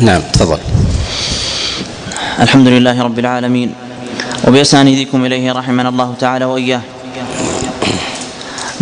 [0.00, 0.58] نعم تفضل.
[2.40, 3.74] الحمد لله رب العالمين
[4.48, 6.80] وبأسانيدكم إليه رحمنا الله تعالى وإياه.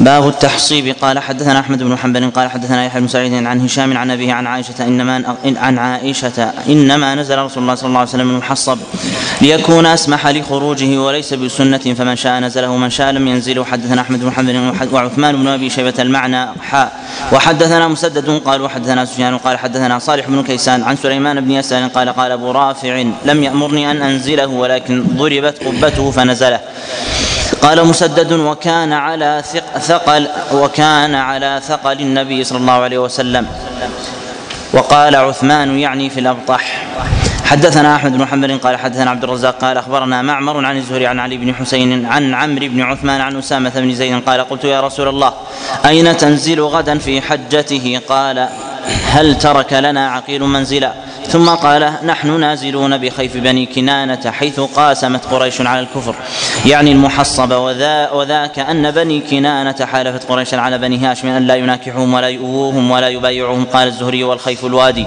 [0.04, 0.96] باب التحصيب.
[1.02, 4.46] قال حدثنا أحمد بن حنبل قال حدثنا يحيى بن سعيد عن هشام عن أبيه عن
[4.46, 8.78] عائشة إنما عن عائشة إنما نزل رسول الله صلى الله عليه وسلم المحصب
[9.40, 13.64] ليكون أسمح لخروجه وليس بسنة فمن شاء نزله ومن شاء لم ينزله.
[13.64, 16.92] حدثنا أحمد بن حنبل وعثمان بن أبي شيبة المعنى حاء
[17.32, 22.08] وحدثنا مسدد قال وحدثنا سفيان قال حدثنا صالح بن كيسان عن سليمان بن يسار قال
[22.08, 26.60] قال أبو رافع لم يأمرني أن أنزله ولكن ضربت قبته فنزله.
[27.62, 29.42] قال مسدد وكان على
[29.78, 33.46] ثقل وكان على ثقل النبي صلى الله عليه وسلم.
[34.72, 36.86] وقال عثمان يعني في الأبطح.
[37.44, 41.36] حدثنا أحمد بن حنبل قال حدثنا عبد الرزاق قال أخبرنا معمر عن الزهري عن علي
[41.36, 45.32] بن حسين عن عمرو بن عثمان عن أسامة بن زيد قال قلت يا رسول الله
[45.86, 48.48] أين تنزل غدا في حجته؟ قال
[49.06, 50.92] هل ترك لنا عقيل منزلا؟
[51.34, 56.14] ثم قال نحن نازلون بخيف بني كنانة حيث قاسمت قريش على الكفر.
[56.66, 62.14] يعني المحصب وذا وذاك أن بني كنانة حالفت قريش على بني هاشم أن لا يناكحوهم
[62.14, 63.64] ولا يؤووهم ولا يبايعوهم.
[63.64, 65.06] قال الزهري والخيف الوادي.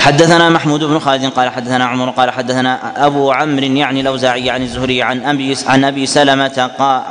[0.00, 5.02] حدثنا محمود بن خالد قال حدثنا عمر قال حدثنا أبو عمرو يعني الأوزاعي عن الزهري
[5.02, 7.02] عن أبي عن أبي سلمة قال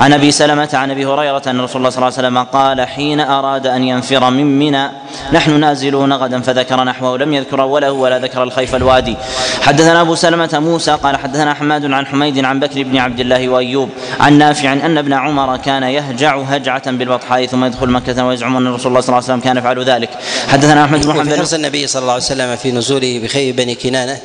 [0.00, 3.20] عن أبي سلمة عن أبي هريرة أن رسول الله صلى الله عليه وسلم قال حين
[3.20, 4.90] أراد أن ينفر من منى
[5.32, 9.16] نحن نازلون غدا فذكر نحوه لم يذكر اوله ولا ذكر الخيف الوادي.
[9.62, 13.90] حدثنا أبو سلمة موسى قال حدثنا حماد عن حميد عن بكر بن عبد الله وأيوب
[14.20, 18.86] عن نافع أن ابن عمر كان يهجع هجعة بالبطحاء ثم يدخل مكة ويزعم أن رسول
[18.86, 20.10] الله صلى الله عليه وسلم كان يفعل ذلك.
[20.48, 24.18] حدثنا أحمد بن محمد حرص النبي صلى الله عليه وسلم في نزوله بخيف بني كنانة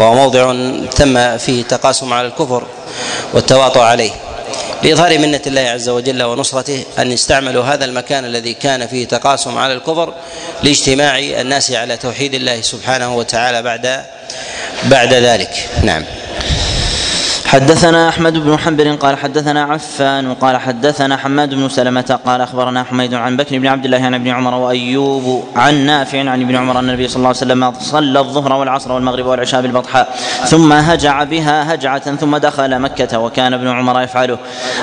[0.00, 0.52] وهو موضع
[0.96, 2.62] تم فيه التقاسم على الكفر
[3.34, 4.10] والتواطؤ عليه.
[4.82, 9.72] لإظهار منة الله عز وجل ونصرته أن استعملوا هذا المكان الذي كان فيه تقاسم على
[9.72, 10.14] الكفر
[10.62, 14.04] لاجتماع الناس على توحيد الله سبحانه وتعالى بعد
[14.84, 15.68] بعد ذلك.
[15.82, 16.04] نعم.
[17.48, 23.14] حدثنا أحمد بن حنبل قال حدثنا عفان قال حدثنا حماد بن سلمة قال أخبرنا حميد
[23.14, 26.88] عن بكر بن عبد الله عن ابن عمر وأيوب عن نافع عن ابن عمر أن
[26.88, 32.16] النبي صلى الله عليه وسلم صلى الظهر والعصر والمغرب والعشاء بالبطحاء ثم هجع بها هجعة
[32.16, 34.38] ثم دخل مكة وكان ابن عمر يفعله.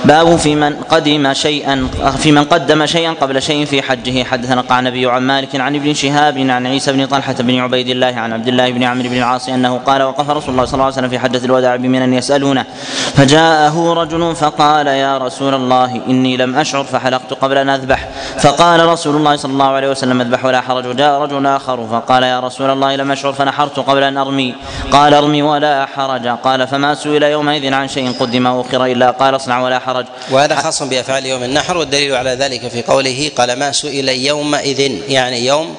[0.06, 1.88] باب في من قدم شيئا
[2.18, 4.24] في من قدم شيئا قبل شيء في حجه.
[4.24, 8.34] حدثنا النبي عن مالك عن ابن شهاب عن عيسى بن طلحة بن عبيد الله عن
[8.34, 11.10] عبد الله بن عمرو بن العاص أنه قال وقف رسول الله صلى الله عليه وسلم
[11.10, 12.86] في حجة الوداع بمن يسألون يسألونه
[13.16, 18.10] فجاءه رجل فقال يا رسول الله إني لم أشعر فحلقت قبل أن أذبح.
[18.40, 20.86] فقال رسول الله صلى الله عليه وسلم اذبح ولا حرج.
[20.88, 24.56] وجاء رجل آخر فقال يا رسول الله لم أشعر فنحرت قبل أن أرمي.
[24.92, 26.28] قال أرمي ولا حرج.
[26.28, 30.06] قال فما سئل يومئذ عن شيء قدم أو أخر إلا قال اصنع ولا حرج.
[30.32, 34.80] وهذا خاص بأفعال يوم النحر والدليل على ذلك في قوله قال ما سئل يومئذ
[35.10, 35.76] يعني يوم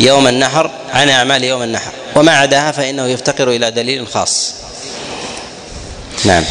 [0.00, 1.92] يوم النحر عن أعمال يوم النحر.
[2.16, 4.67] وما عداها فإنه يفتقر إلى دليل خاص.
[6.24, 6.44] نعم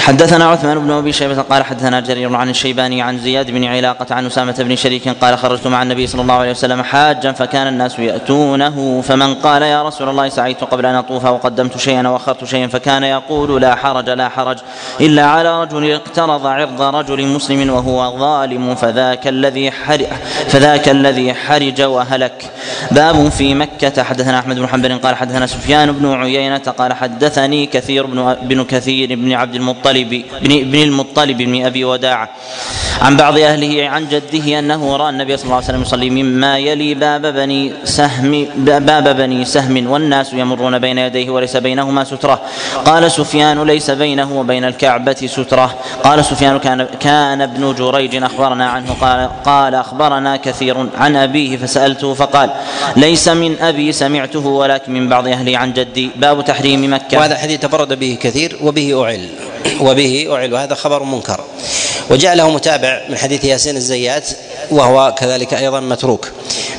[0.00, 4.26] حدثنا عثمان بن أبي شيبة قال حدثنا جرير عن الشيباني عن زياد بن علاقة عن
[4.26, 9.00] أسامة بن شريك قال خرجت مع النبي صلى الله عليه وسلم حاجا فكان الناس يأتونه
[9.00, 13.60] فمن قال يا رسول الله سعيت قبل أن أطوف وقدمت شيئا واخرت شيئا فكان يقول
[13.60, 14.58] لا حرج لا حرج
[15.00, 20.06] إلا على رجل اقترض عرض رجل مسلم وهو ظالم فذاك الذي حرج
[20.48, 22.50] فذاك الذي حرج وهلك.
[22.90, 24.02] باب في مكة.
[24.02, 29.14] حدثنا أحمد بن حنبل قال حدثنا سفيان بن عيينة قال حدثني كثير بن بن كثير
[29.14, 32.28] بن عبد المطلب بن ابن المطلب بن أبي وداعة.
[33.00, 36.94] عن بعض أهله عن جده أنه رأى النبي صلى الله عليه وسلم يصلي مما يلي
[36.94, 42.40] باب بني سهم باب بني سهم والناس يمرون بين يديه وليس بينهما سترة.
[42.84, 45.74] قال سفيان ليس بينه وبين الكعبة سترة.
[46.04, 48.92] قال سفيان كان كان ابن جريج أخبرنا عنه.
[49.00, 52.50] قال قال أخبرنا كثير عن أبيه فسألته فقال
[52.96, 56.10] ليس من أبي سمعته ولكن من بعض أهلي عن جدي.
[56.16, 57.18] باب تحريم مكة.
[57.18, 59.28] وهذا الحديث تفرد به كثير وبه أعل.
[59.80, 61.40] وبه أعل وهذا خبر منكر.
[62.10, 64.28] وجاء له متابع من حديث ياسين الزيات
[64.70, 66.28] وهو كذلك أيضا متروك.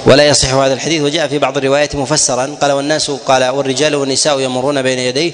[0.06, 1.02] ولا يصح هذا الحديث.
[1.02, 5.31] وجاء في بعض الروايات مفسرا قال والناس قال والرجال والنساء يمرون بين يديه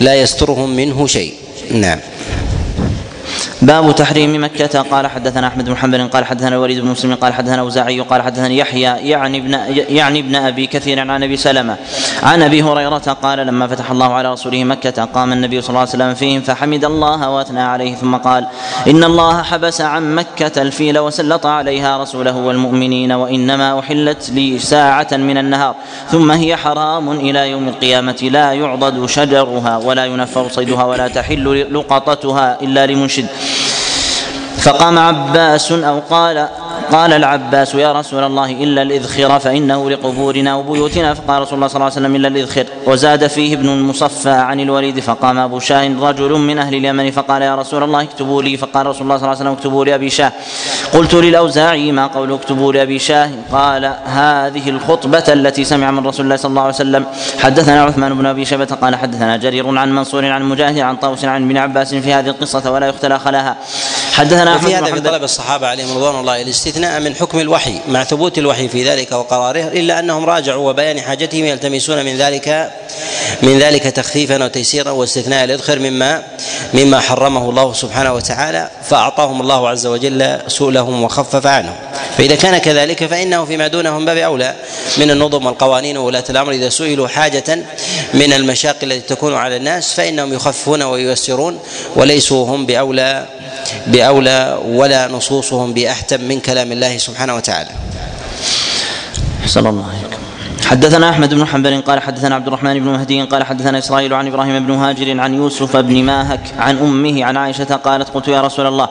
[0.00, 1.34] لا يسترهم منه شيء.
[1.70, 2.00] نعم.
[3.62, 4.82] باب تحريم مكة.
[4.82, 8.58] قال حدثنا أحمد بن حنبل قال حدثنا الوليد بن مسلم قال حدثنا أوزاعي قال حدثني
[8.58, 9.52] يحيى يعني ابن
[9.88, 11.76] يعني ابن أبي كثير عن أبي سلمة.
[12.22, 15.90] عن أبي هريرة قال لما فتح الله على رسوله مكة قام النبي صلى الله عليه
[15.90, 18.46] وسلم فيهم فحمد الله وأثنى عليه ثم قال
[18.88, 25.38] إن الله حبس عن مكة الفيل وسلط عليها رسوله والمؤمنين وإنما أحلت لي ساعة من
[25.38, 25.74] النهار
[26.10, 32.58] ثم هي حرام إلى يوم القيامة لا يعضد شجرها ولا ينفر صيدها ولا تحل لقطتها
[32.62, 33.26] إلا لمنشد.
[34.58, 36.48] فقام عباس أو قال
[36.92, 41.84] قال العباس يا رسول الله إلا الإذخر فإنه لقبورنا وبيوتنا فقال رسول الله صلى الله
[41.84, 46.58] عليه وسلم إلا الإذخر وزاد فيه ابن المصفى عن الوليد فقام أبو شاه رجل من
[46.58, 49.52] أهل اليمن فقال يا رسول الله اكتبوا لي فقال رسول الله صلى الله عليه وسلم
[49.52, 50.32] اكتبوا لأبي شاه
[50.94, 56.36] قلت للأوزاعي ما قول اكتبوا لأبي شاه قال هذه الخطبة التي سمع من رسول الله
[56.36, 57.06] صلى الله عليه وسلم
[57.38, 61.44] حدثنا عثمان بن أبي شيبة قال حدثنا جرير عن منصور عن مجاهد عن طاووس عن
[61.44, 63.56] ابن عباس في هذه القصة ولا يختلى خلاها
[64.12, 68.68] حدثنا هذا في طلب الصحابة عليهم رضوان الله الاستثناء من حكم الوحي مع ثبوت الوحي
[68.68, 72.70] في ذلك وقراره إلا أنهم راجعوا وبيان حاجتهم يلتمسون من ذلك
[73.42, 76.22] من ذلك تخفيفا وتيسيرا واستثناء الإذخر مما
[76.74, 81.74] مما حرمه الله سبحانه وتعالى فأعطاهم الله عز وجل سؤلهم وخفف عنهم.
[82.18, 84.54] فإذا كان كذلك فإنه فيما دونه من باب أولى
[84.98, 87.58] من النظم والقوانين وولاة الأمر إذا سئلوا حاجة
[88.14, 91.58] من المشاق التي تكون على الناس فإنهم يخففون وييسرون
[91.96, 93.26] وليسوا هم بأولى
[93.86, 97.70] بأولى ولا نصوصهم بأحتم من كلام الله سبحانه وتعالى.
[99.46, 100.15] صلى الله عليه
[100.66, 104.66] حدثنا أحمد بن حنبل قال حدثنا عبد الرحمن بن مهدي قال حدثنا إسرائيل عن إبراهيم
[104.66, 108.88] بن هاجر عن يوسف بن ماهك عن أمه عن عائشة قالت قلت يا رسول الله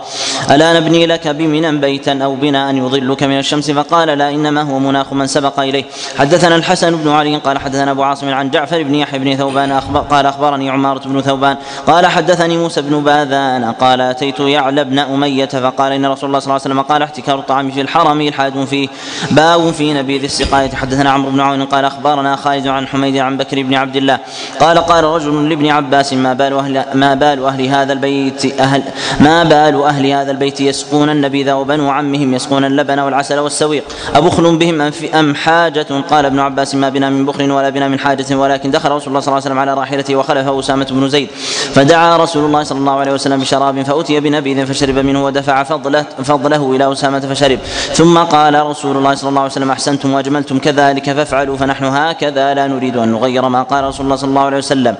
[0.52, 5.14] ألا نبني لك بمنا بيتا أو بناء يظلك من الشمس؟ فقال لا إنما هو مناخ
[5.14, 5.86] من سبق إليه.
[6.18, 10.00] حدثنا الحسن بن علي قال حدثنا أبو عاصم عن جعفر بن يحيى بن ثوبان أخبر
[10.00, 11.58] قال أخبرني عمارة بن ثوبان
[11.88, 16.46] قال حدثني موسى بن باذان قال أتيت يعلى بن أمية فقال إن رسول الله صلى
[16.46, 18.88] الله عليه وسلم قال احتكار الطعام في الحرم الحاد فيه
[19.32, 20.70] باب في نبيذ السقاية.
[20.70, 24.20] حدثنا عمرو بن عون قال أخبرنا خالد عن حميد عن بكر بن عبد الله.
[24.60, 28.84] قال قال رجل لابن عباس ما بال أهل ما بال أهل هذا البيت أهل
[29.20, 33.84] ما بال أهل هذا البيت يسقون النبيذ وبنو عمهم يسقون اللبن والعسل والسويق.
[34.16, 38.36] أبخل بهم أم حاجة؟ قال ابن عباس ما بنا من بخل ولا بنا من حاجة
[38.36, 41.30] ولكن دخل رسول الله صلى الله عليه وسلم على راحلته وخلفه أسامة بن زيد.
[41.76, 46.76] فدعا رسول الله صلى الله عليه وسلم بشراب فأتي بنبيذ فشرب منه ودفع فضله, فضله
[46.76, 47.60] إلى أسامة فشرب.
[47.94, 52.68] ثم قال رسول الله صلى الله عليه وسلم أحسنتم وأجملتم كذلك فافعلوا فنحن هكذا لا
[52.68, 54.96] نريد أن نغير ما قال رسول الله صلى الله عليه وسلم.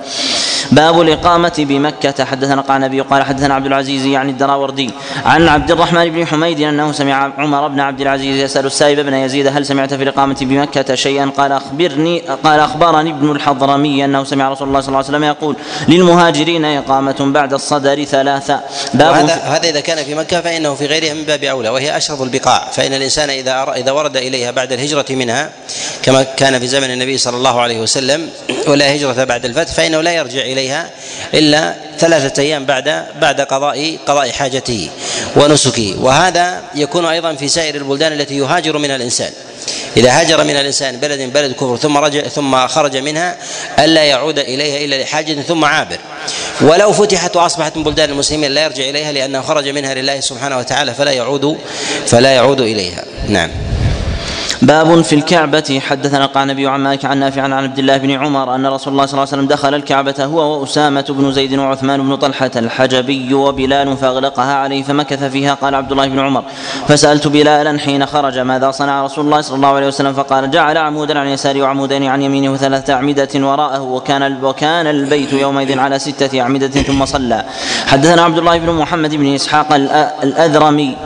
[0.72, 2.24] باب الإقامة بمكة.
[2.24, 4.90] حدثنا قال النبي قال حدثنا عبد العزيز يعني الدراوردي
[5.24, 9.46] عن عبد الرحمن بن حميد أنه سمع عمر بن عبد العزيز يسأل السائب بن يزيد
[9.46, 14.68] هل سمعت في الإقامة بمكة شيئا؟ قال أخبرني قال أخبرني ابن الحضرمي أنه سمع رسول
[14.68, 15.56] الله صلى الله عليه وسلم يقول
[15.88, 18.60] للمهاجرين إقامة بعد الصدر ثلاثة.
[18.94, 22.22] باب هذا هذا إذا كان في مكة فإنه في غيرها من باب أولى وهي أشرف
[22.22, 22.68] البقاع.
[22.72, 25.50] فإن الإنسان إذا إذا ورد إليها بعد الهجرة منها
[26.02, 28.30] كما كان في زمن النبي صلى الله عليه وسلم
[28.66, 30.90] ولا هجرة بعد الفتح فإنه لا يرجع إليها
[31.34, 34.88] إلا ثلاثة أيام بعد بعد قضاء قضاء حاجته
[35.36, 35.94] ونسكه.
[36.00, 39.32] وهذا يكون أيضا في سائر البلدان التي يهاجر منها الإنسان.
[39.96, 43.36] إذا هاجر من الإنسان بلد بلد كفر ثم رجع ثم خرج منها
[43.78, 45.98] ألا يعود إليها إلا لحاجة ثم عابر.
[46.60, 50.94] ولو فتحت وأصبحت من بلدان المسلمين لا يرجع إليها لأنه خرج منها لله سبحانه وتعالى
[50.94, 51.58] فلا يعود
[52.06, 53.04] فلا يعود إليها.
[53.28, 53.65] نعم.
[54.66, 55.80] باب في الكعبة.
[55.86, 59.06] حدثنا قال النبي عن مالك عن نافع عن عبد الله بن عمر أن رسول الله
[59.06, 63.96] صلى الله عليه وسلم دخل الكعبة هو وأسامة بن زيد وعثمان بن طلحة الحجبي وبلال
[63.96, 65.54] فأغلقها عليه فمكث فيها.
[65.54, 66.44] قال عبد الله بن عمر
[66.88, 71.18] فسألت بلالا حين خرج ماذا صنع رسول الله صلى الله عليه وسلم؟ فقال جعل عمودا
[71.18, 76.68] عن يساره وعمودين عن يمينه وثلاثة أعمدة وراءه وكان وكان البيت يومئذ على ستة أعمدة
[76.68, 77.44] ثم صلى.
[77.86, 79.72] حدثنا عبد الله بن محمد بن إسحاق
[80.22, 80.96] الأذرمي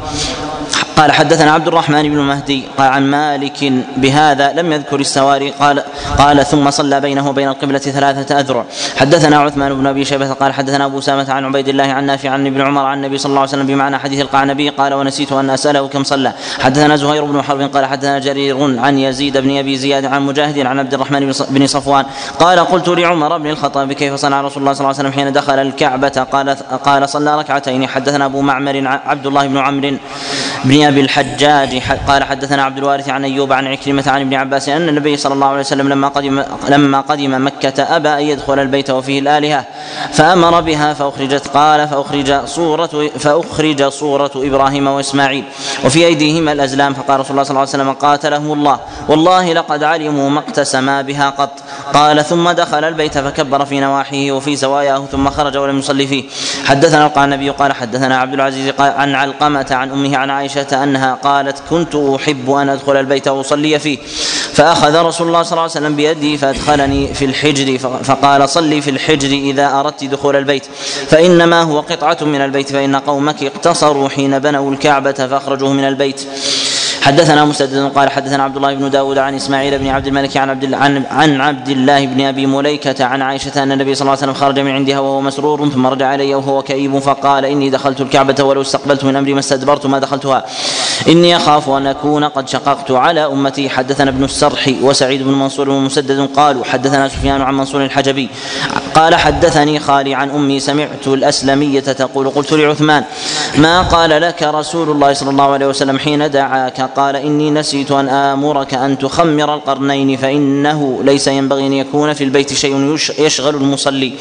[1.01, 5.83] قال حدثنا عبد الرحمن بن مهدي قال عن مالك بهذا لم يذكر السواري قال
[6.19, 8.65] قال ثم صلى بينه وبين القبلة ثلاثة أذرع.
[8.97, 12.47] حدثنا عثمان بن أبي شيبة قال حدثنا أبو سامة عن عبيد الله عن نافع عن
[12.47, 15.89] ابن عمر عن النبي صلى الله عليه وسلم بمعنى حديث القعنبي قال ونسيت أن أسأله
[15.89, 16.33] كم صلى.
[16.59, 20.79] حدثنا زهير بن حرب قال حدثنا جرير عن يزيد بن أبي زياد عن مجاهد عن
[20.79, 22.05] عبد الرحمن بن صفوان
[22.39, 25.59] قال قلت لعمر بن الخطاب كيف صنع رسول الله صلى الله عليه وسلم حين دخل
[25.59, 27.89] الكعبة؟ قال قال صلى ركعتين.
[27.89, 29.97] حدثنا أبو معمر عبد الله بن عمرو
[30.65, 34.89] بن ابي الحجاج قال حدثنا عبد الوارث عن أيوب عن عكرمة عن ابن عباس أن
[34.89, 39.19] النبي صلى الله عليه وسلم لما قدم لما قدم مكة أبى أن يدخل البيت وفيه
[39.19, 39.65] الآلهة
[40.13, 45.45] فأمر بها فأخرجت قال فأخرج صوره فأخرج صورة إبراهيم وإسماعيل
[45.85, 50.31] وفي أيديهما الأزلام فقال رسول الله صلى الله عليه وسلم قاتلهم الله والله لقد علموا
[50.31, 51.51] ما اقتسما بها قط.
[51.95, 56.25] قال ثم دخل البيت فكبر في نواحيه وفي زواياه ثم خرج ولم يصلي فيه.
[56.65, 61.15] حدثنا قال النبي قال حدثنا عبد العزيز قال عن علقمة عن أمه عن عائشة أنها
[61.15, 63.99] قالت كنت أحب أن أدخل البيت وأصلي فيه.
[64.53, 69.29] فأخذ رسول الله صلى الله عليه وسلم بيدي فأدخلني في الحجر فقال صلي في الحجر
[69.29, 70.67] إذا أردت دخول البيت.
[71.09, 76.27] فإنما هو قطعة من البيت فإن قومك اقتصروا حين بنوا الكعبة فأخرجوه من البيت.
[77.03, 80.75] حدثنا مسدد قال حدثنا عبد الله بن داود عن إسماعيل بن عبد الملك عن عبد
[80.75, 84.35] عن, عن عبد الله بن أبي مليكة عن عائشة أن النبي صلى الله عليه وسلم
[84.35, 88.61] خرج من عندها وهو مسرور ثم رجع الي وهو كئيب فقال إني دخلت الكعبة ولو
[88.61, 90.45] استقبلت من أمري ما استدبرت ما دخلتها.
[91.09, 93.69] إني أخاف أن أكون قد شققت على أمتي.
[93.69, 98.29] حدثنا ابن السرح وسعيد بن منصور ومسدد قالوا حدثنا سفيان عن منصور الحجبي
[98.95, 103.05] قال حدثني خالي عن أمي سمعت الأسلمية تقول قلت لعثمان
[103.57, 108.09] ما قال لك رسول الله صلى الله عليه وسلم حين دعاك؟ قال إني نسيت أن
[108.09, 114.13] آمرك أن تخمر القرنين فإنه ليس ينبغي أن يكون في البيت شيء يشغل المصلي.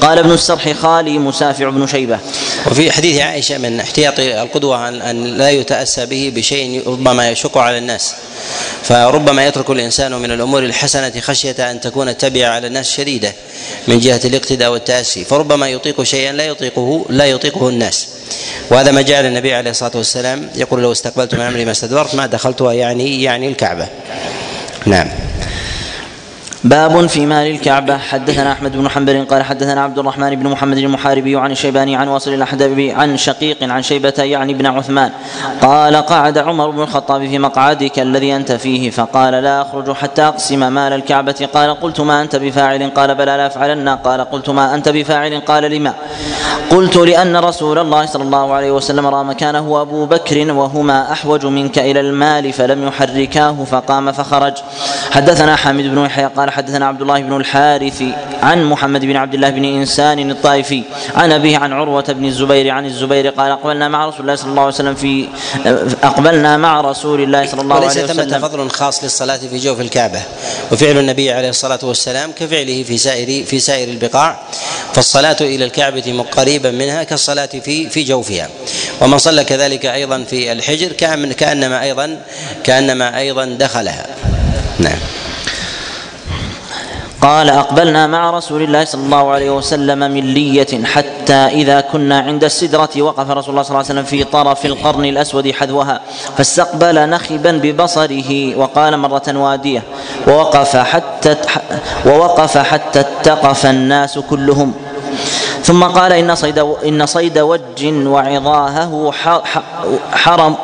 [0.00, 2.18] قال ابن السرح خالي مسافع بن شيبة.
[2.70, 8.14] وفي حديث عائشة من احتياط القدوة أن لا يتأسى به بشيء ربما يشق على الناس.
[8.84, 13.32] فربما يترك الإنسان من الأمور الحسنة خشية أن تكون التبعه على الناس شديدة
[13.88, 18.08] من جهة الاقتداء والتأسي فربما يطيق شيئا لا يطيقه لا يطيقه الناس.
[18.70, 22.26] وهذا ما جعل النبي عليه الصلاة والسلام يقول لو استقبلت من أمري ما استدبرت ما
[22.26, 23.88] دخلتها يعني يعني الكعبة.
[24.86, 25.08] نعم.
[26.64, 27.98] باب في مال الكعبة.
[27.98, 32.34] حدثنا أحمد بن حنبل قال حدثنا عبد الرحمن بن محمد المحاربي عن الشيباني عن واصل
[32.34, 35.10] الأحدبي عن شقيق عن شيبة يعني بن عثمان.
[35.62, 38.90] قال قعد عمر بن الخطاب في مقعدك الذي أنت فيه.
[38.90, 41.48] فقال لا أخرج حتى أقسم مال الكعبة.
[41.54, 45.62] قال قلت ما أنت بفاعل؟ قال بلى لا أفعلن قال قلت ما أنت بفاعل؟ قال
[45.70, 45.94] لما؟
[46.70, 51.78] قلت لأن رسول الله صلى الله عليه وسلم رأى مكانه أبو بكر وهما أحوج منك
[51.78, 54.54] إلى المال فلم يحركاه فقام فخرج.
[55.10, 58.02] حدثنا حامد بن يحيى قال حدثنا عبد الله بن الحارث
[58.42, 60.82] عن محمد بن عبد الله بن إنسان الطائفي
[61.14, 64.62] عن أبيه عن عروة بن الزبير عن الزبير قال أقبلنا مع رسول الله صلى الله
[64.62, 65.28] عليه وسلم في
[66.02, 68.04] أقبلنا مع رسول الله صلى الله عليه وسلم.
[68.04, 70.22] وليس ثمة فضل خاص للصلاة في جوف الكعبة.
[70.72, 74.40] وفعل النبي عليه الصلاة والسلام كفعله في سائر في سائر البقاع.
[74.94, 78.48] فالصلاة إلى الكعبة قريبا منها كالصلاة في في جوفها.
[79.00, 80.92] ومن صلى كذلك أيضا في الحجر
[81.32, 82.20] كأنما أيضا
[82.64, 84.06] كأنما أيضا دخلها.
[84.78, 84.98] نعم.
[87.22, 92.44] قال أقبلنا مع رسول الله صلى الله عليه وسلم من لية حتى إذا كنا عند
[92.44, 96.00] السدرة وقف رسول الله صلى الله عليه وسلم في طرف القرن الأسود حذوها
[96.36, 99.82] فاستقبل نخبا ببصره وقال مرة وادية
[100.28, 101.36] ووقف حتى
[102.06, 104.74] ووقف حتى اتقف الناس كلهم.
[105.62, 109.12] ثم قال إن صيد إن صيد وج وعظاهه
[110.12, 110.54] حرم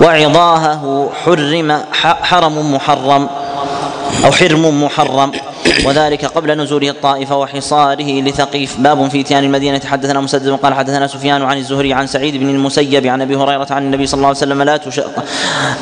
[0.00, 1.82] وعظاهه حرم
[2.22, 3.28] حرم محرم
[4.24, 5.32] أو حرم محرم.
[5.84, 8.76] وذلك قبل نزول الطائف وحصاره لثقيف.
[8.80, 9.80] باب في إتيان المدينة.
[9.84, 13.82] حدثنا مسدد قال حدثنا سفيان عن الزهري عن سعيد بن المسيب عن أبي هريرة عن
[13.82, 15.04] النبي صلى الله عليه وسلم لا تشد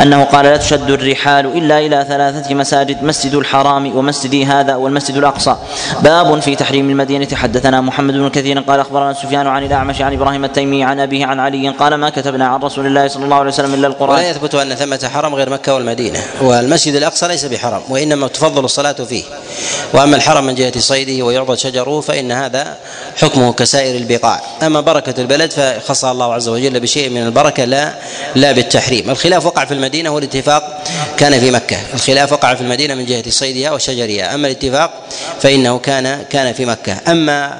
[0.03, 5.57] أنه قال لا تشد الرحال إلا إلى ثلاثة مساجد مسجد الحرام ومسجدي هذا والمسجد الأقصى.
[6.03, 7.29] باب في تحريم المدينة.
[7.35, 11.41] حدثنا محمد بن كثير قال أخبرنا سفيان عن الأعمش عن إبراهيم التيمي عن أبيه عن
[11.41, 14.19] علي قال ما كتبنا عن رسول الله صلى الله عليه وسلم إلا القرآن.
[14.19, 18.93] ولا يثبت أن ثمة حرم غير مكة والمدينة والمسجد الأقصى ليس بحرم وإنما تفضل الصلاة
[18.93, 19.23] فيه.
[19.93, 22.77] وأما الحرم من جهة صيده ويعضد شجره فإن هذا
[23.17, 24.41] حكمه كسائر البقاع.
[24.63, 27.95] أما بركة البلد فخصها الله عز وجل بشيء من البركة لا
[28.35, 29.11] لا بالتحريم.
[29.11, 30.85] الخلاف وقع في المدينة والاتفاق
[31.17, 31.77] كان في مكة.
[31.95, 34.35] الخلاف وقع في المدينة من جهة صيدها وشجرها.
[34.35, 34.91] أما الاتفاق
[35.41, 36.97] فإنه كان كان في مكة.
[37.09, 37.59] أما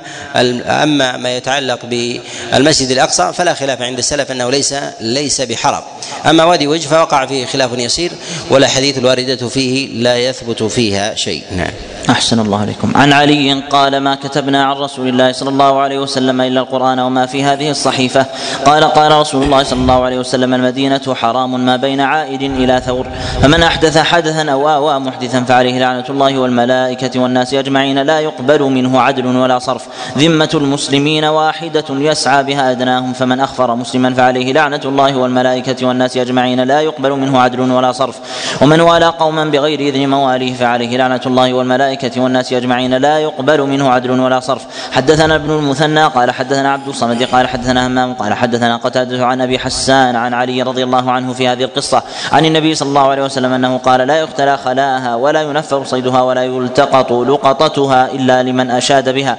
[0.67, 5.83] أما ما يتعلق بالمسجد الأقصى فلا خلاف عند السلف أنه ليس ليس بحرم.
[6.27, 8.13] أما وادي وجه فوقع فيه خلاف يسير
[8.51, 11.43] ولا حديث الواردة فيه لا يثبت فيها شيء.
[11.57, 11.73] نعم.
[12.11, 12.93] أحسن الله عليكم.
[12.97, 17.27] عن علي قال ما كتبنا عن رسول الله صلى الله عليه وسلم إلا القرآن وما
[17.27, 18.27] في هذه الصحيفة.
[18.67, 23.07] قال قال رسول الله صلى الله عليه وسلم المدينة حرام ما بين عائد إلى ثور.
[23.43, 29.01] فمن أحدث حدثا أو آوى محدثا فعليه لعنة الله والملائكة والناس أجمعين لا يقبل منه
[29.01, 29.87] عدل ولا صرف.
[30.19, 36.61] ذمة المسلمين واحدة يسعى بها أدناهم فمن أخفر مسلما فعليه لعنة الله والملائكة والناس أجمعين
[36.61, 38.17] لا يقبل منه عدل ولا صرف.
[38.63, 43.61] ومن والى قوما بغير إذن مواليه فعليه لعنة الله والملائكة الملائكة والناس أجمعين لا يقبل
[43.63, 44.63] منه عدل ولا صرف.
[44.93, 49.59] حدثنا ابن المثنى قال حدثنا عبد الصمد قال حدثنا همام قال حدثنا قتادة عن أبي
[49.59, 53.53] حسان عن علي رضي الله عنه في هذه القصة عن النبي صلى الله عليه وسلم
[53.53, 59.37] أنه قال لا يختلى خلاها ولا ينفر صيدها ولا يلتقط لقطتها إلا لمن أشاد بها.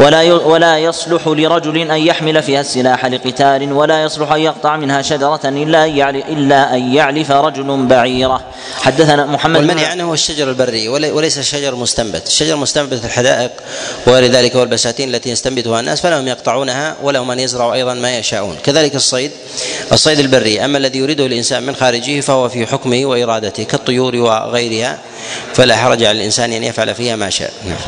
[0.00, 5.40] ولا ولا يصلح لرجل أن يحمل فيها السلاح لقتال ولا يصلح أن يقطع منها شجرة
[5.44, 8.40] إلا أن إلا أن يعلف رجل بعيرة.
[8.80, 13.50] حدثنا محمد والمنهي عنه هو الشجر البري وليس الشجر المستنبت الشجر مستنبت الحدائق
[14.06, 18.56] وغير ذلك والبساتين التي يستنبتها الناس فلهم يقطعونها ولهم أن يزرعوا أيضا ما يشاءون.
[18.64, 19.30] كذلك الصيد
[19.92, 20.64] الصيد البري.
[20.64, 24.98] أما الذي يريده الإنسان من خارجه فهو في حكمه وإرادته كالطيور وغيرها
[25.54, 27.52] فلا حرج على الإنسان أن يفعل فيها ما شاء.
[27.64, 27.78] نعم.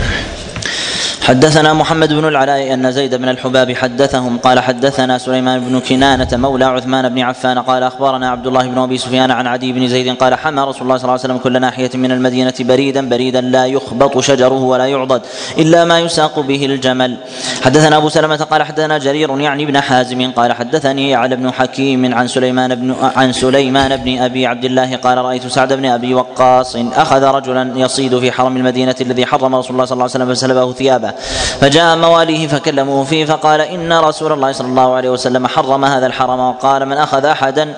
[1.29, 6.65] حدثنا محمد بن العلاء أن زيد بن الحباب حدثهم قال حدثنا سليمان بن كنانة مولى
[6.65, 10.35] عثمان بن عفان قال أخبرنا عبد الله بن أبي سفيان عن عدي بن زيد قال
[10.35, 14.19] حمى رسول الله صلى الله عليه وسلم كل ناحية من المدينة بريدا بريدا لا يخبط
[14.19, 15.23] شجره ولا يعضد
[15.59, 17.17] إلا ما يساق به الجمل.
[17.63, 22.27] حدثنا أبو سلمة قال حدثنا جرير يعني ابن حازم قال حدثني على بن حكيم عن
[22.29, 27.23] سليمان بن عن سليمان بن أبي عبد الله قال رأيت سعد بن أبي وقاص أخذ
[27.25, 31.18] رجلا يصيد في حرم المدينة الذي حرم رسول الله صلى الله عليه وسلم فسلبه ثيابه.
[31.61, 36.41] فجاء مواليه فكلموه فيه فقال إن رسول الله صلى الله عليه وسلم حرم هذا الحرم
[36.41, 37.75] وقال من أخذ أحدا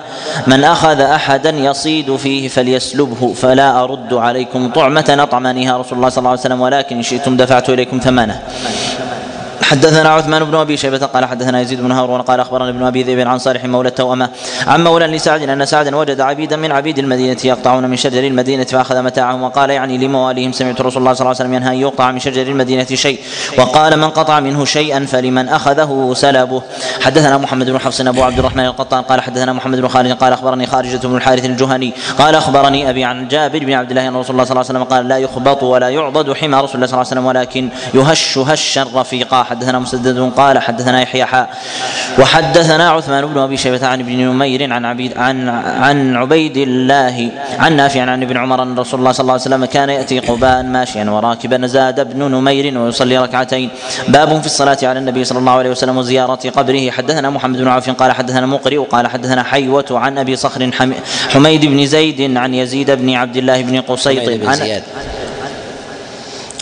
[0.46, 6.30] من أخذ أحدا يصيد فيه فليسلبه فلا أرد عليكم طعمة اطعمنيها رسول الله صلى الله
[6.30, 8.40] عليه وسلم ولكن إن شئتم دفعت إليكم ثمنه.
[9.70, 13.28] حدثنا عثمان بن أبي شيبة قال حدثنا يزيد بن هارون قال أخبرنا ابن أبي ذئب
[13.28, 14.30] عن صالح مولى التوأمة
[14.66, 19.02] عن مولى لسعد أن سعدا وجد عبيدا من عبيد المدينة يقطعون من شجر المدينة فأخذ
[19.02, 22.18] متاعهم وقال يعني لمواليهم سمعت رسول الله صلى الله عليه وسلم ينهى أن يقطع من
[22.18, 23.20] شجر المدينة شيء
[23.58, 26.62] وقال من قطع منه شيئا فلمن أخذه سلبه
[27.00, 30.66] حدثنا محمد بن حفص أبو عبد الرحمن القطان قال حدثنا محمد بن خالد قال أخبرني
[30.66, 34.44] خارجة بن الحارث الجهني قال أخبرني أبي عن جابر بن عبد الله أن رسول الله
[34.44, 37.00] صلى الله عليه وسلم قال لا يخبط ولا يعضد حمى رسول الله صلى الله عليه
[37.00, 41.50] وسلم ولكن يهش هشا رفيقا حدثنا مسدد قال حدثنا يحيى حاء
[42.18, 47.76] وحدثنا عثمان بن أبي شيبة عن ابن نمير عن عبيد عن عن عبيد الله عن
[47.76, 51.04] نافع عن ابن عمر أن رسول الله صلى الله عليه وسلم كان يأتي قباء ماشيا
[51.10, 51.66] وراكبا.
[51.66, 53.70] زاد ابن نمير ويصلي ركعتين.
[54.08, 56.90] باب في الصلاة على النبي صلى الله عليه وسلم وزيارة قبره.
[56.90, 60.70] حدثنا محمد بن عوف قال حدثنا مقرئ قال حدثنا حيوة عن أبي صخر
[61.28, 64.82] حميد بن زيد عن يزيد بن عبد الله بن قصيط حميد بن زياد.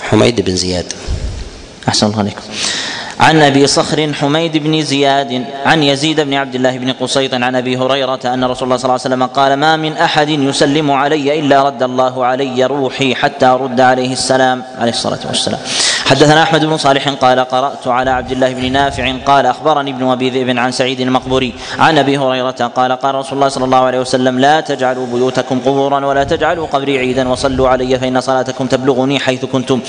[0.02, 0.92] حميد بن زياد.
[1.88, 2.40] أحسن الله عليكم.
[3.20, 7.76] عن أبي صخر حميد بن زياد عن يزيد بن عبد الله بن قصيط عن أبي
[7.76, 11.62] هريرة أن رسول الله صلى الله عليه وسلم قال ما من أحد يسلم علي إلا
[11.62, 15.60] رد الله علي روحي حتى ارد عليه السلام عليه الصلاة والسلام.
[16.08, 20.30] حدثنا أحمد بن صالح قال قرأت على عبد الله بن نافع قال أخبرني ابن أبي
[20.30, 24.38] ذئب عن سعيد المقبوري عن أبي هريرة قال قال رسول الله صلى الله عليه وسلم
[24.38, 29.80] لا تجعلوا بيوتكم قبورا ولا تجعلوا قبري عيدا وصلوا علي فإن صلاتكم تبلغني حيث كنتم.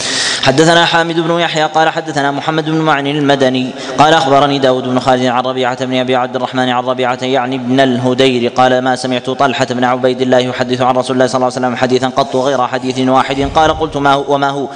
[0.44, 5.26] حدثنا حامد بن يحيى قال حدثنا محمد بن معن المدني قال أخبرني داود بن خالد
[5.26, 9.66] عن ربيعة بن أبي عبد الرحمن عن ربيعة يعني ابن الهدير قال ما سمعت طلحة
[9.70, 13.00] بن عبيد الله يحدث عن رسول الله صلى الله عليه وسلم حديثا قط غير حديث
[13.00, 14.68] واحد قال قلت ما هو وما هو؟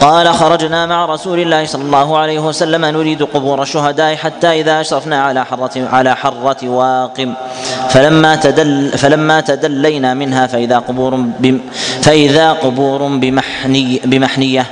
[0.00, 5.22] قال خرجنا مع رسول الله صلى الله عليه وسلم نريد قبور الشهداء حتى إذا أشرفنا
[5.22, 7.34] على حرة على حرة واقم.
[7.88, 11.24] فلما تدل فلما تدلينا منها فإذا قبور
[12.02, 14.66] فإذا قبور بمحني بمحنية.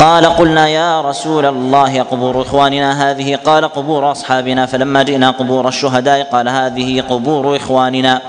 [0.00, 3.36] قال قلنا يا رسول الله قبور إخواننا هذه.
[3.36, 4.66] قال قبور أصحابنا.
[4.66, 8.20] فلما جئنا قبور الشهداء قال هذه قبور إخواننا.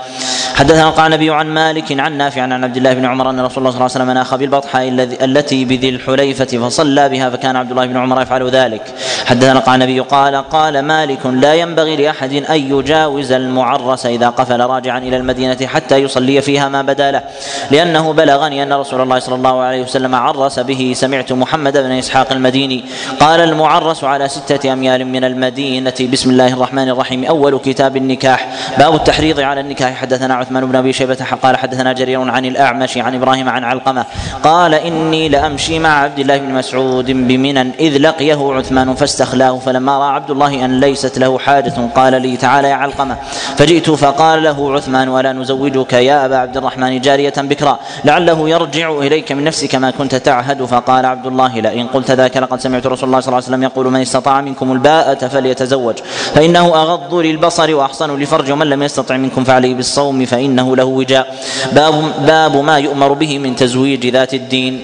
[0.54, 3.76] حدثنا القعنبي عن مالك عن نافع عن عبد الله بن عمر أن رسول الله صلى
[3.76, 4.88] الله عليه وسلم ناخ بالبطحاء
[5.24, 8.82] التي بذي الحليفة فصلى بها فكان عبد الله بن عمر يفعل ذلك.
[9.26, 15.16] حدثنا القعنبي قال قال مالك لا ينبغي لأحد أن يجاوز المعرس إذا قفل راجعا إلى
[15.16, 17.22] المدينة حتى يصلي فيها ما بدا له.
[17.70, 22.32] لأنه بلغني أن رسول الله صلى الله عليه وسلم عرس به سمعت محمد بن إسحاق
[22.32, 22.84] المديني.
[23.20, 25.94] قال المعرس على ستة أميال من المدينة.
[26.12, 27.24] بسم الله الرحمن الرحيم.
[27.24, 28.48] أول كتاب النكاح.
[28.78, 29.94] باب التحريض على النكاح.
[29.94, 34.04] حدثنا عثمان بن أبي شيبة قال حدثنا جرير عن الأعمش عن إبراهيم عن علقمة
[34.42, 40.14] قال إني لأمشي مع عبد الله بن مسعود بمنى إذ لقيه عثمان فاستخلاه فلما رأى
[40.14, 43.16] عبد الله أن ليست له حاجة قال لي تعالى يا علقمة
[43.56, 49.32] فجئت فقال له عثمان ولا نزوجك يا أبا عبد الرحمن جارية بكرا لعله يرجع إليك
[49.32, 53.20] من نفسك ما كنت تعهد فقال عبد الله لئن قلت ذاك لقد سمعت رسول الله
[53.20, 55.98] صلى الله عليه وسلم يقول من استطاع منكم الباءة فليتزوج
[56.34, 61.26] فإنه أغض للبصر وأحصن للفرج ومن لم يستطع منكم فعليه بالصوم فإنه له وجاء.
[61.72, 61.94] باب
[62.26, 64.74] باب ما يؤمر به من تزويج ذات الدين.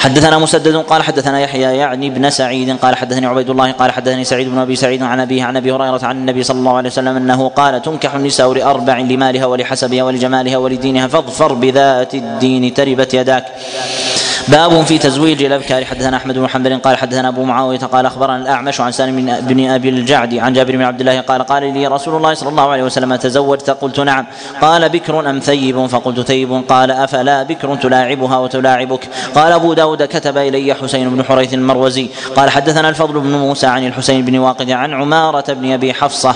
[0.00, 4.48] حدثنا مسدد قال حدثنا يحيى يعني ابن سعيد قال حدثني عبيد الله قال حدثني سعيد
[4.48, 7.48] بن أبي سعيد عن أبيه عن أبي هريرة عن النبي صلى الله عليه وسلم أنه
[7.48, 13.44] قال تنكح النساء لأربع لمالها ولحسبها ولجمالها ولدينها فاظفر بذات الدين تربت يداك.
[14.50, 15.84] باب في تزويج الأبكار.
[15.84, 19.88] حدثنا أحمد بن محمد قال حدثنا أبو معاوية قال أخبرنا الأعمش عن سالم بن أبي
[19.88, 23.16] الجعد عن جابر بن عبد الله قال قال لي رسول الله صلى الله عليه وسلم
[23.16, 24.26] تزوجت؟ قلت نعم.
[24.60, 26.62] قال بكر أم ثيب؟ فقلت ثيب.
[26.68, 32.08] قال أفلا بكر تلاعبها وتلاعبك؟ قال أبو داود كتب إلي حسين بن حريث المروزي.
[32.36, 36.34] قال حدثنا الفضل بن موسى عن الحسين بن واقد عن عمارة بن أبي حفصة.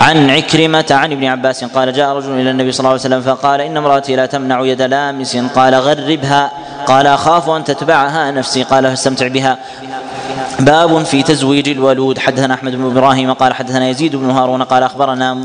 [0.00, 3.60] عن عكرمة عن ابن عباس قال جاء رجل إلى النبي صلى الله عليه وسلم فقال
[3.60, 6.50] إن امرأتي لا تمنع يد لامس قال غربها
[6.86, 9.58] قال أخاف أن تتبعها نفسي قال فاستمتع بها
[10.60, 12.18] باب في تزويج الولود.
[12.18, 15.38] حدثنا أحمد بن إبراهيم قال حدثنا يزيد بن هارون قال أخبرنا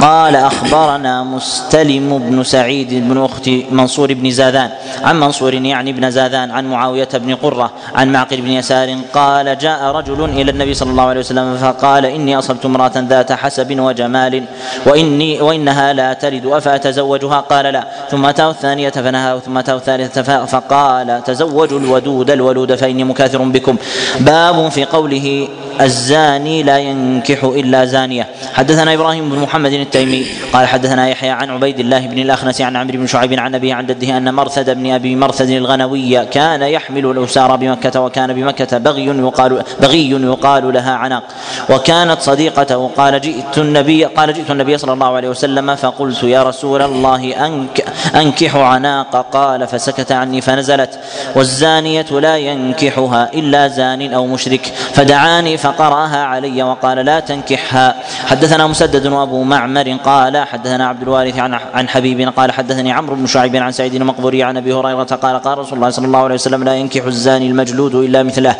[0.00, 4.70] قال أخبرنا مستلم بن سعيد بن أخت منصور بن زاذان
[5.02, 9.84] عن منصور يعني بن زاذان عن معاوية بن قرة عن معقل بن يسار قال جاء
[9.84, 14.44] رجل إلى النبي صلى الله عليه وسلم فقال إني أصبت امرأة ذات حسب وجمال
[14.86, 17.84] وإني وإنها لا تلد أفأتزوجها؟ قال لا.
[18.10, 23.76] ثم أتاه الثانية فنهاه ثم أتاه الثالثة فقال تزوجوا الودود الولود فإني مكاثر بكم.
[24.20, 25.48] باب في قوله
[25.80, 28.26] الزاني لا ينكح إلا زانية.
[28.54, 30.26] حدثنا إبراهيم بن محمد التيمي.
[30.52, 33.86] قال حدثنا يحيى عن عبيد الله بن الأخنس عن عمرو بن شعيب عن أبيه عن
[33.86, 39.62] جده أن مرثد بن أبي مرثد الغنوي كان يحمل الاسار بمكة وكان بمكة بغي يقال
[39.80, 41.22] بغي يقال لها عناق.
[41.70, 46.82] وكانت صديقته قال جئت النبي قال جئت النبي صلى الله عليه وسلم فقلت يا رسول
[46.82, 47.84] الله أنك
[48.14, 49.26] أنكح عناق.
[49.32, 50.98] قال فسكت عني فنزلت.
[51.36, 54.72] والزانية لا ينكحها إلا زان أو مشرك.
[54.94, 57.86] فدعاني فقرأها علي وقال لا تنكحها.
[58.30, 63.26] حدثنا مسدد وأبو معمر قال حدثنا عبد الوارث عن عن حبيب قال حدثني عمرو بن
[63.26, 66.64] شعيب عن سعيد المقبوري عن أبي هريرة قال قال رسول الله صلى الله عليه وسلم
[66.64, 68.54] لا ينكح الزاني المجلود إلا مثله.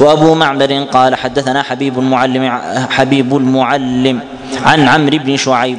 [0.00, 2.42] وأبو معمر قال حدثنا حبيب المعلم
[2.96, 4.20] حبيب المعلم
[4.68, 5.78] عن عمرو بن شعيب.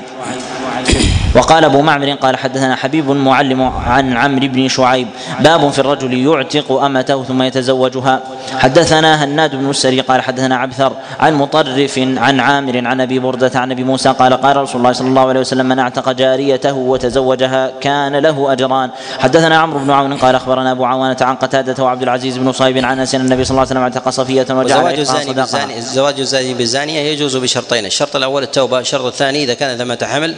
[1.36, 5.08] وقال أبو معمر قال حدثنا حبيب معلم عن عمرو بن شعيب
[5.40, 8.20] باب في الرجل يعتق أمته ثم يتزوجها.
[8.58, 13.72] حدثنا هناد بن السري قال حدثنا عبثر عن مطرف عن عامر عن أبي بردة عن
[13.72, 18.16] أبي موسى قال قال رسول الله صلى الله عليه وسلم من اعتق جاريته وتزوجها كان
[18.16, 18.90] له أجران.
[19.20, 23.00] حدثنا عمرو بن عون قال أخبرنا أبو عوانة عن قتادة وعبد العزيز بن صهيب عن
[23.00, 27.00] أنس النبي صلى الله عليه وسلم اعتق صفية وجعل زواج الزاني بالزاني زواج الزاني بالزانية
[27.00, 30.36] يجوز بشرطين الشرط الأول التوبة الشرط الثاني إذا كان ثمه حمل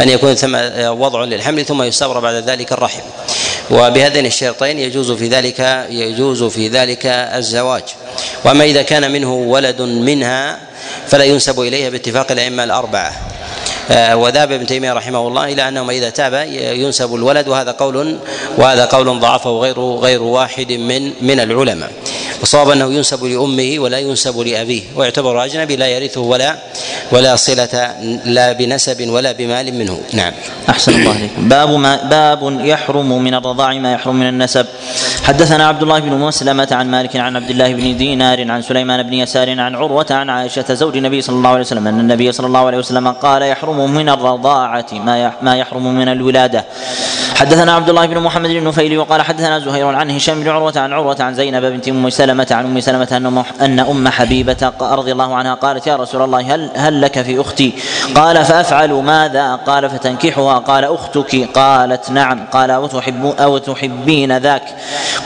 [0.00, 0.54] أن يكون ثم
[1.00, 3.02] وضع للحمل ثم يستبر بعد ذلك الرحم.
[3.70, 7.82] وبهذين الشرطين يجوز في ذلك يجوز في ذلك الزواج.
[8.44, 10.58] وأما إذا كان منه ولد منها
[11.06, 13.08] فلا ينسب إليها باتفاق الأئمة الأربعة.
[13.08, 13.37] آه،
[13.90, 18.18] وذهب ابن تيمية رحمه الله إلى انه إذا تاب ينسب الولد وهذا قول
[18.58, 21.90] وهذا قول ضعفه غير غير واحد من من العلماء.
[22.42, 26.56] وصواب أنه ينسب لأمه ولا ينسب لأبيه ويعتبر أجنبي لا يرثه ولا
[27.12, 30.00] ولا صلة لا بنسب ولا بمال منه.
[30.12, 30.32] نعم.
[30.68, 34.66] أحسن الله عليكم باب ما باب يحرم من الرضاع ما يحرم من النسب.
[35.24, 39.14] حدثنا عبد الله بن مسلمة عن مالك عن عبد الله بن دينار عن سليمان بن
[39.14, 42.66] يسار عن عروة عن عائشة زوج النبي صلى الله عليه وسلم أن النبي صلى الله
[42.66, 46.64] عليه وسلم قال يحرم من الرضاعة ما ما يحرم من الولادة.
[47.38, 50.92] حدثنا عبد الله بن محمد بن نفيل وقال حدثنا زهير عن هشام بن عروة عن
[50.92, 55.34] عروة عن زينب بنت أم سلمة عن أم سلمة أن أن أم حبيبة رضي الله
[55.34, 57.72] عنها قالت يا رسول الله هل هل لك في أختي؟
[58.14, 60.58] قال فأفعل ماذا؟ قال فتنكحها.
[60.58, 62.46] قال أختك؟ قالت نعم.
[62.52, 64.62] قال أو تحب أو تحبين ذاك؟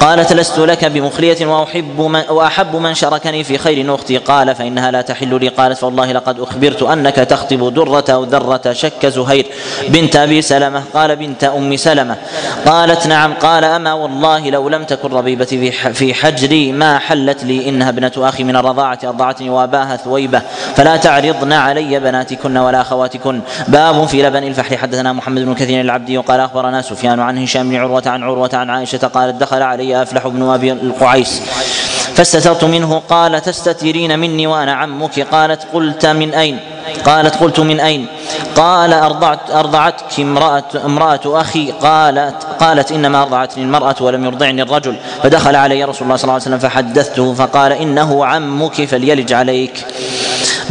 [0.00, 4.16] قالت لست لك بمخلية وأحب من وأحب من شركني في خير أختي.
[4.16, 5.48] قال فإنها لا تحل لي.
[5.48, 8.41] قالت فوالله لقد أخبرت أنك تخطب درة أو ذرة
[8.72, 9.46] شك زهير
[9.88, 12.16] بنت أبي سلمة قال بنت أم سلمة
[12.66, 17.88] قالت نعم قال أما والله لو لم تكن ربيبتي في حجري ما حلت لي إنها
[17.88, 20.42] ابنة أخي من الرضاعة أرضعتني وأباها ثويبة
[20.76, 23.40] فلا تعرضن علي بناتكن ولا أخواتكن.
[23.68, 24.78] باب في لبن الفحل.
[24.78, 28.70] حدثنا محمد بن كثير العبدي وقال أخبرنا سفيان عن هشام بن عروة عن عروة عن
[28.70, 31.42] عائشة قالت دخل علي أفلح بن أبي القعيس
[32.14, 36.58] فاستترت منه قال تستترين مني وأنا عمك؟ قالت قلت من أين؟
[37.04, 38.06] قالت قلت من أين؟
[38.56, 41.72] قال ارضعت أرضعتك امراه امرأة أخي.
[41.72, 44.96] قالت قالت إنما أرضعتني المرأة ولم يرضعني الرجل.
[45.22, 49.86] فدخل علي رسول الله صلى الله عليه وسلم فحدثته فقال إنه عمك فليلج عليك.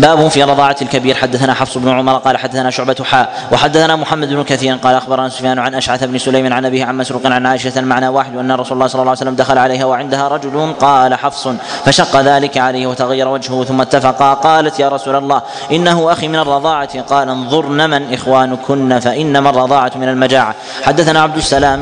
[0.02, 1.16] باب في رضاعة الكبير.
[1.16, 5.60] حدثنا حفص بن عمر قال حدثنا شعبة حاء وحدثنا محمد بن كثير قال أخبرنا سفيان
[5.60, 8.88] عن أشعث بن سليم عن أبيه عن مسروق عن عائشة المعنى واحد وأن رسول الله
[8.88, 11.48] صلى الله عليه وسلم دخل عليها وعندها رجل قال حفص
[11.86, 17.02] فشق ذلك عليه وتغير وجهه ثم اتفقا قالت يا رسول الله إنه أخي من الرضاعة.
[17.02, 20.56] قال انظرن من إخوانكن فإنما الرضاعة من المجاعة.
[20.84, 21.82] حدثنا عبد السلام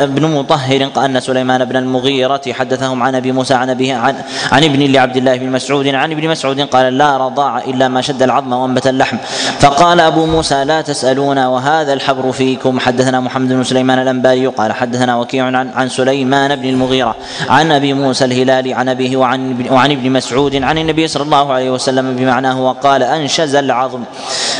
[0.00, 4.14] بن مطهر أن سليمان بن المغيرة حدثهم عن أبي موسى عن أبيه عن,
[4.52, 7.16] عن ابن لعبد الله بن مسعود عن ابن مسعود قال لا
[7.64, 9.16] إلا ما شد العظم وأنبت اللحم.
[9.60, 12.80] فقال أبو موسى لا تسألون وهذا الحبر فيكم.
[12.80, 17.14] حدثنا محمد بن سليمان الأنباري قال حدثنا وكيع عن, عن سليمان بن المغيرة
[17.48, 21.70] عن أبي موسى الهلالي عن أبيه وعن, وعن ابن مسعود عن النبي صلى الله عليه
[21.70, 24.02] وسلم بمعناه وقال أنشز العظم.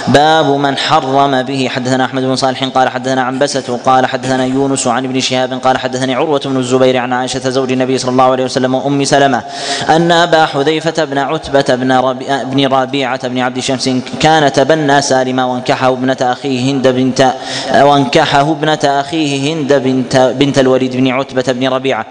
[0.09, 1.69] باب من حرم به.
[1.69, 6.15] حدثنا أحمد بن صالح قال حدثنا عنبسة قال حدثنا يونس عن ابن شهاب قال حدثني
[6.15, 9.43] عروة بن الزبير عن عائشة زوج النبي صلى الله عليه وسلم وأم سلمة
[9.89, 12.45] أن أبا حذيفة بن عتبة بن ربيعة
[12.83, 17.33] ربيعة بن عبد شمس كان تبنى سالما وانكحه ابنة أخيه هند بنت
[17.75, 22.07] وانكحه ابنة أخيه هند بنت بنت الوليد بن عتبة بن ربيعة.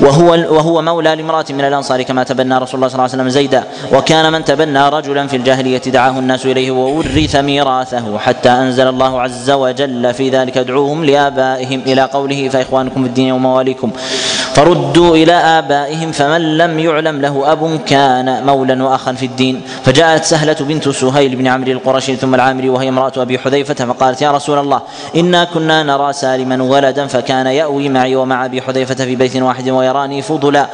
[0.00, 3.64] وهو وهو مولى لامرأة من الأنصار كما تبنى رسول الله صلى الله عليه وسلم زيدا.
[3.92, 9.50] وكان من تبنى رجلا في الجاهلية دعاه الناس إليه وورث ميراثه حتى أنزل الله عز
[9.50, 10.56] وجل في ذلك.
[10.56, 13.90] ادعوهم لآبائهم إلى قوله فإخوانكم في الدين ومواليكم.
[14.54, 19.62] فردوا إلى آبائهم فمن لم يعلم له أب كان مولا وأخا في الدين.
[19.96, 24.30] فجاءت سهلة بنت سهيل بن عمرو القرشي ثم العامري وهي امرأة أبي حذيفة فقالت يا
[24.30, 24.80] رسول الله
[25.16, 30.22] إنا كنا نرى سالما ولدا فكان يأوي معي ومع أبي حذيفة في بيت واحد ويراني
[30.22, 30.66] فضلا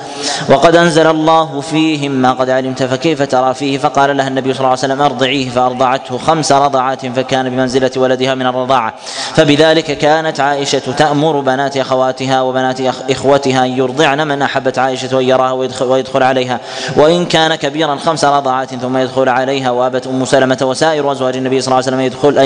[0.48, 4.68] وقد أنزل الله فيهم ما قد علمت فكيف ترى فيه؟ فقال لها النبي صلى الله
[4.68, 8.94] عليه وسلم أرضعيه فأرضعته خمس رضعات فكان بمنزلة ولدها من الرضاعة.
[9.34, 12.80] فبذلك كانت عائشة تأمر بنات أخواتها وبنات
[13.10, 16.60] إخوتها أن يرضعن من أحبت عائشة أن يراها ويدخل, ويدخل عليها
[16.96, 21.66] وإن كان كبيرا خمس رضعات ثم يدخل عليها وأبت أم سلمة وسائر أزواج النبي صلى
[21.66, 22.38] الله عليه وسلم يدخل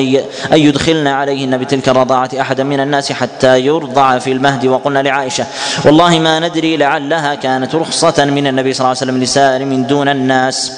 [0.52, 4.66] أن يدخلن عليهن بتلك الرضاعة أحدا من الناس حتى يرضع في المهد.
[4.66, 5.46] وقلنا لعائشة
[5.84, 10.72] والله ما ندري لعلها كانت رخصة من النبي صلى الله عليه وسلم لسالم دون الناس.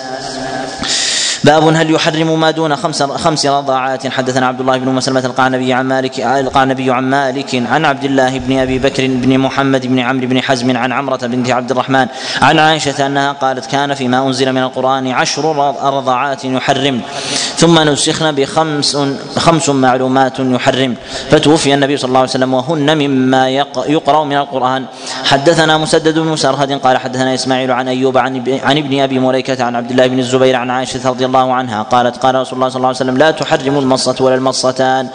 [1.49, 5.87] باب هل يحرم ما دون خمس خمس رضاعات؟ حدثنا عبد الله بن مسلمة القعنبي عن
[5.87, 10.43] مالك القعنبي عن مالك عن عبد الله بن أبي بكر بن محمد بن عمرو بن
[10.43, 12.07] حزم عن عمرة بنت عبد الرحمن
[12.43, 15.45] عن عائشة أنها قالت كان فيما أنزل من القرآن عشر
[15.83, 17.01] رضاعات يحرم.
[17.57, 18.97] ثم نسخن بخمس
[19.37, 20.95] خمس معلومات يحرم.
[21.31, 23.49] فتوفي النبي صلى الله عليه وسلم وهن مما
[23.87, 24.85] يقرأ من القرآن.
[25.25, 29.77] حدثنا مسدد بن سرهد قال حدثنا إسماعيل عن أيوب عن عن ابن أبي مليكة عن
[29.77, 32.89] عبد الله بن الزبير عن عائشة رضي الله عنها قالت قال رسول الله صلى الله
[32.89, 35.09] عليه وسلم لا تحرم المصة ولا المصتان.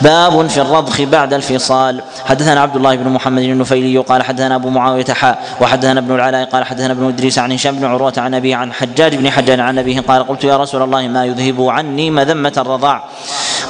[0.00, 2.00] باب في الرضخ بعد الفصال.
[2.24, 6.64] حدثنا عبد الله بن محمد النفيلي قال حدثنا أبو معاوية حاء وحدثنا ابن العلاء قال
[6.64, 10.00] حدثنا ابن إدريس عن هشام بن عروة عن ابي عن حجاج بن حجاج عن أبيه
[10.00, 13.04] قال قلت يا رسول الله ما يذهب عني مذمة الرضاع.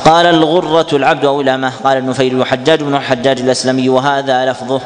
[0.04, 1.72] قال الغرة العبد أو الأمة.
[1.84, 4.80] قال النفيل حجاج بن الحجاج الأسلمي وهذا لفظه.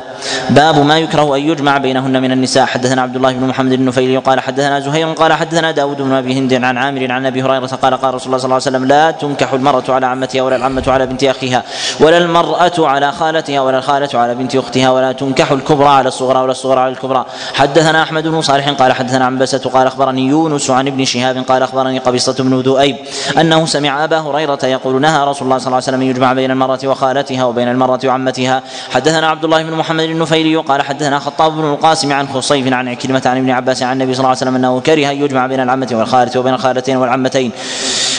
[0.50, 2.66] باب ما يكره أن يجمع بينهن من النساء.
[2.66, 6.54] حدثنا عبد الله بن محمد النفيلي قال حدثنا زهير قال حدثنا داود بن أبي هند
[6.54, 9.52] عن عامر عن أبي هريرة قال قال رسول الله صلى الله عليه وسلم لا تنكح
[9.52, 11.62] المرأة على عمتها ولا العمة على بنت أخيها
[12.00, 16.52] ولا المرأة على خالتها ولا الخالة على بنت أختها ولا تنكح الكبرى على الصغرى ولا
[16.52, 17.26] الصغرى على الكبرى.
[17.54, 21.98] حدثنا أحمد بن صالح قال حدثنا عنبسة قال أخبرني يونس عن ابن شهاب قال أخبرني
[21.98, 22.96] قبيصة بن ذؤيب
[23.40, 26.78] أنه سمع أبا هريرة يقول نهى رسول الله صلى الله عليه وسلم يجمع بين المرأة
[26.84, 28.62] وخالتها وبين المرأة وعمتها.
[28.90, 33.22] حدثنا عبد الله بن محمد النفيلي قال حدثنا خطاب بن القاسم عن خصيف عن عكرمة
[33.26, 35.88] عن ابن عباس عن النبي صلى الله عليه وسلم أنه كره أن يجمع بين العمة
[35.92, 37.52] والخالة وبين الخالتين والعمتين.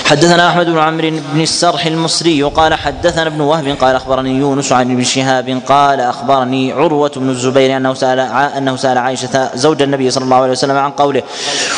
[0.06, 4.92] حدثنا أحمد بن عمرو بن السرح المصري قال حدثنا ابن وهب قال أخبرني يونس عن
[4.92, 10.24] ابن شهاب قال أخبرني عروة بن الزبير أنه سأل أنه سأل عائشة زوج النبي صلى
[10.24, 11.24] الله عليه وسلم عن قوله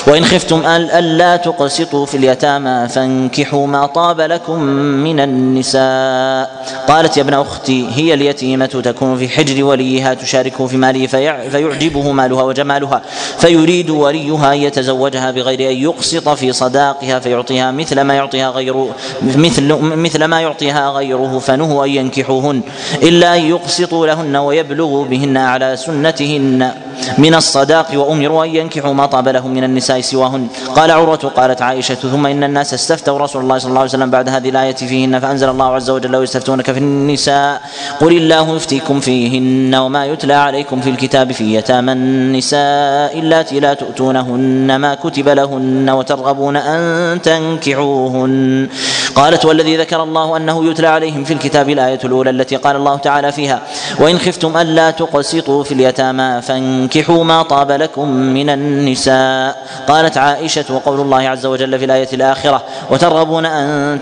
[0.07, 4.61] وإن خفتم ألا تقسطوا في اليتامى فانكحوا ما طاب لكم
[5.03, 6.65] من النساء.
[6.87, 12.43] قالت يا ابن أختي هي اليتيمة تكون في حجر وليها تشاركه في ماله فيعجبه مالها
[12.43, 13.01] وجمالها
[13.39, 18.85] فيريد وليها ان يتزوجها بغير أن يقسط في صداقها فيعطيها مثل ما يعطيها غير
[19.21, 22.61] مثل مثل ما يعطيها غيره فنهوا أن ينكحوهن
[23.03, 26.71] إلا أن يقسطوا لهن ويبلغوا بهن على سنتهن
[27.17, 30.47] من الصداق وأمروا أن ينكحوا ما طاب لهم من النساء سواهن.
[30.75, 34.29] قال عروة قالت عائشة ثم إن الناس استفتوا رسول الله صلى الله عليه وسلم بعد
[34.29, 37.61] هذه الآية فيهن فأنزل الله عز وجل ويستفتونك في النساء
[38.01, 44.75] قل الله يفتيكم فيهن وما يتلى عليكم في الكتاب في يتامى النساء اللاتي لا تؤتونهن
[44.75, 48.69] ما كتب لهن وترغبون أن تنكحوهن.
[49.15, 53.31] قالت والذي ذكر الله أنه يتلى عليهم في الكتاب الآية الأولى التي قال الله تعالى
[53.31, 53.59] فيها
[53.99, 59.67] وإن خفتم ألا تقسطوا في اليتامى فانكحوا ما طاب لكم من النساء.
[59.87, 64.01] قالت عائشة وقول الله عز وجل في الآية الآخرة وترغبون أن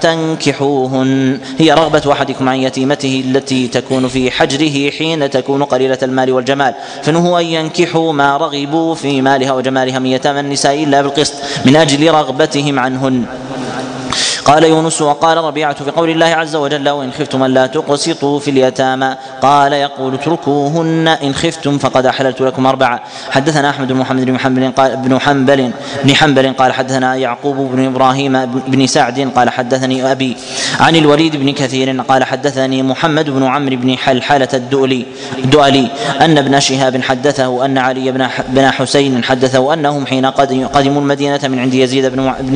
[0.80, 6.74] تنكحوهن هي رغبة أحدكم عن يتيمته التي تكون في حجره حين تكون قليله المال والجمال.
[7.04, 11.34] فنهوا أن ينكحوا ما رغبوا في مالها وجمالها من يتامى النساء إلا بالقسط
[11.66, 13.26] من أجل رغبتهم عنهن.
[14.50, 19.16] قال يونس وقال ربيعة في قول الله عز وجل وإن خفتم ألا تقسطوا في اليتامى.
[19.42, 21.08] قال يقول اتركوهن.
[21.08, 23.00] إن خفتم فقد أحللت لكم أربعة.
[23.32, 25.72] حدثنا أحمد بن محمد بن حنبل قال بن حنبل
[26.04, 30.38] بن حنبل قال حدثنا يعقوب بن إبراهيم بن سعد قال حدثني أبي
[30.80, 35.06] عن الوليد بن كثير قال حدثني محمد بن عمرو بن حلحلة الدؤلي
[35.38, 35.88] الدؤلي
[36.22, 41.60] أن ابن شهاب حدثه أن علي بن بن حسين حدثه أنهم حين قدموا المدينة من
[41.60, 42.56] عند يزيد بن بن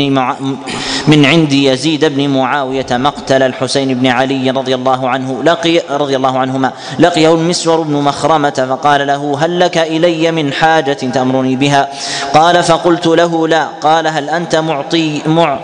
[1.08, 6.40] من عند يزيد بن معاوية مقتل الحسين بن علي رضي الله عنه لقي رضي الله
[6.40, 6.72] عنهما.
[7.00, 11.90] لقيه المسور بن مخرمة فقال له هل لك إلي من حاجة تأمرني بها؟
[12.34, 13.68] قال فقلت له لا.
[13.82, 15.60] قال هل أنت معطي مع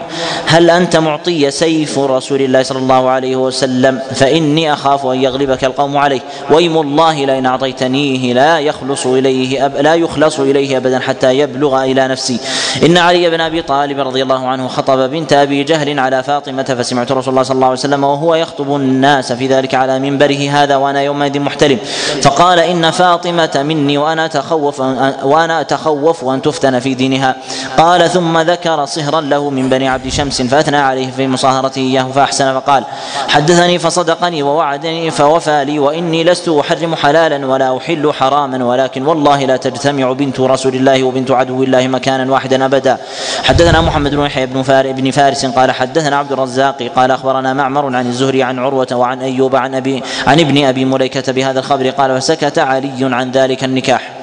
[0.46, 5.98] هل أنت معطي سيف رسول الله صلى الله عليه وسلم؟ فإني أخاف أن يغلبك القوم
[5.98, 6.22] عليه.
[6.52, 12.08] ويم الله لئن أعطيتنيه لا يخلص إليه أب لا يخلص إليه أبدا حتى يبلغ إلى
[12.08, 12.40] نفسي.
[12.86, 17.32] إن علي بن أبي طالب رضي الله عنه خطب بنت أبي جهل فاطمة فسمعت رسول
[17.32, 21.40] الله صلى الله عليه وسلم وهو يخطب الناس في ذلك على منبره هذا وأنا يومئذ
[21.40, 21.78] محتلم
[22.22, 24.80] فقال إن فاطمة مني وأنا أتخوف
[25.24, 27.36] وأنا أتخوف أن تفتن في دينها.
[27.78, 32.60] قال ثم ذكر صهرا له من بني عبد شمس فأثنى عليه في مصاهرته إياه فأحسن
[32.60, 32.84] فقال
[33.28, 39.58] حدثني فصدقني ووعدني فوفى لي وإني لست أحرم حلالا ولا أحل حراما ولكن والله لا
[39.58, 42.98] تجتمع بنت رسول الله وبنت عدو الله مكانا واحدا أبدا.
[43.44, 48.44] حدثنا محمد بن يحيى بن فارس قال حدثنا عبد الرزاق قال أخبرنا معمر عن الزهري
[48.44, 53.16] عن عروة وعن أيوب عن أبي عن ابن أبي مليكة بهذا الخبر قال فسكت علي
[53.16, 54.19] عن ذلك النكاح.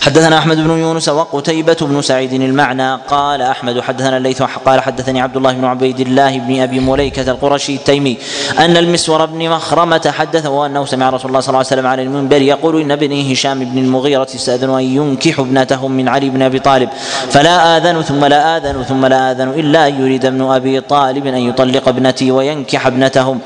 [0.00, 5.36] حدثنا أحمد بن يونس وقتيبة بن سعيد المعنى قال أحمد حدثنا الليث قال حدثني عبد
[5.36, 8.18] الله بن عبيد الله بن أبي مليكة القرشي التيمي
[8.58, 12.42] أن المسور بن مخرمة حدثه انه سمع رسول الله صلى الله عليه وسلم على المنبر
[12.42, 16.88] يقول إن ابني هشام بن المغيرة استاذن أن ينكح ابنته من علي بن أبي طالب
[17.30, 21.36] فلا آذن ثم لا آذن ثم لا آذن إلا أن يريد ابن أبي طالب أن
[21.36, 23.40] يطلق ابنتي وينكح ابنتهم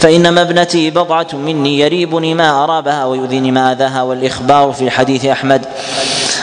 [0.00, 5.66] فإنما ابنتي بضعة مني يريبني ما أرابها ويؤذيني ما أذاها والإخبار في حديث أحمد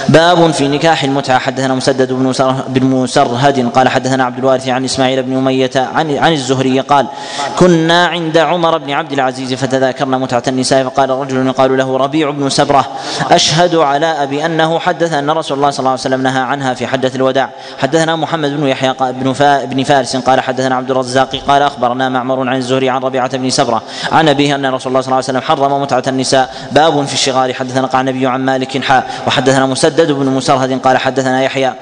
[0.09, 1.39] باب في نكاح المتعة.
[1.39, 2.33] حدثنا مسدد بن
[2.67, 7.07] بن مسرهد قال حدثنا عبد الوارث عن إسماعيل بن أمية عن عن الزهري قال
[7.59, 12.49] كنا عند عمر بن عبد العزيز فتذاكرنا متعة النساء فقال رجل يقال له ربيع بن
[12.49, 12.85] سبرة
[13.31, 16.87] أشهد على أبي أنه حدث أن رسول الله صلى الله عليه وسلم نهى عنها في
[16.87, 18.93] حجة الوداع حدثنا محمد بن يحيى
[19.65, 23.81] بن فارس قال حدثنا عبد الرزاق قال أخبرنا معمر عن الزهري عن ربيعة بن سبرة.
[24.11, 26.55] عن أبيه أن رسول الله صلى الله عليه وسلم حرم متعة النساء.
[26.71, 31.43] باب في الشغار حدثنا قال النبي عن مالك حاء وحدثنا مسدد بن مسرهد قال حدثنا
[31.43, 31.73] يحيى.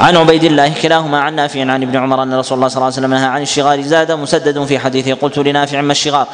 [0.00, 2.96] عن عبيد الله كلاهما عن نافع عن ابن عمر أن رسول الله صلى الله عليه
[2.96, 6.26] وسلم نهى عن الشغار زاد مسدد في حديثه قلت لنافع ما الشغار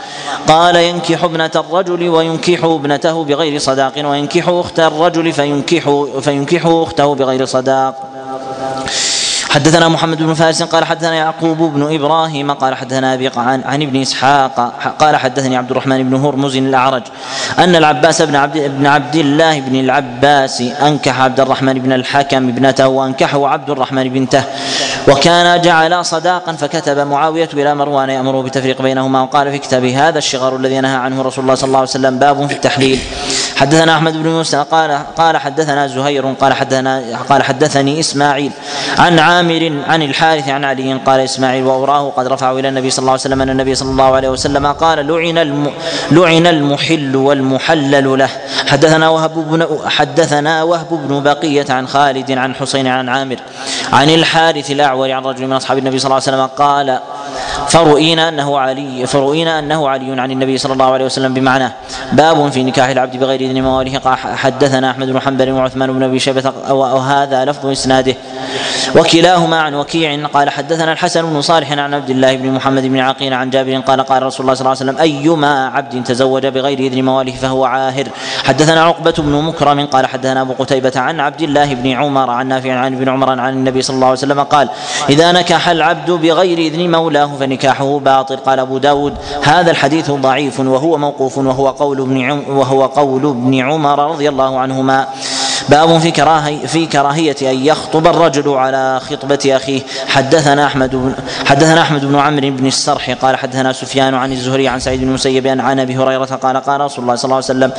[0.49, 7.45] قال ينكح ابنة الرجل وينكح ابنته بغير صداق وينكح أخت الرجل فينكح فينكح أخته بغير
[7.45, 8.11] صداق.
[9.51, 14.01] حدثنا محمد بن فارس قال حدثنا يعقوب بن إبراهيم قال حدثنا أبي عن, عن ابن
[14.01, 17.03] إسحاق قال حدثني عبد الرحمن بن هرمز الأعرج
[17.59, 22.89] أن العباس بن عبد بن عبد الله بن العباس أنكح عبد الرحمن بن الحكم ابنته
[22.89, 24.45] وأنكحه عبد الرحمن بنته
[25.09, 30.57] وكان جعل صداقا فكتب معاوية إلى مروان يأمره بالتفريق بينهما وقال في كتابه هذا الشغار
[30.57, 32.99] الذي نهى عنه رسول الله صلى الله عليه وسلم باب في التحليل.
[33.57, 38.53] حدثنا أحمد بن يوسف قال قال حدثنا زهير قال حدثنا قال حدثني إسماعيل
[38.99, 43.13] عن عامر عن الحارث عن علي قال إسماعيل واراه قد رفعه إلى النبي صلى الله
[43.13, 45.71] عليه وسلم أن النبي صلى الله عليه وسلم قال لعن الم
[46.11, 48.29] لعن المحل والمحلل له.
[48.67, 53.37] حدثنا وهب بن حدثنا وهب بن بقية عن خالد عن حسين عن عامر
[53.93, 56.99] عن الحارث الأعور عن رجل من أصحاب النبي صلى الله عليه وسلم قال
[57.69, 61.73] فرؤينا أنه علي فرؤينا أنه علي عن النبي صلى الله عليه وسلم بمعناه
[62.13, 66.19] باب في نكاح العبد بغير إذن مواليه قال حدثنا أحمد بن حنبل وعثمان بن أبي
[66.19, 68.15] شيبة وهذا لفظ إسناده
[68.97, 73.35] وكلاهما عن وكيع قال حدثنا الحسن بن صالح عن عبد الله بن محمد بن عقيل
[73.35, 77.05] عن جابر قال قال رسول الله صلى الله عليه وسلم أيما عبد تزوج بغير إذن
[77.05, 78.07] مواليه فهو عاهر.
[78.45, 82.73] حدثنا عقبة بن مكرم قال حدثنا أبو قتيبة عن عبد الله بن عمر عن نافع
[82.73, 84.69] عن ابن عمر عن النبي صلى الله عليه وسلم قال
[85.09, 88.37] إذا نكح العبد بغير إذن مولاه فنكاحه باطل.
[88.37, 94.11] قال أبو داود هذا الحديث ضعيف وهو موقوف وهو قول ابن وهو قول ابن عمر
[94.11, 95.07] رضي الله عنهما.
[95.69, 99.83] باب في كراهية في كراهية أن يخطب الرجل على خطبة أخيه.
[100.09, 101.15] حدثنا أحمد بن
[101.47, 105.47] حدثنا أحمد بن عمرو بن السرح قال حدثنا سفيان عن الزهري عن سعيد بن المسيب
[105.47, 107.73] عن أبي هريرة قال قال رسول الله صلى الله عليه وسلم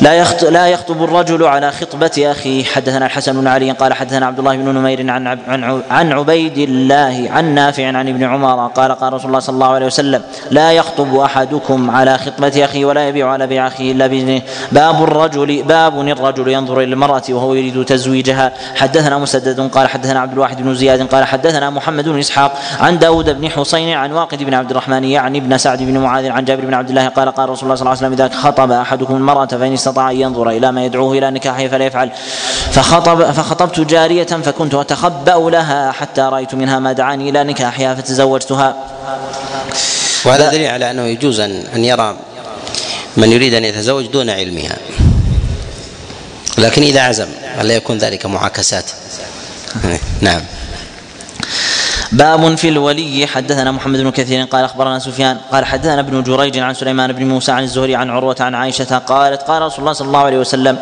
[0.00, 2.64] لا لا يخطب الرجل على خطبة أخيه.
[2.64, 7.30] حدثنا الحسن بن علي قال حدثنا عبد الله بن نمير عن عن عن عبيد الله
[7.30, 11.16] عن نافع عن ابن عمر قال قال رسول الله صلى الله عليه وسلم لا يخطب
[11.16, 14.42] أحدكم على خطبة أخيه ولا يبيع على بيع أخيه إلا بإذنه.
[14.72, 18.52] باب الرجل باب الرجل ينظر إلى المرأة وهو يريد تزويجها.
[18.76, 23.40] حدثنا مسدد قال حدثنا عبد الواحد بن زياد قال حدثنا محمد بن إسحاق عن داود
[23.40, 26.74] بن حسين عن واقد بن عبد الرحمن يعني ابن سعد بن معاذ عن جابر بن
[26.74, 29.72] عبد الله قال قال رسول الله صلى الله عليه وسلم إذا خطب أحدكم المرأة فإن
[29.90, 32.10] استطاع أن ينظر إلى ما يدعوه إلى نكاحه فليفعل.
[32.72, 38.74] فخطب فخطبت جارية فكنت أتخبأ لها حتى رأيت منها ما دعاني إلى نكاحها فتزوجتها
[40.24, 42.16] وهذا دليل على أنه يجوز أن يرى
[43.16, 44.76] من يريد أن يتزوج دون علمها.
[46.58, 47.28] لكن إذا عزم
[47.60, 48.84] ألا يكون ذلك معاكسات؟
[50.20, 50.40] نعم.
[52.12, 53.26] باب في الولي.
[53.26, 57.52] حدثنا محمد بن كثير قال أخبرنا سفيان قال حدثنا ابن جريج عن سليمان بن موسى
[57.52, 60.78] عن الزهري عن عروة عن عائشة قالت قال رسول الله صلى الله عليه وسلم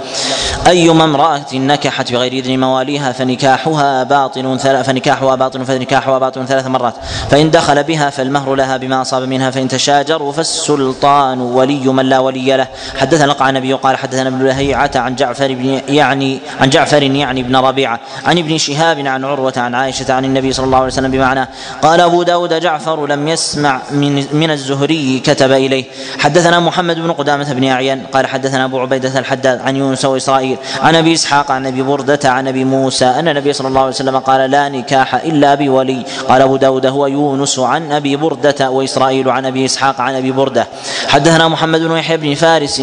[0.67, 6.95] أيما امرأة نكحت بغير إذن مواليها فنكاحها باطل فنكاحها باطل فنكاحها باطل ثلاث مرات.
[7.31, 12.57] فإن دخل بها فالمهر لها بما أصاب منها فإن تشاجروا فالسلطان ولي من لا ولي
[12.57, 12.67] له.
[12.97, 17.57] حدثنا قال النبي قال حدثنا ابن لهيعة عن جعفر بن يعني عن جعفر يعني ابن
[17.57, 21.49] ربيعة عن ابن شهاب عن عروة عن عائشة عن النبي صلى الله عليه وسلم بمعنى
[21.83, 25.85] قال أبو داود جعفر لم يسمع من, من الزهري كتب إليه.
[26.19, 30.95] حدثنا محمد بن قدامة بن أعين قال حدثنا أبو عبيدة الحداد عن يونس وإسرائيل عن
[30.95, 34.51] أبي إسحاق عن أبي بردة عن أبي موسى أن النبي صلى الله عليه وسلم قال
[34.51, 36.03] لا نكاح إلا بولي.
[36.29, 40.67] قال أبو داود هو يونس عن أبي بردة وإسرائيل عن أبي إسحاق عن أبي بردة.
[41.09, 42.83] حدثنا محمد بن يحيى بن فارس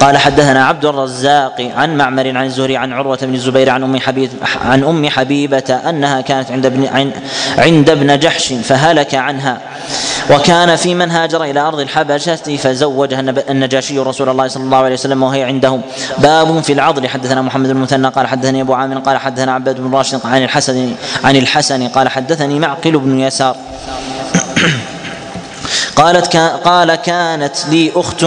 [0.00, 4.30] قال حدثنا عبد الرزاق عن معمر عن الزهري عن عروة بن الزبير عن أم حبيب
[4.64, 6.86] عن أم حبيبة أنها كانت عند ابن
[7.70, 9.58] عند ابن جحش فهلك عنها.
[10.30, 15.22] وكان في من هاجر إلى أرض الحبشة فزوجها النجاشي رسول الله صلى الله عليه وسلم
[15.22, 15.82] وهي عندهم
[16.18, 17.08] باب في العضل.
[17.08, 20.92] حدثنا محمد بن المثنى قال حدثني أبو عامر قال حدثنا عباد بن راشد عن الحسن
[21.24, 23.56] عن الحسن قال حدثني معقل بن يسار.
[26.00, 28.26] قالت قال كانت لي أخت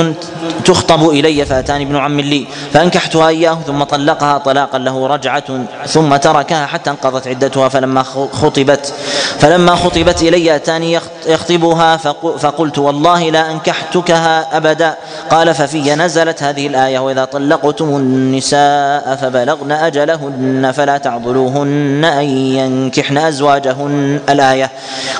[0.65, 5.43] تخطب إلي فأتاني ابن عم لي فأنكحتها إياه ثم طلقها طلاقا له رجعة
[5.88, 8.03] ثم تركها حتى انقضت عدتها فلما
[8.34, 8.93] خطبت
[9.39, 11.97] فلما خطبت إلي أتاني يخطبها
[12.38, 14.95] فقلت والله لا أنكحتكها أبدا.
[15.32, 24.19] قال ففي نزلت هذه الآية وإذا طلقتم النساء فبلغن أجلهن فلا تعضلوهن أن ينكحن أزواجهن.
[24.30, 24.71] الآية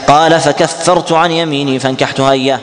[0.08, 2.60] قال فكفرت عن يميني فانكحتها إياه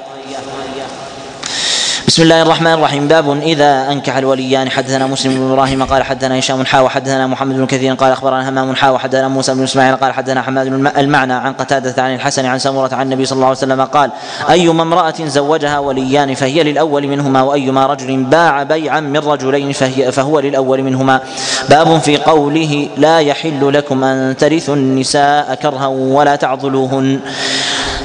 [2.09, 3.09] بسم الله الرحمن الرحيم.
[3.09, 4.71] باب إذا أنكح الوليان.
[4.71, 8.75] حدثنا مسلم بن إبراهيم قال حدثنا هشام حا وحدثنا محمد بن كثير قال أخبرنا همام
[8.75, 10.67] حا وحدثنا موسى بن إسماعيل قال حدثنا حماد
[10.99, 14.11] المعنى عن قتادة عن الحسن عن سمرة عن النبي صلى الله عليه وسلم قال
[14.51, 20.41] أيما امرأة زوجها وليان فهي للأول منهما وأيما رجل باع بيعا من رجلين فهي فهو
[20.41, 21.21] للأول منهما.
[21.69, 27.21] باب في قوله لا يحل لكم أن ترثوا النساء كرها ولا تعضلوهن.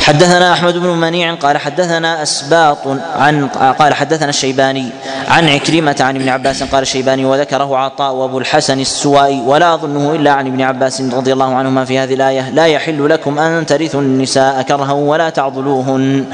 [0.05, 2.77] حدثنا أحمد بن منيع قال حدثنا أسباط
[3.15, 3.47] عن
[3.79, 4.89] قال حدثنا الشيباني
[5.27, 10.31] عن عكرمة عن ابن عباس قال الشيباني وذكره عطاء وأبو الحسن السوائي ولا أظنه إلا
[10.31, 12.49] عن ابن عباس رضي الله عنهما في هذه الآية.
[12.49, 16.25] لا يحل لكم أن ترثوا النساء كرها ولا تعضلوهن.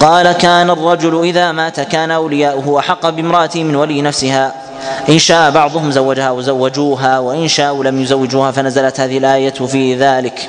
[0.00, 4.52] قال كان الرجل إذا مات كان أولياؤه أحق بامراته من ولي نفسها.
[5.08, 10.48] إن شاء بعضهم زوجها وزوجوها وإن شاءوا لم يزوجوها فنزلت هذه الآية في ذلك.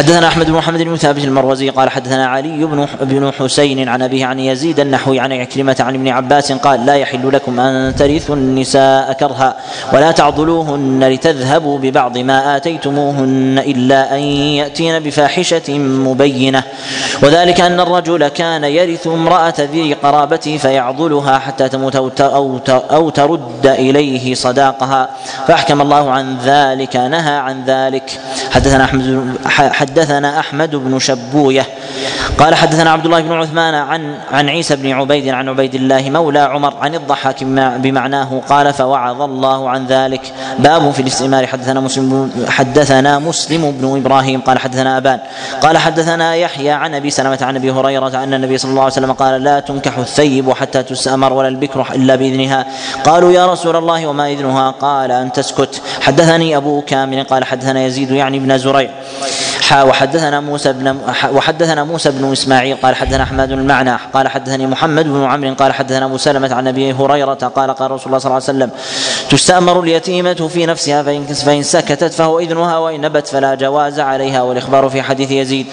[0.00, 4.26] حدثنا أحمد بن محمد بن ثابت المروزي قال حدثنا علي بن بن حسين عن أبيه
[4.26, 9.12] عن يزيد النحوي عن عكرمة عن ابن عباس قال لا يحل لكم أن ترثوا النساء
[9.12, 9.56] كرها
[9.92, 14.20] ولا تعضلوهن لتذهبوا ببعض ما آتيتموهن إلا أن
[14.60, 16.62] يأتين بفاحشة مبينة.
[17.22, 24.34] وذلك أن الرجل كان يرث امرأة ذي قرابته فيعضلها حتى تموت أو أو ترد إليه
[24.34, 25.08] صداقها.
[25.48, 28.20] فأحكم الله عن ذلك نهى عن ذلك.
[28.50, 31.66] حدثنا أحمد حدثنا أحمد بن شبوية.
[32.38, 36.38] قال حدثنا عبد الله بن عثمان عن عن عيسى بن عبيد عن عبيد الله مولى
[36.38, 37.44] عمر عن الضحاك
[37.82, 40.32] بمعناه قال فوعظ الله عن ذلك.
[40.58, 44.40] باب في الاستئمار حدثنا مسلم حدثنا مسلم بن إبراهيم.
[44.40, 45.18] قال حدثنا أبان.
[45.62, 49.12] قال حدثنا يحيى عن أبي سلمة عن أبي هريرة أن النبي صلى الله عليه وسلم
[49.12, 52.66] قال لا تنكح الثيب حتى تستأمر ولا البكر إلا بإذنها.
[53.04, 55.82] قالوا يا رسول الله وما إذنها؟ قال أن تسكت.
[56.00, 57.24] حدثني أبو كامل.
[57.24, 58.90] قال حدثنا يزيد يعني ابن زريع.
[59.72, 60.98] وحدثنا موسى بن
[61.32, 66.04] وحدثنا موسى بن إسماعيل قال حدثنا أحمد المعنى قال حدثني محمد بن عمرو قال حدثنا
[66.04, 68.70] أبو سلمة عن أبي هريرة قال قال رسول الله صلى الله عليه وسلم
[69.30, 74.42] تستأمر اليتيمة في نفسها فإن فإن سكتت فهو إذنها وإن نبت فلا جواز عليها.
[74.42, 75.66] والإخبار في حديث يزيد.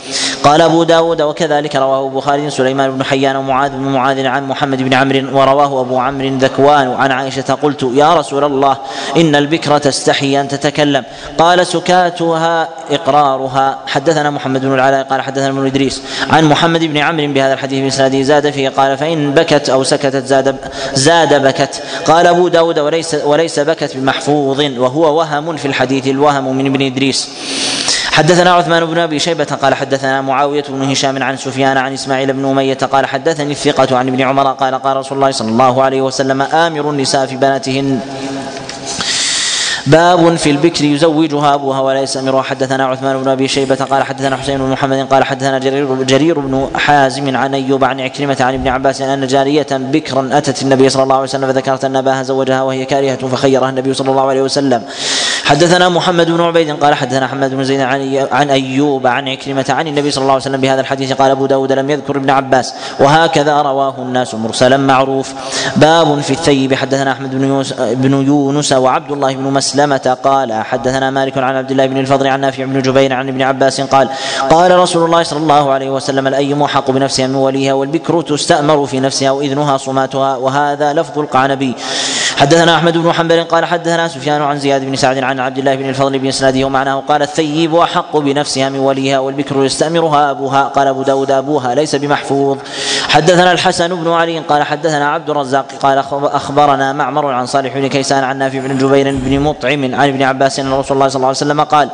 [0.43, 4.93] قال أبو داود وكذلك رواه البخاري سليمان بن حيان ومعاذ بن معاذ عن محمد بن
[4.93, 8.77] عمرو ورواه أبو عمرو ذكوان عن عائشة قلت يا رسول الله
[9.17, 11.03] إن البكر تستحي أن تتكلم.
[11.37, 13.77] قال سكاتها إقرارها.
[13.87, 18.21] حدثنا محمد بن العلاء قال حدثنا ابن إدريس عن محمد بن عمرو بهذا الحديث باسناده
[18.21, 20.55] زاد فيه قال فإن بكت أو سكتت زاد
[20.93, 21.83] زاد بكت.
[22.05, 27.29] قال أبو داود وليس وليس بكت بمحفوظ وهو وهم في الحديث الوهم من ابن إدريس.
[28.11, 32.45] حدثنا عثمان بن أبي شيبة قال حدثنا معاوية بن هشام عن سفيان عن إسماعيل بن
[32.45, 36.41] أمية قال حدثني الثقة عن ابن عمر قال قال رسول الله صلى الله عليه وسلم
[36.41, 37.99] آمر النساء في بناتهن.
[39.87, 44.57] باب في البكر يزوجها أبوها ولا يستامرها حدثنا عثمان بن أبي شيبة قال حدثنا حسين
[44.57, 49.01] بن محمد قال حدثنا جرير, جرير بن حازم عن أيوب عن عكرمة عن ابن عباس
[49.01, 53.27] أن جارية بكرا أتت النبي صلى الله عليه وسلم فذكرت أن أباها زوجها وهي كارهة
[53.27, 54.83] فخيرها النبي صلى الله عليه وسلم.
[55.43, 59.87] حدثنا محمد بن عبيد قال حدثنا حماد بن زيد عن عن أيوب عن عكرمة عن
[59.87, 61.13] النبي صلى الله عليه وسلم بهذا الحديث.
[61.13, 62.73] قال أبو داود لم يذكر ابن عباس.
[62.99, 65.33] وهكذا رواه الناس مرسلا معروف.
[65.75, 66.73] باب في الثيب.
[66.73, 69.43] حدثنا أحمد بن بن يونس وعبد الله بن
[69.77, 73.41] مسلمه قال حدثنا مالك عن عبد الله بن الفضل عن نافع بن جبير عن ابن
[73.41, 74.09] عباس قال
[74.49, 78.99] قال رسول الله صلى الله عليه وسلم الايم احق بنفسها من وليها والبكر تستأمر في
[78.99, 81.75] نفسها وإذنها صماتها وهذا لفظ القعنبي.
[82.37, 85.89] حدثنا أحمد بن حنبل قال حدثنا سفيان عن زياد بن سعد عن عبد الله بن
[85.89, 90.63] الفضل بن اسناده ومعناه قال الثيب أحق بنفسها من وليها والبكر يستأمرها أبوها.
[90.63, 92.57] قال أبو داود أبوها ليس بمحفوظ.
[93.09, 98.23] حدثنا الحسن بن علي قال حدثنا عبد الرزاق قال أخبرنا معمر عن صالح بن كيسان
[98.23, 101.37] عن نافع بن جبير بن مطعم عن ابن عباس أن رسول الله صلى الله عليه
[101.37, 101.89] وسلم قال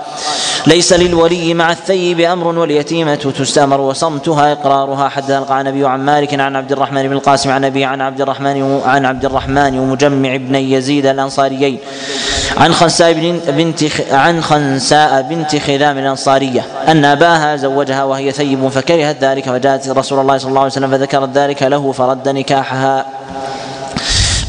[0.67, 5.09] ليس للولي مع الثيب أمر واليتيمة تستأمر وصمتها إقرارها.
[5.09, 9.05] حدثنا القعنبي عن مالك عن عبد الرحمن بن القاسم عن أبي عن عبد الرحمن عن
[9.05, 11.77] عبد الرحمن ومجمع بن يزيد الأنصاريين
[12.57, 13.13] عن خنساء
[13.47, 20.19] بنت عن خنساء بنت خذام الأنصارية أن أباها زوجها وهي ثيب فكرهت ذلك فجاءت رسول
[20.19, 23.05] الله صلى الله عليه وسلم فذكرت ذلك له فرد نكاحها.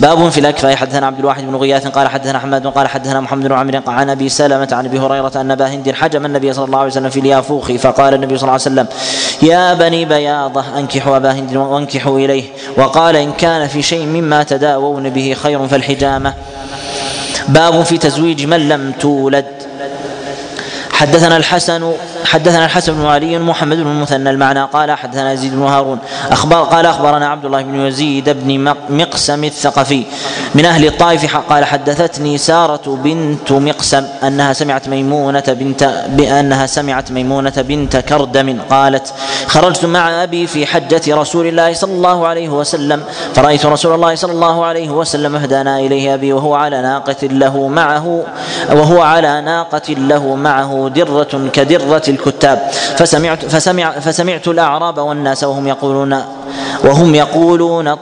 [0.00, 3.52] باب في الاكفاء حدثنا عبد الواحد بن غياث قال حدثنا حماد قال حدثنا محمد بن
[3.52, 6.90] عمرو عن أبي سلمة عن أبي هريرة أن أبا هند حجم النبي صلى الله عليه
[6.90, 8.86] وسلم في اليافوخ فقال النبي صلى الله عليه وسلم
[9.42, 12.44] يا بني بياضة أنكحوا أبا هند وأنكحوا إليه.
[12.76, 16.34] وقال إن كان في شيء مما تداوون به خير فالحجامة.
[17.48, 19.46] باب في تزويج من لم تولد.
[20.92, 21.92] حدثنا الحسن
[22.24, 25.98] حدثنا الحسن بن علي محمد بن المثنى المعنى قال حدثنا يزيد بن هارون
[26.30, 30.04] أخبر قال أخبرنا عبد الله بن يزيد بن مقسم الثقفي
[30.54, 37.52] من أهل الطائف قال حدثتني سارة بنت مقسم أنها سمعت ميمونة بنت بأنها سمعت ميمونة
[37.56, 39.14] بنت كردم قالت
[39.46, 43.02] خرجت مع أبي في حجة رسول الله صلى الله عليه وسلم
[43.34, 48.24] فرأيت رسول الله صلى الله عليه وسلم أهدانا إليه أبي وهو على ناقة له معه
[48.72, 52.58] وهو على ناقة له معه درة كدرة الكتاب.
[52.96, 56.22] فسمعت فسمع فسمعت الأعراب والناس وهم يقولون
[56.84, 57.94] وهم يقولون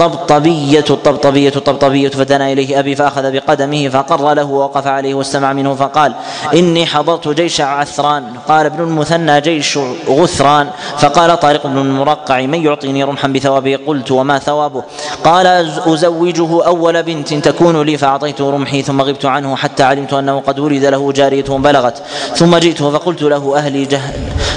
[0.00, 6.12] الطبطبية الطبطبية الطبطبية فدنا إليه أبي فأخذ بقدمه فقر له ووقف عليه واستمع منه فقال
[6.54, 8.24] إني حضرت جيش عثران.
[8.48, 9.78] قال ابن المثنى جيش
[10.08, 10.68] غثران.
[10.98, 14.82] فقال طارق بن المرقع من يعطيني رمحا بثوابه؟ قلت وما ثوابه؟
[15.24, 15.46] قال
[15.86, 20.84] أزوجه أول بنت تكون لي فأعطيته رمحي ثم غبت عنه حتى علمت أنه قد ولد
[20.84, 22.02] له جارية بلغت.
[22.36, 24.00] ثم جئته فقلت له أهلي جه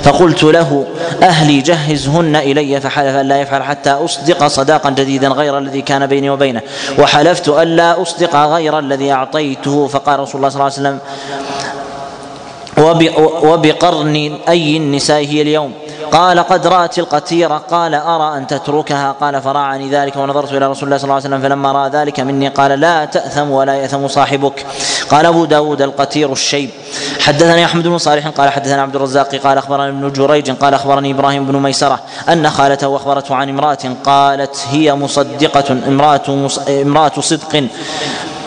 [0.04, 0.86] فقلت له
[1.24, 2.82] أهلي جهزهن إلي.
[2.82, 6.62] فحلف ألا يفعل حتى أصدق صداقا جديدا غير الذي كان بيني وبينه
[7.00, 9.88] وحلفت ألا أصدق غير الذي أعطيته.
[9.88, 11.00] فقال رسول الله صلى الله عليه وسلم
[13.50, 14.16] وبقرن
[14.50, 15.74] أي النساء هي اليوم.
[16.12, 20.98] قال قد رأت القتيرة قال أرى أن تتركها؟ قال فراعني ذلك ونظرت إلى رسول الله
[20.98, 24.66] صلى الله عليه وسلم فلما رأى ذلك مني قال لا تأثم ولا يأثم صاحبك.
[25.10, 26.70] قال أبو داود القتير الشيب.
[27.20, 31.46] حدثني أحمد بن صالح قال حدثنا عبد الرزاق قال أخبرني ابن جريج قال أخبرني إبراهيم
[31.46, 32.00] بن ميسرة
[32.30, 37.68] أن خالته أخبرته عن امرأة قالت هي مصدقة امرأة امرأة صدق.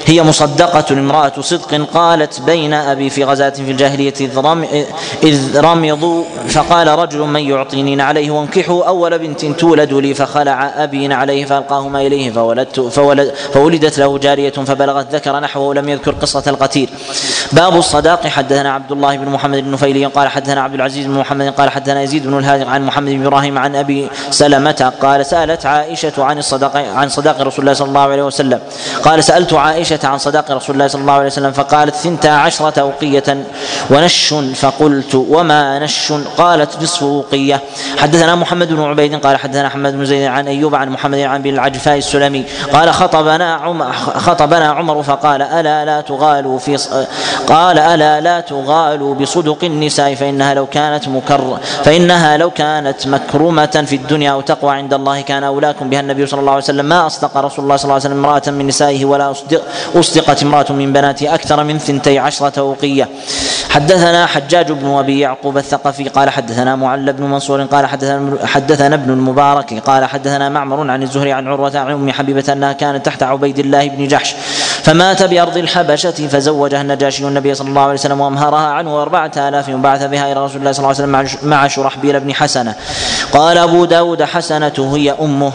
[0.07, 4.67] هي مصدقة امرأة صدق قالت بينا أبي في غزاة في الجاهلية إذ, رم
[5.23, 11.45] إذ رمضوا فقال رجل من يعطيني نعليه وأنكحه أول بنت تولد لي فخلع أبي نعليه
[11.45, 16.91] فألقاهما إليه فولدت فولد فولدت له جارية فبلغت ذكر نحوه ولم يذكر قصة القتير.
[17.53, 18.27] باب الصداق.
[18.27, 22.03] حدثنا عبد الله بن محمد بن نفيلي قال حدثنا عبد العزيز بن محمد قال حدثنا
[22.03, 26.77] يزيد بن الهادي عن محمد بن إبراهيم عن أبي سلمة قال سألت عائشة عن الصداق
[26.77, 28.61] عن صداق رسول الله صلى الله عليه وسلم.
[29.03, 32.81] قال سألت عائشة عائشة عن صداق رسول الله صلى الله عليه وسلم فقالت ثنتا عشرة
[32.81, 33.45] أوقية
[33.91, 37.61] ونش فقلت وما نش؟ قالت نصف أوقية.
[37.99, 41.51] حدثنا محمد بن عبيد قال حدثنا محمد بن زيد عن أيوب عن محمد عن بن
[41.51, 46.79] العجفاء السلمي قال خطبنا عمر خطبنا عمر فقال ألا لا تغالوا في
[47.47, 53.97] قال ألا لا تغالوا بصدق النساء فإنها لو كانت مكر فإنها لو كانت مكرمة في
[53.97, 56.85] الدنيا أو تقوى عند الله كان أولاكم بها النبي صلى الله عليه وسلم.
[56.85, 59.63] ما أصدق رسول الله صلى الله عليه وسلم امرأة من نسائه ولا أصدق
[59.95, 63.09] أصدقت امرأة من بناته أكثر من ثنتي عشرة أوقية.
[63.71, 69.11] حدثنا حجاج بن أبي يعقوب الثقفي قال حدثنا معل بن منصور قال حدثنا حدثنا ابن
[69.11, 73.59] المبارك قال حدثنا معمر عن الزهري عن عروة عن أم حبيبة أنها كانت تحت عبيد
[73.59, 74.35] الله بن جحش.
[74.85, 80.03] فمات بأرض الحبشة فزوجها النجاشي النبي صلى الله عليه وسلم وأمهرها عنه أربعة آلاف وبعث
[80.03, 82.75] بها إلى رسول الله صلى الله عليه وسلم مع شرحبيل بن حسنة.
[83.33, 85.53] قال أبو داود حسنة هي أمه.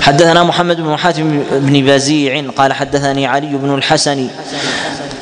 [0.00, 4.28] حدثنا محمد بن حاتم بن بزيع قال حدثني علي بن الحسن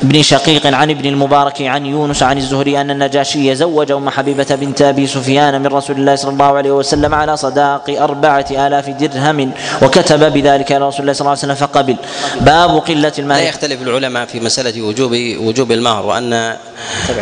[0.03, 4.81] بن شقيق عن ابن المبارك عن يونس عن الزهري أن النجاشي زوج أم حبيبة بنت
[4.81, 10.33] أبي سفيان من رسول الله صلى الله عليه وسلم على صداق أربعة آلاف درهم وكتب
[10.33, 11.95] بذلك إلى رسول الله صلى الله عليه وسلم فقبل.
[12.41, 13.37] باب قلة المال.
[13.37, 16.57] لا يختلف العلماء في مسألة وجوب وجوب المهر وأن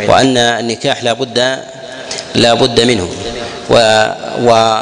[0.08, 1.58] وأن النكاح لا بد
[2.34, 3.08] لا بد منه.
[3.70, 4.06] و,
[4.42, 4.80] و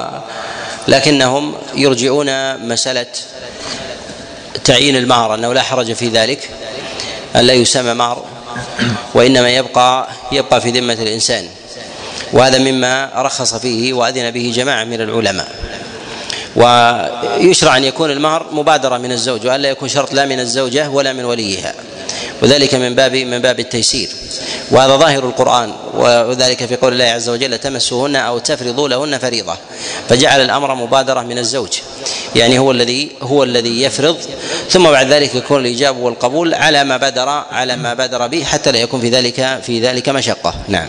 [0.88, 3.06] لكنهم يرجعون مسألة
[4.64, 6.38] تعيين المهر أنه لا حرج في ذلك.
[6.38, 6.67] أن
[7.42, 8.24] لا يسمى مهر
[9.14, 11.48] وإنما يبقى يبقى في ذمة الإنسان.
[12.32, 15.48] وهذا مما رخص فيه وأذن به جماعة من العلماء.
[16.56, 21.24] ويشرع أن يكون المهر مبادرة من الزوج وألا يكون شرط لا من الزوجة ولا من
[21.24, 21.74] وليها.
[22.42, 24.08] وذلك من باب من باب التيسير.
[24.70, 29.56] وهذا ظاهر القرآن وذلك في قول الله عز وجل تمسوهن أو تفرضوا لهن فريضة.
[30.08, 31.78] فجعل الأمر مبادرة من الزوج.
[32.36, 34.16] يعني هو الذي هو الذي يفرض
[34.70, 38.78] ثم بعد ذلك يكون الإجابة والقبول على ما بدر على ما بدر به حتى لا
[38.78, 40.54] يكون في ذلك في ذلك مشقة.
[40.68, 40.86] نعم.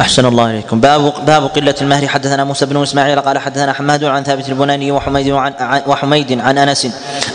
[0.00, 0.80] أحسن الله إليكم.
[0.80, 2.08] باب باب قلة المهر.
[2.08, 6.88] حدثنا موسى بن إسماعيل قال حدثنا حماد عن ثابت البناني وحميد عن وحميد عن أنس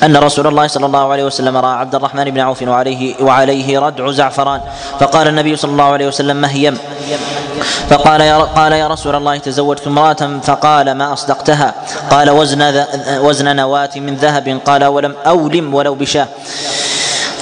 [0.04, 4.12] أن رسول الله صلى الله عليه وسلم رأى عبد الرحمن بن عوف وعليه وعليه ردع
[4.12, 4.62] زعفران.
[5.00, 6.78] فقال النبي صلى الله عليه وسلم مهيم
[7.90, 11.74] فقال يا قال يا رسول الله تزوجت امرأة فقال ما أصدقتها؟
[12.12, 12.86] قال وزن
[13.22, 14.60] وزن نواة من ذهب.
[14.66, 16.28] قال ولم أولم ولو بشاة.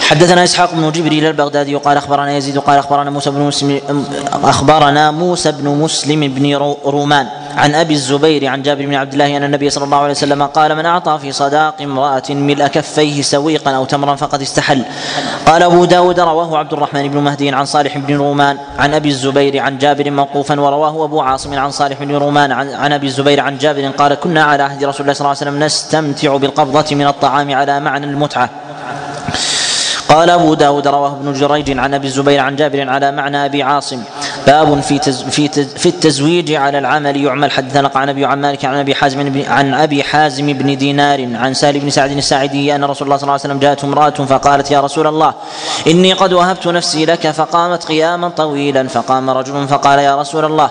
[0.07, 3.81] حدثنا إسحاق بن جبريل البغدادي قال أخبرنا يزيد قال أخبرنا موسى بن مسلم
[4.43, 6.55] أخبرنا موسى بن مسلم بن
[6.85, 7.27] رومان
[7.57, 10.75] عن أبي الزبير عن جابر بن عبد الله أن النبي صلى الله عليه وسلم قال
[10.75, 14.85] من أعطى في صداق امرأة ملء كفيه سويقا أو تمرا فقد استحل.
[15.45, 19.59] قال أبو داود رواه عبد الرحمن بن مهدي عن صالح بن رومان عن أبي الزبير
[19.59, 23.57] عن جابر موقوفا ورواه أبو عاصم عن صالح بن رومان عن, عن أبي الزبير عن
[23.57, 27.53] جابر قال كنا على عهد رسول الله صلى الله عليه وسلم نستمتع بالقبضة من الطعام
[27.53, 28.49] على معنى المتعة.
[30.09, 34.03] قال أبو داود رواه ابن جريج عن أبي الزبير عن جابر على معنى أبي عاصم.
[34.47, 37.23] باب في تز في تز في التزويج على العمل.
[37.23, 41.53] يعمل حدثنا عن أبي عن مالك عن أبي حازم عن أبي حازم بن دينار عن
[41.53, 44.81] سالم بن سعد الساعدي أن رسول الله صلى الله عليه وسلم جاءته امرأة فقالت يا
[44.81, 45.33] رسول الله
[45.87, 50.69] إني قد وهبت نفسي لك فقامت قياما طويلا فقام رجل فقال يا رسول الله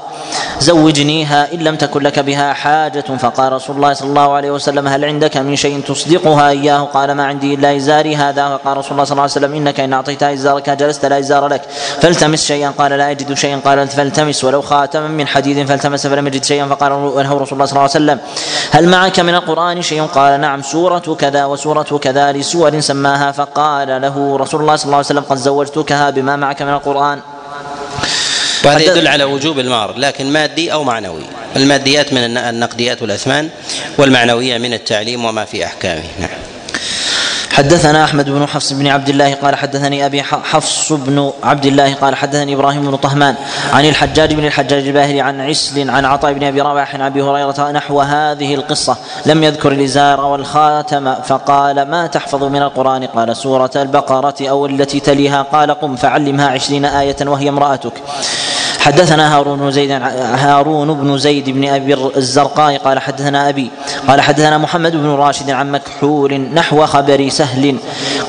[0.61, 3.05] زوجنيها إن لم تكن لك بها حاجة.
[3.19, 7.25] فقال رسول الله صلى الله عليه وسلم هل عندك من شيء تصدقها إياه؟ قال ما
[7.27, 8.49] عندي إلا إزاري هذا.
[8.49, 11.63] فقال رسول الله صلى الله عليه وسلم إنك إن اعطيتها إزارك جلست لا إزار لك
[12.01, 12.71] فالتمس شيئا.
[12.79, 13.57] قال لا أجد شيئا.
[13.67, 17.73] قال فالتمس ولو خاتما من حديد فالتمس فلم يجد شيئا فقال له رسول الله صلى
[17.73, 18.19] الله عليه وسلم
[18.71, 24.37] هل معك من القرآن شيء؟ قال نعم سورة كذا وسورة كذا لسور سماها فقال له
[24.37, 27.21] رسول الله صلى الله عليه وسلم قد زوجتكها بما معك من القرآن.
[28.65, 31.23] وهذا يدل على وجوب المهر لكن مادي أو معنوي.
[31.57, 33.49] الماديات من النقديات والأثمان
[33.99, 36.05] والمعنوية من التعليم وما في أحكامه.
[36.21, 36.46] نعم.
[37.57, 42.15] حدثنا أحمد بن حفص بن عبد الله قال حدثني أبي حفص بن عبد الله قال
[42.15, 43.35] حدثني إبراهيم بن طهمان
[43.73, 47.71] عن الحجاج بن الحجاج الباهلي عن عسل عن عطاء بن أبي رواح عن أبي هريرة
[47.71, 48.97] نحو هذه القصة.
[49.27, 55.43] لم يذكر الإزار والخاتم فقال ما تحفظ من القرآن؟ قال سورة البقرة أو التي تليها.
[55.43, 57.93] قال قم فعلمها عشرين آية وهي امرأتك.
[58.87, 63.71] حدثنا هارون زيد هارون بن زيد بن أبي الزرقاء قال حدثنا أبي
[64.09, 67.77] قال حدثنا محمد بن راشد عن مكحول نحو خبر سهل.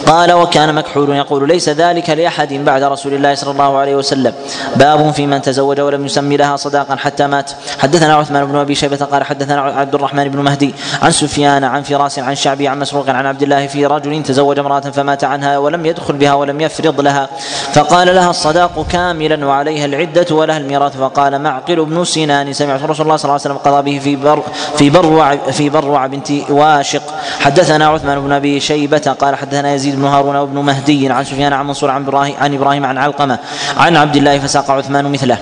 [0.05, 4.33] قال وكان مكحول يقول ليس ذلك لأحد بعد رسول الله صلى الله عليه وسلم.
[4.75, 7.51] باب في من تزوج ولم يسمي لها صداقا حتى مات.
[7.79, 12.19] حدثنا عثمان بن أبي شيبة قال حدثنا عبد الرحمن بن مهدي عن سفيان عن فراس
[12.19, 16.13] عن شعبي عن مسروق عن عبد الله في رجل تزوج امرأة فمات عنها ولم يدخل
[16.13, 17.29] بها ولم يفرض لها.
[17.73, 23.15] فقال لها الصداق كاملا وعليها العدة له الميراث فقال معقل بن سنان سمعت رسول الله
[23.15, 24.43] صلى الله عليه وسلم قضى به في بر
[24.77, 27.03] في بروع في بروع بنت واشق.
[27.39, 31.67] حدثنا عثمان بن أبي شيبة قال حدثنا يزيد بن هارون وابن مهدي عن سفيان عن
[31.67, 33.39] منصور عن إبراهيم عن إبراهيم عن علقمة
[33.77, 35.37] عن عبد الله فساق عثمان مثله.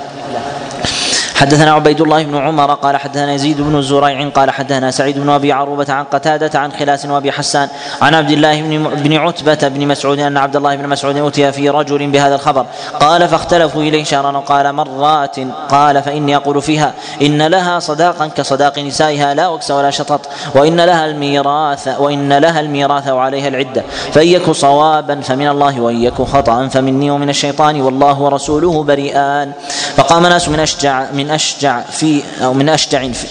[1.35, 5.51] حدثنا عبيد الله بن عمر قال حدثنا يزيد بن زريع قال حدثنا سعيد بن أبي
[5.51, 7.69] عروبة عن قتادة عن خلاس وابي حسان
[8.01, 8.61] عن عبد الله
[8.95, 12.65] بن عتبة بن مسعود أن عبد الله بن مسعود اوتي في رجل بهذا الخبر.
[12.99, 15.35] قال فاختلفوا إليه شهرا وقال مرات
[15.69, 20.21] قال فإني أقول فيها إن لها صداقا كصداق نسائها لا وكس ولا شطط
[20.55, 23.83] وإن لها الميراث وإن لها الميراث وعليها العدة.
[24.13, 29.51] فان يك صوابا فمن الله وإن يك خطا فمني ومن الشيطان والله ورسوله بريئان
[29.95, 33.27] فقام ناس من اشجع من من أشجع في أو من أشجع في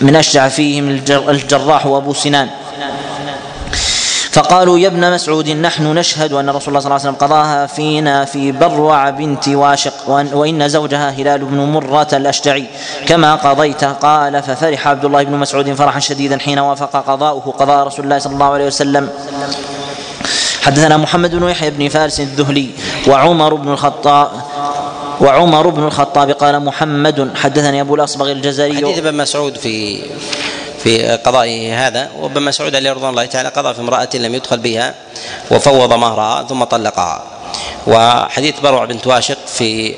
[0.00, 0.88] من أشجع فيهم
[1.28, 2.48] الجراح وأبو سنان.
[4.32, 8.24] فقالوا يا ابن مسعود نحن نشهد أن رسول الله صلى الله عليه وسلم قضاها فينا
[8.24, 12.66] في بروع بنت واشق وان زوجها هلال بن مرة الأشجعي.
[13.06, 18.04] كما قضيت قال ففرح عبد الله بن مسعود فرحا شديدا حين وافق قضاؤه قضاء رسول
[18.04, 19.08] الله صلى الله عليه وسلم.
[20.62, 22.70] حدثنا محمد بن يحيى بن فارس الذهلي
[23.08, 24.28] وعمر بن الخطاب
[25.22, 28.76] وعمر بن الخطاب قال محمد حدثني أبو الأصبغ الجزري.
[28.76, 30.02] حديث ابن مسعود في
[30.82, 34.94] في قضائه هذا وابن مسعود عليه رضوان الله تعالى قضى في امرأة لم يدخل بها
[35.50, 37.24] وفوض مهرها ثم طلقها.
[37.86, 39.94] وحديث بروع بنت واشق في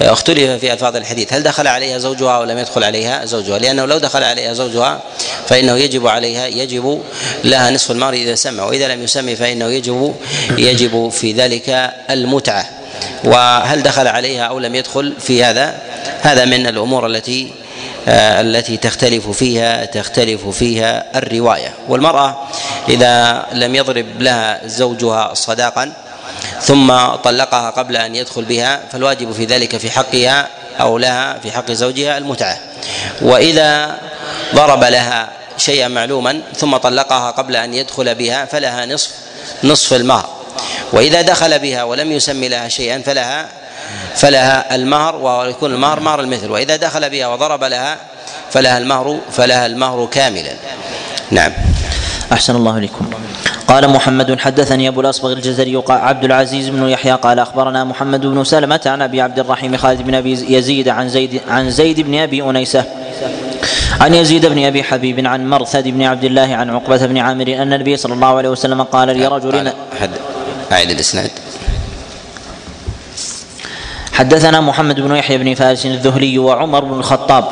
[0.00, 1.32] اختلف في ألفاظ الحديث.
[1.32, 3.58] هل دخل عليها زوجها أو لم يدخل عليها؟ زوجها.
[3.58, 5.00] لأنه لو دخل عليها زوجها
[5.46, 7.02] فإنه يجب عليها يجب
[7.44, 10.14] لها نصف المهر إذا سمى وإذا لم يسمي فإنه يجب
[10.58, 12.79] يجب في ذلك المتعة.
[13.24, 15.78] وهل دخل عليها أو لم يدخل في هذا؟
[16.22, 17.52] هذا من الأمور التي
[18.08, 21.74] آه، التي تختلف فيها تختلف فيها الرواية.
[21.88, 22.48] والمرأة
[22.88, 25.92] إذا لم يضرب لها زوجها صداقا
[26.60, 30.48] ثم طلقها قبل أن يدخل بها فالواجب في ذلك في حقها
[30.80, 32.58] أو لها في حق زوجها المتعة.
[33.22, 33.98] وإذا
[34.54, 39.10] ضرب لها شيئا معلوما ثم طلقها قبل أن يدخل بها فلها نصف
[39.64, 40.39] نصف المهر.
[40.92, 43.48] وإذا دخل بها ولم يسمي لها شيئا فلها
[44.14, 46.50] فلها المهر ويكون المهر مهر المثل.
[46.50, 47.96] وإذا دخل بها وضرب لها
[48.50, 50.52] فلها المهر فلها المهر كاملا.
[51.30, 51.52] نعم.
[52.32, 53.10] أحسن الله إليكم.
[53.70, 58.80] قال محمد حدثني أبو الأصبغ الجزري عبد العزيز بن يحيى قال أخبرنا محمد بن سلمة
[58.86, 62.84] عن أبي عبد الرحيم خالد بن أبي يزيد عن زيد عن زيد بن أبي أنيسة
[64.00, 67.72] عن يزيد بن أبي حبيب عن مرثد بن عبد الله عن عقبة بن عامر أن
[67.72, 70.10] النبي صلى الله عليه وسلم قال لرجل حد
[70.72, 71.30] اعد الإسناد.
[74.12, 77.44] حدثنا محمد بن يحيى بن فارس الذهلي وعمر بن الخطاب.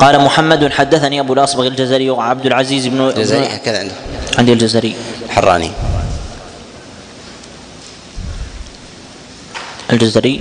[0.00, 3.94] قال محمد حدثني أبو الأصبغ الجزري وعبد العزيز بن الجزري هكذا عنده.
[4.38, 4.96] عندي الجزري.
[5.28, 5.70] حراني.
[9.92, 10.40] الجزري؟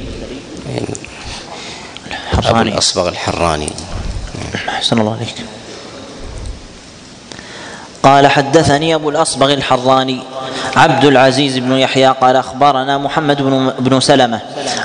[2.08, 3.70] الحراني ابو الأصبغ الحراني.
[4.70, 5.36] أحسن الله عليك.
[8.04, 10.20] قال حدثني أبو الأصبغ الحراني.
[10.76, 14.40] عبد العزيز بن يحيى قال أخبرنا محمد بن بن سلمة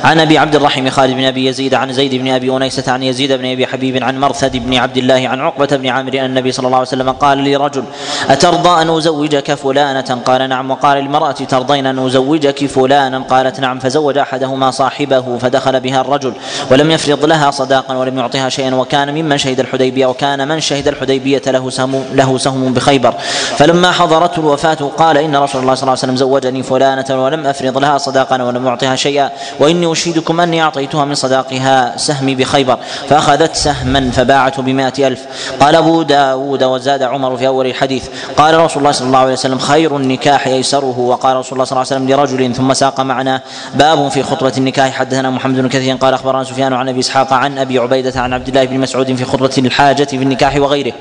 [0.05, 3.33] عن أبي عبد الرحيم خالد بن أبي يزيد عن زيد بن أبي أنيسة عن يزيد
[3.33, 6.67] بن أبي حبيب عن مرثد بن عبد الله عن عقبة بن عامر أن النبي صلى
[6.67, 7.85] الله عليه وسلم قال لرجل
[8.31, 10.71] أترضى أن أزوجك فلانة؟ قال نعم.
[10.71, 13.79] وقال المرأة ترضين أن أزوجك فلانا؟ قالت نعم.
[13.79, 16.33] فزوج أحدهما صاحبه فدخل بها الرجل
[16.71, 21.43] ولم يفرض لها صداقا ولم يعطها شيئا وكان ممن شهد الحديبية وكان من شهد الحديبية
[21.47, 23.15] له سهم له سهم بخيبر.
[23.57, 27.79] فلما حضرته الوفاة قال إن رسول الله صلى الله عليه وسلم زوجني فلانة ولم أفرض
[27.79, 29.31] لها صداقا ولم أعطها شيئا.
[29.61, 32.79] وإني اشهدكم أني أعطيتها من صداقها سهمي بخيبر
[33.09, 35.21] فأخذت سهما فباعته بمائة ألف.
[35.61, 39.59] قال أبو داود وزاد عمر في أول الحديث قال رسول الله صلى الله عليه وسلم
[39.59, 40.99] خير النكاح أيسره.
[40.99, 43.41] وقال رسول الله صلى الله عليه وسلم لرجل ثم ساق معنا
[43.75, 44.93] باب في خطبة النكاح.
[44.93, 48.49] حدثنا محمد بن كثير قال أخبرنا سفيان عن أبي إسحاق عن أبي عبيدة عن عبد
[48.49, 50.93] الله بن مسعود في خطبة الحاجة في النكاح وغيره.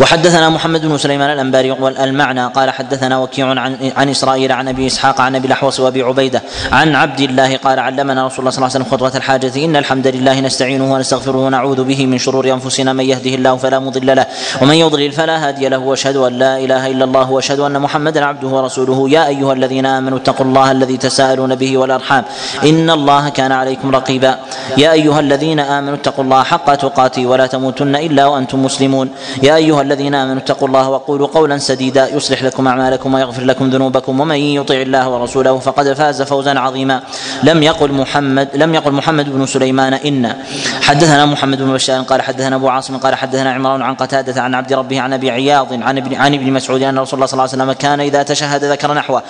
[0.00, 5.20] وحدثنا محمد بن سليمان الأنباري المعنى قال حدثنا وكيع عن عن إسرائيل عن أبي إسحاق
[5.20, 6.42] عن أبي الأحوص وأبي عبيدة
[6.72, 10.06] عن عبد الله قال علمنا رسول الله صلى الله عليه وسلم خطبة الحاجة إن الحمد
[10.06, 14.26] لله نستعينه ونستغفره ونعوذ به من شرور أنفسنا من يهده الله فلا مضل له
[14.62, 18.48] ومن يضلل فلا هادي له وأشهد أن لا إله إلا الله وأشهد أن محمدا عبده
[18.48, 22.24] ورسوله يا أيها الذين آمنوا اتقوا الله الذي تساءلون به والأرحام
[22.64, 24.38] إن الله كان عليكم رقيبا
[24.78, 29.10] يا أيها الذين آمنوا اتقوا الله حق تقاته ولا تموتن إلا وأنتم مسلمون
[29.42, 34.20] يا أيها الذين آمنوا اتقوا الله وقولوا قولا سديدا يصلح لكم أعمالكم ويغفر لكم ذنوبكم
[34.20, 37.02] ومن يطع الله ورسوله فقد فاز فوزا عظيما.
[37.42, 40.34] لم يقل محمد لم يقل محمد بن سليمان إن.
[40.82, 44.72] حدثنا محمد بن بشار قال حدثنا أبو عاصم قال حدثنا عمران عن قتادة عن عبد
[44.72, 47.62] ربه عن أبي عياض عن ابن عن ابن مسعود أن رسول الله صلى الله عليه
[47.62, 49.22] وسلم كان إذا تشهد ذكر نحوه.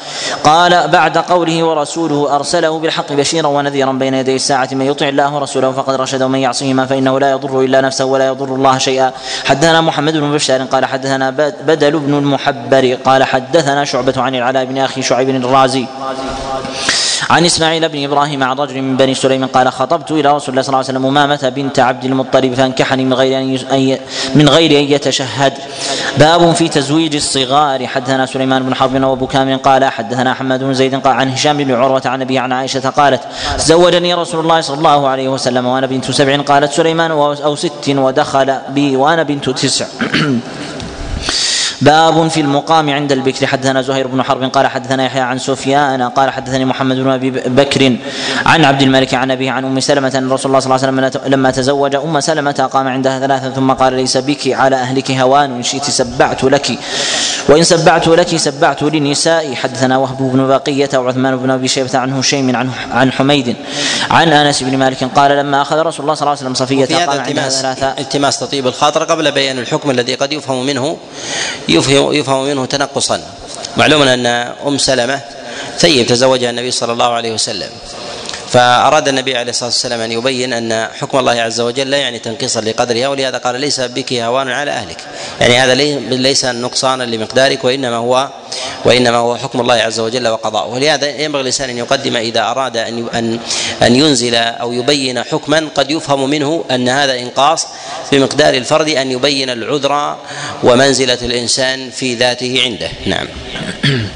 [0.44, 5.72] قال بعد قوله ورسوله أرسله بالحق بشيرا ونذيرا بين يدي الساعة من يطع الله ورسوله
[5.72, 9.12] فقد رشد ومن يعصيهما فإنه لا يضر إلا نفسه ولا يضر الله شيئا.
[9.44, 11.30] حدثنا محمد بن بشار قال حدثنا
[11.66, 15.86] بدل بن المحبر قال حدثنا شعبة عن العلاء بن أخي شعيب الرازي
[17.30, 20.68] عن إسماعيل بن إبراهيم عن رجل من بني سليم قال خطبت إلى رسول الله صلى
[20.68, 23.98] الله عليه وسلم أمامة بنت عبد المطلب فانكحني من غير أن
[24.34, 25.52] من غير أن يتشهد.
[26.18, 27.86] باب في تزويج الصغار.
[27.86, 31.74] حدثنا سليمان بن حرب وأبو كامل قال حدثنا حماد بن زيد قال عن هشام بن
[31.74, 33.22] عروة عن ابي عن عائشة قالت
[33.58, 36.36] زوجني رسول الله صلى الله عليه وسلم وأنا بنت سبع.
[36.36, 37.88] قالت سليمان أو ست.
[37.88, 39.86] ودخل بي وأنا بنت تسع.
[41.80, 43.46] باب في المقام عند البكر.
[43.46, 47.96] حدثنا زهير بن حرب قال حدثنا يحيى عن سفيان قال حدثني محمد بن أبي بكر
[48.46, 51.32] عن عبد الملك عن أبيه عن أم سلمة أن رسول الله صلى الله عليه وسلم
[51.32, 55.62] لما تزوج أم سلمة قام عندها ثلاثا ثم قال ليس بك على أهلك هوان إن
[55.62, 56.78] شئت سبعت لك.
[57.48, 59.56] وإن سبعت لك سبعت لنسائي.
[59.56, 63.56] حدثنا وهب بن بقية وعثمان بن أبي شيبة عن هشيم عن عن حميد
[64.10, 67.20] عن أنس بن مالك قال لما أخذ رسول الله صلى الله عليه وسلم صفية قام
[67.20, 67.86] عندها ثلاثة.
[67.86, 70.96] التماس تطيب الخاطر قبل بيان الحكم الذي قد يفهم منه.
[71.68, 73.22] يفهم, منه تنقصا.
[73.76, 74.26] معلوم أن
[74.66, 75.20] أم سلمة
[75.78, 77.70] ثيب تزوجها النبي صلى الله عليه وسلم.
[78.56, 82.60] فأراد النبي عليه الصلاة والسلام أن يبين أن حكم الله عز وجل لا يعني تنقيصا
[82.60, 84.96] لقدرها ولهذا قال ليس بك هوان على أهلك.
[85.40, 85.74] يعني هذا
[86.14, 88.28] ليس نقصانا لمقدارك وإنما هو
[88.84, 90.74] وإنما هو حكم الله عز وجل وقضاؤه.
[90.74, 93.38] ولهذا ينبغي الإنسان أن يقدم إذا أراد أن أن
[93.82, 97.66] أن ينزل أو يبين حكما قد يفهم منه أن هذا إنقاص
[98.10, 100.16] في مقدار الفرد أن يبين العذر
[100.62, 102.88] ومنزلة الإنسان في ذاته عنده.
[103.06, 103.26] نعم.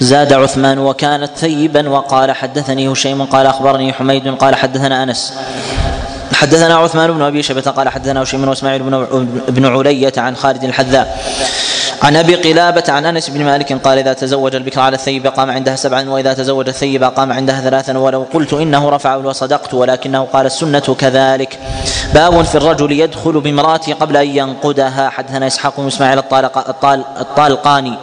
[0.00, 5.32] زاد عثمان وكانت ثيبا وقال حدثني هشيم قال أخبرني حميد قال حدثنا أنس.
[6.32, 8.82] حدثنا عثمان بن أبي شيبه قال حدثنا هشيم واسماعيل
[9.48, 11.18] بن علية عن خالد الحذاء.
[12.02, 15.76] عن أبي قلابة عن أنس بن مالك قال إذا تزوج البكر على الثيب قام عندها
[15.76, 20.96] سبعا وإذا تزوج الثيب قام عندها ثلاثا ولو قلت إنه رفع وصدقت ولكنه قال السنة
[20.98, 21.58] كذلك.
[22.14, 25.08] باب في الرجل يدخل بامراته قبل أن ينقدها.
[25.08, 26.18] حدثنا إسحاق بن إسماعيل
[27.20, 27.98] الطالقاني.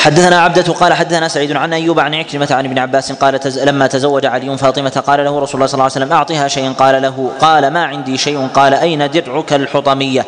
[0.00, 3.58] حدثنا عبدة قال حدثنا سعيد عن أيوب عن عكرمة عن ابن عباس قال تز...
[3.58, 7.02] لما تزوج علي فاطمة قال له رسول الله صلى الله عليه وسلم أعطها شيئا قال
[7.02, 10.26] له قال ما عندي شيء قال أين درعك الحطمية؟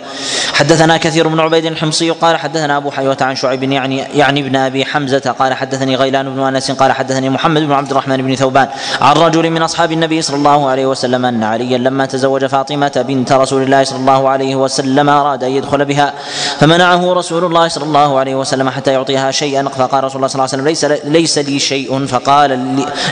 [0.54, 4.84] حدثنا كثير بن عبيد الحمصي قال حدثنا أبو حيوة عن شعيب يعني يعني ابن أبي
[4.84, 8.68] حمزة قال حدثني غيلان بن أنس قال حدثني محمد بن عبد الرحمن بن ثوبان
[9.00, 13.32] عن رجل من أصحاب النبي صلى الله عليه وسلم أن عليا لما تزوج فاطمة بنت
[13.32, 16.12] رسول الله صلى الله عليه وسلم أراد أن يدخل بها
[16.58, 20.48] فمنعه رسول الله صلى الله عليه وسلم حتى يعطيها شيئا فقال رسول الله صلى الله
[20.52, 22.06] عليه وسلم ليس ليس لي شيء.
[22.06, 22.50] فقال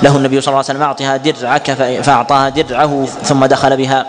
[0.03, 1.71] له النبي صلى الله عليه وسلم أعطها درعك
[2.03, 4.07] فأعطاها درعه ثم دخل بها.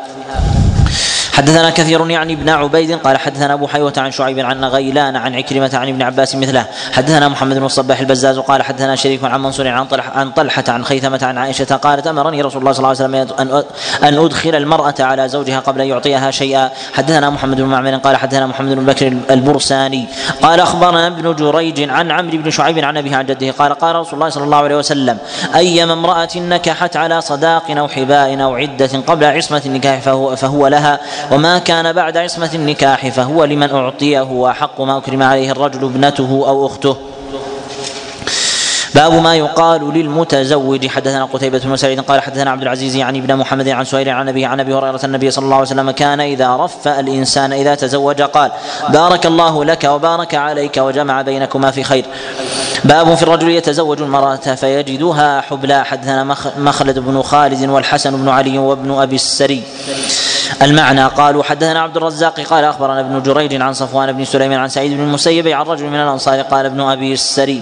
[1.41, 5.69] حدثنا كثير يعني ابن عبيد قال حدثنا أبو حيوة عن شعيب عن غيلان عن عكرمة
[5.73, 6.65] عن ابن عباس مثله.
[6.93, 10.85] حدثنا محمد بن الصباح البزاز قال حدثنا شريك عن منصور عن طلحه عن طلحة عن
[10.85, 13.63] خيثمة عن عائشة قالت أمرني رسول الله صلى الله عليه وسلم أن
[14.07, 16.69] أن أدخل المرأة على زوجها قبل أن يعطيها شيئا.
[16.93, 20.07] حدثنا محمد بن معمر قال حدثنا محمد بن بكر البرساني
[20.41, 24.13] قال أخبرنا ابن جريج عن عمرو بن شعيب عن أبيه عن جده قال قال رسول
[24.13, 25.17] الله صلى الله عليه وسلم
[25.55, 30.99] أيما امرأة نكحت على صداق أو حباء أو عدة قبل عصمة النكاح فهو, فهو لها
[31.32, 36.65] وما كان بعد عصمة النكاح فهو لمن أعطيه وأحق ما أكرم عليه الرجل ابنته أو
[36.65, 36.97] أخته.
[38.95, 40.88] باب ما يقال للمتزوج.
[40.88, 44.45] حدثنا قتيبة بن سعيد قال حدثنا عبد العزيز يعني ابن محمد عن سهيل عن ابي
[44.45, 48.51] عن أبي هريرة النبي صلى الله عليه وسلم كان إذا رفأ الإنسان إذا تزوج قال
[48.89, 52.05] بارك الله لك وبارك عليك وجمع بينكما في خير.
[52.84, 55.86] باب في الرجل يتزوج المرأة فيجدها حبلى.
[55.86, 59.63] حدثنا مخلد بن خالد والحسن بن علي وابن أبي السري.
[60.61, 61.05] المعنى.
[61.05, 65.03] قالوا حدثنا عبد الرزاق قال أخبرنا ابن جريج عن صفوان بن سليمان عن سعيد بن
[65.03, 67.61] المسيب عن رجل من الأنصار قال ابن أبي السري.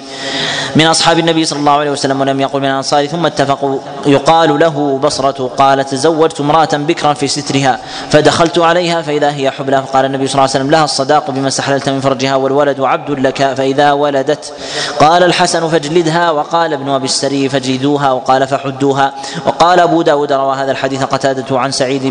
[0.75, 3.79] من أصحاب النبي صلى الله عليه وسلم ولم يقل من الأنصار ثم اتفقوا.
[4.05, 10.05] يقال له بصرة قال تزوجت امرأة بكرا في سترها فدخلت عليها فإذا هي حبلى فقال
[10.05, 13.91] النبي صلى الله عليه وسلم لها الصداق بما استحللت من فرجها والولد عبد لك فإذا
[13.91, 14.53] ولدت.
[14.99, 19.13] قال الحسن فاجلدها وقال ابن أبي السري فاجلدوها وقال فحدوها.
[19.45, 22.03] وقال أبو داود روى هذا الحديث قتادة عن سعيد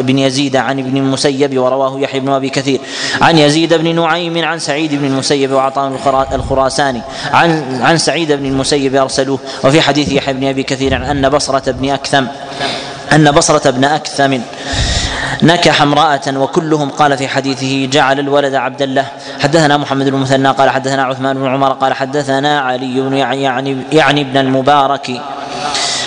[0.00, 2.80] بن يزيد عن ابن المسيب ورواه يحيى بن أبي كثير.
[3.20, 5.92] عن يزيد بن نعيم عن سعيد بن المسيب وعطاء
[6.32, 7.02] الخراساني.
[7.32, 9.38] عن عن سعيد بن المسيب أرسلوه.
[9.64, 12.24] وفي حديث يحيى بن أبي كثير أن بصرة بن أكثم
[13.12, 14.38] أن بصرة بن أكثم
[15.42, 19.06] نكح امرأة وكلهم قال في حديثه جعل الولد عبدا له
[19.40, 24.36] حدثنا محمد بن المثنى قال حدثنا عثمان بن عمر قال حدثنا علي يعني يعني ابن
[24.36, 25.20] المبارك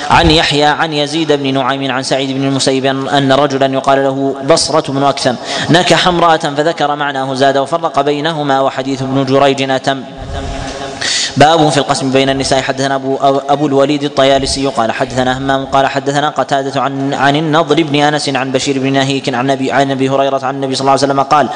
[0.10, 2.86] عن يحيى عن يزيد بن نعيم عن سعيد بن المسيب
[3.18, 5.36] أن رجلا يقال له بصرة بن أكثم.
[5.70, 10.04] نكح امرأة فذكر معناه زاد وفرق بينهما وحديث ابن جريج أتم.
[11.40, 12.62] باب في القسم بين النساء.
[12.62, 13.16] حدثنا ابو
[13.50, 18.52] أبو الوليد الطيالسي قال حدثنا همام قال حدثنا قتادة عن عن النضر بن أنس عن
[18.52, 21.50] بشير بن نهيك عن ابي عن أبي هريرة عن النبي صلى الله عليه وسلم قال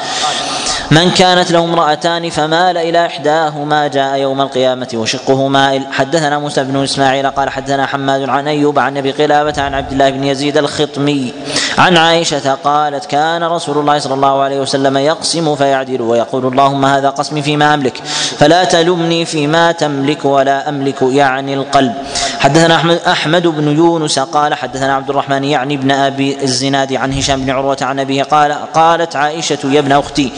[0.94, 6.84] من كانت له امرأتان فمال إلى إحداهما جاء يوم القيامة وشقه مائل حدثنا موسى بن
[6.84, 11.34] إسماعيل قال حدثنا حماد عن أيوب عن أبي قلابة عن عبد الله بن يزيد الخطمي
[11.78, 17.10] عن عائشة قالت كان رسول الله صلى الله عليه وسلم يقسم فيعدل ويقول اللهم هذا
[17.10, 17.98] قسمي فيما أملك
[18.38, 21.94] فلا تلمني فيما تملك ولا أملك يعني القلب.
[22.40, 27.42] حدثنا أحمد, أحمد بن يونس قال حدثنا عبد الرحمن يعني ابن أبي الزناد عن هشام
[27.42, 30.32] بن عروة عن أبيه قال قالت عائشة يا ابن أختي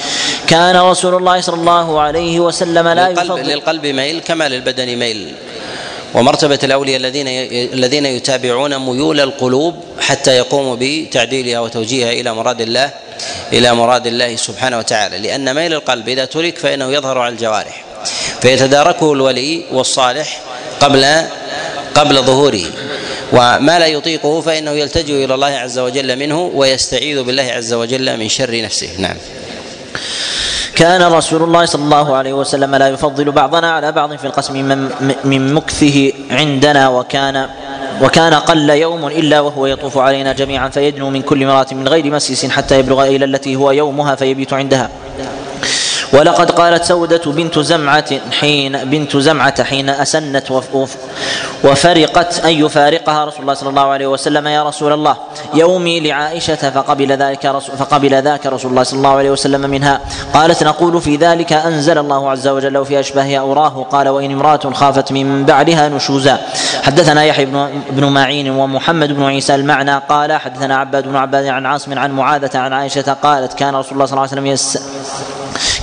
[0.47, 5.33] كان رسول الله صلى الله عليه وسلم لا للقلب, يفضل للقلب ميل كما للبدن ميل.
[6.13, 7.27] ومرتبة الأولياء الذين
[7.73, 12.89] الذين يتابعون ميول القلوب حتى يقوموا بتعديلها وتوجيهها إلى مراد الله
[13.53, 15.17] إلى مراد الله سبحانه وتعالى.
[15.17, 17.83] لأن ميل القلب إذا ترك فإنه يظهر على الجوارح.
[18.41, 20.41] فيتداركه الولي والصالح
[20.79, 21.05] قبل
[21.95, 22.65] قبل ظهوره.
[23.33, 28.29] وما لا يطيقه فإنه يلتجئ إلى الله عز وجل منه ويستعيذ بالله عز وجل من
[28.29, 28.89] شر نفسه.
[28.97, 29.17] نعم.
[30.75, 34.53] كان رسول الله صلى الله عليه وسلم لا يفضل بعضنا على بعض في القسم
[35.23, 37.47] من, مكثه عندنا وكان
[38.01, 42.45] وكان قل يوم إلا وهو يطوف علينا جميعا فيدنو من كل امراه من غير مسيس
[42.45, 44.89] حتى يبلغ إلى التي هو يومها فيبيت عندها.
[46.15, 50.51] ولقد قالت سودة بنت زمعة حين بنت زمعة حين أسنت
[51.63, 55.17] وفرقت أن يفارقها رسول الله صلى الله عليه وسلم يا رسول الله
[55.53, 60.01] يومي لعائشة فقبل ذلك رسول فقبل ذاك رسول الله صلى الله عليه وسلم منها.
[60.33, 65.11] قالت نقول في ذلك أنزل الله عز وجل وفي أشباه أوراه قال وإن امرأة خافت
[65.11, 66.39] من بعدها نشوزا.
[66.83, 67.45] حدثنا يحيى
[67.89, 72.57] بن معين ومحمد بن عيسى المعنى قال حدثنا عباد بن عباد عن عاصم عن معاذة
[72.57, 74.79] عن عائشة قالت كان رسول الله صلى الله عليه وسلم يس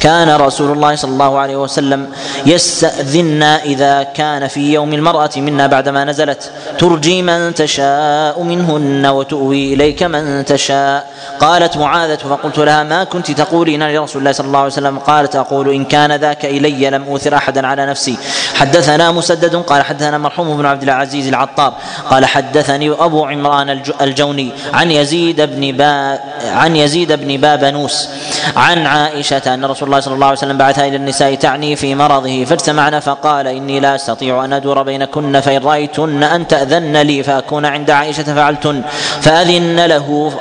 [0.03, 2.09] كان رسول الله صلى الله عليه وسلم
[2.47, 6.51] يستأذن إذا كان في يوم المرأة منا بعدما نزلت.
[6.79, 11.07] ترجي من تشاء منهن وتؤوي إليك من تشاء.
[11.41, 15.69] قالت معاذة فقلت لها ما كنت تقولين لرسول الله صلى الله عليه وسلم؟ قالت أقول
[15.69, 18.17] إن كان ذاك إلي لم أوثر أحدا على نفسي.
[18.55, 21.73] حدثنا مسدد قال حدثنا مرحوم بن عبد العزيز العطار
[22.11, 26.19] قال حدثني أبو عمران الجوني عن يزيد بن با
[26.51, 28.09] عن يزيد بن بابنوس
[28.57, 32.45] عن عائشة أن رسول الله صلى الله عليه وسلم بعثها إلى النساء تعني في مرضه
[32.45, 37.91] فاجتمعنا فقال إني لا أستطيع أن أدور بينكن فإن رأيتن أن تأذن لي فأكون عند
[37.91, 38.83] عائشة فعلتن
[39.21, 40.33] فأذن له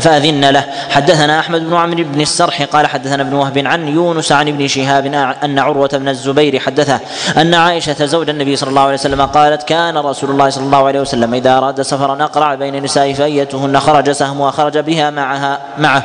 [0.00, 0.64] فأذن له.
[0.90, 5.06] حدثنا أحمد بن عمرو بن السرح قال حدثنا ابن وهب عن يونس عن ابن شهاب
[5.44, 7.00] أن عروة بن الزبير حدثه
[7.36, 11.00] أن عائشة زوج النبي صلى الله عليه وسلم قالت كان رسول الله صلى الله عليه
[11.00, 16.02] وسلم إذا أراد سفرا أقرع بين النساء فأيتهن خرج سهمها خرج بها معها معه.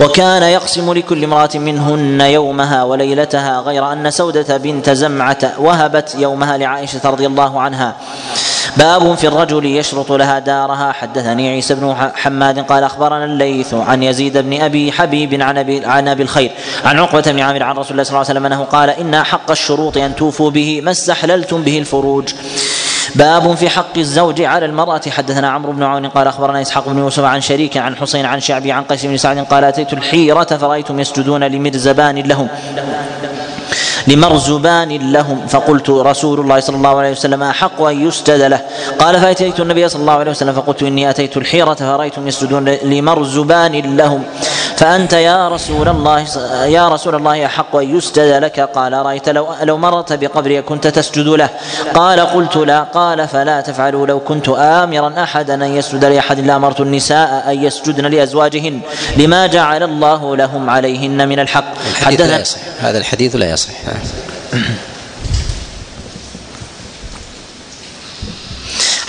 [0.00, 7.10] وكان يقسم لكل امرأة منهن يومها وليلتها غير أن سودة بنت زمعة وهبت يومها لعائشة
[7.10, 7.94] رضي الله عنها.
[8.76, 10.92] باب في الرجل يشرط لها دارها.
[10.92, 16.08] حدثني عيسى بن حماد قال أخبرنا الليث عن يزيد بن أبي حبيب عن ابي عن
[16.08, 16.50] أبي الخير
[16.84, 19.50] عن عقبة بن عامر عن رسول الله صلى الله عليه وسلم أنه قال إن حق
[19.50, 22.32] الشروط أن توفوا به ما استحللتم به الفروج.
[23.14, 25.00] باب في حق الزوج على المرأة.
[25.10, 28.72] حدثنا عمرو بن عون قال أخبرنا إسحاق بن يوسف عن شريك عن حسين عن شعبي
[28.72, 32.48] عن قيس بن سعد قال أتيت الحيرة فرأيتم يسجدون لمرزبان لهم.
[34.06, 35.46] لمرزبان لهم.
[35.46, 38.60] فقلت رسول الله صلى الله عليه وسلم أحق أن يسجد له.
[38.98, 44.22] قال فأتيت النبي صلى الله عليه وسلم فقلت إني أتيت الحيرة فرايتم يسجدون لمرزبان لهم.
[44.76, 46.24] فأنت يا رسول الله
[46.64, 51.28] يا رسول الله أحق أن يسجد لك؟ قال رأيت لو لو مرت بقبري كنت تسجد
[51.28, 51.48] له.
[51.94, 52.80] قال قلت لا.
[52.82, 54.06] قال فلا تفعلوا.
[54.06, 58.80] لو كنت آمرا أحدا أن يسجد لأحد لأمرت النساء أن يسجدن لأزواجهن.
[59.16, 61.64] لما جعل الله لهم عليهن من الحق.
[61.90, 62.58] الحديث لا يصح.
[62.80, 63.70] هذا الحديث لا يصح.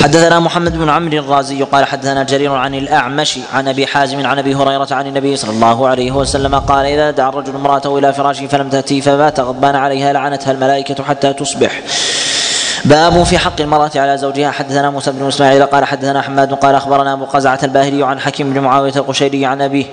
[0.06, 4.56] حدثنا محمد بن عمرو الرازي قال حدثنا جرير عن الأعمش عن أبي حازم عن أبي
[4.56, 8.70] هريرة عن النبي صلى الله عليه وسلم قال إذا دعا الرجل امرأته إلى فراشه فلم
[8.70, 11.82] تأتي فبات غضبان عليها لعنتها الملائكة حتى تصبح.
[12.86, 14.52] باب في حق المرأة على زوجها.
[14.52, 18.60] حدثنا موسى بن إسماعيل قال حدثنا حماد قال أخبرنا أبو قزعة الباهلي عن حكيم بن
[18.60, 19.86] معاوية القشيري عن أبيه.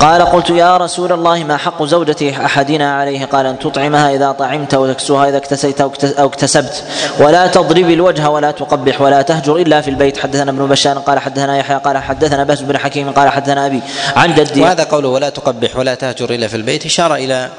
[0.00, 4.74] قال قلت يا رسول الله ما حق زوجة أحدنا عليه؟ قال أن تطعمها إذا طعمت
[4.74, 5.92] وتكسوها إذا اكتسيت أو
[6.26, 6.84] اكتسبت.
[7.18, 10.18] ولا تضرب الوجه ولا تقبح ولا تهجر إلا في البيت.
[10.18, 13.80] حدثنا ابن بشار قال حدثنا يحيى قال حدثنا بهز بن حكيم قال حدثنا أبي.
[14.16, 14.60] عن جدي.
[14.60, 17.50] وهذا قوله ولا تقبح ولا تهجر إلا في البيت إشارة إلى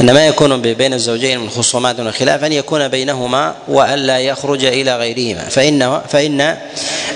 [0.00, 5.42] أن ما يكون بين الزوجين من خصومات وخلاف أن يكون بينهما وألا يخرج إلى غيرهما.
[5.42, 6.56] فإن فإن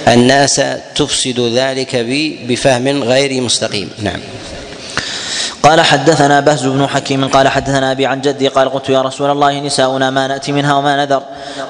[0.08, 0.62] الناس
[0.94, 1.96] تفسد ذلك
[2.48, 3.90] بفهم غير مستقيم.
[4.02, 4.20] نعم.
[5.62, 9.60] قال حدثنا بهز بن حكيم قال حدثنا أبي عن جدي قال قلت يا رسول الله
[9.60, 11.22] نساؤنا ما نأتي منها وما نذر.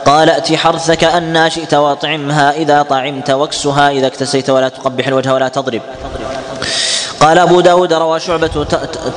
[0.06, 5.48] قال ات حرثك أنى شئت وأطعمها إذا طعمت واكسها إذا اكتسيت ولا تقبح الوجه ولا
[5.48, 5.82] تضرب.
[7.20, 8.66] قال أبو داود روى شعبة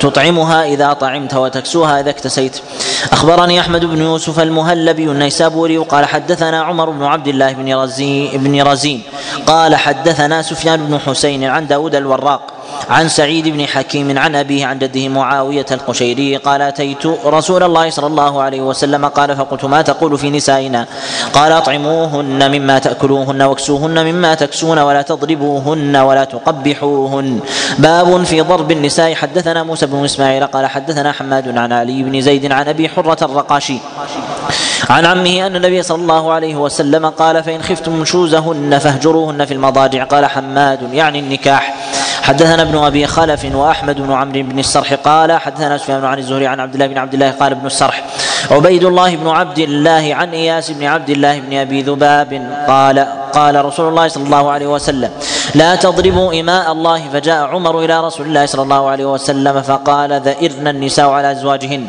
[0.00, 2.60] تطعمها إذا طعمت وتكسوها إذا اكتسيت.
[3.12, 8.62] أخبرني أحمد بن يوسف المهلبي النيسابوري قال حدثنا عمر بن عبد الله بن رزين, بن
[8.62, 9.02] رزين
[9.46, 12.51] قال حدثنا سفيان بن حسين عن داود الوراق
[12.90, 18.06] عن سعيد بن حكيم عن أبيه عن جده معاوية القشيري قال أتيت رسول الله صلى
[18.06, 20.86] الله عليه وسلم قال فقلت ما تقول في نسائنا؟
[21.32, 27.40] قال أطعموهن مما تأكلوهن واكسوهن مما تكسون ولا تضربوهن ولا تقبحوهن.
[27.78, 29.14] باب في ضرب النساء.
[29.14, 33.78] حدثنا موسى بن إسماعيل قال حدثنا حماد عن علي بن زيد عن أبي حرة الرقاشي.
[34.90, 40.04] عن عمه أن النبي صلى الله عليه وسلم قال فإن خفتم نشوزهن فاهجروهن في المضاجع.
[40.04, 41.74] قال حماد يعني النكاح.
[42.22, 46.60] حدثنا ابن أبي خلف وأحمد بن عمرو بن السرح قال حدثنا سفيان عن الزهري عن
[46.60, 48.04] عبد الله بن عبد الله قال ابن السرح
[48.50, 52.30] عبيد الله بن عبد الله عن إياس بن عبد الله بن أبي ذباب
[52.68, 55.10] قال قال رسول الله صلى الله عليه وسلم
[55.54, 60.68] لا تضربوا إماء الله فجاء عمر إلى رسول الله صلى الله عليه وسلم فقال ذئرن
[60.68, 61.86] النساء على أزواجهن.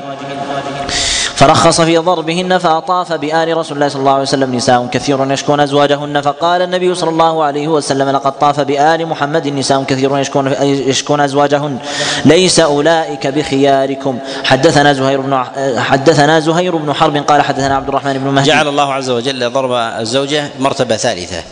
[1.43, 6.21] فرخص في ضربهن فأطاف بآل رسول الله صلى الله عليه وسلم نساء كثير يشكون أزواجهن.
[6.21, 11.77] فقال النبي صلى الله عليه وسلم لقد طاف بآل محمد نساء كثير يشكون يشكون أزواجهن.
[12.25, 14.19] ليس أولئك بخياركم.
[14.43, 15.43] حدثنا زهير بن
[15.77, 18.47] حدثنا زهير بن حرب قال حدثنا عبد الرحمن بن مهدي.
[18.47, 21.43] جعل الله عز وجل ضرب الزوجة مرتبة ثالثة.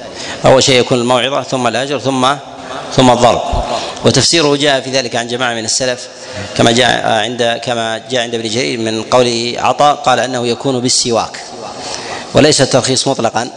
[0.46, 2.28] أول شيء يكون الموعظة ثم الأجر ثم
[2.96, 3.42] ثم الضرب.
[4.06, 6.08] وتفسيره جاء في ذلك عن جماعة من السلف
[6.58, 11.40] كما جاء عند كما جاء عند ابن جرير من قوله عطاء قال أنه يكون بالسواك.
[12.34, 13.50] وليس الترخيص مطلقا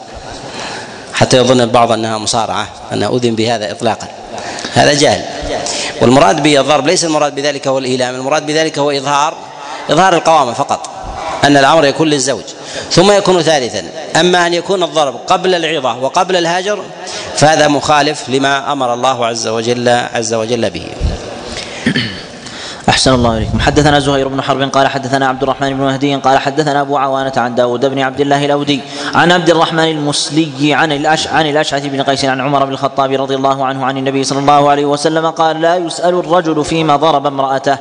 [1.15, 4.09] حتى يظن البعض أنها مصارعة انه أذن بهذا اطلاقا.
[4.73, 5.25] هذا جهل
[6.01, 9.37] والمراد بالضرب ليس المراد بذلك هو الإيلام المراد بذلك هو إظهار
[9.91, 10.94] إظهار القوامة فقط.
[11.45, 12.45] أن الامر يكون للزوج
[12.91, 13.83] ثم يكون ثالثا.
[14.21, 16.79] أما أن يكون الضرب قبل العظة وقبل الهاجر
[17.37, 20.87] فهذا مخالف لما أمر الله عز وجل عز وجل به.
[22.89, 23.61] أحسن الله إليكم.
[23.61, 27.55] حدثنا زهير بن حرب قال حدثنا عبد الرحمن بن مهدي قال حدثنا أبو عوانة عن
[27.55, 28.81] داود بن عبد الله الأودي
[29.15, 33.35] عن عبد الرحمن المسلي عن الأش عن الأشعث بن قيس عن عمر بن الخطاب رضي
[33.35, 37.79] الله عنه عن النبي صلى الله عليه وسلم قال لا يسأل الرجل فيما ضرب امرأته.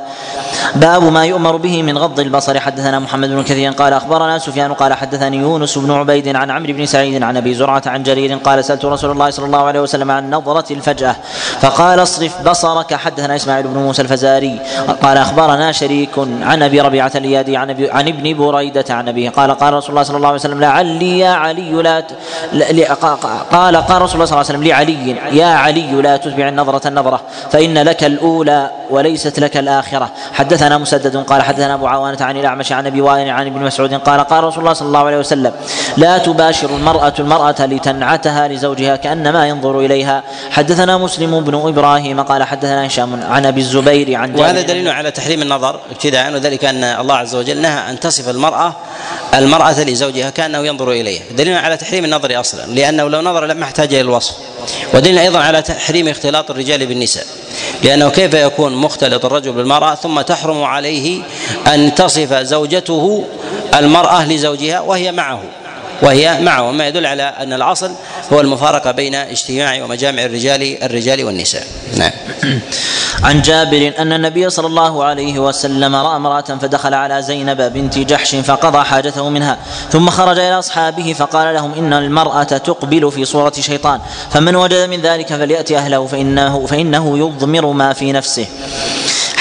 [0.74, 2.60] باب ما يؤمر به من غض البصر.
[2.60, 6.86] حدثنا محمد بن كثير قال أخبرنا سفيان قال حدثني يونس بن عبيد عن عمرو بن
[6.86, 10.30] سعيد عن أبي زرعة عن جرير قال سألت رسول الله صلى الله عليه وسلم عن
[10.30, 11.16] نظرة الفجأة
[11.60, 12.94] فقال اصرف بصرك.
[12.94, 14.60] حدثنا إسماعيل بن موسى الفزاري
[15.02, 19.50] قال أخبرنا شريك عن أبي ربيعة اليادي عن أبي عن ابن بريدة عن أبيه قال
[19.50, 22.04] قال رسول الله صلى الله عليه وسلم لعلي يا علي لا
[23.52, 27.20] قال قال رسول الله صلى الله عليه وسلم لعلي يا علي لا تتبع النظرة النظرة
[27.50, 30.10] فإن لك الأولى وليست لك الآخرة.
[30.54, 34.20] حدثنا مسدد قال حدثنا أبو عوانة عن الأعمش عن أبي وائل عن ابن مسعود قال
[34.20, 35.52] قال رسول الله صلى الله عليه وسلم
[35.96, 40.22] لا تباشر المرأة المرأة لتنعتها لزوجها كأنما ينظر إليها.
[40.50, 45.42] حدثنا مسلم بن إبراهيم قال حدثنا هشام عن أبي الزبير عن وهذا دليل على تحريم
[45.42, 48.72] النظر ابتداء وذلك أن الله عز وجل نهى أن تصف المرأة
[49.34, 51.22] المرأة لزوجها كأنه ينظر إليها.
[51.30, 54.34] دليل على تحريم النظر أصلا لأنه لو نظر لما احتاج إلى الوصف.
[54.94, 57.26] ودليل أيضا على تحريم اختلاط الرجال بالنساء.
[57.82, 61.22] لأنه كيف يكون مختلط الرجل بالمرأة ثم تحرم عليه
[61.66, 63.24] أن تصف زوجته
[63.74, 65.42] المرأة لزوجها وهي معه؟
[66.02, 66.70] وهي معه.
[66.70, 67.92] ما يدل على أن الأصل
[68.32, 71.66] هو المفارقة بين اجتماع ومجامع الرجال الرجال والنساء.
[71.96, 72.10] نعم.
[73.22, 78.34] عن جابر أن النبي صلى الله عليه وسلم رأى امرأة فدخل على زينب بنت جحش
[78.34, 79.58] فقضى حاجته منها
[79.90, 85.00] ثم خرج إلى أصحابه فقال لهم إن المرأة تقبل في صورة شيطان فمن وجد من
[85.00, 88.46] ذلك فليأتي أهله فإنه فإنه يضمر ما في نفسه.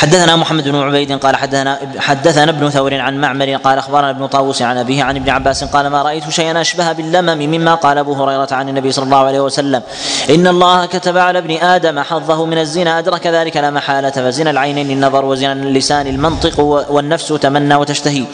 [0.04, 4.62] حدثنا محمد بن عبيد قال حدثنا حدثنا ابن ثور عن معمر قال أخبرنا ابن طاووس
[4.62, 8.48] عن أبيه عن ابن عباس قال ما رأيت شيئا أشبه باللمم مما قال أبو هريرة
[8.52, 9.82] عن النبي صلى الله عليه وسلم.
[10.30, 14.10] إن الله كتب على ابن آدم حظه من الزنا أدرك ذلك لا محالة.
[14.10, 18.26] فزنا العينين النظر وزنا اللسان المنطق والنفس تمنى وتشتهي.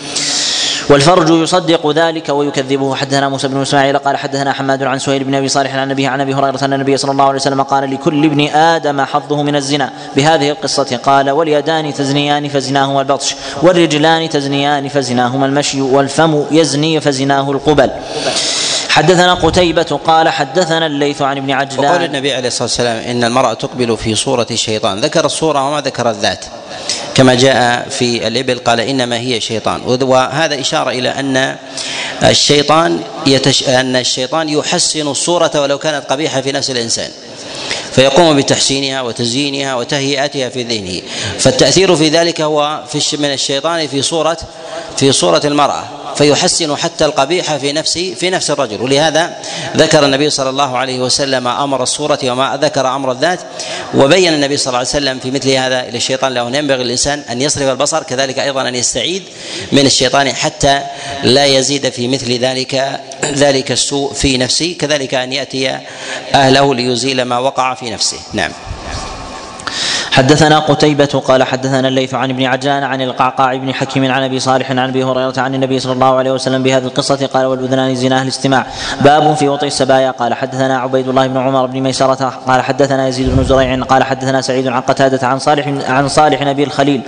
[0.90, 2.96] والفرج يصدق ذلك ويكذبه.
[2.96, 6.22] حدثنا موسى بن إسماعيل قال حدثنا حماد عن سهيل بن أبي صالح عن النبي عن
[6.22, 9.92] أبي هريرة أن النبي صلى الله عليه وسلم قال لكل ابن آدم حظه من الزنا.
[10.16, 17.90] بهذه القصة قال واليدان تزنيان فزناهما البطش والرجلان تزنيان فزناهما المشي والفم يزني فزناه القبل.
[18.90, 21.86] حدثنا قتيبة قال حدثنا الليث عن ابن عجلان.
[21.86, 25.02] وقول النبي عليه الصلاة والسلام إن المرأة تقبل في صورة الشيطان.
[25.02, 26.46] ذكر الصورة وما ذكر الذات.
[27.16, 29.82] كما جاء في الإبل قال إنما هي شيطان.
[30.02, 31.56] وهذا إشارة إلى أن
[32.24, 33.70] الشيطان يتش...
[33.70, 37.10] أن الشيطان يحسن الصورة ولو كانت قبيحة في نفس الإنسان.
[37.92, 41.02] فيقوم بتحسينها وتزيينها وتهيئتها في ذهنه.
[41.40, 44.38] فالتأثير في ذلك هو في من الشيطان في صورة
[44.98, 45.84] في صورة المرأة.
[46.16, 48.82] فيحسن حتى القبيح في نفس في نفس الرجل.
[48.82, 49.36] ولهذا
[49.78, 53.40] ذكر النبي صلى الله عليه وسلم أمر الصورة وما ذكر أمر الذات
[53.96, 57.42] وبين النبي صلى الله عليه وسلم في مثل هذا إلى الشيطان له ينبغي الانسان أن
[57.42, 59.24] يصرف البصر كذلك أيضا أن يستعيد
[59.72, 60.82] من الشيطان حتى
[61.24, 65.80] لا يزيد في مثل ذلك ذلك السوء في نفسه كذلك أن يأتي
[66.34, 68.18] أهله ليزيل ما وقع في نفسه.
[68.34, 68.52] نعم.
[70.12, 74.72] حدثنا قتيبة قال حدثنا الليث عن ابن عجلان عن القعقاع بن حكيم عن أبي صالح
[74.72, 78.66] عن أبي هريرة عن النبي صلى الله عليه وسلم بهذه القصة قال والأذنان زناه الاستماع.
[79.02, 80.12] باب في وطئ السبايا.
[80.12, 82.34] قال حدثنا عبيد الله بن عمر بن ميسرة.
[82.48, 83.84] قال حدثنا يزيد بن زريع.
[83.84, 87.02] قال حدثنا سعيد عن قتادة عن صالح عن صالح نبي الخليل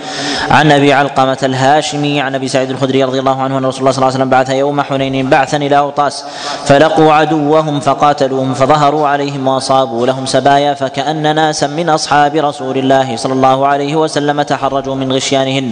[0.52, 3.98] عن أبي علقمة الهاشمي عن أبي سعيد الخدري رضي الله عنه أن رسول الله صلى
[3.98, 6.26] الله عليه وسلم بعث يوم حنين بعثا إلى أوطاس
[6.66, 13.34] فلقوا عدوهم فقاتلوهم فظهروا عليهم وأصابوا لهم سبايا فكأن ناسا من أصحاب رسول الله صلى
[13.34, 15.72] الله عليه وسلم تحرجوا من غشيانهن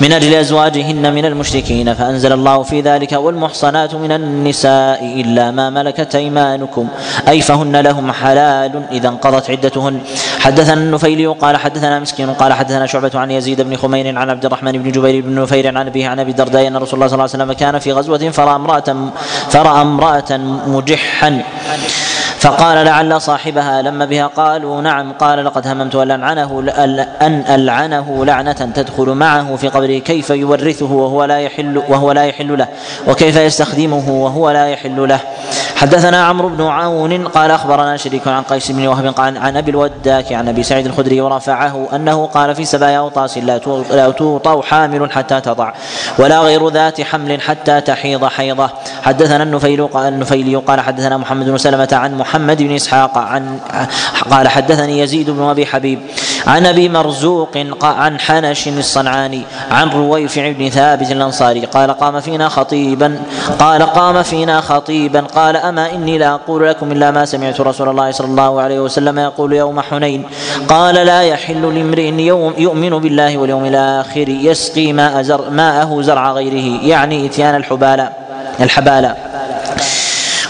[0.00, 6.14] من أجل أزواجهن من المشركين فأنزل الله في ذلك والمحصنات من النساء إلا ما ملكت
[6.14, 6.88] أيمانكم.
[7.28, 10.00] أي فهن لهم حلال إذا انقضت عدتهن.
[10.40, 14.72] حدثنا النفيلي قال حدثنا مسكين قال حدثنا شعبة عن يزيد بن خمير عن عبد الرحمن
[14.72, 17.44] بن جبير بن نفير عن أبيه عن أبي الدرداء أن رسول الله صلى الله عليه
[17.44, 18.88] وسلم كان في غزوة فرأى امرأة
[19.50, 20.30] فرأى امرأة
[20.66, 21.42] مجحا.
[22.40, 26.62] فقال لعل صاحبها لم بها قالوا نعم قال لقد هممت أن ألعنه
[27.22, 32.58] أن ألعنه لعنة تدخل معه في قبره كيف يورثه وهو لا يحل وهو لا يحل
[32.58, 32.68] له
[33.08, 35.20] وكيف يستخدمه وهو لا يحل له.
[35.76, 40.32] حدثنا عمرو بن عون قال أخبرنا شريك عن قيس بن وهب قال عن أبي الوداك
[40.32, 45.72] عن أبي سعيد الخدري ورفعه أنه قال في سبايا أوطاس لا توطى حامل حتى تضع
[46.18, 48.70] ولا غير ذات حمل حتى تحيض حيضه.
[49.02, 53.58] حدثنا النفيل قال النفيلي قال حدثنا محمد بن سلمة عن محمد بن إسحاق عن
[54.30, 56.00] قال حدثني يزيد بن أبي حبيب
[56.46, 57.48] عن أبي مرزوق
[57.82, 63.20] عن حنش الصنعاني عن رويفع بن ثابت الأنصاري قال قام فينا خطيبا
[63.58, 68.10] قال قام فينا خطيبا قال أما إني لا أقول لكم إلا ما سمعت رسول الله
[68.10, 70.24] صلى الله عليه وسلم يقول يوم حنين.
[70.68, 76.84] قال لا يحل لامرئ يوم يؤمن بالله واليوم الآخر يسقي ماء زر ماءه زرع غيره
[76.84, 78.10] يعني إتيان الحبالة
[78.60, 79.14] الحبالة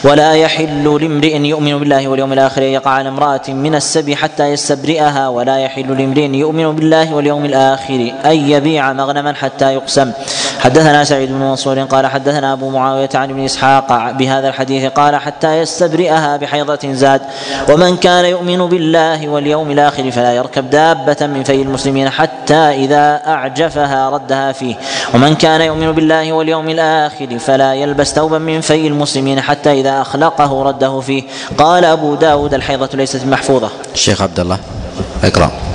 [0.04, 5.28] ولا يحل لامرئ يؤمن بالله واليوم الآخر أن يقع على امرأة من السبي حتى يستبرئها
[5.28, 10.12] ولا يحل لامرئ يؤمن بالله واليوم الآخر أن يبيع مغنما حتى يقسم.
[10.60, 15.58] حدثنا سعيد بن منصور قال حدثنا أبو معاوية عن ابن إسحاق بهذا الحديث قال حتى
[15.58, 17.20] يستبرئها بحيضة زاد
[17.68, 24.10] ومن كان يؤمن بالله واليوم الآخر فلا يركب دابة من في المسلمين حتى إذا أعجفها
[24.10, 24.74] ردها فيه.
[25.14, 30.62] ومن كان يؤمن بالله واليوم الآخر فلا يلبس ثوبا من في المسلمين حتى إذا أخلقه
[30.62, 31.22] رده فيه.
[31.58, 33.68] قال أبو داود الحيضة ليست محفوظة.
[33.94, 34.58] الشيخ عبد الله
[35.24, 35.69] إقرأ.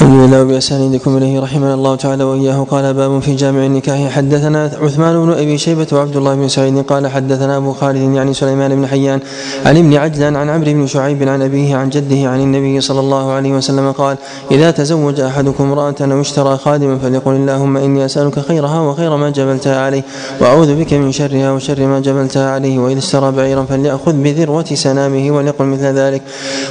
[0.00, 4.10] الحمد لله بأسانيدكم إليه رحمنا الله تعالى وإياه قال باب في جامع النكاح.
[4.10, 8.76] حدثنا عثمان بن أبي شيبة وعبد الله بن سعيد قال حدثنا أبو خالد يعني سليمان
[8.76, 9.20] بن حيان
[9.66, 13.32] عن ابن عجلان عن عمرو بن شعيب عن أبيه عن جده عن النبي صلى الله
[13.32, 14.16] عليه وسلم قال
[14.50, 19.84] إذا تزوج أحدكم امرأة أو اشترى خادما فليقل اللهم إني أسألك خيرها وخير ما جبلتها
[19.84, 20.02] عليه
[20.40, 25.64] وأعوذ بك من شرها وشر ما جبلتها عليه وإذا اشترى بعيرا فليأخذ بذروة سنامه وليقل
[25.64, 26.22] مثل ذلك.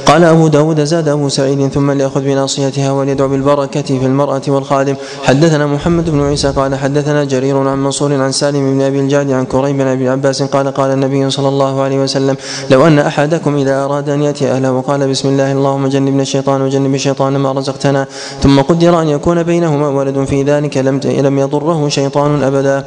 [0.06, 4.96] قال أبو داود زاد أبو سعيد ثم ليأخذ بناصيتها وليدعو يدعو بالبركة في المرأة والخادم.
[5.24, 9.44] حدثنا محمد بن عيسى قال حدثنا جرير عن منصور عن سالم بن أبي الجعد عن
[9.44, 12.36] كريب بن أبي عباس قال قال النبي صلى الله عليه وسلم
[12.70, 16.94] لو أن أحدكم إذا أراد أن يأتي أهله وقال بسم الله اللهم جنبنا الشيطان وجنب
[16.94, 18.06] الشيطان ما رزقتنا.
[18.42, 22.84] ثم قدر أن يكون بينهما ولد في ذلك لم لم يضره شيطان أبدا.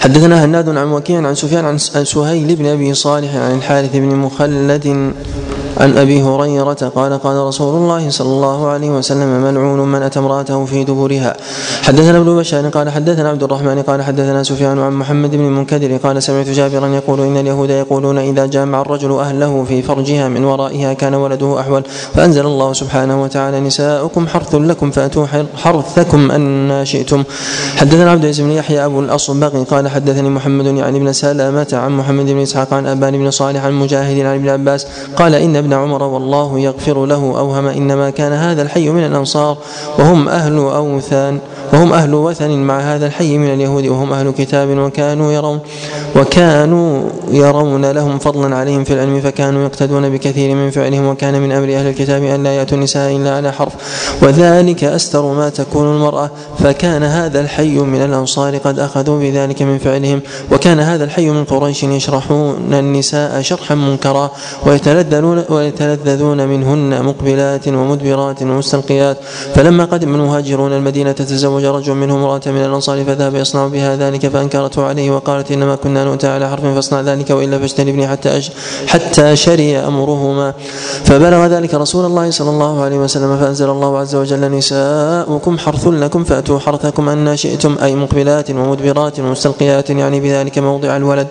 [0.00, 1.78] حدثنا هناد عن وكيع عن سفيان عن
[2.14, 5.12] سهيل بن أبي صالح عن الحارث بن مخلد
[5.80, 10.64] عن أبي هريرة قال قال رسول الله صلى الله عليه وسلم ملعون من أتى امرأته
[10.64, 11.36] في دبرها
[11.82, 16.22] حدثنا ابن بشار قال حدثنا عبد الرحمن قال حدثنا سفيان عن محمد بن المنكدر قال
[16.22, 21.14] سمعت جابرا يقول إن اليهود يقولون إذا جامع الرجل أهله في فرجها من ورائها كان
[21.14, 21.82] ولده أحول.
[22.14, 25.26] فأنزل الله سبحانه وتعالى نساؤكم حرث لكم فأتوا
[25.56, 27.24] حرثكم أن شئتم.
[27.76, 32.26] حدثنا عبد العزيز بن يحيى أبو الاصبغ قال حدثني محمد يعني ابن سلامة عن محمد
[32.26, 34.86] بن إسحاق عن أبان بن صالح عن مجاهد عن ابن عباس
[35.16, 39.56] قال إن ابن عمر والله يغفر له أوهم إنما كان هذا الحي من الأنصار
[39.98, 41.38] وهم أهل أوثان
[41.72, 45.60] وهم أهل وثن مع هذا الحي من اليهود وهم أهل كتاب وكانوا يرون
[46.16, 51.74] وكانوا يرون لهم فضلا عليهم في العلم فكانوا يقتدون بكثير من فعلهم وكان من أمر
[51.74, 53.72] أهل الكتاب أن لا يأتوا النساء إلا على حرف
[54.22, 60.20] وذلك أستر ما تكون المرأة فكان هذا الحي من الأنصار قد أخذوا بذلك من فعلهم
[60.52, 64.30] وكان هذا الحي من قريش يشرحون النساء شرحا منكرا
[64.66, 69.16] ويتلذذون ويتلذذون منهن مقبلات ومدبرات ومستلقيات.
[69.54, 74.84] فلما قدم المهاجرون المدينة تزوج رجل منهم امرأة من الأنصار فذهب يصنع بها ذلك فأنكرته
[74.84, 78.50] عليه وقالت إنما كنا نؤتى على حرف فاصنع ذلك وإلا فاجتنبني حتى أش
[78.86, 80.54] حتى شري أمرهما.
[81.04, 86.24] فبلغ ذلك رسول الله صلى الله عليه وسلم فأنزل الله عز وجل نساؤكم حرث لكم
[86.24, 91.28] فأتوا حرثكم أن شئتم أي مقبلات ومدبرات ومستلقيات يعني بذلك موضع الولد.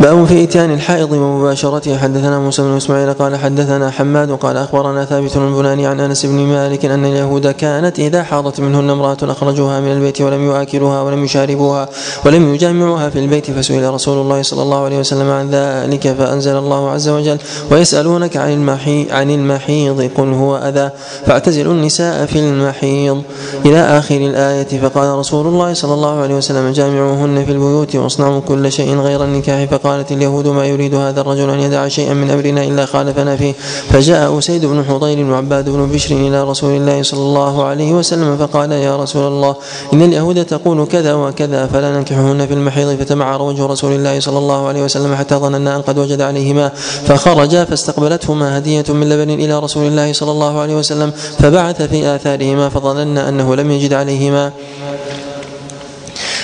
[0.00, 1.98] باب في إتيان الحائض ومباشرته.
[1.98, 6.84] حدثنا موسى بن إسماعيل قال حدثنا حماد قال أخبرنا ثابت البناني عن أنس بن مالك
[6.84, 11.88] أن اليهود كانت إذا حاضت منهن امرأة أخرجوها من البيت ولم يؤكلوها ولم يشاربوها
[12.26, 16.90] ولم يجامعوها في البيت فسئل رسول الله صلى الله عليه وسلم عن ذلك فأنزل الله
[16.90, 17.38] عز وجل
[17.70, 20.90] ويسألونك عن المحي عن المحيض قل هو أذى
[21.26, 23.22] فاعتزلوا النساء في المحيض.
[23.66, 28.72] إلى آخر الآية فقال رسول الله صلى الله عليه وسلم جامعوهن في البيوت واصنعوا كل
[28.72, 32.86] شيء غير النكاح فقالت اليهود ما يريد هذا الرجل أن يدع شيئا من أمرنا إلا
[32.86, 33.52] خالفنا فيه.
[33.90, 38.72] فجاء أسيد بن حضير وعباد بن بشر إلى رسول الله صلى الله عليه وسلم فقال
[38.72, 39.56] يا رسول الله
[39.92, 44.68] إن اليهود تقول كذا وكذا فلا ننكحهن في المحيض فتمعر وجه رسول الله صلى الله
[44.68, 46.68] عليه وسلم حتى ظننا أن قد وجد عليهما.
[47.06, 52.68] فخرجا فاستقبلتهما هدية من لبن إلى رسول الله صلى الله عليه وسلم فبعث في آثارهما
[52.68, 54.52] فظننا أنه لم يجد عليهما.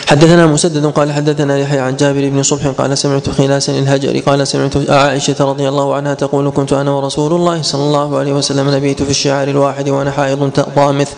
[0.06, 4.90] حدثنا مسدد قال حدثنا يحيى عن جابر بن صبح قال سمعت خلاسا الهجري قال سمعت
[4.90, 9.10] عائشة رضي الله عنها تقول كنت أنا ورسول الله صلى الله عليه وسلم نبيت في
[9.10, 11.08] الشعار الواحد وأنا حائض ضامث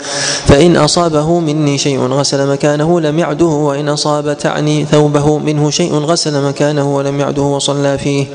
[0.47, 6.49] فإن أصابه مني شيء غسل مكانه لم يعده وإن أصاب تعني ثوبه منه شيء غسل
[6.49, 8.27] مكانه ولم يعده وصلى فيه.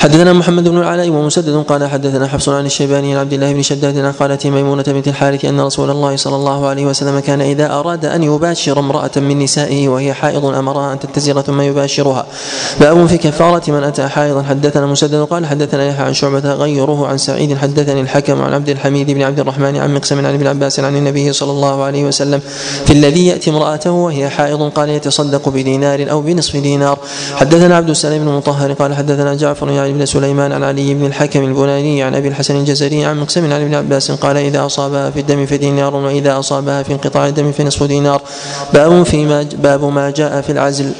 [0.00, 3.98] حدثنا محمد بن العلاء ومسدد قال حدثنا حفص عن الشيباني عن عبد الله بن شداد
[3.98, 8.04] عن خالته ميمونة بنت الحارث أن رسول الله صلى الله عليه وسلم كان إذا أراد
[8.04, 12.26] أن يباشر امرأة من نسائه وهي حائض أمرها أن تتزر ثم يباشرها.
[12.80, 14.42] باب في كفارة من أتى حائضا.
[14.42, 17.56] حدثنا مسدد قال حدثنا يحيى عن شعبة غيره عن سعيد.
[17.56, 21.32] حدثني الحكم عن عبد الحميد بن عبد الرحمن عن مقسم عن ابن عباس عن النبي
[21.32, 22.40] صلى الله عليه وسلم
[22.86, 26.98] في الذي يأتي امرأته وهي حائض قال يتصدق بدينار أو بنصف دينار.
[27.34, 31.44] حدثنا عبد السلام بن مطهر قال حدثنا جعفر يعني بن سليمان عن علي بن الحكم
[31.44, 35.46] البناني عن أبي الحسن الجزري عن مقسم عن ابن عباس قال إذا أصابها في الدم
[35.46, 38.22] فدينار وإذا أصابها في انقطاع الدم فنصف دينار.
[38.74, 40.92] باب فيما باب ما جاء في العزل.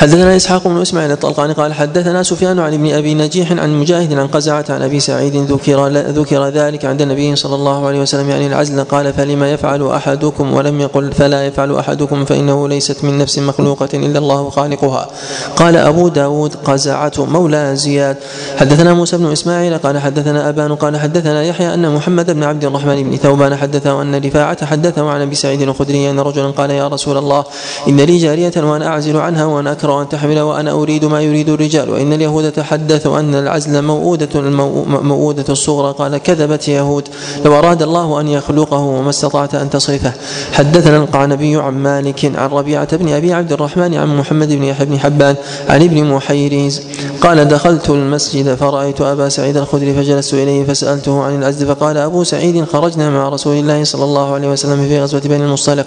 [0.00, 4.26] حدثنا إسحاق بن إسماعيل الطلقاني قال حدثنا سفيان عن ابن أبي نجيح عن مجاهد عن
[4.26, 8.84] قزعة عن أبي سعيد ذكر ذكر ذلك عند النبي صلى الله عليه وسلم يعني العزل
[8.84, 14.18] قال فلما يفعل أحدكم ولم يقل فلا يفعل أحدكم فإنه ليست من نفس مخلوقة إلا
[14.18, 15.08] الله خالقها.
[15.56, 18.16] قال أبو داود قزعة مولى زياد.
[18.56, 23.02] حدثنا موسى بن إسماعيل قال حدثنا أبان قال حدثنا يحيى أن محمد بن عبد الرحمن
[23.02, 27.18] بن ثوبان حدثه أن رفاعة حدثه عن أبي سعيد الخدري أن رجلا قال يا رسول
[27.18, 27.44] الله
[27.88, 31.90] إن لي جارية وأنا أعزل عنها وأنا أكره أن تحمل وأنا أريد ما يريد الرجال
[31.90, 35.94] وإن اليهود تحدثوا أن العزل موؤودة الموؤودة الصغرى.
[35.98, 37.08] قال كذبت يهود.
[37.44, 40.12] لو أراد الله أن يخلقه وما استطعت أن تصرفه.
[40.52, 44.98] حدثنا القعنبي عن مالك عن ربيعة بن أبي عبد الرحمن عن محمد بن يحيى بن
[44.98, 45.34] حبان
[45.68, 46.82] عن ابن محيريز.
[47.20, 52.64] قال دخلت المسجد فرأيت أبا سعيد الخدري فجلست إليه فسألته عن العزل فقال أبو سعيد
[52.64, 55.86] خرجنا مع رسول الله صلى الله عليه وسلم في غزوة بني المصطلق.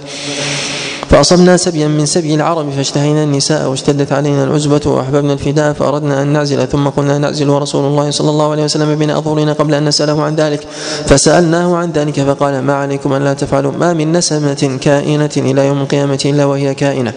[1.13, 6.67] فأصبنا سبيا من سبي العرب فاشتهينا النساء واشتدت علينا العزبة وأحببنا الفداء فأردنا أن نعزل
[6.67, 10.35] ثم قلنا نعزل ورسول الله صلى الله عليه وسلم بين أظهرنا قبل أن نسأله عن
[10.35, 10.67] ذلك.
[11.05, 15.81] فسألناه عن ذلك فقال ما عليكم أن لا تفعلوا؟ ما من نسمة كائنة إلى يوم
[15.81, 17.13] القيامة إلا وهي كائنة.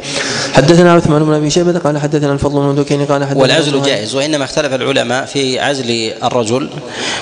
[0.52, 4.44] حدثنا عثمان بن أبي شيبة قال حدثنا الفضل بن دكين قال حدثنا والعزل جائز وإنما
[4.44, 6.70] اختلف العلماء في عزل الرجل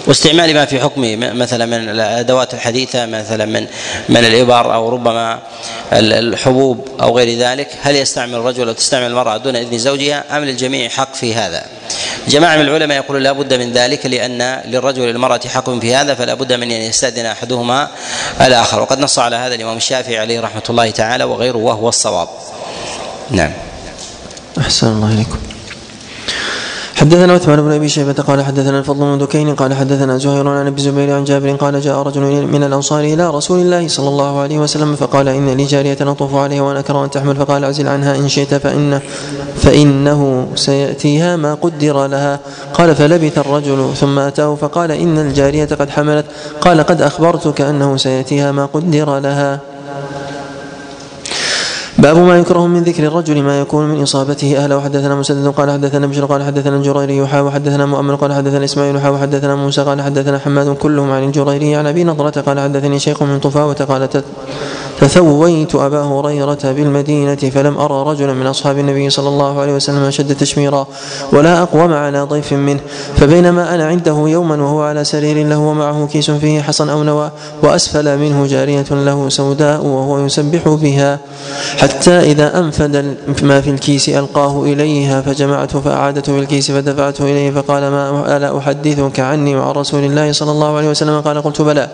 [0.06, 3.66] واستعمال ما في حكمه مثلا من الأدوات الحديثة مثلا من
[4.09, 5.38] من الإبر أو ربما
[5.92, 10.89] الحبوب أو غير ذلك هل يستعمل الرجل أو تستعمل المرأة دون إذن زوجها أم للجميع
[10.89, 11.65] حق في هذا؟
[12.28, 16.35] جماعة من العلماء يقولون لا بد من ذلك لأن للرجل والمرأة حق في هذا فلا
[16.35, 17.89] بد من أن يستأذن أحدهما
[18.41, 22.28] الآخر وقد نص على هذا الإمام الشافعي عليه رحمة الله تعالى وغيره وهو الصواب.
[23.31, 23.53] نعم.
[24.59, 25.53] أحسن الله إليكم.
[26.97, 30.77] حدثنا عثمان بن أبي شيبة قال حدثنا الفضل بن دكين قال حدثنا زهير عن أبي
[30.77, 34.97] الزبير عن جابر قال جاء رجل من الأنصار إلى رسول الله صلى الله عليه وسلم
[34.97, 38.55] فقال إن لي جارية أطوف عليها وأنا أكره أن تحمل فقال اعزل عنها إن شئت
[38.55, 39.01] فان
[39.57, 42.41] فإنه سيأتيها ما قدر لها.
[42.75, 46.27] قال فلبث الرجل ثم أتاه فقال إن الجارية قد حملت.
[46.61, 49.61] قال قد أخبرتك أنه سيأتيها ما قدر لها.
[52.05, 54.56] باب ما يكره من ذكر الرجل ما يكون من إصابته.
[54.56, 58.97] اهله وحدثنا مسدد قال حدثنا بشر قال حدثنا الجريري يحا وحدثنا مؤمن قال حدثنا إسماعيل
[58.97, 61.74] يحا وحدثنا موسى قال حدثنا حماد كلهم عن الجريري.
[61.76, 64.09] عن أبي نضرة قال حدثني شيخ من طفاوة قال
[65.01, 70.37] فثويت أبا هريرة بالمدينة فلم أرى رجلا من أصحاب النبي صلى الله عليه وسلم أشد
[70.37, 70.87] تشميرا
[71.33, 72.81] ولا أقوم على ضيف منه.
[73.16, 77.31] فبينما أنا عنده يوما وهو على سرير له ومعه كيس فيه حصن أو نوى
[77.62, 81.19] وأسفل منه جارية له سوداء وهو يسبح بها.
[81.79, 87.83] حتى إذا أنفد ما في الكيس ألقاه إليها فجمعته فأعادته في الكيس فدفعته إليه فقال
[87.89, 91.89] ما ألا أحدثك عني وعن رسول الله صلى الله عليه وسلم؟ قال قلت بلى.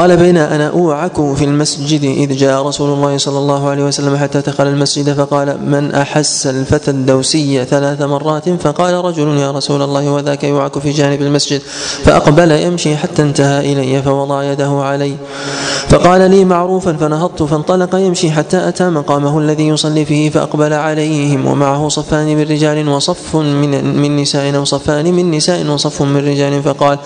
[0.00, 4.40] قال بين أنا أوعك في المسجد إذ جاء رسول الله صلى الله عليه وسلم حتى
[4.40, 10.44] دخل المسجد فقال من أحس الفتى الدوسي ثلاث مرات؟ فقال رجل يا رسول الله وذاك
[10.44, 11.60] يوعك في جانب المسجد.
[12.04, 15.16] فأقبل يمشي حتى انتهى إلي فوضع يده علي.
[15.88, 21.88] فقال لي معروفا فنهضت فانطلق يمشي حتى أتى مقامه الذي يصلي فيه فأقبل عليهم ومعه
[21.88, 26.98] صفان من رجال وصف من, من نساء أو صفان من نساء وصف من رجال فقال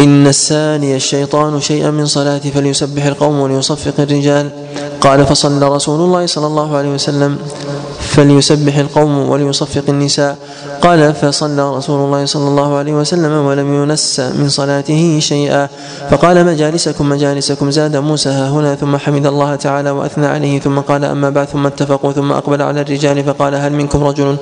[0.00, 4.50] إن الساني الشيطان شيئا من صلاتي فليسبح القوم وليصفق الرجال.
[5.00, 7.38] قال فصلى رسول الله صلى الله عليه وسلم
[8.00, 10.38] فليسبح القوم وليصفق النساء.
[10.82, 15.68] قال فصلى رسول الله صلى الله عليه وسلم ولم ينس من صلاته شيئا.
[16.10, 21.04] فقال مجالسكم مجالسكم زاد موسى ها هنا ثم حمد الله تعالى وأثنى عليه ثم قال
[21.04, 24.36] أما بعد ثم اتفقوا ثم أقبل على الرجال فقال هل منكم رجل؟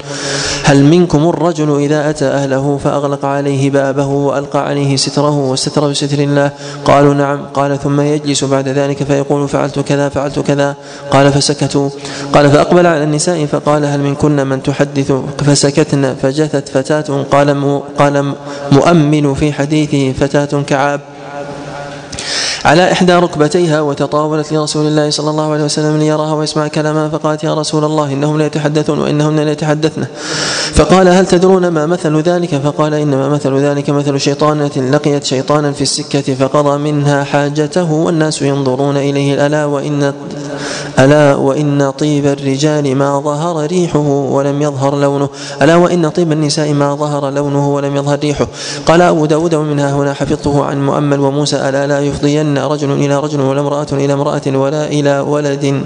[0.65, 6.51] هل منكم الرجل إذا أتى أهله؟ فأغلق عليه بابه وألقى عليه ستره واستتر بستر الله.
[6.85, 7.47] قالوا نعم.
[7.55, 10.75] قال ثم يجلس بعد ذلك فيقول فعلت كذا فعلت كذا.
[11.11, 11.89] قال فسكتوا.
[12.35, 17.23] قال فأقبل على النساء فقال هل منكن من تحدث؟ فسكتن فجثت فتاة
[17.99, 18.35] قال
[18.73, 21.01] مؤمن في حديثه فتاة كعاب.
[22.65, 27.55] على إحدى ركبتيها وتطاولت لرسول الله صلى الله عليه وسلم ليراها ويسمع كلامها فقالت يا
[27.55, 30.05] رسول الله إنهم لا يتحدثون وإنهن لا يتحدثن.
[30.75, 35.83] فقال هل تدرون ما مثل ذلك؟ فقال إنما مثل ذلك مثل شيطانة لقيت شيطانا في
[35.83, 40.13] السكة فقضى منها حاجته والناس ينظرون إليه ألا وإن
[40.99, 45.29] ألا وإن طيب الرجال ما ظهر ريحه ولم يظهر لونه
[45.63, 48.47] ألا وإن طيب النساء ما ظهر لونه ولم يظهر ريحه.
[48.87, 53.41] قال أبو داود ومنها هنا حفظته عن مؤمل وموسى ألا لا يفضين رجل إلى رجل
[53.41, 55.83] ولا امرأة إلى امرأة ولا إلى ولد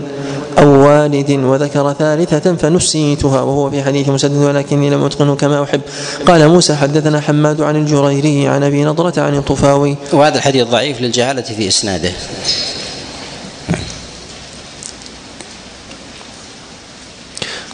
[0.59, 5.81] أو والد وذكر ثالثة فنسيتها وهو في حديث مسدد ولكني لم أتقنه كما أحب.
[6.27, 9.97] قال موسى حدثنا حماد عن الجريري عن أبي نضرة عن الطفاوي.
[10.13, 12.13] وهذا الحديث ضعيف للجهالة في إسناده.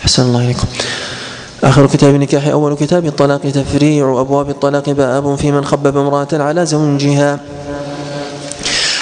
[0.03, 0.67] أحسن الله إليكم.
[1.65, 6.67] آخر كتاب النكاح أول كتاب الطلاق تفريع أبواب الطلاق باب في من خبب امرأة على
[6.67, 7.41] زوجها.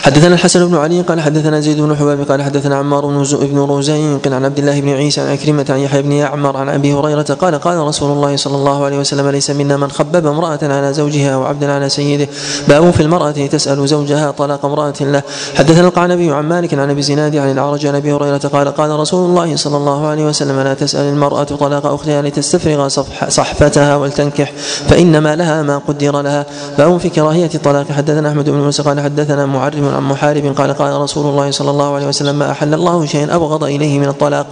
[0.02, 4.44] حدثنا الحسن بن علي قال حدثنا زيد بن حباب قال حدثنا عمار بن روزيق عن
[4.44, 7.78] عبد الله بن عيسى عن عكرمة عن يحيى بن يعمر عن أبي هريرة قال قال
[7.78, 11.72] رسول الله صلى الله عليه وسلم ليس منا من خبب امرأة على زوجها أو عبدا
[11.72, 12.28] على سيده.
[12.68, 15.22] باب في المرأة تسأل زوجها طلاق امرأة له.
[15.54, 19.30] حدثنا القعنبي عن مالك عن أبي زناد عن الأعرج عن أبي هريرة قال قال رسول
[19.30, 22.88] الله صلى الله عليه وسلم لا تسأل المرأة طلاق أختها لتستفرغ
[23.28, 24.52] صحفتها ولتنكح
[24.88, 26.46] فإنما لها ما قدر لها.
[26.78, 27.92] باب في كراهية الطلاق.
[27.92, 29.46] حدثنا أحمد بن موسى قال حدثنا
[29.90, 33.64] عن محارب قال قال رسول الله صلى الله عليه وسلم ما أحل الله شيئا أبغض
[33.64, 34.46] إليه من الطلاق.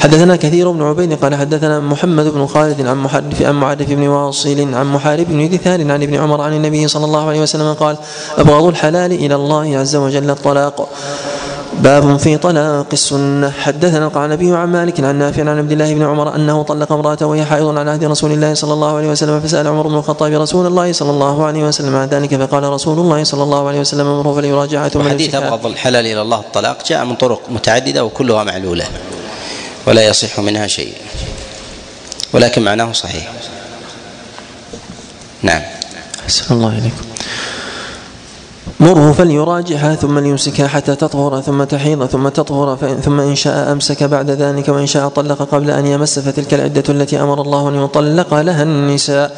[0.00, 4.74] حدثنا كثير بن عبيد قال حدثنا محمد بن خالد عن محرف عن معرف بن واصل
[4.74, 7.96] عن محارب بن دثار عن ابن عمر عن النبي صلى الله عليه وسلم قال
[8.38, 10.88] أبغض الحلال إلى الله عز وجل الطلاق.
[11.78, 13.50] باب في طلاق السنة.
[13.50, 17.44] حدثنا القعنبي عن مالك عن نافع عن عبد الله بن عمر أنه طلق امرأته وهي
[17.44, 20.92] حائض على عهد رسول الله صلى الله عليه وسلم فسأل عمر بن الخطاب رسول الله
[20.92, 24.88] صلى الله عليه وسلم عن ذلك فقال رسول الله صلى الله عليه وسلم امره فليراجعها
[24.88, 28.84] ثم حديث أبغض الحلال إلى الله الطلاق جاء من طرق متعددة وكلها معلولة
[29.86, 30.92] ولا يصح منها شيء
[32.32, 33.32] ولكن معناه صحيح.
[35.42, 35.62] نعم.
[36.24, 37.11] أحسن الله إليكم.
[38.82, 44.30] مره فليراجعها ثم ليمسكها حتى تطهر ثم تحيض ثم تطهر ثم إن شاء أمسك بعد
[44.30, 48.62] ذلك وإن شاء طلق قبل أن يمس فتلك العدة التي أمر الله أن يطلق لها
[48.62, 49.36] النساء.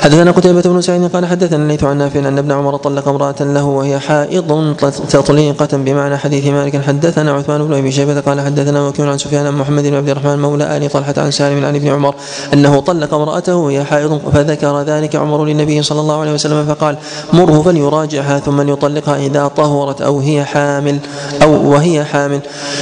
[0.00, 3.64] حدثنا قتيبة بن سعيد قال حدثنا الليث عن نافع أن ابن عمر طلق امرأة له
[3.64, 4.76] وهي حائض
[5.10, 6.82] تطليقة بمعنى حديث مالك.
[6.82, 10.38] حدثنا عثمان بن أبي شيبة قال حدثنا وكيل عن سفيان بن محمد بن عبد الرحمن
[10.38, 12.14] مولى آل طلحة عن سالم عن ابن عمر
[12.52, 16.96] أنه طلق امرأته وهي حائض فذكر ذلك عمر للنبي صلى الله عليه وسلم فقال
[17.32, 20.98] مره فليراجعها ثم يطلقها إذا طهرت أو هي حامل
[21.42, 22.40] أو وهي حامل.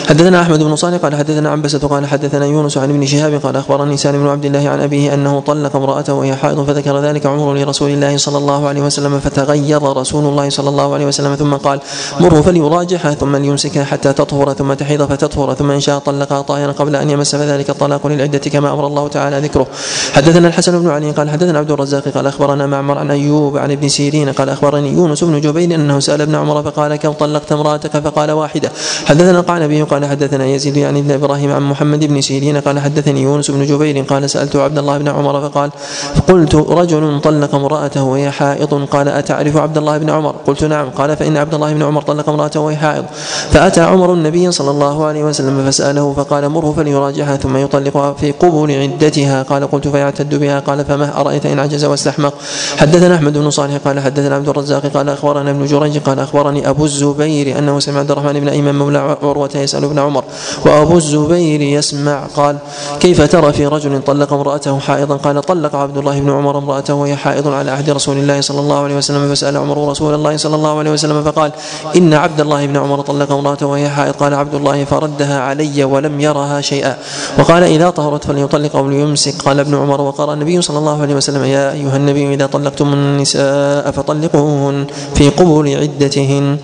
[0.09, 3.97] حدثنا أحمد بن صالح قال حدثنا عنبسة قال حدثنا يونس عن ابن شهاب قال أخبرني
[3.97, 7.91] سالم بن عبد الله عن أبيه أنه طلق امرأته وهي حائض فذكر ذلك عمر لرسول
[7.91, 11.81] الله صلى الله عليه وسلم فتغير رسول الله صلى الله عليه وسلم ثم قال
[12.21, 16.97] مره فليراجعها ثم ليمسكها حتى تطهر ثم تحيض فتطهر ثم إن شاء طلقها طاهرا قبل
[16.97, 19.67] أن يمس فذلك الطلاق للعدة كما أمر الله تعالى ذكره.
[20.13, 23.89] حدثنا الحسن بن علي قال حدثنا عبد الرزاق قال أخبرنا معمر عن أيوب عن ابن
[23.89, 28.31] سيرين قال أخبرني يونس بن جبير أنه سأل ابن عمر فقال كم طلقت امرأتك؟ فقال
[28.31, 28.71] واحدة.
[29.07, 33.51] حدثنا القعنبي قال حدثنا يزيد يعني ابن إبراهيم عن محمد بن سيرين قال حدثني يونس
[33.51, 35.71] بن جبير قال سألت عبد الله بن عمر فقال
[36.15, 40.91] فقلت رجل طلق امرأته وهي حائض؟ قال أتعرف عبد الله بن عمر؟ قلت نعم.
[40.91, 43.05] قال فإن عبد الله بن عمر طلق امرأته وهي حائض.
[43.51, 48.71] فأتى عمر النبي صلى الله عليه وسلم فسأله فقال مره فليراجعها ثم يطلقها في قبول
[48.71, 49.43] عدتها.
[49.43, 50.61] قال قلت فيعتد بها.
[50.61, 52.35] قال فما أرأيت إن عجز واستحمق؟
[52.79, 56.85] حدثنا أحمد بن صالح قال حدثنا عبد الرزاق قال أخبرنا ابن جريج قال أخبرني أبو
[56.85, 60.25] الزبير أنه سمع عبد الرحمن بن ايمن مولى عروة يسأل ابن عمر
[60.67, 62.57] وأبو الزبير يسمع قال
[63.01, 67.17] كيف ترى في رجل طلق امرأته حائضا؟ قال طلق عبد الله بن عمر امرأته وهي
[67.17, 70.79] حائض على عهد رسول الله صلى الله عليه وسلم فسأل عمر رسول الله صلى الله
[70.79, 71.53] عليه وسلم فقال
[71.97, 76.21] إن عبد الله بن عمر طلق امرأته وهي حائض؟ قال عبد الله فردها علي ولم
[76.21, 76.97] يرها شيئا.
[77.39, 79.43] وقال إذا طهرت فليطلق أو ليمسك.
[79.43, 83.91] قال ابن عمر وقرأ النبي صلى الله عليه وسلم يا أيها النبي إذا طلقتم النساء
[83.91, 86.59] فطلقوهن في قبول عدتهن.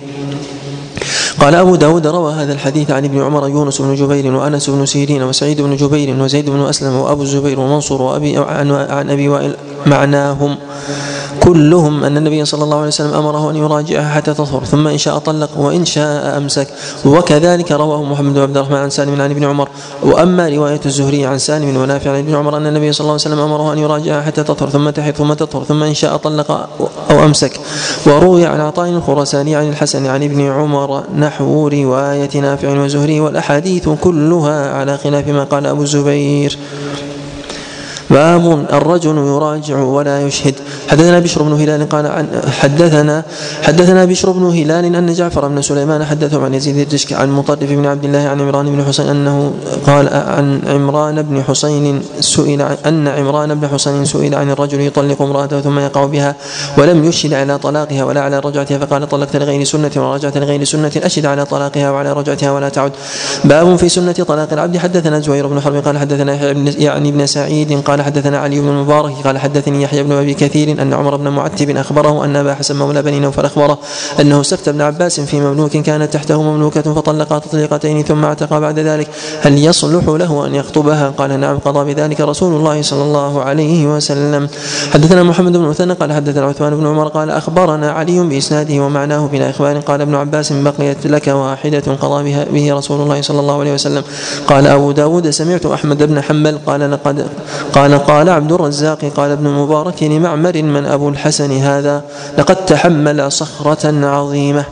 [1.39, 5.23] قال أبو داود روى هذا الحديث عن ابن عمر يونس بن جبير وأنس بن سيرين
[5.23, 8.71] وسعيد بن جبير وزيد بن أسلم وأبو الزبير ومنصور وأبي عن,
[9.09, 9.55] أبي وائل
[9.85, 10.57] معناهم.
[11.43, 15.17] كلهم أن النبي صلى الله عليه وسلم أمره أن يراجعها حتى تطهر ثم إن شاء
[15.17, 16.67] طلق وإن شاء أمسك.
[17.05, 19.69] وكذلك رواه محمد بن عبد الرحمن عن سالم عن ابن عمر.
[20.03, 23.39] وأما رواية الزهري عن سالم ونافع عن ابن عمر أن النبي صلى الله عليه وسلم
[23.39, 26.51] أمره أن يراجعها حتى تطهر ثم تحيض ثم تطهر ثم إن شاء طلق
[27.11, 27.59] أو أمسك.
[28.05, 34.73] وروي عن عطاء الخراساني عن الحسن عن ابن عمر نحو رواية نافع وزهري والأحاديث كلها
[34.73, 36.57] على خلاف ما قال أبو الزبير.
[38.11, 40.55] باب الرجل يراجع ولا يشهد.
[40.89, 42.27] حدثنا بشر بن هلال قال عن
[42.59, 43.23] حدثنا
[43.63, 47.85] حدثنا بشر بن هلال أن جعفر بن سليمان حدثه عن يزيد الدشك عن مطرف بن
[47.85, 49.53] عبد الله عن عمران بن حسين أنه
[49.87, 55.61] قال عن عمران بن حسين سئل أن عمران بن حسين سئل عن الرجل يطلق امرأته
[55.61, 56.35] ثم يقع بها
[56.77, 61.25] ولم يشهد على طلاقها ولا على رجعتها فقال طلقت لغير سنة ورجعت لغير سنة أشهد
[61.25, 62.91] على طلاقها وعلى رجعتها ولا تعد.
[63.43, 64.77] باب في سنة طلاق العبد.
[64.77, 66.33] حدثنا زهير بن حرب قال حدثنا
[66.77, 70.93] يعني ابن سعيد قال حدثنا علي بن المبارك قال حدثني يحيى بن أبي كثير أن
[70.93, 73.77] عمر بن معتب أخبره أن أبا حسن مولى بني نوفل اخبره
[74.19, 79.07] أنه سكت ابن عباس في مملوك كانت تحته مملوكة فطلقها تطليقتين ثم اعتق بعد ذلك.
[79.41, 84.49] هل يصلح له أن يخطبها؟ قال نعم قضى بذلك رسول الله صلى الله عليه وسلم.
[84.93, 89.49] حدثنا محمد بن مثنى قال حدثنا عثمان بن عمر قال أخبرنا علي بإسناده ومعناه بلا
[89.49, 93.73] أخبار قال ابن عباس بقيت لك واحدة قضى بها به رسول الله صلى الله عليه
[93.73, 94.03] وسلم.
[94.47, 97.27] قال أبو داود سمعت أحمد بن حنبل قال لقد
[97.73, 102.01] قال قال عبد الرزاق قال ابن المبارك لمعمر من أبو الحسن هذا
[102.37, 104.65] لقد تحمل صخرة عظيمة.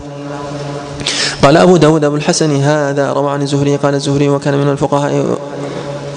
[1.44, 5.38] قال أبو داود أبو الحسن هذا روى عن الزهري قال الزهري وكان من الفقهاء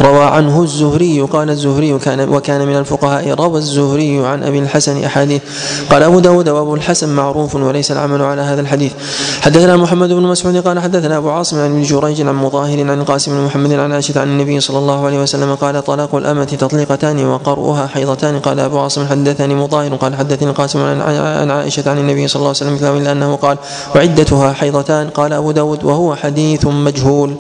[0.00, 5.42] روى عنه الزهري قال الزهري كان وكان من الفقهاء روى الزهري عن أبي الحسن أحاديث.
[5.90, 8.92] قال أبو داود وأبو الحسن معروف وليس العمل على هذا الحديث.
[9.40, 13.32] حدثنا محمد بن مسعود قال حدثنا أبو عاصم عن ابن جريج عن مظاهر عن القاسم
[13.32, 17.86] بن محمد عن عائشة عن النبي صلى الله عليه وسلم قال طلاق الأمة تطليقتان وقرؤها
[17.86, 22.54] حيضتان قال أبو عاصم حدثني مظاهر قال حدثني القاسم عن عائشة عن النبي صلى الله
[22.60, 23.58] عليه وسلم الا أنه قال
[23.94, 27.34] وعدتها حيضتان قال أبو داود وهو حديث مجهول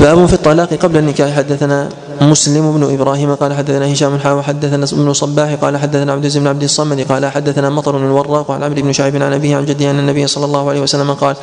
[0.00, 1.36] باب في الطلاق قبل النكاح.
[1.36, 1.65] حدثنا
[2.20, 6.46] مسلم بن إبراهيم قال حدثنا هشام حا وحدثنا ابن صباح قال حدثنا عبد العزيز بن
[6.46, 9.98] عبد الصمد قال حدثنا مطر الوراق عن عمرو بن شعيب عن أبيه عن جده أن
[9.98, 11.36] النبي صلى الله عليه وسلم قال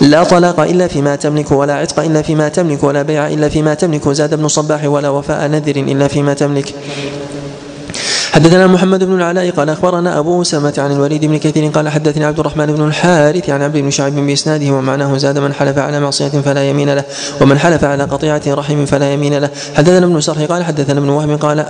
[0.00, 4.08] لا طلاق إلا فيما تملك ولا عتق إلا فيما تملك ولا بيع إلا فيما تملك
[4.08, 6.74] زاد ابن صباح ولا وفاء نذر إلا فيما تملك.
[8.32, 12.38] حدثنا محمد بن العلاء قال أخبرنا أبو اسامه عن الوليد بن كثير قال حدثني عبد
[12.40, 16.70] الرحمن بن الحارث عن عبد بن شعيب بإسناده ومعناه زاد من حلف على معصية فلا
[16.70, 17.04] يمين له
[17.40, 19.50] ومن حلف على قطيعة رحم فلا يمين له.
[19.74, 21.66] حدثنا ابن سرح قال حدثنا ابن وهب قال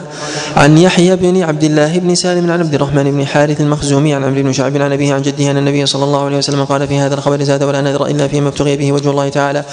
[0.57, 4.39] عن يحيى بن عبد الله بن سالم عن عبد الرحمن بن حارث المخزومي عن عبد
[4.39, 7.15] بن شعيب عن أبيه عن جده ان النبي صلى الله عليه وسلم قال في هذا
[7.15, 9.65] الخبر زاد ولا نذر إلا فيما ابتغي به وجه الله تعالى.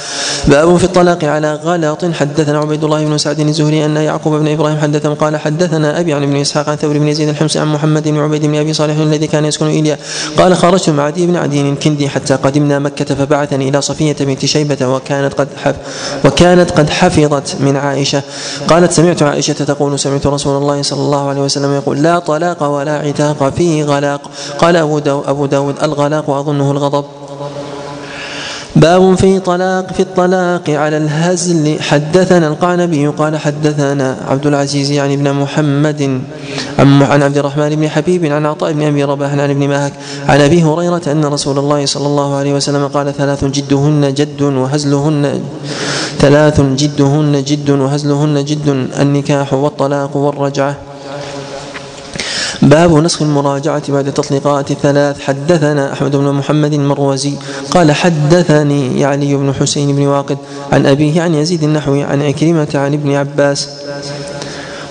[0.48, 2.06] باب في الطلاق على غلط.
[2.06, 6.24] حدثنا عبيد الله بن سعد الزهري أن يعقوب بن إبراهيم حدثهم قال حدثنا أبي عن
[6.24, 9.28] ابن إسحاق عن ثور بن يزيد الحمص عن محمد بن عبيد بن أبي صالح الذي
[9.28, 9.98] كان يسكن ايليا
[10.38, 14.88] قال خرجت مع عدي بن عدي الكندي حتى قدمنا مكة فبعثني إلى صفية بنت شيبة
[14.88, 15.76] وكانت قد حف
[16.26, 18.22] وكانت قد حفظت من عائشة.
[18.68, 22.98] قالت سمعت عائشة تقول سمعت رسول الله صلى الله عليه وسلم يقول لا طلاق ولا
[23.00, 24.22] عتاق في غلاق.
[24.60, 27.06] قال أبو داود, أبو داود الغلاق وأظنه الغضب.
[28.76, 31.82] باب في طلاق في الطلاق على الهزل.
[31.82, 36.22] حدثنا القعنبي قال حدثنا عبد العزيز يعني ابن محمد
[36.80, 39.94] عن عن عبد الرحمن بن حبيب عن عطاء بن أبي رباح عن ابن ماهك
[40.28, 45.42] عن أبي هريرة أن رسول الله صلى الله عليه وسلم قال ثلاث جدهن جد وهزلهن
[46.20, 48.68] ثلاث جدهن جد وهزلهن جد
[49.00, 50.76] النكاح والطلاق والرجعة.
[52.62, 57.34] باب نسخ المراجعة بعد التطليقات الثلاث حدثنا أحمد بن محمد المروزي
[57.72, 60.38] قال حدثني علي بن حسين بن واقد
[60.72, 63.70] عن أبيه عن يزيد النحوي عن عكرمة عن ابن عباس.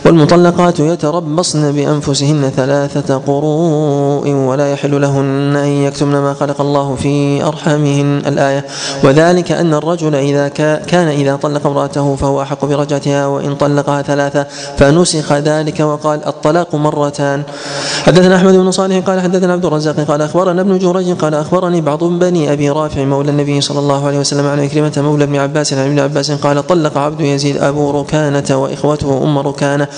[0.05, 8.23] والمطلقات يتربصن بأنفسهن ثلاثة قروء ولا يحل لهن أن يكتمن ما خلق الله في أرحامهن
[8.27, 8.65] الآية.
[9.05, 10.49] وذلك أن الرجل إذا
[10.87, 17.43] كان إذا طلق امرأته فهو أحق برجعتها وإن طلقها ثلاثة فنسخ ذلك وقال الطلاق مرتان.
[18.03, 22.05] حدثنا أحمد بن صالح قال حدثنا عبد الرزاق قال أخبرنا ابن جريج قال أخبرني بعض
[22.05, 25.87] بني أبي رافع مولى النبي صلى الله عليه وسلم عن كلمة مولى ابن عباس عن
[25.87, 29.89] ابن عباس قال طلق عبد يزيد أبو ركانة وإخوته أم ركانة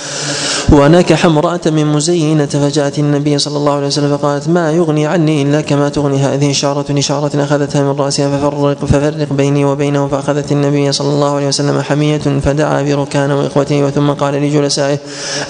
[0.73, 5.60] ونكح امرأة من مزينة فجاءت النبي صلى الله عليه وسلم فقالت ما يغني عني إلا
[5.60, 11.09] كما تغني هذه شعرة شعرة أخذتها من رأسها ففرق, ففرق بيني وبينه فأخذت النبي صلى
[11.09, 14.98] الله عليه وسلم حمية فدعا بركان وإخوته ثم قال لجلسائه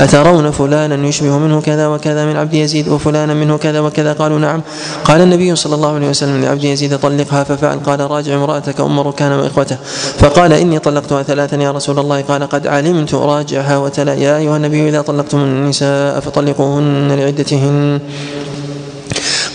[0.01, 4.63] أترون فلانا يشبه منه كذا وكذا من عبد يزيد؟ وفلانا منه كذا وكذا؟ قالوا نعم.
[5.05, 7.79] قال النبي صلى الله عليه وسلم لعبد يزيد طلقها ففعل.
[7.79, 9.77] قال راجع امرأتك أم ركان وإخوته.
[10.19, 12.21] فقال إني طلقتها ثلاثا يا رسول الله.
[12.23, 18.01] قال قد علمت راجعها وتلا يا أيها النبي إذا طلقتم النساء فطلقوهن لعدتهن.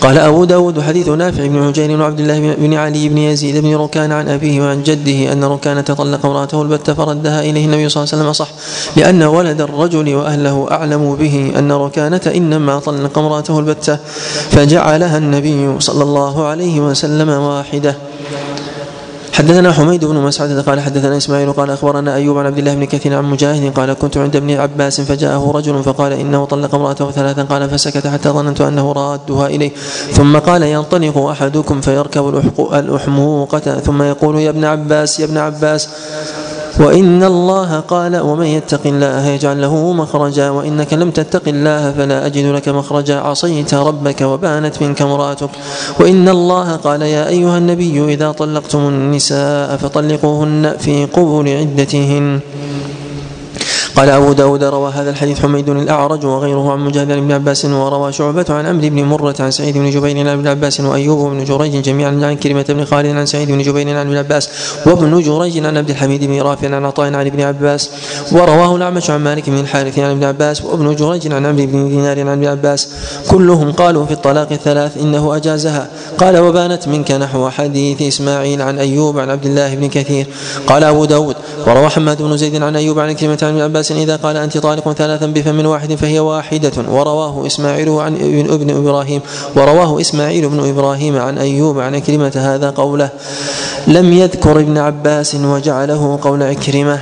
[0.02, 4.12] قال أبو داود حديث نافع بن عجير وعبد الله بن علي بن يزيد بن ركان
[4.12, 8.22] عن أبيه وعن جده أن ركان طلق امرأته البت فردها إليه النبي صلى الله عليه
[8.22, 8.48] وسلم صح
[8.96, 13.98] لأن ولد الرجل وأهله أعلم به أن ركانة إنما طلق امرأته البتة
[14.50, 17.96] فجعلها النبي صلى الله عليه وسلم واحدة.
[19.32, 23.16] حدثنا حميد بن مسعد قال حدثنا إسماعيل قال أخبرنا أيوب عن عبد الله بن كثير
[23.16, 27.70] عن مجاهد قال كنت عند ابن عباس فجاءه رجل فقال إنه طلق امرأته ثلاثا قال
[27.70, 29.70] فسكت حتى ظننت أنه رادها إليه.
[30.12, 32.42] ثم قال ينطلق أحدكم فيركب
[32.72, 35.88] الأحموقة ثم يقول يا ابن عباس يا ابن عباس.
[36.80, 42.44] وإن الله قال ومن يتق الله يجعل له مخرجا وإنك لم تتق الله فلا أجد
[42.46, 45.50] لك مخرجا عصيت ربك وبانت منك امرأتك
[46.00, 52.40] وإن الله قال يا أيها النبي إذا طلقتم النساء فطلقوهن في قبول عدتهن
[53.96, 58.44] قال أبو داود روى هذا الحديث حميد الأعرج وغيره عن مجاهد بن عباس وروى شعبة
[58.48, 62.10] عن عمرو بن مرة عن سعيد بن جبير عن ابن عباس وأيوب بن جريج جميعا
[62.10, 64.48] عن كلمة بن خالد عن سعيد بن جبير عن ابن عباس
[64.86, 67.90] وابن جريج عن عبد الحميد بن رافع عن عطاء عن ابن عباس
[68.32, 72.20] ورواه الأعمش عن مالك بن الحارث عن ابن عباس وابن جريج عن عمرو بن دينار
[72.20, 72.88] عن ابن عباس
[73.30, 75.88] كلهم قالوا في الطلاق الثلاث إنه أجازها.
[76.18, 80.26] قال وبانت منك نحو حديث إسماعيل عن أيوب عن عبد الله بن كثير.
[80.66, 81.36] قال أبو داود
[81.66, 84.92] وروى حماد بن زيد عن أيوب عن كلمة عن ابن عباس إذا قال أنت طالق
[84.92, 86.72] ثلاثا بفم واحد فهي واحدة.
[86.88, 88.14] ورواه إسماعيل عن
[88.50, 89.20] ابن إبراهيم
[89.56, 93.08] ورواه إسماعيل بن إبراهيم عن أيوب عن كلمة هذا قوله
[93.86, 96.98] لم يذكر ابن عباس وجعله قول عكرمة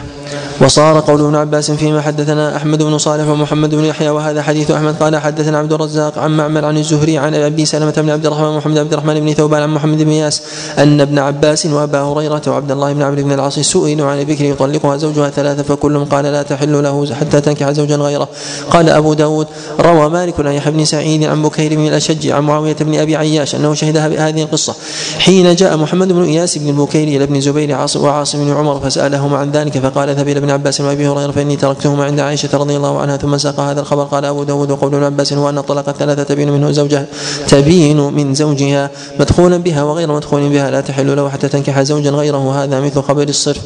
[0.61, 4.97] وصار قول ابن عباس فيما حدثنا أحمد بن صالح ومحمد بن يحيى وهذا حديث أحمد
[5.01, 8.79] قال حدثنا عبد الرزاق عن معمر عن الزهري عن أبي سلمة بن عبد الرحمن ومحمد
[8.79, 10.43] عبد الرحمن بن ثوبان عن محمد بن ياس
[10.79, 14.97] أن ابن عباس وأبا هريرة وعبد الله بن عمرو بن العاص سئلوا عن البكر يطلقها
[14.97, 18.29] زوجها ثلاثة فكل قال لا تحل له حتى تنكح زوجا غيره.
[18.71, 19.47] قال أبو داود
[19.81, 23.55] روى مالك عن يحيى بن سعيد عن بكير بن الأشج عن معاوية بن أبي عياش
[23.55, 24.75] أنه شهد هذه القصة.
[25.19, 29.51] حين جاء محمد بن اياس بن البكير إلى ابن زبير وعاصم بن عمر فسالهما عن
[29.51, 33.17] ذلك فقال ذهب إلى ابن عباس وابي هريرة فإني تركتهما عند عائشة رضي الله عنها
[33.17, 34.05] ثم ساق هذا الخبر.
[34.05, 37.07] قال أبو داود وقول ابن عباس هو أن الطلاق الثلاثة تبين منه زوجها
[37.49, 38.91] تبين من زوجها
[39.21, 42.65] مدخولا بها وغير مدخول بها لا تحل له حتى تنكح زوجا غيره.
[42.65, 43.61] هذا مثل خبر الصرف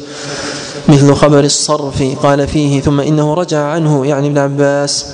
[0.89, 2.03] مثل خبر الصرف.
[2.23, 5.05] قال فيه ثم إنه رجع عنه يعني ابن عباس.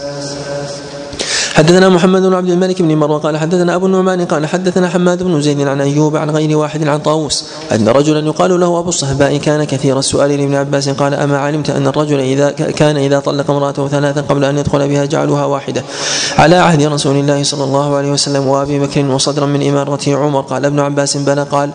[1.56, 5.41] حدثنا محمد بن عبد الملك بن مروه قال حدثنا أبو النعمان قال حدثنا حماد بن
[5.41, 9.64] زيد عن أيوب عن غير واحد عن طاووس أن رجلا يقال له أبو الصهباء كان
[9.64, 14.22] كثير السؤال لابن عباس قال أما علمت أن الرجل إذا كان إذا طلق امرأته ثلاثا
[14.22, 15.84] قبل أن يدخل بها جعلها واحدة
[16.38, 20.65] على عهد رسول الله صلى الله عليه وسلم وأبي بكر وصدرا من إمارة عمر قال
[20.65, 21.72] ابن عباس بلى قال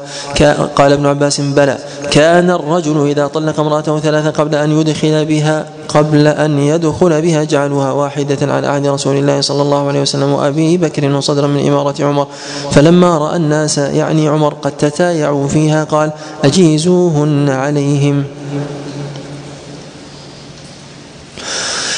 [0.76, 1.78] قال ابن عباس بلى
[2.10, 7.92] كان الرجل إذا طلق امرأته ثلاثا قبل أن يدخل بها قبل أن يدخل بها جعلوها
[7.92, 12.26] واحدة عن عهد رسول الله صلى الله عليه وسلم وأبي بكر وصدرا من إمارة عمر.
[12.70, 16.12] فلما رأى الناس يعني عمر قد تتايعوا فيها قال
[16.44, 18.24] أجيزوهن عليهم.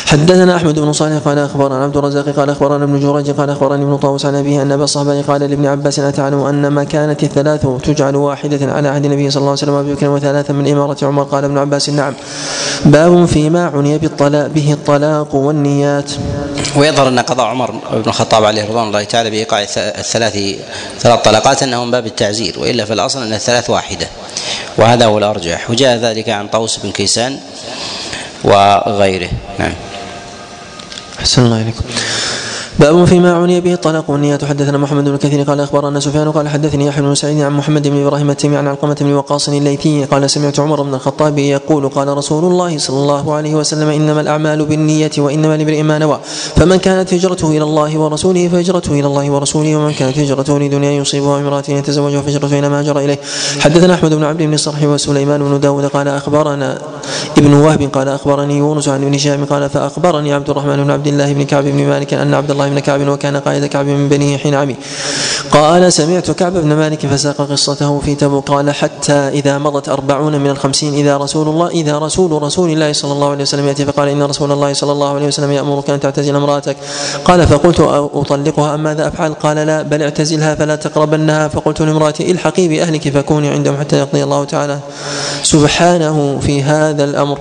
[0.08, 3.96] حدثنا أحمد بن صالح قال أخبرنا عبد الرزاق قال أخبرنا ابن جريج قال أخبرني ابن
[3.96, 8.16] طاووس عن أبيه أن أبا الصحابه قال لابن عباس أتعلم أن ما كانت الثلاث تجعل
[8.16, 11.22] واحدة على عهد النبي صلى الله عليه وسلم ابي بكر وثلاثا من إمارة عمر.
[11.22, 12.14] قال ابن عباس نعم.
[12.84, 16.10] باب فيما عني بالطلاق به الطلاق والنيات.
[16.76, 20.38] ويظهر أن قضاء عمر بن الخطاب عليه رضوان الله تعالى بإيقاع الثلاث
[21.00, 24.06] ثلاث طلقات أنه من باب التعزير وإلا في الأصل أن الثلاث واحدة.
[24.78, 25.70] وهذا هو الأرجح.
[25.70, 27.38] وجاء ذلك عن طوس بن كيسان
[28.44, 29.30] وغيره.
[29.58, 29.72] نعم.
[31.28, 31.84] أحسن الله إليكم
[32.78, 34.38] باب فيما عني به الطلاق والنية.
[34.48, 38.06] حدثنا محمد بن كثير قال أخبرنا سفيان قال حدثني يحيى بن سعيد عن محمد بن
[38.06, 42.44] إبراهيم التيمي عن علقمة بن وقاص الليثي قال سمعت عمر بن الخطاب يقول قال رسول
[42.44, 46.20] الله صلى الله عليه وسلم إنما الأعمال بالنية وإنما لامرئ ما نوى.
[46.56, 51.40] فمن كانت هجرته إلى الله ورسوله فهجرته إلى الله ورسوله ومن كانت هجرته لدنيا يصيبها
[51.40, 53.18] امرأة يتزوجها فهجرته إلى ما هاجر إليه.
[53.60, 56.78] حدثنا أحمد بن عبد بن الصرح وسليمان بن داود قال أخبرنا
[57.38, 61.32] ابن وهب قال أخبرني يونس عن ابن شهاب قال فأخبرني عبد الرحمن بن عبد الله
[61.32, 64.54] بن كعب بن مالك أن عبد الله بن كعب وكان قائد كعب من بني حين
[64.54, 64.76] عمي.
[65.50, 70.50] قال سمعت كعب بن مالك فساق قصته في تبوك قال حتى إذا مضت أربعون من
[70.50, 74.22] الخمسين إذا رسول الله إذا رسول رسول الله صلى الله عليه وسلم يأتي فقال إن
[74.22, 76.76] رسول الله صلى الله عليه وسلم يأمرك أن تعتزل امرأتك.
[77.24, 77.80] قال فقلت
[78.14, 81.48] أطلقها أم ماذا أفعل؟ قال لا بل اعتزلها فلا تقربنها.
[81.48, 84.78] فقلت لامرأتي الحقي بأهلك فكوني عندهم حتى يقضي الله تعالى.
[85.42, 87.38] سبحانه في هذا الأمر.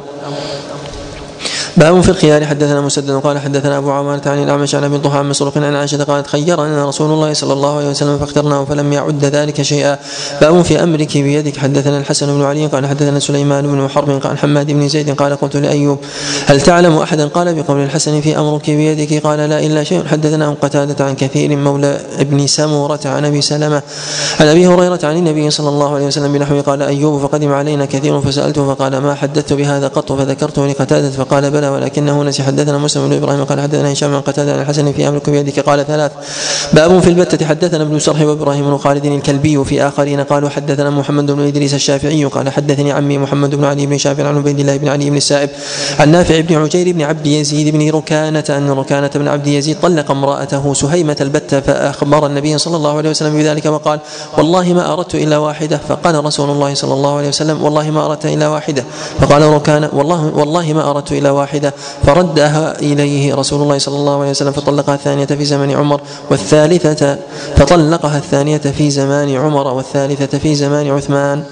[1.78, 2.46] باب في الخيار.
[2.46, 6.04] حدثنا مسدد قال حدثنا أبو عمارة عن الأعمش عن أبي طه عن مسروق عن عائشة
[6.04, 9.98] قالت خيرنا رسول الله صلى الله عليه وسلم فاخترناه فلم يعد ذلك شيئا.
[10.42, 11.58] باب في أمرك بيدك.
[11.58, 15.56] حدثنا الحسن بن علي قال حدثنا سليمان بن حرب قال حماد بن زيد قال قلت
[15.56, 16.00] لأيوب
[16.46, 19.26] هل تعلم أحدا؟ قال بقول الحسن في أمرك بيدك.
[19.26, 20.06] قال لا إلا شيء.
[20.06, 23.82] حدثنا ام قتادة عن كثير مولى ابن سمورة عن أبي سلمة
[24.40, 28.22] عن أبي هريرة عن النبي صلى الله عليه وسلم بنحوه قال أيوب فقدم علينا كثير
[28.22, 31.67] فسألته فقال ما حدثت بهذا قط فذكرته لقتادة فقال بلى.
[31.72, 32.44] ولكنه نسي.
[32.44, 35.60] حدثنا مسلم بن إبراهيم قال حدثنا هشام عن قتادة عن الحسن في أمرك بيدك.
[35.60, 36.12] قال ثلاث.
[36.74, 37.46] باب في البتة.
[37.46, 42.26] حدثنا ابن سرح وإبراهيم بن خالد الكلبي وفي آخرين قالوا حدثنا محمد بن إدريس الشافعي
[42.26, 45.50] قال حدثني عمي محمد بن علي بن شافع عن عبيد الله بن علي بن السائب
[46.00, 50.12] عن نافع بن عجير بن عبد يزيد بن ركانة أن ركانة بن عبد يزيد طلق
[50.12, 54.00] امرأته سهيمة البتة فأخبر النبي صلى الله عليه وسلم بذلك وقال
[54.38, 55.80] والله ما أردت إلا واحدة.
[55.90, 58.84] فقال رسول الله صلى الله عليه وسلم والله ما أردت إلا واحدة.
[59.20, 61.57] فقال ركانة والله والله ما أردت إلا واحدة.
[62.04, 66.02] فردها إليه رسول الله صلى الله عليه وسلم فطلقها الثانية في زمن عمر
[66.32, 67.18] والثالثة
[67.56, 71.44] فطلقها الثانية في زمان عمر والثالثة في زمان عثمان.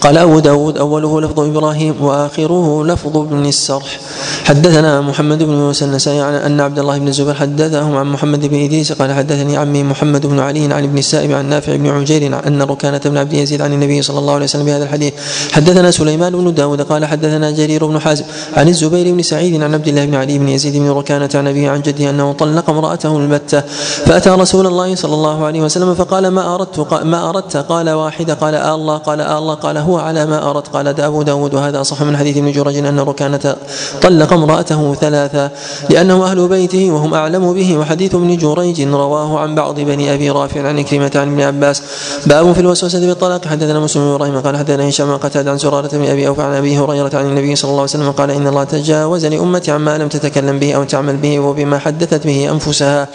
[0.00, 4.00] قال أبو داود أوله لفظ إبراهيم وآخره لفظ ابن السرح.
[4.44, 8.64] حدثنا محمد بن موسى النسائي عن أن عبد الله بن الزبير حدثهم عن محمد بن
[8.64, 12.62] إدريس قال حدثني عمي محمد بن علي عن ابن السائب عن نافع بن عجير أن
[12.62, 15.12] ركانة بن عبد يزيد عن النبي صلى الله عليه وسلم بهذا الحديث.
[15.52, 18.24] حدثنا سليمان بن داود قال حدثنا جرير بن حازم
[18.56, 21.70] عن الزبير بن سعيد عن عبد الله بن علي بن يزيد بن ركانة عن أبيه
[21.70, 23.60] عن جده أنه طلق امرأته البتة
[24.06, 28.34] فأتى رسول الله صلى الله عليه وسلم فقال ما أردت ما أردت؟ قال واحدة.
[28.34, 31.80] قال آه الله قال آه الله قال هو على ما أردت قال أبو داود وهذا
[31.80, 33.56] أصح من حديث ابن جرج أن ركانة
[34.02, 35.50] طلق امرأته ثلاثا
[35.90, 37.76] لأنهم أهل بيته وهم أعلم به.
[37.76, 41.82] وحديث ابن جريج رواه عن بعض بني أبي رافع عن كلمة عن ابن عباس.
[42.26, 43.46] باب في الوسوسة بالطلاق.
[43.46, 46.78] حدثنا مسلم بن إبراهيم قال حدثنا هشام قتاد عن سرارة بن أبي أوفى عن أبي
[46.78, 50.58] هريرة عن النبي صلى الله عليه وسلم قال إن الله تجاوز لأمتي عما لم تتكلم
[50.58, 53.08] به أو تعمل به وبما حدثت به أنفسها.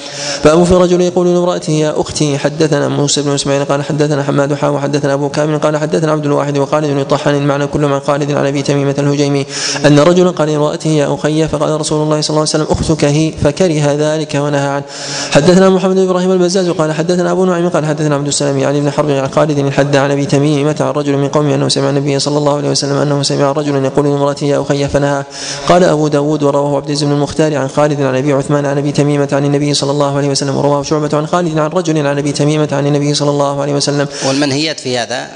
[0.46, 4.68] باب في رجل يقول لامرأته يا أختي حدثنا موسى بن إسماعيل قال حدثنا حماد حا
[4.68, 8.46] وحدثنا أبو كامل قال حدثنا عبد الواحد وخالد بن طحان المعنى كل من خالد عن
[8.46, 9.46] أبي تميمة الهجيمي
[9.86, 13.32] أن رجلا قال لامرأته يا أخي فقال رسول الله صلى الله عليه وسلم أختك هي
[13.32, 14.84] فكره ذلك ونهى عنه.
[15.32, 18.92] حدثنا محمد بن إبراهيم البزاز قال حدثنا أبو نعيم قال حدثنا عبد السلام يعني ابن
[18.92, 22.38] حرب عن خالد الحد عن أبي تميمة عن رجل من قومه أنه سمع النبي صلى
[22.38, 25.24] الله عليه وسلم أنه سمع رجلا يقول لامرأته يا أخي فنهى.
[25.70, 28.92] قال أبو داود ورواه عبد العزيز بن المختار عن خالد عن أبي عثمان عن أبي
[28.92, 32.32] تميمة عن النبي صلى الله عليه وسلم ورواه شعبة عن خالد عن رجل عن أبي
[32.32, 34.08] تميمة عن النبي صلى الله عليه وسلم.
[34.28, 35.28] والمنهيات في هذا؟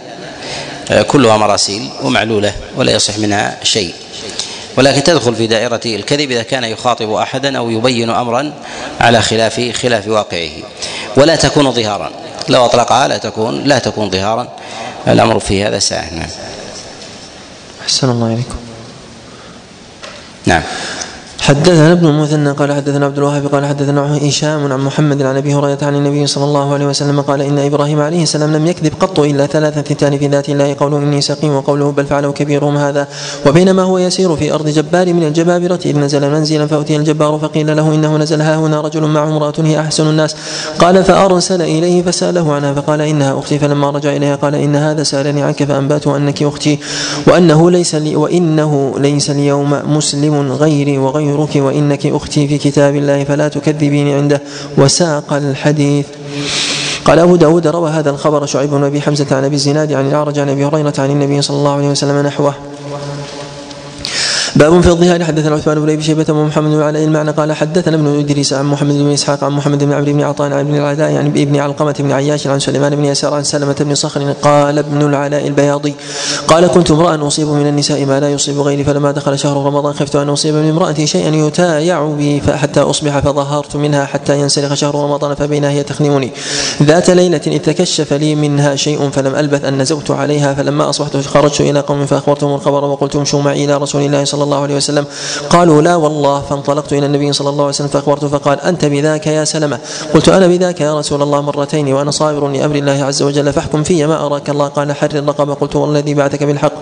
[1.07, 3.93] كلها مراسيل ومعلولة ولا يصح منها شيء.
[4.77, 8.53] ولكن تدخل في دائرة الكذب إذا كان يخاطب أحدا أو يبين أمرا
[8.99, 10.51] على خلاف خلاف واقعه.
[11.17, 12.11] ولا تكون ظهارا.
[12.49, 14.47] لو أطلقها لا تكون لا تكون ظهارا.
[15.07, 16.29] الأمر في هذا ساعة نعم
[17.81, 18.57] أحسن الله إليكم.
[20.45, 20.63] نعم.
[21.49, 25.77] حدثنا ابن المثنى قال حدثنا عبد الوهاب قال حدثنا هشام عن محمد عن أبي هريرة
[25.81, 29.45] عن النبي صلى الله عليه وسلم قال إن إبراهيم عليه السلام لم يكذب قط إلا
[29.45, 33.07] ثلاثا ثنتان في ذات الله قوله إني سقيم وقوله بل فعله كبيرهم هذا
[33.45, 37.95] وبينما هو يسير في أرض جبار من الجبابرة إذ نزل منزلا فأتي الجبار فقيل له
[37.95, 40.35] إنه نزل ها هنا رجل معه امرأة هي أحسن الناس
[40.79, 45.43] قال فأرسل إليه فسأله عنها فقال إنها أختي فلما رجع إليها قال إن هذا سألني
[45.43, 46.79] عنك فانباته أنك أختي
[47.27, 50.97] وأنه ليس لي وإنه ليس اليوم مسلم غيري
[51.39, 54.41] وغيرك وإنك أختي في كتاب الله فلا تكذبيني عنده.
[54.77, 56.05] وساق الحديث.
[57.05, 60.39] قال أبو داود روى هذا الخبر شعيب بن أبي حمزة عن أبي الزناد عن الأعرج
[60.39, 62.53] عن أبي هريرة عن النبي صلى الله عليه وسلم نحوه.
[64.59, 65.23] باب في الظهار.
[65.23, 67.31] حدثنا عثمان بن أبي شيبة ومحمد بن علي المعنى.
[67.31, 70.59] قال حدثنا ابن إدريس عن محمد بن إسحاق عن محمد بن عمرو بن عطاء عن
[70.59, 74.31] ابن العلاء عن ابن علقمة بن عياش عن سليمان بن يسار عن سلمة بن صخر.
[74.41, 75.93] قال ابن العلاء البياضي
[76.47, 80.15] قال كنت امرا أصيب من النساء ما لا يصيب غيري فلما دخل شهر رمضان خفت
[80.15, 85.35] أن أصيب من امرأتي شيئا يتايع به حتى أصبح فظهرت منها حتى ينسلخ شهر رمضان
[85.35, 86.31] فبينها هي تخنمني.
[86.83, 91.61] ذات ليلة اذ تكشف لي منها شيء فلم ألبث أن نزوت عليها فلما أصبحت خرجت
[91.61, 95.05] إلى قوم فأخبرتهم الخبر وقلت امشوا معي إلى رسول الله صلى الله عليه وسلم
[95.49, 99.45] قالوا لا والله فانطلقت إلى النبي صلى الله عليه وسلم فأخبرته فقال أنت بذاك يا
[99.45, 99.79] سلمة؟
[100.13, 104.05] قلت أنا بذاك يا رسول الله مرتين وأنا صابر لأمر الله عز وجل فاحكم في
[104.05, 105.53] ما أراك الله؟ قال حر الرقبة.
[105.53, 106.73] قلت والذي بعثك بالحق.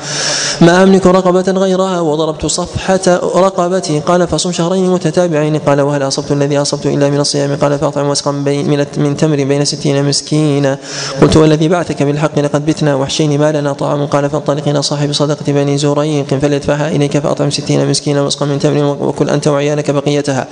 [0.62, 4.00] ما أملك رقبة غيرها؟ وضربت صفحة رقبتي.
[4.00, 5.58] قال فصم شهرين متتابعين.
[5.58, 9.66] قال وهل أصبت الذي أصبت إلا من الصيام؟ قال فأطعم واسقا من من تمر بين
[9.66, 10.78] ستين مسكينا.
[11.22, 15.46] قلت والذي بعثك بالحق لقد بتنا وحشين ما لنا طعام قال فانطلق إلى صاحب صدقة
[15.48, 20.48] بني زريق فليدفعها إليك فأطعم ستين مسكينا واسقا من تمر وكل انت وعيالك بقيتها.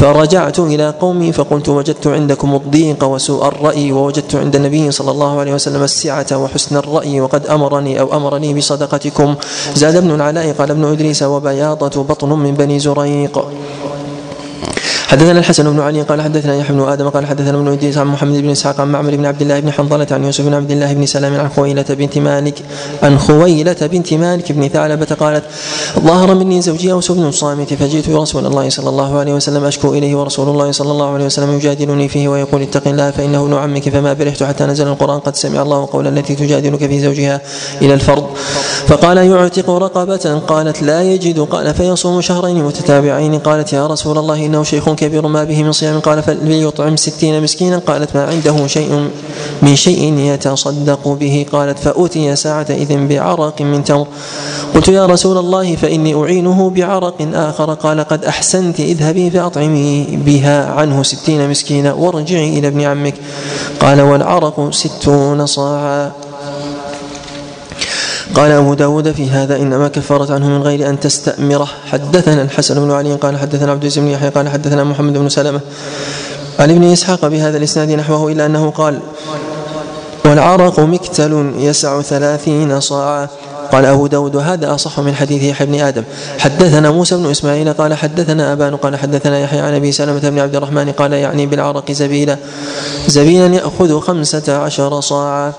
[0.00, 5.54] فرجعت إلى قومي فقلت وجدت عندكم الضيق وسوء الرأي ووجدت عند النبي صلى الله عليه
[5.54, 9.34] وسلم السعة وحسن الرأي وقد أمرني أو أمرني بصدقتكم.
[9.74, 13.44] زاد ابن العلاء قال ابن إدريس وبياضة بطن من بني زريق.
[15.08, 18.36] حدثنا الحسن بن علي قال حدثنا يحيى بن آدم قال حدثنا ابن إدريس عن محمد
[18.36, 21.06] بن إسحاق عن معمر بن عبد الله بن حنظلة عن يوسف بن عبد الله بن
[21.06, 22.54] سلام عن خويلة بنت مالك
[23.02, 25.44] عن خويلة بنت مالك بن ثعلبة قالت
[25.98, 30.14] ظهر مني زوجي أوس بن الصامت فجئت برسول الله صلى الله عليه وسلم أشكو إليه
[30.14, 34.12] ورسول الله صلى الله عليه وسلم يجادلني فيه ويقول اتق الله فإنه ابن عمك فما
[34.12, 37.40] برحت حتى نزل القرآن قد سمع الله قول التي تجادلك في زوجها
[37.82, 38.26] إلى الفرض
[38.86, 44.62] فقال يعتق رقبة قالت لا يجد قال فيصوم شهرين متتابعين قالت يا رسول الله إنه
[44.62, 46.00] شيخ كبير ما به من صيام.
[46.00, 47.78] قال فليطعم ستين مسكينا.
[47.78, 49.10] قالت ما عنده شيء
[49.62, 51.46] من شيء يتصدق به.
[51.52, 54.06] قالت فأتي ساعة إذن بعرق من تمر.
[54.74, 57.74] قلت يا رسول الله فإني أعينه بعرق آخر.
[57.74, 61.92] قال قد أحسنت اذهبي فأطعمي بها عنه ستين مسكينا.
[61.92, 63.14] وارجعي إلى ابن عمك.
[63.80, 66.27] قال والعرق ستون صاعا.
[68.34, 71.68] قال أبو داود في هذا إنما كفرت عنه من غير أن تستأمره.
[71.90, 75.60] حدثنا الحسن بن علي قال حدثنا عبد العزيز بن يحيى قال حدثنا محمد بن سلمة
[76.58, 78.98] عن ابن إسحاق بهذا الإسناد نحوه إلا أنه قال
[80.24, 83.28] والعرق مكتل يسع ثلاثين صاعا.
[83.72, 86.04] قال أبو داود هذا أصح من حديث يحيى بن آدم.
[86.38, 90.56] حدثنا موسى بن إسماعيل قال حدثنا أبان قال حدثنا يحيى عن أبي سلمة بن عبد
[90.56, 92.36] الرحمن قال يعني بالعرق زبيلا.
[93.06, 95.52] زبيلا يأخذ خمسة عشر صاعا.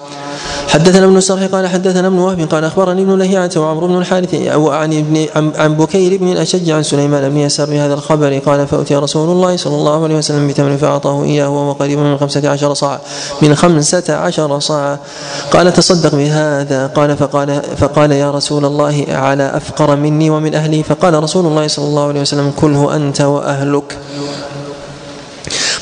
[0.68, 4.94] حدثنا ابن السرح قال حدثنا ابن وهب قال أخبرني ابن لهيعة وعمرو بن الحارث وعن
[4.94, 9.58] ابن عن بكير بن الأشج عن سليمان بن يسار بهذا الخبر قال فأتي رسول الله
[9.58, 13.00] صلى الله عليه وسلم بتمر فأعطاه إياه وهو قريب من خمسة عشر صاع
[13.42, 15.00] من خمسة عشر صاع
[15.52, 16.88] قال تصدق بهذا.
[16.88, 21.86] قال فقال فقال يا رسول الله على أفقر مني ومن أهلي؟ فقال رسول الله صلى
[21.86, 23.98] الله عليه وسلم كله أنت وأهلك.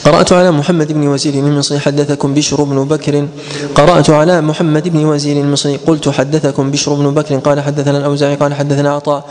[0.08, 3.28] قرأت على محمد بن وزير المصري حدثكم بشر بن بكر.
[3.76, 5.80] قرأت على محمد بن وزير المصري.
[5.88, 7.36] قلت حدثكم بشر بن بكر.
[7.36, 9.24] قال حدثنا الأوزاعي قال حدثنا عطاء.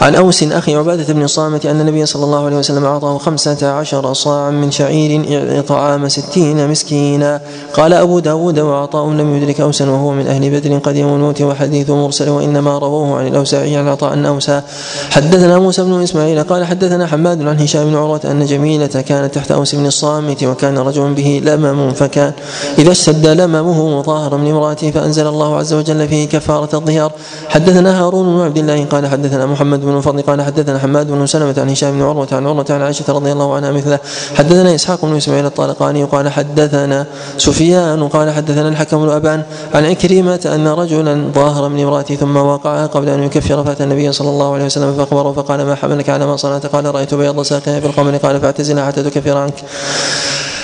[0.00, 4.12] عن أوس أخي عبادة بن صامت أن النبي صلى الله عليه وسلم أعطاه خمسة عشر
[4.12, 7.40] صاعا من شعير طعام ستين مسكينا.
[7.74, 12.28] قال أبو داود وعطاء لم يدرك أوسا وهو من أهل بدر قديم الموت وحديث مرسل
[12.28, 14.62] وإنما رووه عن الأوزاعي عن عطاء أن أوسى
[15.10, 16.42] حدثنا موسى بن إسماعيل.
[16.42, 20.44] قال حدثنا حماد عن هشام بن عروة أن جميلة كانت تحت أوس بن الصامت الصامت
[20.44, 22.32] وكان رجل به لمم فكان.
[22.78, 27.12] إذا اشتد لممه مظاهرا من امرأته فأنزل الله عز وجل فيه كفارة الظهار.
[27.48, 31.54] حدثنا هارون بن عبد الله قال حدثنا محمد بن الفضل قال حدثنا حماد بن سلمة
[31.58, 33.98] عن هشام بن عروة عن عروة عن عائشة رضي الله عنها مثله.
[34.34, 37.06] حدثنا إسحاق بن إسماعيل الطالقاني قال حدثنا
[37.38, 39.42] سفيان قال حدثنا الحكم بن أبان
[39.74, 44.28] عن عكرمة أن رجلا ظاهر من امرأته ثم وقعها قبل أن يكفر فأتى النبي صلى
[44.28, 47.86] الله عليه وسلم فأخبره فقال ما حملك على ما صنعت؟ قال رأيت بيض ساقها في
[47.86, 48.16] القمر.
[48.16, 49.54] قال فاعتزلها حتى تكفر عنك.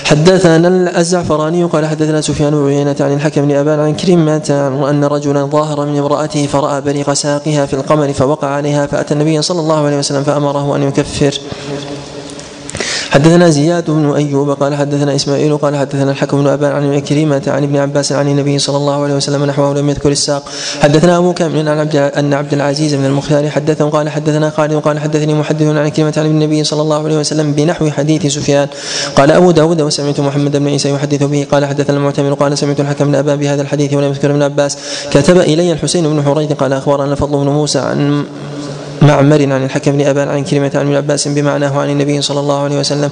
[0.04, 5.44] حدثنا الزعفراني قال حدثنا سفيان بن عيينة عن الحكم بن أبان عن كريمة أن رجلا
[5.44, 9.98] ظاهر من امرأته فرأى بريق ساقها في القمر فوقع عليها فأتى النبي صلى الله عليه
[9.98, 11.40] وسلم فأمره أن يكفر.
[13.16, 17.62] حدثنا زياد بن أيوب قال حدثنا إسماعيل قال حدثنا الحكم بن أبان عن كريمة عن
[17.62, 20.42] ابن عباس عن النبي صلى الله عليه وسلم نحوه لم يذكر الساق.
[20.80, 24.98] حدثنا أبو كامل عن عبد أن عبد العزيز بن المختار حدثه قال حدثنا خالد قال
[24.98, 28.68] حدثني محدث عن كلمه عن النبي صلى الله عليه وسلم بنحو حديث سفيان.
[29.16, 31.46] قال أبو داود وسمعت محمد بن عيسى يحدث به.
[31.52, 34.78] قال حدثنا المعتمر قال سمعت الحكم بن أبان بهذا الحديث ولم يذكر ابن عباس.
[35.10, 38.24] كتب إلي الحسين بن حريث قال أخبرنا الفضل بن موسى عن
[39.02, 42.62] معمر عن الحكم بن أبان عن كلمة عن ابن عباس بمعناه عن النبي صلى الله
[42.62, 43.10] عليه وسلم.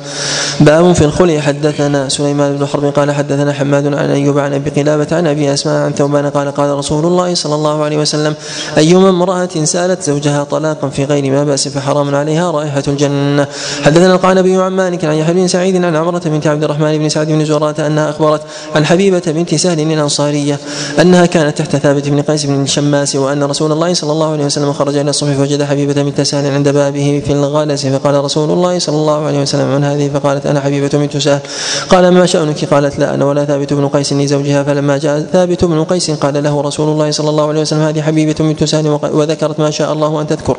[0.61, 1.41] باب في الخلع.
[1.41, 5.85] حدثنا سليمان بن حرب قال حدثنا حماد عن أيوب عن أبي قلابة عن أبي أسماء
[5.85, 8.35] عن ثوبان قال قال رسول الله صلى الله عليه وسلم
[8.77, 13.47] أيما امرأة سألت زوجها طلاقا في غير ما بأس فحرام عليها رائحة الجنة.
[13.83, 17.27] حدثنا القعنبي عن مالك عن يحيى بن سعيد عن عمرة بنت عبد الرحمن بن سعد
[17.27, 18.41] بن زراره أنها أخبرت
[18.75, 20.59] عن حبيبة بنت سهل الأنصارية
[21.01, 24.73] أنها كانت تحت ثابت بن قيس بن الشماس وأن رسول الله صلى الله عليه وسلم
[24.73, 28.97] خرج إلى الصبح فوجد حبيبة بنت سهل عند بابه في الغلس فقال رسول الله صلى
[28.97, 31.41] الله عليه وسلم من هذه فقالت أنا حبيبة بنت سهل.
[31.91, 34.63] قال ما شانك قالت لا أنا ولا ثابت بن قيس لزوجها.
[34.63, 38.35] فلما جاء ثابت بن قيس قال له رسول الله صلى الله عليه وسلم هذه حبيبة
[38.39, 40.57] بنت سهل وذكرت ما شاء الله أن تذكر.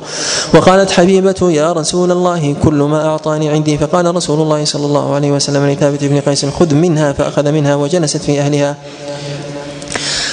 [0.54, 3.78] وقالت حبيبة يا رسول الله كل ما أعطاني عندي.
[3.78, 8.18] فقال رسول الله صلى الله عليه وسلم لثابت بن قيس خذ منها فأخذ منها وجلست
[8.18, 8.76] في أهلها.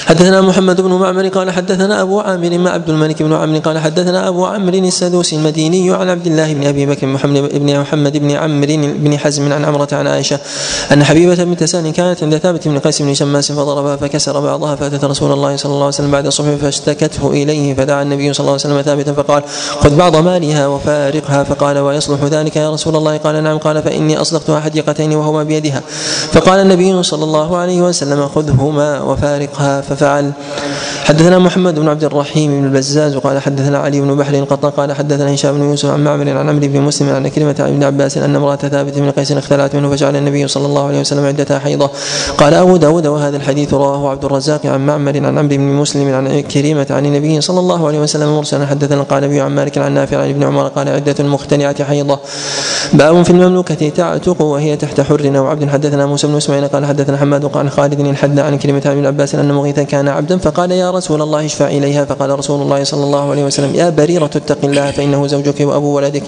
[0.05, 4.27] حدثنا محمد بن معمر قال حدثنا أبو عامر مع عبد الملك بن عمرو قال حدثنا
[4.27, 8.93] أبو عمرو السدوسي المديني عن عبد الله بن أبي بكر محمد بن محمد بن عمرو
[8.97, 10.39] بن حزم عن عمرة عن عائشة
[10.91, 15.03] أن حبيبة بنت سهل كانت عند ثابت بن قيس بن شماس فضربها فكسر بعضها فأتت
[15.03, 18.61] رسول الله صلى الله عليه وسلم بعد الصبح فاشتكته إليه فدعا النبي صلى الله عليه
[18.61, 19.43] وسلم ثابتا فقال
[19.79, 24.59] خذ بعض مالها وفارقها فقال ويصلح ذلك يا رسول الله قال نعم قال فإني اصدقتها
[24.59, 25.81] حديقتين وهما بيدها
[26.31, 30.31] فقال النبي صلى الله عليه وسلم خذهما وفارقها ففعل.
[31.03, 35.33] حدثنا محمد بن عبد الرحيم بن البزاز وقال حدثنا علي بن بحر القطان قال حدثنا
[35.33, 38.35] هشام بن يوسف عن معمر عن عمرو بن مسلم عن كلمة عن ابن عباس أن
[38.35, 41.89] امرأة ثابت بن قيس اختلعت منه فجعل النبي صلى الله عليه وسلم عدتها حيضة.
[42.37, 46.41] قال أبو داود وهذا الحديث رواه عبد الرزاق عن معمر عن عمرو بن مسلم عن
[46.41, 50.17] كريمة عن النبي صلى الله عليه وسلم مرسلا حدثنا قال أبي عن مالك عن نافع
[50.17, 52.19] عن ابن عمر قال عدة المختنعة حيضة.
[52.93, 55.37] باب في المملوكة تعتق وهي تحت حر.
[55.37, 58.91] أو عبد حدثنا موسى بن إسماعيل قال حدثنا حماد عن خالد الحد عن كلمة عن
[58.91, 59.51] ابن عباس أن
[59.83, 62.05] كان عبدا فقال يا رسول الله اشفع إليها.
[62.05, 66.23] فقال رسول الله صلى الله عليه وسلم يا بريرة اتق الله فإنه زوجك وأبو ولدك.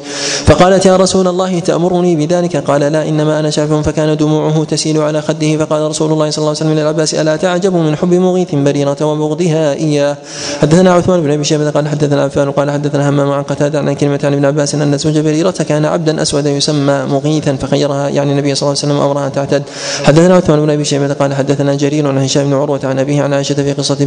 [0.45, 5.21] فقالت يا رسول الله تأمرني بذلك؟ قال لا إنما أنا شافع فكان دموعه تسيل على
[5.21, 5.57] خده.
[5.57, 9.73] فقال رسول الله صلى الله عليه وسلم للعباس ألا تعجب من حب مغيث بريرة وبغضها
[9.73, 10.17] إياه؟
[10.61, 14.19] حدثنا عثمان بن أبي شيبة قال حدثنا عفان قال حدثنا همام عن قتادة عن كلمة
[14.23, 18.67] عن ابن عباس أن زوج بريرة كان عبدا اسودا يسمى مغيثا فخيرها يعني النبي صلى
[18.67, 19.63] الله عليه وسلم امرها ان تعتد.
[20.03, 23.33] حدثنا عثمان بن أبي شيبة قال حدثنا جرير عن هشام بن عروة عن أبيه عن
[23.45, 23.97] عائشة في قصة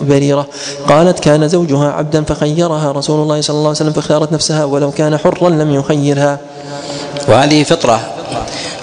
[0.00, 0.46] بريره
[0.88, 5.18] قالت كان زوجها عبدا فخيرها رسول الله صلى الله عليه وسلم فاختارت نفسها ولو كان
[5.18, 6.38] حرا لم يخيرها.
[7.28, 8.00] وهذه فطرة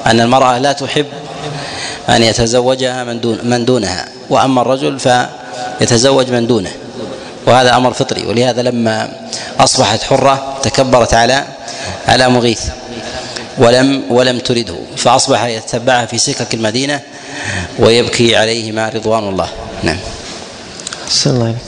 [0.05, 1.05] أن المرأة لا تحب
[2.09, 6.71] أن يتزوجها من دون من دونها وأما الرجل فيتزوج من دونه
[7.47, 9.09] وهذا أمر فطري ولهذا لما
[9.59, 11.43] أصبحت حرة تكبرت على
[12.07, 12.61] على مغيث
[13.57, 17.01] ولم ولم ترده فأصبح يتبعها في سكك المدينة
[17.80, 19.49] ويبكي عليهما رضوان الله.
[19.84, 19.97] نعم.
[21.34, 21.59] الله عليكم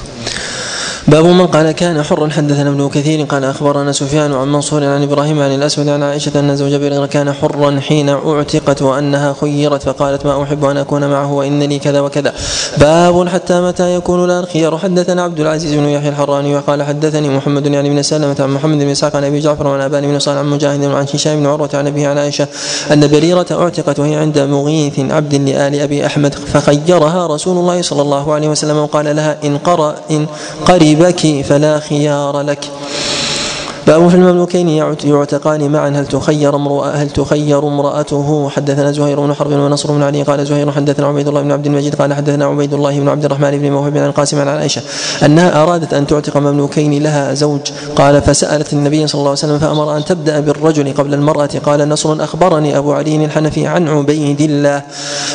[1.08, 5.42] باب من قال كان حرا حدثنا ابن كثير قال أخبرنا سفيان عن منصور عن إبراهيم
[5.42, 10.44] عن الأسود عن عائشة أن زوج بريره كان حرا حين أعتقت وأنها خيرت فقالت ما
[10.44, 12.34] أحب أن أكون معه وان لي كذا وكذا.
[12.78, 17.68] باب حتى متى يكون لا الخيار حدثنا عبد العزيز بن يحيى الحراني وقال حدثني محمد
[17.68, 20.46] يعني بن سلمة عن محمد بن إسحاق عن أبي جعفر وعن أبان بن صالح عن
[20.46, 22.48] مجاهد وعن هشام بن عروة عن ابيه عن عائشة
[22.92, 28.34] أن بريره أعتقت وهي عند مغيث عبد لآل أبي أحمد فخيرها رسول الله صلى الله
[28.34, 30.26] عليه وسلم وقال لها إن قر إن
[30.98, 32.72] قربك فلا خيار لك.
[33.88, 34.70] باب في المملوكين
[35.04, 40.24] يعتقان معا هل تخير امرأة هل تخير امرأته؟ حدثنا زهير بن حرب ونصر بن علي
[40.24, 43.58] قال زهير حدثنا عبيد الله بن عبد المجيد قال حدثنا عبيد الله بن عبد الرحمن
[43.58, 44.82] بن موهب عن القاسم عن عائشة
[45.26, 47.62] أنها أرادت أن تعتق مملوكين لها زوج.
[47.96, 51.50] قال فسألت النبي صلى الله عليه وسلم فأمر أن تبدأ بالرجل قبل المرأة.
[51.66, 54.82] قال نصر أخبرني أبو علي الحنفي عن عبيد الله.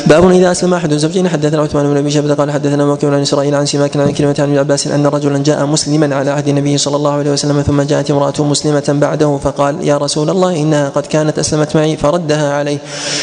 [0.07, 1.29] باب إذا أسلم أحد الزوجين.
[1.29, 4.57] حدثنا عثمان بن أبي شيبة قال حدثنا موكل عن إسرائيل عن سماك عن كلمة عن
[4.57, 8.42] عباس أن رجلا جاء مسلما على عهد النبي صلى الله عليه وسلم ثم جاءت امرأته
[8.43, 12.77] مسلمة بعده فقال يا رسول الله إنها قد كانت أسلمت معي فردها عليه.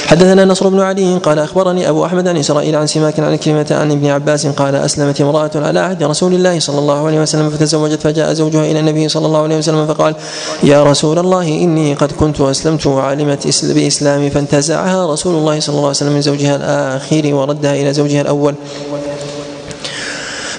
[0.06, 3.90] حدثنا نصر بن علي قال أخبرني أبو أحمد عن إسرائيل عن سماك عن كلمة عن
[3.90, 8.32] ابن عباس قال أسلمت امرأة على عهد رسول الله صلى الله عليه وسلم فتزوجت فجاء
[8.32, 10.14] زوجها إلى النبي صلى الله عليه وسلم فقال
[10.62, 15.90] يا رسول الله إني قد كنت أسلمت وعلمت بإسلامي فانتزعها رسول الله صلى الله عليه
[15.90, 18.54] وسلم من زوجها الآخر وردها إلى زوجها الأول.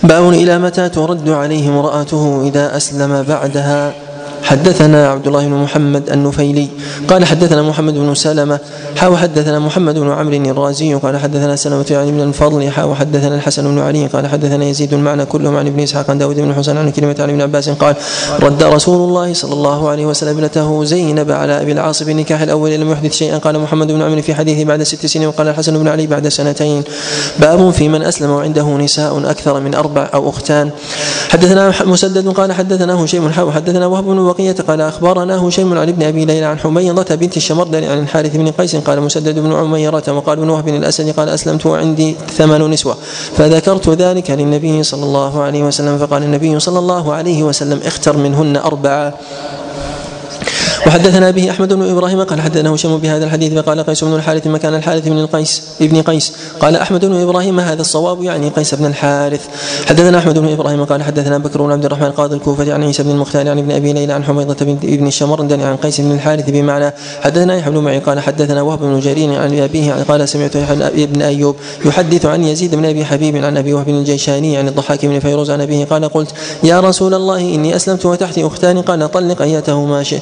[0.04, 3.94] باب إلى متى ترد عليه امرأته إذا أسلم بعدها؟
[4.44, 6.68] حدثنا عبد الله بن محمد النفيلي
[7.08, 8.60] قال حدثنا محمد بن سلمة
[8.98, 13.64] حاو حدثنا محمد بن عمرو الرازي قال حدثنا سلمة يعني بن الفضل حاو حدثنا الحسن
[13.64, 16.92] بن علي قال حدثنا يزيد المعنى كلهم عن ابن إسحاق عن داود بن حسين عن
[16.92, 17.96] كلمة عن ابن عباس قال
[18.40, 22.92] رد رسول الله صلى الله عليه وسلم ابنته زينب على أبي العاص بالنكاح الأول لم
[22.92, 23.38] يحدث شيئا.
[23.38, 25.28] قال محمد بن عمرو في حديثه بعد ست سنين.
[25.28, 26.84] وقال الحسن بن علي بعد سنتين.
[27.40, 30.70] باب في من أسلم وعنده نساء أكثر من أربع أو أختان.
[31.30, 36.04] حدثنا مسدد قال حدثنا هشيم حاو حدثنا وهب بن بقية قال أخبرنا هشيم عن ابن
[36.04, 40.38] أبي ليلى عن حميضة بنت الشمردل عن الحارث بن قيس قال مسدد بن عميرة وقال
[40.38, 42.96] ابن وهب الأسد قال أسلمت وعندي ثمن نسوة.
[43.38, 48.58] فذكرت ذلك للنبي صلى الله عليه وسلم فقال النبي صلى الله عليه وسلم اختر منهن
[48.58, 49.14] أربعة.
[50.88, 54.76] وحدثنا به أحمد بن إبراهيم قال حدثنا هشام بهذا الحديث فقال قيس بن الحارث مكان
[54.76, 56.34] الحارث بن القيس ابن قيس.
[56.60, 59.48] قال أحمد بن إبراهيم هذا الصواب؟ يعني قيس بن الحارث.
[59.86, 63.10] حدثنا أحمد بن إبراهيم قال حدثنا بكر بن عبد الرحمن قاضي الكوفة عن عيسى بن
[63.10, 66.94] المختار عن ابن أبي ليلى عن حميضة بن ابن الشمردن عن قيس بن الحارث بمعنى
[67.22, 71.56] حدثنا يحيى بن معي قال حدثنا وهب بن جرير عن أبيه قال سمعت ابن أيوب
[71.86, 75.62] يحدث عن يزيد بن أبي حبيب عن أبي وهب الجيشاني عن الضحاك بن فيروز عن
[75.62, 76.30] أبيه قال قلت
[76.64, 78.82] يا رسول الله إني أسلمت وتحتي أختان.
[78.82, 80.22] قال طلق ايتهما شئت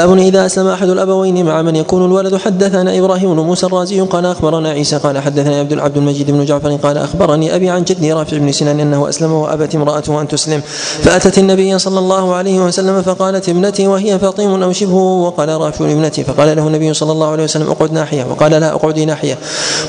[0.00, 2.36] باب إذا اسلم أحد الأبوين مع من يكون الولد.
[2.36, 6.76] حدثنا إبراهيم بن موسى الرازي قال أخبرنا عيسى قال حدثنا عبد العبد المجيد بن جعفر
[6.76, 10.60] قال أخبرني أبي عن جدي رافع بن سنان أنه أسلم وأبت امرأته أن تسلم.
[11.02, 16.24] فأتت النبي صلى الله عليه وسلم فقالت ابنتي وهي فاطم أو شبهه؟ وقال رافع ابنتي.
[16.24, 18.24] فقال له النبي صلى الله عليه وسلم اقعد ناحية.
[18.30, 19.38] وقال لا اقعدي ناحية.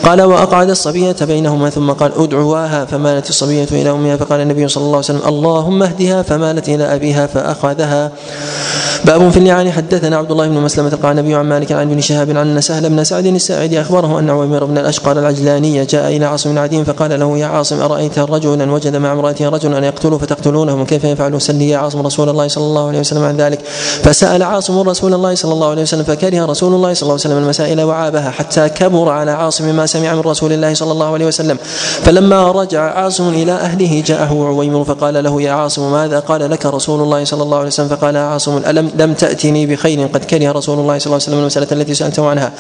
[0.04, 1.70] قال وأقعد الصبية بينهما.
[1.70, 4.18] ثم قال ادعواها فمالت الصبية إلى أمها.
[4.18, 6.22] فقال النبي صلى الله عليه وسلم اللهم اهدها.
[6.22, 8.12] فمالت إلى أبيها فأخذها.
[9.06, 9.72] باب في اللعان.
[10.02, 13.04] حدثنا عبد الله بن مسلمة قال النبي عن مالك عن ابن شهاب عن سهل بن
[13.04, 17.38] سعد الساعدي أخبره أن عويمر بن الأشقر العجلاني جاء إلى عاصم بن عدي فقال له
[17.38, 21.78] يا عاصم أرأيت رجلا وجد مع امراته رجلا أن يقتله فتقتلونه كيف يفعل؟ سلي يا
[21.78, 23.60] عاصم رسول الله صلى الله عليه وسلم عن ذلك.
[24.04, 27.38] فسأل عاصم رسول الله صلى الله عليه وسلم فكره رسول الله صلى الله عليه وسلم
[27.38, 31.58] المسائل وعابها حتى كبر على عاصم ما سمع من رسول الله صلى الله عليه وسلم.
[32.04, 37.02] فلما رجع عاصم إلى أهله جاءه عويمر فقال له يا عاصم ماذا؟ قال لك رسول
[37.02, 37.88] الله صلى الله عليه وسلم.
[37.88, 41.68] فقال عاصم ألم لم تأتني بخير؟ قد كره رسول الله صلى الله عليه وسلم المسألة
[41.72, 42.52] التي سألته عنها.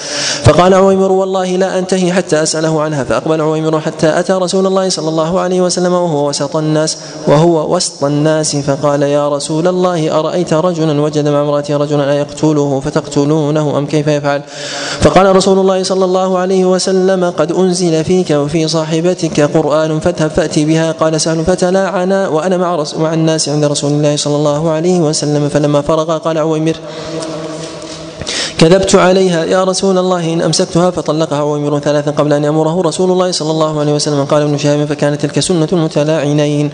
[0.43, 3.03] فقال عويمر والله لا أنتهي حتى أسأله عنها.
[3.03, 6.97] فأقبل عويمر حتى أتى رسول الله صلى الله عليه وسلم وهو وسط الناس
[7.27, 8.55] وهو وسط الناس.
[8.55, 14.41] فقال يا رسول الله أرأيت رجلا وجد مع امراته رجلا أيقتله فتقتلونه أم كيف يفعل؟
[15.01, 20.65] فقال رسول الله صلى الله عليه وسلم قد أنزل فيك وفي صاحبتك قرآن فاذهب فأتي
[20.65, 20.91] بها.
[20.91, 25.81] قال سهل فتلاعنا وأنا مع, مع الناس عند رسول الله صلى الله عليه وسلم فلما
[25.81, 26.75] فرغ قال عويمر
[28.61, 33.31] كذبت عليها يا رسول الله إن أمسكتها فطلقها عويمر ثلاثا قبل أن يأمره رسول الله
[33.31, 34.25] صلى الله عليه وسلم.
[34.25, 36.69] قال ابن شهاب فكانت تلك سنة المتلاعنين.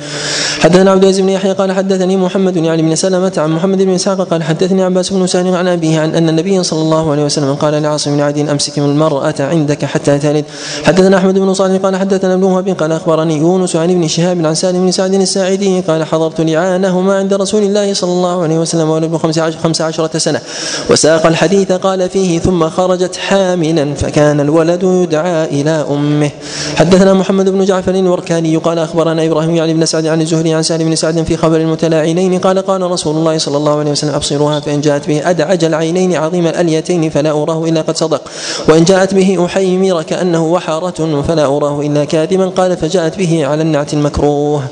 [0.59, 4.22] حدثنا عبد العزيز بن يحيى قال حدثني محمد يعني بن سلمة عن محمد بن إسحاق
[4.22, 7.81] قال حدثني عباس بن سهل عن أبيه عن أن النبي صلى الله عليه وسلم قال
[7.84, 10.45] لعاصم بن عدي أمسك المرأة عندك حتى تلد.
[10.84, 14.55] حدثنا أحمد بن صالح قال حدثنا ابن وهب قال أخبرني يونس عن ابن شهاب عن
[14.55, 19.18] سالم بن سعد الساعدي قال حضرت لعانهما عند رسول الله صلى الله عليه وسلم وابن
[19.64, 20.41] خمس عشرة سنة.
[20.89, 26.30] وساق الحديث قال فيه ثم خرجت حاملا فكان الولد يدعى إلى أمه.
[26.76, 30.90] حدثنا محمد بن جعفر الوركاني قال أخبرنا إبراهيم يعني بن سعد عن الزهري عن سالم
[30.90, 34.82] بن سعد في خبر المتلاعنين قال قال رسول الله صلى الله عليه وسلم أبصروها فإن
[34.82, 38.22] جاءت به أدعج العينين عظيم الأليتين فلا أراه إلا قد صدق.
[38.70, 42.45] وإن جاءت به أحيمر كأنه وحارة فلا أراه إلا كاذبا.
[42.45, 44.64] قال فجاءت به على النعت المكروه.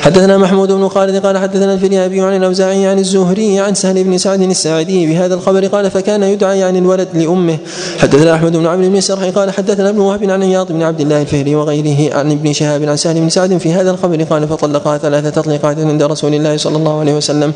[0.00, 4.42] حدثنا محمود بن خالد قال حدثنا الفريابي عن الأوزاعي عن الزهري عن سهل بن سعد
[4.42, 7.58] الساعدي بهذا الخبر قال فكان يدعى يعني الولد لأمه.
[7.98, 11.22] حدثنا أحمد بن عمرو بن سرح قال حدثنا ابن وهب عن عياض بن عبد الله
[11.22, 15.34] الفهري وغيره عن ابن شهاب عن سهل بن سعد في هذا الخبر قال فطلقها ثلاث
[15.34, 17.52] تطليقات عند رسول الله صلى الله عليه وسلم.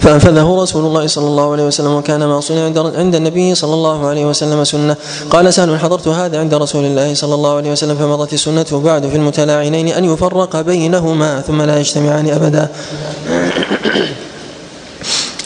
[0.00, 2.64] فأنفذه رسول الله صلى الله عليه وسلم وكان ما صنع
[2.96, 4.96] عند النبي صلى الله عليه وسلم سنة.
[5.30, 9.16] قال سهل حضرت هذا عند رسول الله صلى الله عليه وسلم فمضت السنة بعد في
[9.16, 12.68] المتلاعنين أن يفرق بينهما ثم لا يجتمعان أبدا.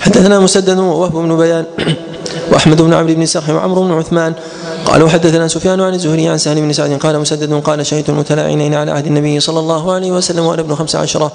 [0.02, 1.64] حدثنا مسدد ووهب بن بيان
[2.52, 4.34] وأحمد بن عمرو بن سرح وعمرو بن عثمان
[4.84, 8.90] قالوا حدثنا سفيان عن الزهري عن سهل بن سعد قال مسدد قال شهدت المتلاعنين على
[8.90, 11.32] عهد النبي صلى الله عليه وسلم وأنا ابن خمس عشرة.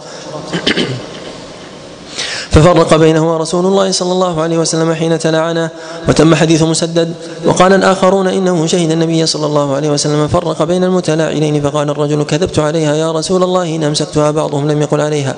[2.51, 5.69] ففرق بينهما رسول الله صلى الله عليه وسلم حين تلاعنا
[6.09, 7.13] وتم حديث مسدد
[7.45, 10.27] وقال الآخرون إنه شهد النبي صلى الله عليه وسلم.
[10.27, 15.01] فرق بين المتلاعنين فقال الرجل كذبت عليها يا رسول الله إن أمسكتها بعضهم لم يقل
[15.01, 15.35] عليها.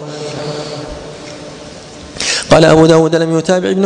[2.51, 3.85] قال أبو داود لم يتابع ابن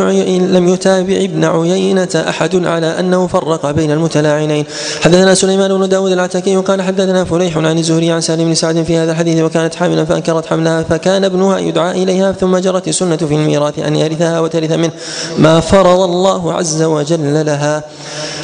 [0.56, 4.64] لم يتابع ابن عيينة أحد على أنه فرق بين المتلاعنين.
[5.00, 8.96] حدثنا سليمان بن داود العتكي قال حدثنا فليح عن الزهري عن سالم بن سعد في
[8.96, 13.78] هذا الحديث وكانت حاملا فأنكرت حملها فكان ابنها يدعى إليها ثم جرت السنة في الميراث
[13.78, 14.92] أن يرثها وترث منه
[15.38, 17.82] ما فرض الله عز وجل لها.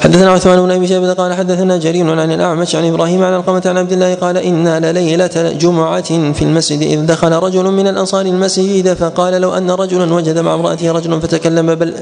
[0.01, 3.79] حدثنا عثمان بن أبي شيبة قال حدثنا جرير عن الأعمش عن إبراهيم عن القمة عن
[3.79, 9.41] عبد الله قال أنا لليلة جمعة في المسجد إذ دخل رجل من الأنصار المسجد فقال
[9.41, 11.95] لو أن رجلا وجد مع امرأته رجلا فتكلم بل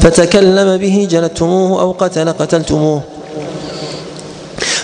[0.00, 3.02] فتكلم به جلدتموه أو قتل قتلتموه.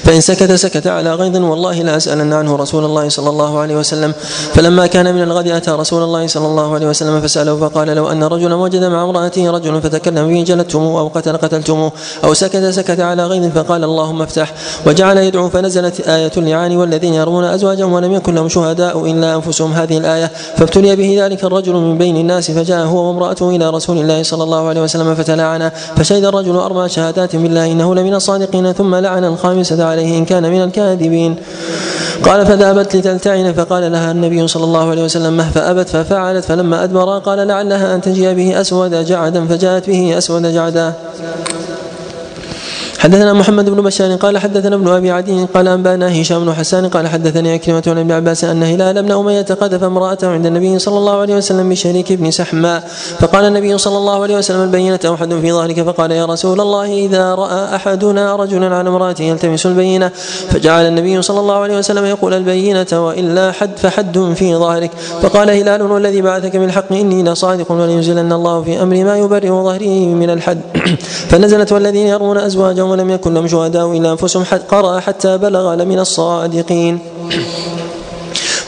[0.04, 4.12] فإن سكت سكت على غيظ والله لا أسألن عنه رسول الله صلى الله عليه وسلم.
[4.54, 8.24] فلما كان من الغد أتى رسول الله صلى الله عليه وسلم فسأله فقال لو أن
[8.24, 11.92] رجلا وجد مع امرأته رجل فتكلم به جلدتموه أو قتل قتلتموه
[12.24, 14.52] أو سكت سكت على غيظ فقال اللهم افتح.
[14.86, 19.72] وجعل يدعو فنزلت آية اللعان والذين يرمون أزواجهم ولم يكن لهم شهداء إلا أنفسهم.
[19.72, 24.22] هذه الآية فابتلي به ذلك الرجل من بين الناس فجاء هو وامرأته إلى رسول الله
[24.22, 29.24] صلى الله عليه وسلم فتلاعنا فشهد الرجل أربع شهادات بالله إنه لمن الصادقين ثم لعن
[29.24, 31.36] الخامسة عليه إن كان من الكاذبين.
[32.24, 37.18] قال فذهبت لتلتعن فقال لها النبي صلى الله عليه وسلم مه فأبت ففعلت فلما أدبر
[37.18, 40.92] قال لعلها أن تجيء به أسود جعدا فجاءت به أسود جعدا.
[43.02, 47.08] حدثنا محمد بن بشار قال حدثنا ابن أبي عدي قال أنبأنا هشام بن حسان قال
[47.08, 51.20] حدثني عكرمة عن ابن عباس أن هلال بن أمية قذف امرأته عند النبي صلى الله
[51.20, 52.80] عليه وسلم بشريك بن سحماء
[53.18, 57.34] فقال النبي صلى الله عليه وسلم البينة اوحد في ظهرك؟ فقال يا رسول الله إذا
[57.34, 60.10] رأى أحدنا رجلا على امراته يلتمس البينة
[60.50, 64.90] فجعل النبي صلى الله عليه وسلم يقول البينة وإلا حد فحد في ظهرك.
[65.22, 70.30] فقال هلال والذي بعثك بالحق إني لصادق ولينزلن الله في أمري ما يبرئ ظهري من
[70.30, 70.60] الحد.
[71.30, 76.94] فنزلت والذين يرمون أزواجهم ولم يكن لهم شهداء إلا أنفسهم قرأ حتى بلغ لمن الصادقين.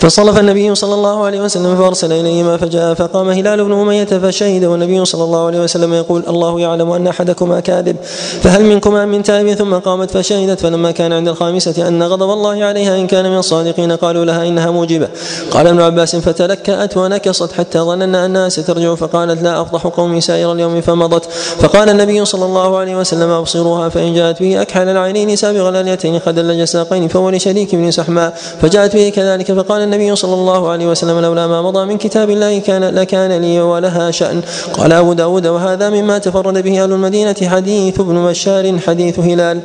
[0.04, 5.04] فصلف النبي صلى الله عليه وسلم فأرسل إليهما فجاء فقام هلال بن أمية فشهد والنبي
[5.04, 7.96] صلى الله عليه وسلم يقول الله يعلم أن أحدكما كاذب
[8.42, 12.96] فهل منكما من تائب؟ ثم قامت فشهدت فلما كان عند الخامسة أن غضب الله عليها
[12.96, 15.08] إن كان من الصادقين قالوا لها إنها موجبة.
[15.50, 20.80] قال ابن عباس فتلكأت ونكصت حتى ظننا أنها سترجع فقالت لا أفضح قومي سائر اليوم
[20.80, 21.24] فمضت.
[21.58, 26.50] فقال النبي صلى الله عليه وسلم أبصروها فإن جاءت به أكحل العينين سابغ الأليتين خدل
[26.50, 28.34] الساقين فهو لشريك بن سحماء.
[28.62, 32.58] فجاءت به كذلك فقال النبي صلى الله عليه وسلم لولا ما مضى من كتاب الله
[32.58, 34.42] كان لكان لي ولها شأن.
[34.72, 39.60] قال أبو داود وهذا مما تفرد به أهل المدينة حديث ابن بشار حديث هلال.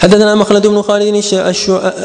[0.00, 1.22] حدثنا مخلد بن خالد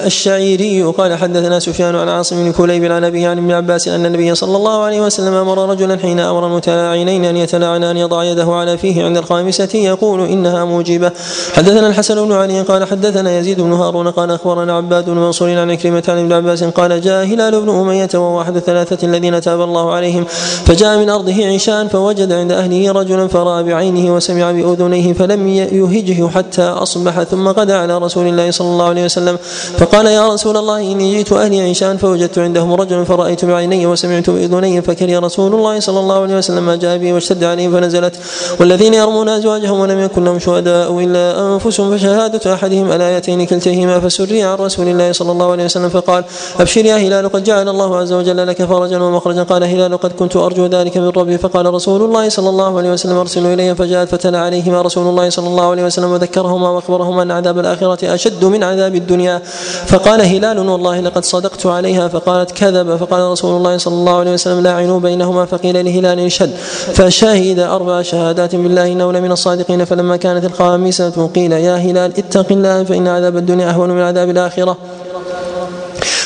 [0.06, 4.36] الشعيري قال حدثنا سفيان عن عاصم بن كليب عن ابي عن ابن عباس أن النبي
[4.36, 8.78] صلى الله عليه وسلم أمر رجلا حين أمر المتلاعنين أن يتلاعنا أن يضع يده على
[8.78, 11.12] فيه عند الخامسة يقول إنها موجبة.
[11.54, 15.76] حدثنا الحسن بن علي قال حدثنا يزيد بن هارون قال أخبرنا عباد بن منصور عن
[15.76, 19.92] كلمة عن ابن عباس قال جاء هلال بن أمية وهو أحد الثلاثة الذين تاب الله
[19.94, 20.26] عليهم.
[20.66, 26.64] فجاء من أرضه عشان فوجد عند أهله رجلا فرأى بعينه وسمع بأذنيه فلم يهجه حتى
[26.64, 29.36] أصبح ثم غدأ على رسول الله صلى الله عليه وسلم
[29.78, 34.82] فقال يا رسول الله إني جئت أهلي عيشان فوجدت عندهم رجلا فرأيت بعيني وسمعت بأذني
[34.82, 38.16] فكري رسول الله صلى الله عليه وسلم ما جاء بي واشتد عليهم فنزلت
[38.60, 41.24] والذين يرمون أزواجهم ولم يكن لهم شهداء إلا
[41.54, 46.24] أنفسهم فشهادة أحدهم الآيتين كلتيهما فسري عن رسول الله صلى الله عليه وسلم فقال
[46.60, 50.36] أبشر يا هلال قد جعل الله عز وجل لك فرجا ومخرجا قال هلال قد كنت
[50.36, 54.40] أرجو ذلك من ربي فقال رسول الله صلى الله عليه وسلم أرسلوا إلي فجاءت فتلا
[54.40, 58.96] عليهما رسول الله صلى الله عليه وسلم وذكرهما وأخبرهما أن عذاب الآخرة أشد من عذاب
[58.96, 59.42] الدنيا.
[59.88, 62.08] فقال هلال والله لقد صدقت عليها.
[62.08, 65.46] فقالت كذب فقال رسول الله صلى الله عليه وسلم لاعنوا بينهما.
[65.46, 66.52] فقيل لهلال اشهد
[66.94, 69.86] فشهد أربع شهادات بالله إنه لمن الصادقين.
[69.86, 74.78] فلما كانت الخامسة قيل يا هلال اتق الله فإن عذاب الدنيا أهون من عذاب الآخرة.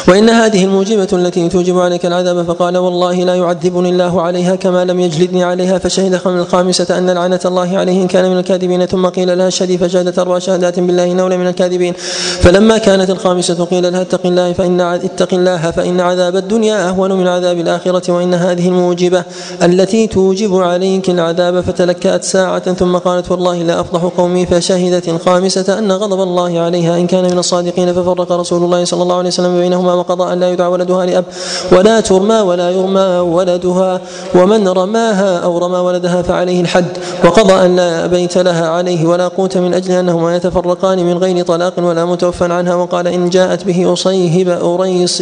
[0.07, 4.99] وإن هذه الموجبة التي توجب عليك العذاب فقال والله لا يعذبني الله عليها كما لم
[4.99, 9.49] يجلدني عليها فشهد الخامسة أن لعنة الله عليه إن كان من الكاذبين ثم قيل لها
[9.49, 11.93] شهدي فشهدت أربع شهادات بالله إنه من الكاذبين.
[12.41, 17.27] فلما كانت الخامسة قيل لها اتق الله فإن اتق الله فإن عذاب الدنيا أهون من
[17.27, 19.23] عذاب الآخرة وإن هذه الموجبة
[19.63, 25.91] التي توجب عليك العذاب فتلكأت ساعة ثم قالت والله لا أفضح قومي فشهدت الخامسة أن
[25.91, 29.96] غضب الله عليها إن كان من الصادقين ففرق رسول الله صلى الله عليه وسلم بينهما
[29.97, 31.25] وقضى أن لا يدعى ولدها لأب
[31.71, 34.01] ولا ترمى ولا يرمى ولدها
[34.35, 39.57] ومن رماها أو رمى ولدها فعليه الحد وقضى أن لا بيت لها عليه ولا قوت
[39.57, 42.75] من أجل أنهما يتفرقان من غير طلاق ولا متوفى عنها.
[42.75, 45.21] وقال إن جاءت به أصيهب أريص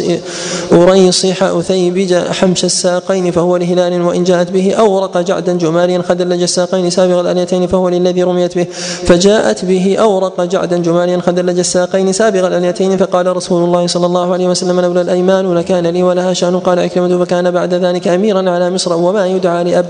[0.72, 7.20] أريصح أثيبج حمش الساقين فهو لهلال وإن جاءت به أورق جعدا جماليا خدلج الساقين سابغ
[7.20, 8.66] الأليتين فهو للذي رميت به.
[9.04, 12.96] فجاءت به أورق جعدا جماليا خدلج الساقين سابغ الأليتين.
[12.96, 16.58] فقال رسول الله صلى الله عليه وسلم وسلم لولا الأيمان لكان لي ولها شأن.
[16.58, 19.86] قال عكرمة فكان بعد ذلك أميرا على مصر وما يدعى لأب.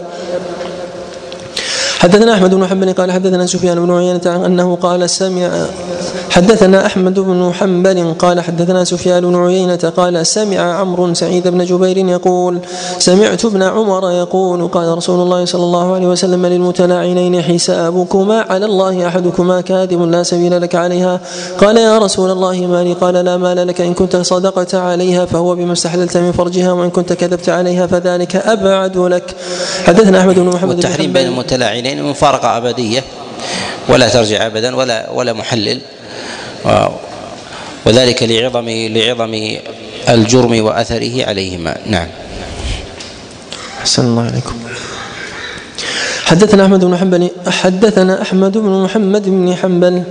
[1.99, 5.67] حدثنا أحمد بن حنبل قال حدثنا سفيان بن عيينة أنه قال سمع
[6.31, 11.99] حدثنا أحمد بن حنبل قال حدثنا سفيان بن عيينة قال سمع عمرو سعيد بن جبير
[11.99, 12.59] يقول
[12.99, 19.09] سمعت ابن عمر يقول قال رسول الله صلى الله عليه وسلم للمتلاعنين حسابكما على الله
[19.09, 21.21] أحدكما كاذب لا سبيل لك عليها.
[21.59, 25.55] قال يا رسول الله ما لي؟ قال لا مال لك إن كنت صدقت عليها فهو
[25.55, 29.37] بما استحللت من فرجها وإن كنت كذبت عليها فذلك أبعد لك.
[29.85, 33.05] حدثنا أحمد بن محمد والتحريم بين المتلاعنين مفارقة أبدية
[33.89, 35.81] ولا ترجع ابدا ولا ولا محلل.
[37.87, 39.35] وذلك لعظم لعظم
[40.09, 41.77] الجرم وأثره عليهما.
[41.87, 42.09] نعم.
[43.81, 44.57] أحسن الله عليكم.
[46.27, 50.03] حدثنا أحمد بن حنبل حدثنا أحمد بن محمد بن حنبل.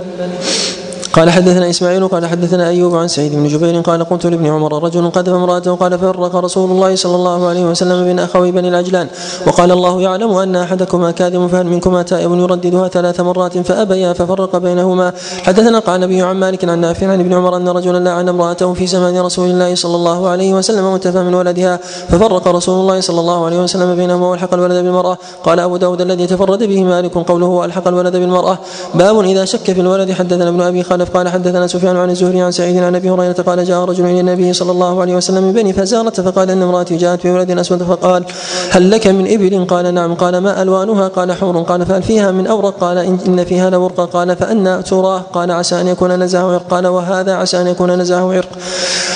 [1.16, 5.10] قال حدثنا إسماعيل قال حدثنا أيوب عن سعيد بن جبير قال قلت لابن عمر رجل
[5.10, 9.08] قذف امرأته قال فرق رسول الله صلى الله عليه وسلم بين أخوي بني العجلان
[9.46, 15.12] وقال الله يعلم أن أحدكما كاذب فهل منكما تائب يرددها ثلاث مرات فأبيا ففرق بينهما.
[15.42, 18.86] حدثنا قال النبي عن مالك عن نافع عن ابن عمر أن رجلا لعن امرأته في
[18.86, 21.76] زمان رسول الله صلى الله عليه وسلم وانتفى من ولدها
[22.08, 25.18] ففرق رسول الله صلى الله عليه وسلم بينهما وألحق الولد بالمرأة.
[25.44, 28.58] قال أبو داود الذي تفرد به مالك قوله والحق الولد بالمرأة.
[28.94, 32.50] باب إذا شك في الولد حدثنا ابن أبي خالد قال حدثنا سفيان عن الزهري عن
[32.50, 35.72] سعيد عن أبي هريرة قال جاء رجل إلى النبي صلى الله عليه وسلم من بني
[35.72, 38.24] فزارة فقال إن امرأتي جاءت بولد أسود فقال
[38.70, 40.14] هل لك من إبل؟ قال نعم.
[40.14, 41.62] قال ما ألوانها؟ قال حور.
[41.62, 44.04] قال فهل فيها من أورق؟ قال ان فيها لورقة.
[44.04, 45.18] قال فان تراه.
[45.32, 46.62] قال عسى أن يكون نزاه عرق.
[46.70, 48.48] قال وهذا عسى أن يكون نزاه عرق.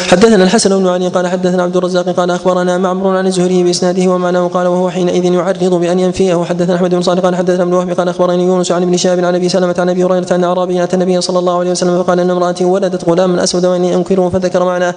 [0.09, 4.49] حدثنا الحسن بن علي قال حدثنا عبد الرزاق قال أخبرنا معمر عن الزهري بإسناده ومعناه
[4.49, 6.45] قال وهو حينئذ يعرض بأن ينفيه.
[6.45, 9.35] حدثنا أحمد بن صالح قال حدثنا ابن وهب قال أخبرني يونس عن ابن شهاب عن
[9.35, 12.65] أبي سلمة عن أبي هريرة أن اعرابيا النبي صلى الله عليه وسلم فقال إن امرأتي
[12.65, 14.95] ولدت غلاما أسود وإني انكره فذكر معناه.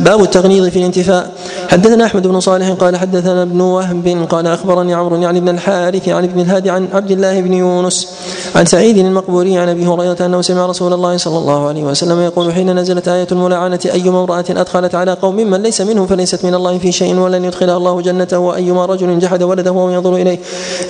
[0.00, 1.30] باب التغليظ في الانتفاء.
[1.68, 6.24] حدثنا أحمد بن صالح قال حدثنا ابن وهب قال أخبرني عمرو يعني بن الحارث عن
[6.24, 8.08] ابن الهادي عن عبد الله بن يونس
[8.54, 12.52] عن سعيد المقبوري عن أبي هريرة أنه سمع رسول الله صلى الله عليه وسلم يقول
[12.52, 16.78] حين نزلت آية الملاعنه ايما امرأة أدخلت على قوم من ليس منهم فليست من الله
[16.78, 20.38] في شيء ولن يدخلها الله جنته وأيما رجل جحد ولده وهو ينظر إليه.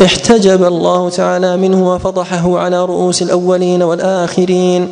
[0.04, 4.88] احتجب الله تعالى منه وفضحه على رؤوس الأولين والآخرين.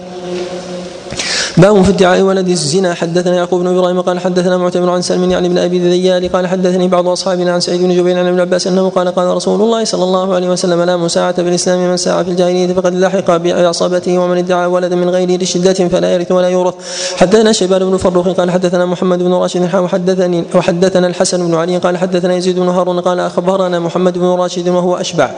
[1.57, 2.95] باب في ادعاء ولد الزنا.
[2.95, 6.89] حدثنا يعقوب بن إبراهيم قال حدثنا معتمر عن سلم يعني بن أبي الذيال قال حدثني
[6.89, 10.05] بعض أصحابنا عن سعيد بن جبير عن ابن عباس أنه قال قال رسول الله صلى
[10.05, 14.67] الله عليه وسلم لا مساعة بالاسلام من ساعة في الجاهلية فقد لحق بعصبته ومن ادعى
[14.67, 16.75] ولدا من غيره لشدة فلا يرث ولا يورث.
[17.17, 21.99] حدثنا شيبان بن فروخ قال حدثنا محمد بن راشد وحدثني وحدثنا الحسن بن علي قال
[21.99, 25.31] حدثنا يزيد بن هارون قال أخبرنا محمد بن راشد وهو أشبع.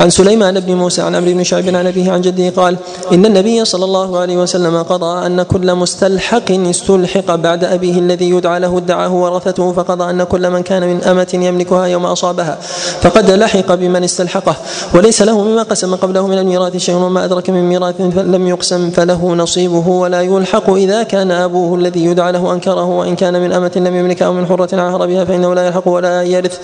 [0.00, 2.76] عن سليمان بن موسى عن عمرو بن شعيب عن أبيه عن جده قال
[3.12, 8.60] إن النبي صلى الله عليه وسلم قضى أن كل مستلحق استلحق بعد أبيه الذي يدعى
[8.60, 12.58] له ادعاه ورثته فقضى أن كل من كان من أمة يملكها يوم أصابها
[13.00, 14.56] فقد لحق بمن استلحقه.
[14.94, 19.34] وليس له مما قسم قبله من الميراث شيء وما أدرك من ميراث لم يقسم فله
[19.34, 20.70] نصيبه ولا يلحق.
[20.70, 24.46] إذا كان أبوه الذي يدعى له أنكره وإن كان من أمة لم يملكها أو من
[24.46, 26.58] حرة عهر بها فإنه لا يلحق ولا يرث.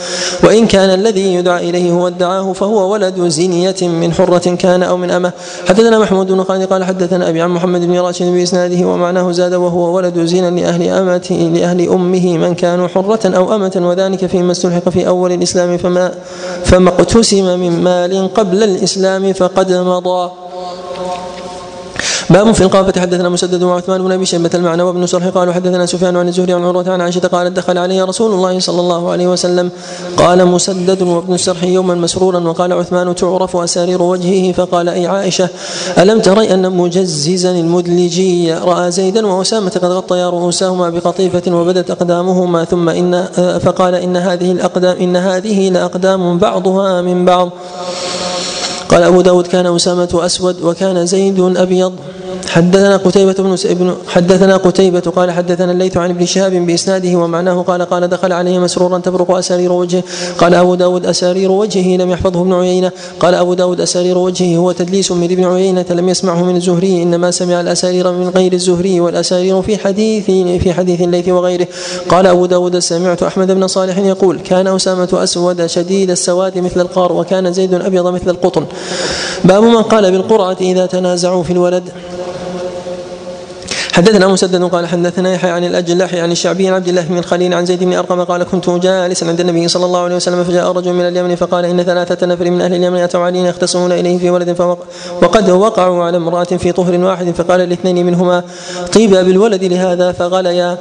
[0.44, 5.10] وإن كان الذي يدعى إليه هو ادعاه فهو ولد زنية من حرة كان أو من
[5.10, 5.32] أمة.
[5.68, 10.18] حدثنا محمود بن قال حدثنا أبي عن محمد بن راشد بإسناده ومعناه زاد وهو ولد
[10.24, 15.32] زنا لأهل أمته لأهل أمه من كانوا حرة أو أمة وذلك فيما استلحق في أول
[15.32, 15.76] الإسلام.
[15.76, 16.12] فما
[16.64, 20.30] فما اقتسم من مال قبل الإسلام فقد مضى.
[22.30, 26.16] باب في القافة حدثنا مسدد وعثمان بن أبي شيبة المعنى وابن سرح قالوا حدثنا سفيان
[26.16, 29.70] عن الزهري عن عروة عن عائشة قالت دخل علي رسول الله صلى الله عليه وسلم.
[30.16, 35.48] قال مسدد وابن السرح يوما مسرورا وقال عثمان تعرف أسارير وجهه فقال أي عائشة
[35.98, 42.88] ألم تري أن مجززا المدلجي رأى زيدا وأسامة قد غطيا رؤوسهما بقطيفة وبدت أقدامهما ثم
[42.88, 43.24] ان
[43.64, 47.50] فقال إن هذه الاقدام إن هذه لأقدام بعضها من بعض.
[48.88, 51.92] قال أبو داود كان أسامة أسود وكان زيد أبيض.
[52.48, 57.82] حدثنا قتيبة بن ابن حدثنا قتيبة قال حدثنا الليث عن ابن شهاب بإسناده ومعناه قال
[57.82, 60.02] قال دخل عليه مسرورا تبرق أسارير وجهه.
[60.38, 62.92] قال أبو داود أسارير وجهه لم يحفظه ابن عيينة.
[63.20, 67.02] قال أبو داود أسارير وجهه هو تدليس من ابن عيينة لم يسمعه من الزهري.
[67.02, 70.24] إنما سمع الأسارير من غير الزهري والأسارير في حديث
[70.62, 71.66] في حديث الليث وغيره.
[72.08, 77.12] قال أبو داود سمعت أحمد بن صالح يقول كان أسامة أسود شديد السواد مثل القار
[77.12, 78.64] وكان زيد أبيض مثل القطن.
[79.44, 81.82] باب من قال بالقرعة إذا تنازعوا في الولد.
[83.92, 87.66] حدثنا مسدد قال حدثنا يحيى عن الاجلح عن الشعبي عن عبد الله بن الخليل عن
[87.66, 91.08] زيد بن أرقم قال كنت جالسا عند النبي صلى الله عليه وسلم فجاء رجل من
[91.08, 94.78] اليمن فقال إن ثلاثة نفر من أهل اليمن اتوا علينا يختصمون اليه في ولد فوق
[95.22, 98.42] وقد وقعوا على امرأة في طهر واحد فقال الاثنين منهما
[98.92, 100.78] طيبا بالولد لهذا فغليا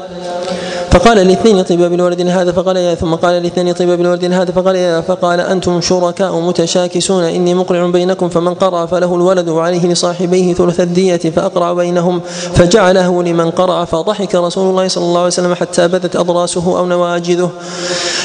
[0.92, 5.02] فقال الاثنين طيب بالولد هذا؟ فقال يا ثم قال الاثنين طيب بالولد هذا؟ فقال يا
[5.02, 11.18] فقال أنتم شركاء متشاكسون إني مقرع بينكم فمن قرأ فله الولد وعليه لصاحبيه ثلث الدية
[11.18, 12.22] فاقرع بينهم.
[12.54, 17.52] فجعله لمن قرأ فضحك رسول الله صلى الله عليه وسلم حتى بدت أضراسه أو نواجذه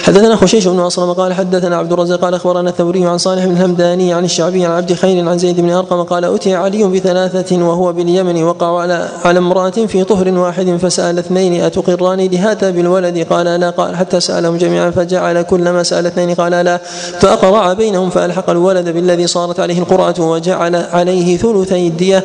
[0.02, 4.12] حدثنا خشيش بن اصلم قال حدثنا عبد الرزاق قال أخبرنا الثوري عن صالح بن الهمداني
[4.12, 8.44] عن الشعبي عن عبد خير عن زيد بن أرقم قال أتي علي بثلاثة وهو باليمن
[8.44, 13.70] وقعوا على على امرأة في طهر واحد فسأل اثنين اتقران لهذا أتى بالولد قال لا
[13.70, 16.76] قال حتى سألهم جميعا فجعل كلما سأل اثنين قال لا
[17.20, 22.24] فأقرع بينهم فألحق الولد بالذي صارت عليه القرعة وجعل عليه ثلثي الدية.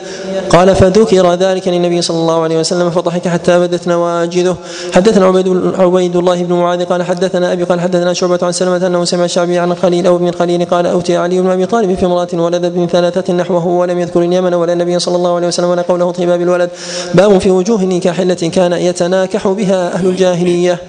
[0.50, 4.56] قال فذكر ذلك للنبي صلى الله عليه وسلم فضحك حتى بدت نواجذه.
[4.94, 5.48] حدثنا عبيد
[5.78, 9.60] عبيد الله بن معاذ قال حدثنا أبي قال حدثنا شعبة عن سلمة أنه سمع الشعبي
[9.60, 12.88] عن خليل أو ابن الخليل قال أوتي علي بن أبي طالب في امرأة ولد ابن
[12.88, 16.70] ثلاثة نحوه ولم يذكر اليمن ولا النبي صلى الله عليه وسلم ولا قوله طيبا بالولد.
[17.14, 20.80] باب في وجوه النكاح التي كان يتناكح بها أهل الجاهلية.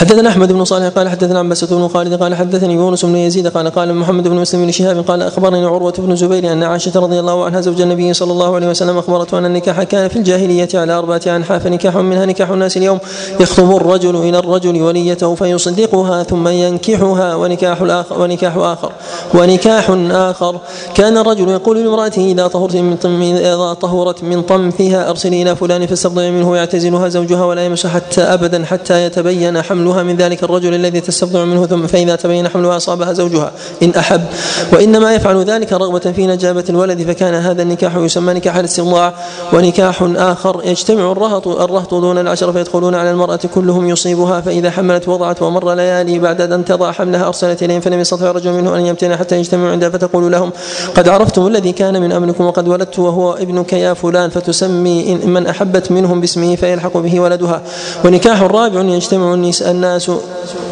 [0.00, 3.70] حدثنا أحمد بن صالح قال حدثنا عباسة بن خالد قال حدثني يونس بن يزيد قال
[3.70, 7.44] قال محمد بن مسلم بن شهاب قال أخبرني عروة بن زبير أن عائشة رضي الله
[7.44, 11.20] عنها زوج النبي صلى الله عليه وسلم أخبرته أن النكاح كان في الجاهلية على أربعة
[11.26, 12.98] انحاء فنكاح منها نكاح الناس اليوم.
[13.40, 18.92] يخطب الرجل إلى الرجل وليته فيصدقها ثم ينكحها ونكاح الآخر ونكاح اخر
[19.34, 20.60] ونكاح آخر.
[20.94, 26.30] كان الرجل يقول لامرأته إذا طهرت من إذا طهرت من طمثها أرسلي إلى فلان فاستبضع
[26.30, 31.00] منه ويعتزلها زوجها ولا يمس حتى أبدا حتى يتبين حمل حملها من ذلك الرجل الذي
[31.00, 33.52] تستبضع منه ثم فإذا تبين حملها أصابها زوجها
[33.82, 34.24] إن أحب.
[34.72, 39.14] وإنما يفعل ذلك رغبة في نجابة الولد فكان هذا النكاح يسمى نكاح الاستبضاع
[39.52, 45.42] ونكاح آخر يجتمع الرهط الرهط دون العشر فيدخلون على المرأة كلهم يصيبها فإذا حملت وضعت
[45.42, 49.38] ومر ليالي بعد أن تضع حملها أرسلت إليهم فلم يستطع رجل منه أن يمتنع حتى
[49.38, 50.52] يجتمعوا عندها فتقول لهم
[50.94, 55.92] قد عرفتم الذي كان من أمركم وقد ولدت وهو ابنك يا فلان فتسمي من أحبت
[55.92, 57.62] منهم باسمه فيلحق به ولدها.
[58.04, 60.10] ونكاح رابع يجتمع النساء الناس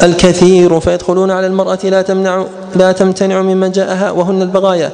[0.02, 2.44] الكثير فيدخلون على المرأة لا تمنع
[2.76, 4.92] لا تمتنع ممن جاءها وهن البغايا.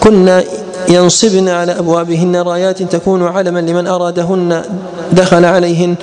[0.00, 0.44] كنا
[0.88, 4.62] ينصبن على أبوابهن رايات تكون علما لمن أرادهن
[5.12, 5.94] دخل عليهن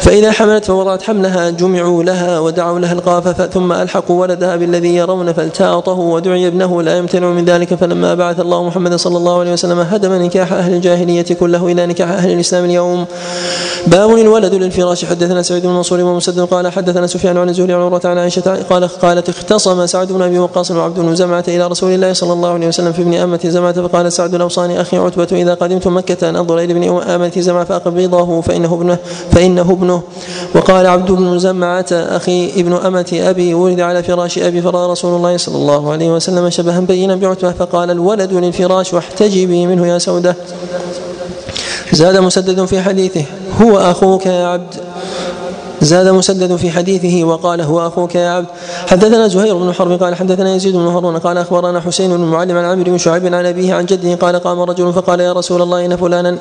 [0.00, 5.92] فإذا حملت فوضعت حملها جمعوا لها ودعوا لها القافة ثم ألحقوا ولدها بالذي يرون فالتاطه
[5.92, 10.12] ودعي ابنه لا يمتنع من ذلك فلما بعث الله محمد صلى الله عليه وسلم هدم
[10.12, 13.04] نكاح أهل الجاهلية كله إلى نكاح أهل الإسلام اليوم.
[13.86, 15.04] باب الولد للفراش.
[15.04, 18.88] حدثنا سعيد بن منصور ومسدد قال حدثنا سفيان عن الزهري عن عروة عن عائشة قال
[18.88, 22.68] قالت اختصم سعد بن أبي وقاص وعبد بن زمعة إلى رسول الله صلى الله عليه
[22.68, 26.58] وسلم في ابن أمة زمعة فقال سعد الأوصاني أخي عتبة إذا قدمت مكة أن أنظر
[26.58, 28.98] إلى ابن أمة زمعة فأقبضه فإنه ابنه
[29.30, 30.02] فإنه ابنه.
[30.54, 35.36] وقال عبد بن زمعة أخي ابن أمة أبي ولد على فراش أبي فرأى رسول الله
[35.36, 40.36] صلى الله عليه وسلم شبها بينا بعتبة فقال الولد للفراش واحتجبي منه يا سودة.
[41.92, 43.24] زاد مسدد في حديثه
[43.62, 44.74] هو أخوك يا عبد.
[45.82, 48.46] زاد مسدد في حديثه وقال هو أخوك يا عبد.
[48.86, 52.64] حدثنا زهير بن حرب قال حدثنا يزيد بن هارون قال أخبرنا حسين بن معلم عن
[52.64, 55.96] عمرو بن شعيب عن أبيه عن جده قال قام رجل فقال يا رسول الله إن
[55.96, 56.38] فلانا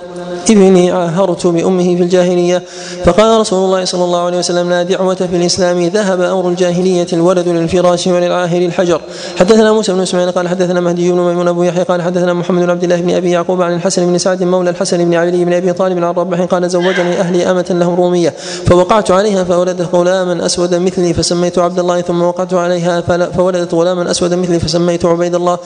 [0.49, 2.63] ابني عاهرت بأمه في الجاهلية.
[3.05, 5.87] فقال رسول الله صلى الله عليه وسلم لا دعوة في الإسلام.
[5.87, 9.01] ذهب أمر الجاهلية الولد للفراش وللعاهر الحجر.
[9.39, 12.69] حدثنا موسى بن إسماعيل قال حدثنا مهدي بن ميمون أبو يحيى قال حدثنا محمد بن
[12.69, 15.73] عبد الله بن أبي يعقوب عن الحسن بن سعد مولى الحسن بن علي بن أبي
[15.73, 18.33] طالب عن ربح قال زوجني أهلي أمة لهم رومية.
[18.65, 23.01] فوقعت عليها فولدت غلاما أسود مثلي فسميت عبد الله ثم وقعت عليها
[23.37, 25.57] فولدت غلاما أسود مثلي فسميت عبيد الله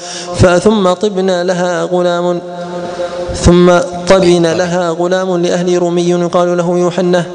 [0.60, 2.42] ثم طبنا لها غلام.
[3.36, 3.72] ثم
[4.10, 7.26] طبن لها غلام لأهل رومي يقال له يوحنة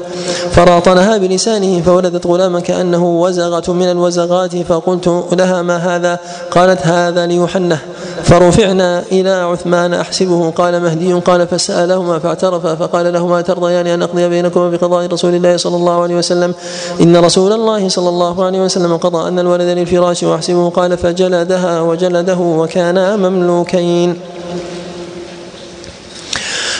[0.51, 6.19] فراطنها بلسانه فولدت غلاما كأنه وزغة من الوزغات فقلت لها ما هذا؟
[6.51, 7.79] قالت هذا ليوحنة
[8.23, 11.13] فرفعنا إلى عثمان أحسبه؟ قال مهدي.
[11.13, 16.15] قال فسألهما فاعترفا فقال لهما ترضيان أن أقضي بينكما بقضاء رسول الله صلى الله عليه
[16.15, 16.53] وسلم.
[17.01, 22.37] إن رسول الله صلى الله عليه وسلم قضى أن الولد للفراش وأحسبه؟ قال فجلدها وجلده
[22.37, 24.19] وكانا مملوكين.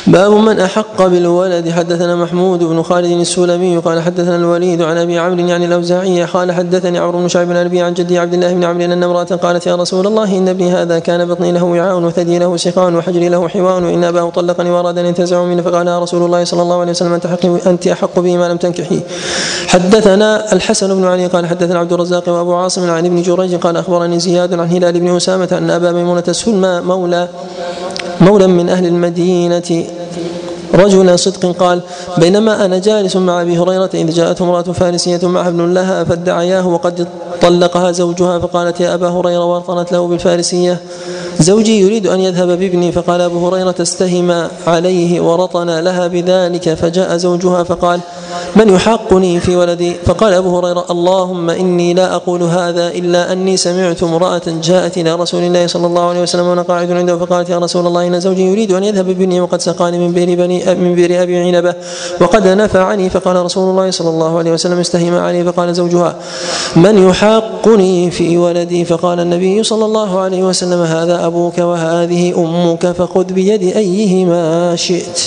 [0.08, 1.70] باب من أحق بالولد.
[1.70, 7.00] حدثنا محمود بن خالد السلمي قال حدثنا الوليد عن أبي عمرو يعني الأوزاعي قال حدثني
[7.00, 10.08] عمرو بن شعيب أبي عن جدي عبد الله بن عمرو أن امرأة قالت يا رسول
[10.08, 14.04] الله إن ابني هذا كان بطني له وعاء وثدي له سقاء وحجري له حوان وإن
[14.04, 17.28] أباه طلقني وأراد أن ينتزعه مني فقال يا رسول الله صلى الله عليه وسلم أنت
[17.28, 19.00] حق أنت أحق به ما لم تنكحي.
[19.68, 24.20] حدثنا الحسن بن علي قال حدثنا عبد الرزاق وأبو عاصم عن ابن جريج قال أخبرني
[24.20, 27.28] زياد عن هلال بن أسامة أن أبا ميمونة السلمى مولى
[28.22, 29.84] مولى من أهل المدينة
[30.74, 31.82] رجل صدق قال
[32.18, 37.08] بينما أنا جالس مع أبي هريرة إذ جاءت امرأة فارسية مع ابن لها فادعياه وقد
[37.42, 40.80] طلقها زوجها فقالت يا أبا هريرة وارطنت له بالفارسية.
[41.40, 47.64] زوجي يريد أن يذهب بابني فقال أبو هريرة استهم عليه ورطن لها بذلك فجاء زوجها
[47.64, 48.00] فقال
[48.56, 54.04] من يحقني في ولدي؟ فقال أبو هريرة اللهم إني لا أقول هذا إلا أني سمعت
[54.04, 57.88] امرأة جاءت إلى رسول الله صلى الله عليه وسلم وأنا قاعد عنده فقالت يا رسول
[57.88, 61.38] الله إن زوجي يريد أن يذهب بابني وقد سقاني من بئر بني من بئر أبي
[61.38, 61.74] عنبة.
[62.22, 66.16] وقد نفعني فقال رسول الله صلى الله عليه وسلم استهم علي فقال زوجها
[66.76, 73.24] من يحقني في ولدي؟ فقال النبي صلى الله عليه وسلم هذا أبوك وهذه أمك فخذ
[73.24, 75.20] بيد أيهما شئت.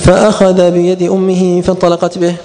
[0.00, 2.36] فأخذ بيد أمه فانطلقت به.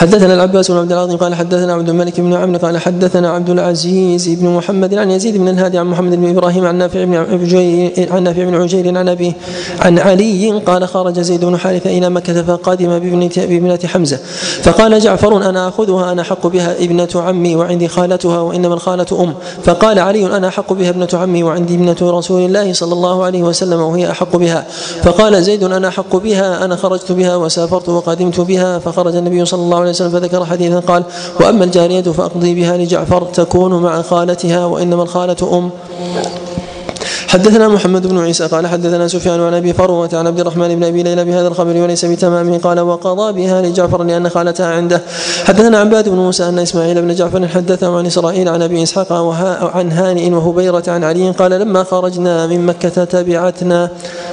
[0.00, 4.28] حدثنا العباس بن عبد العظيم قال حدثنا عبد الملك بن عمرو قال حدثنا عبد العزيز
[4.28, 8.22] بن محمد عن يزيد بن الهادي عن محمد بن إبراهيم عن نافع بن عجير عن
[8.22, 9.32] نافع بن عجير عن ابيه
[9.80, 14.18] عن علي قال خرج زيد بن حارثة إلى مكة فقدم بابنة حمزة.
[14.62, 19.34] فقال جعفر أنا أخذها أنا أحق بها ابنة عمي وعندي خالتها وإنما الخالة أم.
[19.64, 23.80] فقال علي أنا أحق بها ابنة عمي وعندي ابنة رسول الله صلى الله عليه وسلم
[23.80, 24.66] وهي أحق بها.
[25.02, 28.78] فقال زيد أنا أحق بها أنا خرجت بها وسافرت وقدمت بها.
[28.78, 31.02] فخرج النبي صلى الله عليه وسلم فذكر حديثا قال
[31.40, 35.70] وأما الجارية فأقضي بها لجعفر تكون مع خالتها وإنما الخالة أم.
[37.30, 41.02] حدثنا محمد بن عيسى قال حدثنا سفيان عن أبي فروة عن عبد الرحمن بن أبي
[41.02, 45.02] ليلى بهذا الخبر وليس بتمامه قال وقضى بها لجعفر لأن خالتها عنده.
[45.44, 49.12] حدثنا عباد بن موسى أن إسماعيل بن جعفر حدثه عن إسرائيل عن أبي إسحاق
[49.76, 53.90] عن هانئ وهبيرة عن علي قال لما خرجنا من مكة تبعتنا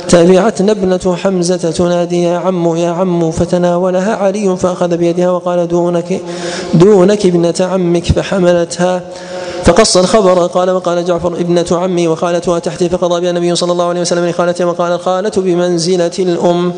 [0.10, 6.22] تبعتنا ابنة حمزة تنادي يا عم يا عم فتناولها علي فأخذ بيدها وقال دونك
[6.74, 9.02] دونك ابنة عمك فحملتها.
[9.68, 14.02] فقص الخبر قال وقال جعفر ابنة عمي وخالتها تحتي فقضى بها النبي صلى الله عليه
[14.02, 16.74] وسلم لخالتها وقال الخالة بمنزلة الأم.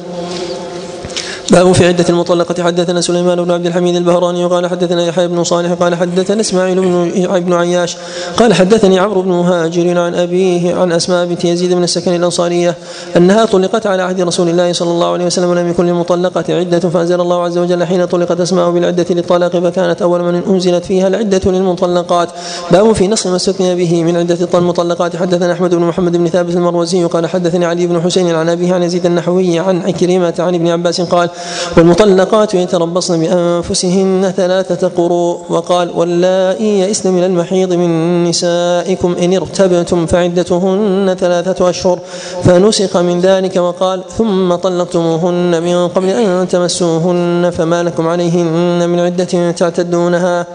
[1.52, 2.64] باب في عدة المطلقة.
[2.64, 7.12] حدثنا سليمان بن عبد الحميد البهراني وقال حدثنا يحيى بن صالح قال حدثنا إسماعيل بن
[7.40, 7.98] بن عياش
[8.38, 12.76] قال حدثني عمرو بن مهاجر عن أبيه عن أسماء بنت يزيد بن السكن الأنصارية
[13.18, 17.22] أنها طلقت على عهد رسول الله صلى الله عليه وسلم ولم يكن للمطلقة عدة فأنزل
[17.22, 22.30] الله عز وجل حين طلقت أسماء بالعدة للطلاق فكانت أول من أنزلت فيها العدة للمطلقات.
[22.72, 25.16] باب في نص ما استثني به من عدة المطلقات.
[25.16, 28.84] حدثنا أحمد بن محمد بن ثابت المروزي قال حدثني علي بن حسين عن أبيه عن
[28.84, 31.30] يزيد النحوي عن عكرمة عن ابن عباس قال
[31.78, 35.40] والمطلقات يتربصن بأنفسهن ثلاثة قروء.
[35.50, 42.00] وقال واللائي يئسن من المحيض من نسائكم إن ارتبتم فعدتهن ثلاثة أشهر
[42.44, 43.56] فنسخ من ذلك.
[43.56, 50.46] وقال ثم طلقتموهن من قبل أن تمسوهن فما لكم عليهن من عدة تعتدونها.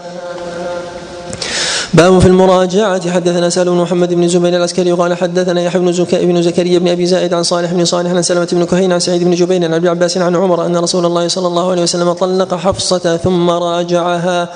[1.95, 3.11] باب في المراجعة.
[3.11, 6.87] حدثنا سهل بن محمد بن زبير العسكري قال حدثنا يحيى بن زكا بن زكريا بن
[6.87, 9.73] أبي زائد عن صالح بن صالح عن سلمة بن كهين عن سعيد بن جبير عن
[9.73, 14.49] أبي عباس عن عمر أن رسول الله صلى الله عليه وسلم طلق حفصة ثم راجعها.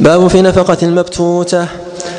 [0.00, 1.66] باب في نفقة المبتوتة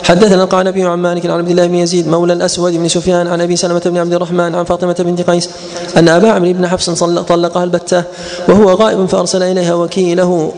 [0.04, 3.56] حدثنا القعنبي عن مالك عن عبد الله بن يزيد مولى الأسود بن سفيان عن أبي
[3.56, 5.50] سلمة بن عبد الرحمن عن فاطمة بنت قيس
[5.98, 8.04] أن أبا عمرو بن حفص طلقها البتة
[8.50, 10.54] وهو غائب فأرسل إليها وكيله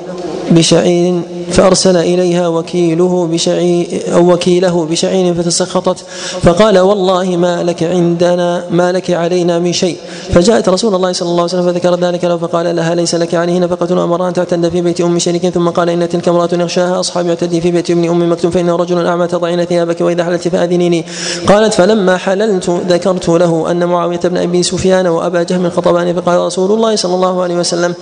[0.52, 1.22] بشعير
[1.52, 6.06] فأرسل إليها وكيله بشعير أو وكيله بشعير فتسخطت.
[6.42, 9.98] فقال والله ما لك عندنا ما لك علينا من شيء.
[10.30, 13.60] فجاءت رسول الله صلى الله عليه وسلم فذكر ذلك له فقال لها ليس لك عليه
[13.60, 15.50] نفقة أمر أن تعتد في بيت أم شريك.
[15.50, 19.06] ثم قال إن تلك امرأة يخشاها أصحاب يعتدي في بيت ابن أم مكتوم فإنه رجل
[19.06, 21.06] أعمى تضعين ثيابك وإذا حللت فأذنيني.
[21.48, 26.72] قالت فلما حللت ذكرت له أن معاوية بن أبي سفيان وأبا جهم خطباني فقال رسول
[26.72, 27.94] الله صلى الله عليه وسلم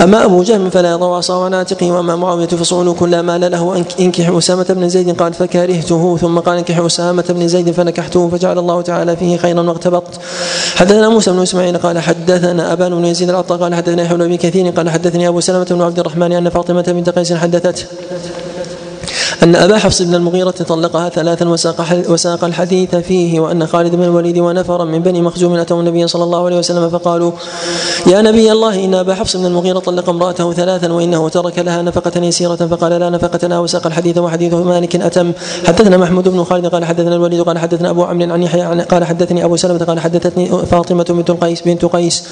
[0.00, 4.66] أما أبو جهم فلا يضع عصاه عن وأما معاوية فصعود كل مال له انكح أسامة
[4.68, 9.36] بن زيد قال فكرهته ثم قال انكح أسامة بن زيد فنكحته فجعل الله تعالى فيه
[9.36, 10.20] خيرا واغتبطت
[10.76, 14.70] حدثنا موسى بن إسماعيل قال حدثنا أبان بن يزيد العطاء قال حدثنا يحيى بن كثير
[14.70, 17.84] قال حدثني أبو سلمة بن عبد الرحمن أن فاطمة بنت قيس حدثته
[19.42, 24.38] أن أبا حفص بن المغيرة طلقها ثلاثا وساق, وساق الحديث فيه وأن خالد بن الوليد
[24.38, 27.32] ونفرا من بني مخزوم أتوا النبي صلى الله عليه وسلم فقالوا
[28.06, 32.20] يا نبي الله إن أبا حفص بن المغيرة طلق امرأته ثلاثا وإنه ترك لها نفقة
[32.20, 35.32] يسيرة فقال لا نفقة لها وساق الحديث وحديث مالك أتم.
[35.66, 39.44] حدثنا محمود بن خالد قال حدثنا الوليد قال حدثنا أبو عمرو عن يحيى قال حدثني
[39.44, 42.24] أبو سلمة قال حدثتني فاطمة بنت قيس بنت قيس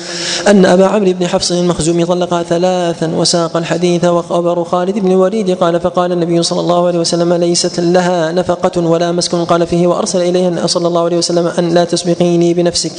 [0.48, 5.80] أن أبا عمرو بن حفص المخزومي طلقها ثلاثا وساق الحديث وخبر خالد بن الوليد قال
[5.80, 10.66] فقال النبي صلى الله عليه وسلم ليست لها نفقة ولا مسكن قال فيه وأرسل إليها
[10.66, 12.92] صلى الله عليه وسلم أن لا تسبقيني بنفسك.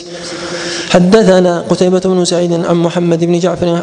[0.89, 3.81] حدثنا قتيبة بن سعيد عن محمد بن جعفر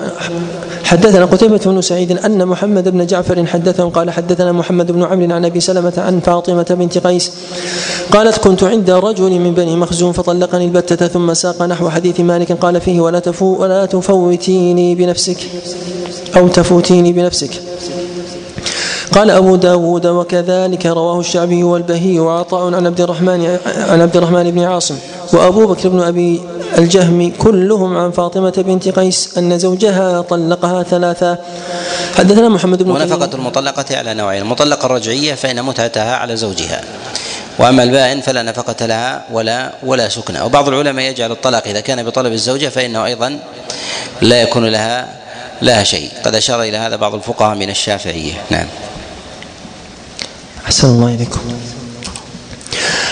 [0.85, 5.45] حدثنا قتيبة بن سعيد أن محمد بن جعفر حدثهم قال حدثنا محمد بن عمرو عن
[5.45, 7.33] أبي سلمة عن فاطمة بنت قيس
[8.13, 12.81] قالت كنت عند رجل من بني مخزوم فطلقني البتة ثم ساق نحو حديث مالك قال
[12.81, 15.41] فيه ولا تفو ولا تفوتيني بنفسك
[16.37, 17.51] أو تفوتيني بنفسك.
[19.13, 24.63] قال أبو داود وكذلك رواه الشعبي والبهي وعطاء عن عبد الرحمن عن عبد الرحمن بن
[24.63, 24.99] عاصم
[25.33, 26.41] وأبو بكر بن أبي
[26.79, 31.39] الجهم كلهم عن فاطمة بنت قيس أن زوجها طلقها ثلاثة.
[32.15, 36.81] حدثنا محمد بن ونفقة المطلقة على نوعين المطلقة الرجعية فإن متعتها على زوجها
[37.59, 42.33] وأما البائن فلا نفقة لها ولا ولا سكنى وبعض العلماء يجعل الطلاق إذا كان بطلب
[42.33, 43.39] الزوجة فإنه أيضا
[44.23, 45.09] لا يكون لها
[45.63, 46.11] لها شيء.
[46.25, 48.33] قد أشار إلى هذا بعض الفقهاء من الشافعية.
[48.51, 48.67] نعم.
[50.69, 51.41] أحسن الله إليكم.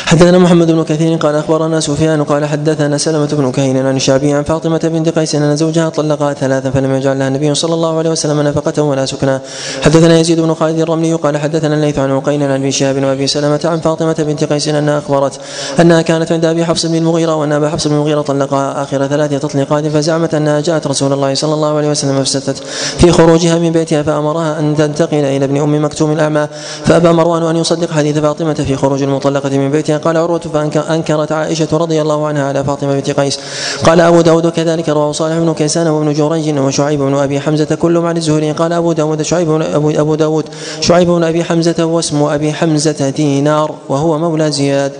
[0.07, 4.43] حدثنا محمد بن كثير قال أخبرنا سفيان قال حدثنا سلمة بن كهين عن الشعبي عن
[4.43, 8.41] فاطمة بنت قيس أن زوجها طلقها ثلاثا فلم يجعل لها النبي صلى الله عليه وسلم
[8.41, 9.41] نفقة ولا سكنا
[9.83, 13.61] حدثنا يزيد بن خالد الرملي قال حدثنا الليث عن عقيل عن أبي شهاب وأبي سلمة
[13.65, 15.41] عن فاطمة بنت قيس أنها أخبرت
[15.81, 19.31] أنها كانت عند أبي حفص بن المغيرة وأن أبا حفص بن المغيرة طلقها آخر ثلاث
[19.31, 22.63] تطليقات فزعمت أنها جاءت رسول الله صلى الله عليه وسلم فاستت
[22.99, 26.49] في خروجها من بيتها فأمرها أن تنتقل إلى ابن أم مكتوم الأعمى.
[26.85, 31.69] فأبى مروان أن يصدق حديث فاطمة في خروج المطلقة من بيتها قال عروة فأنكرت عائشة
[31.73, 33.41] رضي الله عنها على فاطمة بنت قيس.
[33.85, 38.07] قال أبو داود كذلك رواه صالح بن كيسان وابن جريج وشعيب بن أبي حمزة كلهم
[38.07, 38.53] عن الزهري.
[38.53, 40.45] قال أبو داود شعيب بن أبو, أبو داود
[40.81, 44.93] شعيب بن أبي حمزة واسم أبي حمزة دينار وهو مولى زياد.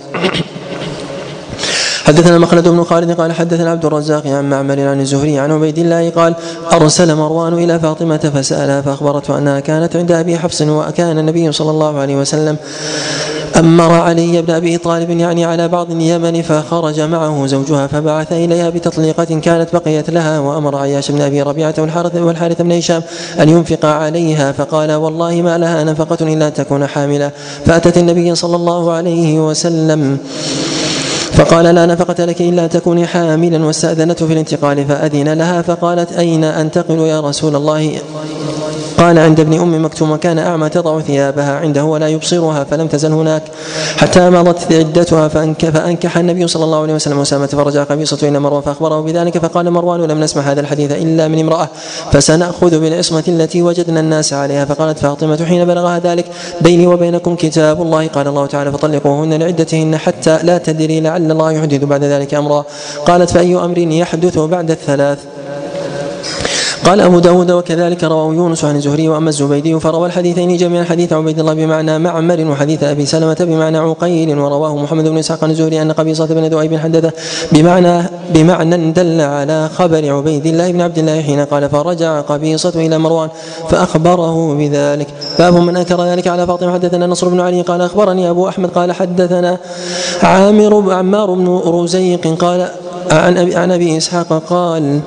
[2.07, 6.09] حدثنا مخلد بن خالد قال حدثنا عبد الرزاق عن معمر عن الزهري عن عبيد الله
[6.09, 6.35] قال
[6.73, 11.99] أرسل مروان إلى فاطمة فسألها فأخبرته أنها كانت عند أبي حفص وكان النبي صلى الله
[11.99, 12.57] عليه وسلم
[13.55, 19.39] أمر علي بن أبي طالب يعني على بعض اليمن فخرج معه زوجها فبعث إليها بتطليقة
[19.39, 23.01] كانت بقيت لها وأمر عياش بن أبي ربيعة والحارث والحارث بن هشام
[23.39, 27.31] أن ينفق عليها فقال والله ما لها نفقة إلا تكون حاملة
[27.65, 30.17] فأتت النبي صلى الله عليه وسلم
[31.37, 36.99] فقال لا نفقة لك إلا تكوني حاملا واستأذنته في الانتقال فأذن لها فقالت أين أنتقل
[36.99, 37.99] يا رسول الله؟
[38.97, 43.43] قال عند ابن أم مكتوم كان أعمى تضع ثيابها عنده ولا يبصرها فلم تزل هناك.
[43.97, 49.01] حتى مضت عدتها فأنكح النبي صلى الله عليه وسلم اسامه فرجع قبيصة إلى مروان فأخبره
[49.01, 51.69] بذلك فقال مروان لم نسمع هذا الحديث إلا من امرأة
[52.11, 54.65] فسنأخذ بالعصمة التي وجدنا الناس عليها.
[54.65, 56.25] فقالت فاطمة حين بلغها ذلك
[56.61, 58.07] بيني وبينكم كتاب الله.
[58.07, 62.65] قال الله تعالى فطلقوهن لعدتهن حتى لا تدري لعل الله يحدث بعد ذلك أمرا.
[63.05, 65.19] قالت فأي أمر يحدث بعد الثلاث؟
[66.87, 71.39] قال أبو داود وكذلك رواه يونس عن الزهري وأما الزبيدي فروى الحديثين جميعا حديث عبيد
[71.39, 75.91] الله بمعنى معمر وحديث أبي سلمة بمعنى عقيل ورواه محمد بن إسحاق عن الزهري أن
[75.91, 77.11] قبيصة بن ذؤيب حدثه
[77.51, 78.03] بمعنى
[78.33, 83.29] بمعنى دل على خبر عبيد الله بن عبد الله حين قال فرجع قبيصة إلى مروان
[83.69, 85.07] فأخبره بذلك.
[85.39, 88.91] باب من أنكر ذلك على فاطمة حدثنا نصر بن علي قال أخبرني أبو أحمد قال
[88.91, 89.57] حدثنا
[90.23, 92.67] عامر عمار بن رزيق قال
[93.11, 94.99] عن أبي, عن أبي إسحاق قال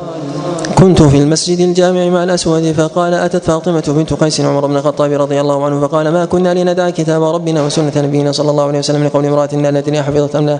[0.80, 5.40] كنت في المسجد الجامع مع الأسود فقال أتت فاطمة بنت قيس عمر بن الخطاب رضي
[5.40, 9.26] الله عنه فقال ما كنا لندع كتاب ربنا وسنة نبينا صلى الله عليه وسلم لقول
[9.26, 10.58] امرأة ندري حفظت أم لا.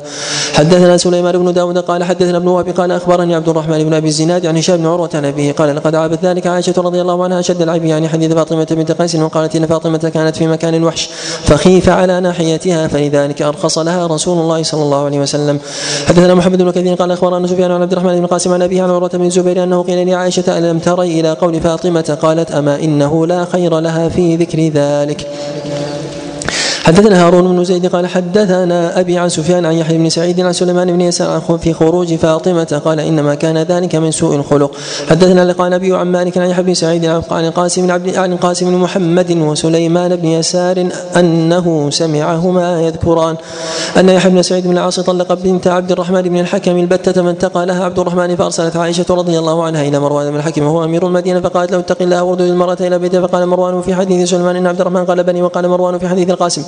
[0.55, 4.47] حدثنا سليمان بن داود قال حدثنا ابن وهب قال أخبرني عبد الرحمن بن أبي الزناد
[4.47, 7.63] عن هشام بن عروة عن أبيه قال لقد عابت ذلك عائشة رضي الله عنها أشد
[7.63, 11.11] العيب يعني حديث فاطمة بنت قيس وقالت إن فاطمة كانت في مكان وحش
[11.45, 15.59] فخيف على ناحيتها فلذلك أرخص لها رسول الله صلى الله عليه وسلم.
[16.07, 18.91] حدثنا محمد بن كثير قال أخبرنا سفيان عن عبد الرحمن بن قاسم عن أبيه عن
[18.91, 23.45] عروة بن الزبير أنه قيل لعائشة ألم تري إلى قول فاطمة قالت أما إنه لا
[23.45, 25.27] خير لها في ذكر ذلك.
[26.85, 30.93] حدثنا هارون بن زيد قال حدثنا أبي عن سفيان عن يحيى بن سعيد عن سليمان
[30.93, 34.71] بن يسار في خروج فاطمة قال إنما كان ذلك من سوء الخلق.
[35.11, 38.71] حدثنا لقى نبي عن مالك عن يحيى بن سعيد عن قاسم بن عبد عن قاسم
[38.71, 43.37] بن محمد وسليمان بن يسار أنه سمعهما يذكران.
[43.97, 47.67] أن يحيى بن سعيد بن العاص طلق بنت عبد الرحمن بن الحكم البتة من تقى
[47.67, 51.41] لها عبد الرحمن فأرسلت عائشة رضي الله عنها إلى مروان بن الحكم وهو أمير المدينة
[51.41, 53.27] فقالت له اتق الله وردوا المرأة إلى بيتها.
[53.27, 56.63] فقال مروان في حديث سليمان ان عبد الرحمن قال بني وقال مروان في حديث القاسم.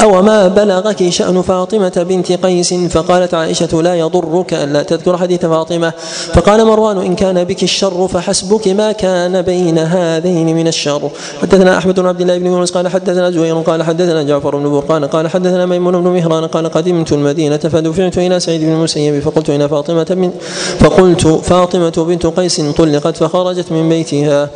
[0.00, 5.92] أو ما بلغك شأن فاطمة بنت قيس فقالت عائشة لا يضرك ألا تذكر حديث فاطمة
[6.34, 11.10] فقال مروان إن كان بك الشر فحسبك ما كان بين هذين من الشر.
[11.42, 15.04] حدثنا أحمد بن عبد الله بن يونس قال حدثنا زهير قال حدثنا جعفر بن برقان
[15.04, 19.68] قال حدثنا ميمون بن مهران قال قدمت المدينة فدفعت إلى سعيد بن المسيب فقلت إن
[19.68, 20.30] فاطمة من
[20.78, 24.48] فقلت فاطمة بنت قيس طلقت فخرجت من بيتها.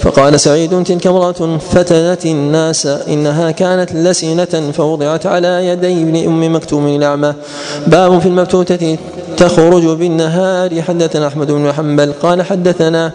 [0.00, 4.39] فقال سعيد تلك امرأة فتنت الناس إنها كانت لسنة
[4.72, 7.34] فوضعت على يدي ابن أم مكتوم الأعمى.
[7.86, 8.98] باب في المبتوتة
[9.36, 10.82] تخرج بالنهار.
[10.82, 13.12] حدثنا أحمد بن حنبل قال حدثنا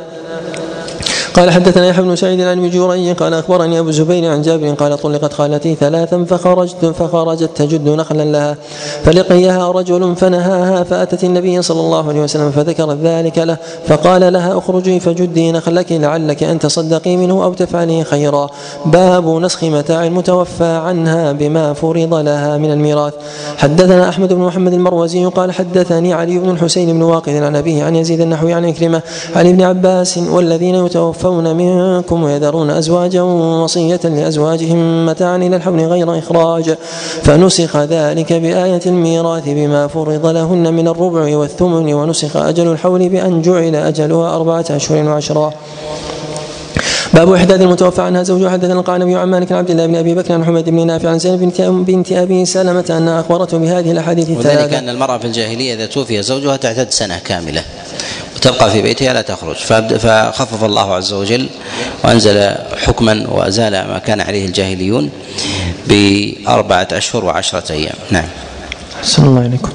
[1.36, 5.34] قال حدثنا يحيى بن سعيد عن جوري قال أخبرني أبو زبير عن جابر قال طلقت
[5.34, 8.58] خالتي ثلاثا فخرجت فخرجت تجد نخلا لها
[9.04, 13.58] فلقيها رجل فنهاها فأتت النبي صلى الله عليه وسلم فذكرت ذلك له
[13.88, 18.50] فقال لها اخرجي فجدي نخلك لعلك أن تصدقي منه أو تفعلي خيرا.
[18.86, 23.14] باب نسخ متاع المتوفى عنها بما فرض لها من الميراث.
[23.58, 27.96] حدثنا أحمد بن محمد المروزي قال حدثني علي بن الحسين بن واقد عن أبيه عن
[27.96, 29.02] يزيد النحوي عن كلمه
[29.36, 36.20] عن ابن عباس والذين يتوفى يتوفون منكم ويذرون أزواجا وصية لأزواجهم متاعا إلى الحول غير
[36.20, 36.76] إخراج.
[37.24, 43.76] فنسخ ذلك بآية الميراث بما فرض لهن من الربع والثمن ونسخ أجل الحول بأن جعل
[43.76, 45.54] أجلها أربعة أشهر وعشرا
[47.14, 50.46] باب إحداث المتوفى عنها زوجها حدثنا القعنبي عن مالك عبد الله بن أبي بكر عن
[50.46, 54.62] حميد بن نافع عن زينب بنت, بنت أبي سلمة أنها أخبرته بهذه الأحاديث الثلاثة.
[54.62, 57.64] وذلك أن المرأة في الجاهلية إذا توفي زوجها تعتد سنة كاملة.
[58.46, 59.56] وتبقى في بيتها لا تخرج.
[59.98, 61.50] فخفف الله عز وجل
[62.04, 62.52] وأنزل
[62.86, 65.10] حكما وأزال ما كان عليه الجاهليون
[65.88, 67.96] بأربعة أشهر وعشرة أيام.
[68.12, 68.28] نعم.
[69.04, 69.70] صلى الله عليكم.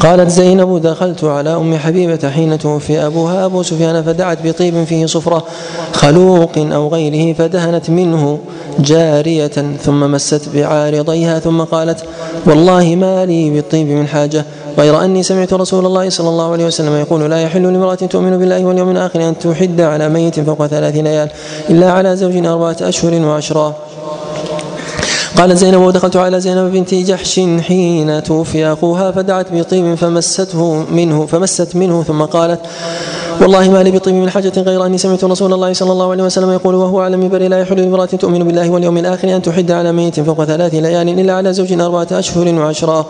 [0.00, 3.46] قالت زينب دخلت على أم حبيبة حين توفي أبوها.
[3.46, 5.46] أبو سفيان فدعت بطيب فيه صفرة
[5.92, 8.38] خلوق أو غيره فدهنت منه
[8.78, 12.04] جارية ثم مست بعارضيها ثم قالت
[12.46, 14.44] والله ما لي بالطيب من حاجة.
[14.78, 18.64] غير أني سمعت رسول الله صلى الله عليه وسلم يقول لا يحل لامرأة تؤمن بالله
[18.64, 21.28] واليوم الآخر أن تحد على ميت فوق ثلاث ليال
[21.70, 23.74] إلا على زوج أربعة أشهر وعشرا
[25.38, 31.76] قالت زينب ودخلت على زينب بنت جحش حين توفي أخوها فدعت بطيب فمسته منه فمست
[31.76, 32.60] منه ثم قالت
[33.40, 36.50] والله ما لي بطيب من حاجة غير أني سمعت رسول الله صلى الله عليه وسلم
[36.50, 40.20] يقول وهو على المنبر لا يحل لامرأة تؤمن بالله واليوم الآخر أن تحد على ميت
[40.20, 43.06] فوق ثلاث ليال إلا على زوج أربعة أشهر وعشرا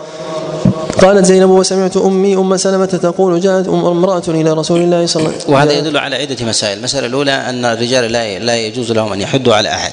[1.01, 5.31] قالت زينب وسمعت أمي أم سلمة تقول جاءت أم امرأة إلى رسول الله صلى الله
[5.33, 5.53] عليه وسلم.
[5.53, 9.55] وهذا يدل على عدة مسائل، المسألة الأولى أن الرجال لا لا يجوز لهم أن يحدوا
[9.55, 9.91] على أحد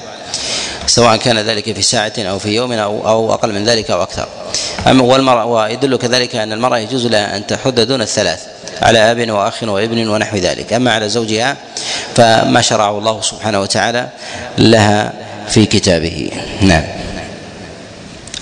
[0.87, 4.27] سواء كان ذلك في ساعة أو في يوم أو أو أقل من ذلك أو أكثر.
[4.87, 8.39] أما والمرأة ويدل كذلك أن المرأة يجوز لها أن تحد دون الثلاث
[8.81, 10.73] على أب وأخ وابن ونحو ذلك.
[10.73, 11.57] أما على زوجها
[12.15, 14.07] فما شرعه الله سبحانه وتعالى
[14.57, 15.13] لها
[15.49, 16.31] في كتابه.
[16.61, 17.00] نعم.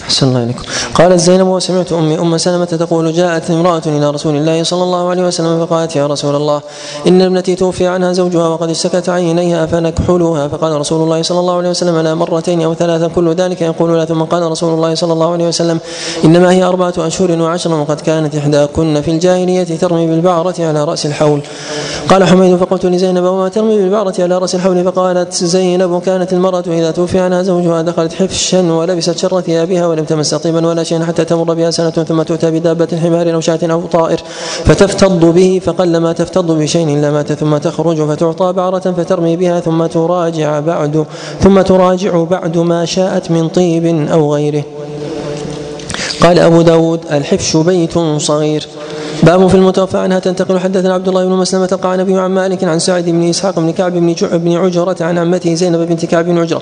[0.10, 0.64] أحسن الله إليكم.
[0.96, 5.24] قالت زينب وسمعت أمي أم سلمة تقول جاءت امرأة إلى رسول الله صلى الله عليه
[5.24, 6.62] وسلم فقالت يا رسول الله
[7.08, 11.70] إن ابنتي توفي عنها زوجها وقد اشتكت عينيها فنكحلها فقال رسول الله صلى الله عليه
[11.70, 15.32] وسلم لا مرتين أو ثلاثا كل ذلك يقول لا ثم قال رسول الله صلى الله
[15.32, 15.80] عليه وسلم
[16.26, 21.42] إنما هي أربعة أشهر وعشرا وقد كانت إحداكن في الجاهلية ترمي بالبعرة على رأس الحول.
[22.10, 26.92] قال حميد فقلت لزينب وما ترمي بالبعرة على رأس الحول؟ فقالت زينب كانت المرأة إذا
[26.92, 31.54] توفي عنها زوجها دخلت حفشا ولبست شر ثيابها ولم تمس طيبا ولا شيئا حتى تمر
[31.54, 34.20] بها سنة ثم تؤتى بدابة حمار أو شاة أو طائر.
[34.66, 39.86] فتفتض به فقل ما تفتض بشيء إلا مات ثم تخرج فتعطى بعرة فترمي بها ثم
[39.86, 41.06] تراجع بعد
[41.44, 44.64] ثم تراجع بعد ما شاءت من طيب أو غيره.
[46.22, 48.68] قال أبو داود الحفش بيت صغير.
[49.24, 52.80] باب في المتوفى عنها تنتقل حدثنا عبد الله بن مسلمة قال نبي عن مالك عن
[52.80, 56.62] سعد بن إسحاق بن كعب بن بن عجرة عن عمته زينب بنت كعب بن عجرة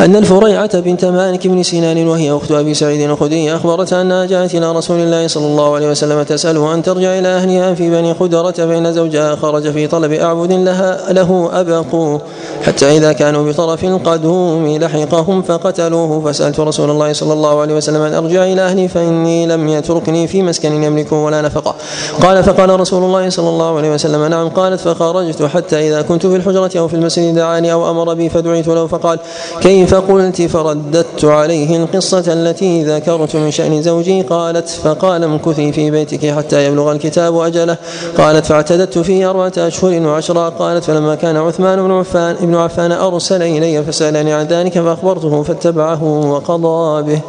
[0.00, 4.72] أن الفريعة بنت مالك بن سنان وهي أخت أبي سعيد الخدري أخبرت أنها جاءت إلى
[4.72, 8.92] رسول الله صلى الله عليه وسلم تسأله أن ترجع إلى أهلها في بني خدرة فإن
[8.92, 12.18] زوجها خرج في طلب أعبد لها له أبقوا
[12.62, 16.32] حتى إذا كانوا بطرف القدوم لحقهم فقتلوه.
[16.32, 20.42] فسألت رسول الله صلى الله عليه وسلم أن أرجع إلى أهلي فإني لم يتركني في
[20.42, 21.77] مسكن يملكه ولا نفقة.
[22.22, 24.48] قال فقال رسول الله صلى الله عليه وسلم نعم.
[24.48, 28.68] قالت فخرجت حتى إذا كنت في الحجرة أو في المسجد دعاني أو أمر بي فدعيت
[28.68, 29.18] له فقال
[29.60, 34.22] كيف قلت؟ فرددت عليه القصة التي ذكرت من شأن زوجي.
[34.22, 37.76] قالت فقال امكثي في بيتك حتى يبلغ الكتاب أجله.
[38.18, 40.48] قالت فاعتددت فيه أربعة أشهر وعشرة.
[40.48, 46.04] قالت فلما كان عثمان بن عفان ابن عفان أرسل إلي فسألني عن ذلك فأخبرته فاتبعه
[46.04, 47.20] وقضى به.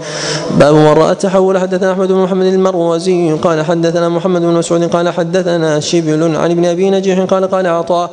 [0.59, 1.57] باب من رأى التحول.
[1.57, 3.31] حدثنا أحمد بن محمد المروزي.
[3.31, 8.09] قال حدثنا محمد بن مسعود قال حدثنا شبل عن ابن أبي نجيح قال قال عطاء.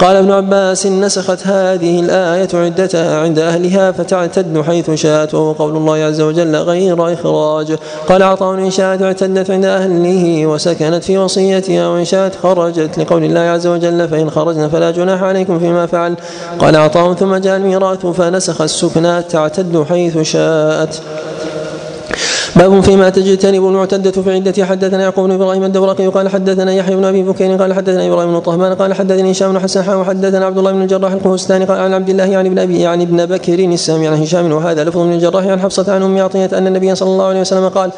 [0.00, 5.94] قال ابن عباس نسخت هذه الآية عدتها عند أهلها فتعتد حيث شاءت وهو قول الله
[5.94, 7.78] عز وجل غير إخراج.
[8.08, 13.40] قال عطاء إن شاءت اعتدت عند أهله وسكنت في وصيتها وإن شاءت خرجت لقول الله
[13.40, 16.14] عز وجل فإن خرجنا فلا جناح عليكم فيما فعل.
[16.58, 21.00] قال عطاء ثم جاء الميراث فنسخ السكنى تعتد حيث شاءت.
[22.58, 24.64] باب فيما تجتنب المعتدة في عدة.
[24.64, 28.40] حدثنا يعقوب بن إبراهيم الدورقي قال حدثنا يحيى بن أبي بكير قال حدثنا إبراهيم بن
[28.40, 32.08] طهمان قال حدثني هشام بن حسن وحدثنا عبد الله بن الجراح القهستاني قال عن عبد
[32.08, 34.52] الله يعني ابن أبي يعني ابن بكر السامي عن هشام.
[34.52, 37.68] وهذا لفظ من الجراح عن حفصة عن أم عطية أن النبي صلى الله عليه وسلم
[37.68, 37.90] قال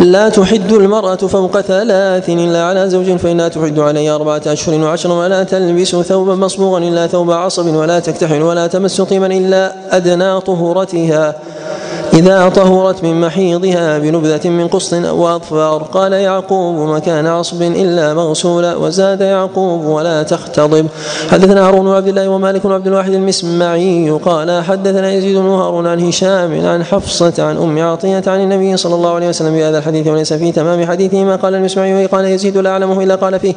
[0.00, 5.42] لا تحد المرأة فوق ثلاث إلا على زوج فإنها تحد عليه أربعة أشهر وعشرا ولا
[5.42, 11.34] تلبس ثوبا مصبوغا إلا ثوب عصب ولا تكتحل ولا تمس طيبا إلا أدنى طهورتها.
[12.20, 18.14] إذا طهرت من محيضها بنبذة من قسط أو أظفار قال يعقوب ما كان عصب إلا
[18.14, 20.86] مغسولا وزاد يعقوب ولا تختضب.
[21.30, 26.66] حدثنا هارون وعبد الله ومالك وعبد الواحد المسمعي قال حدثنا يزيد بن هارون عن هشام
[26.66, 30.52] عن حفصة عن أم عطية عن النبي صلى الله عليه وسلم بهذا الحديث وليس في
[30.52, 33.54] تمام حديثه ما قال المسمعي قال يزيد لا أعلمه إلا قال فيه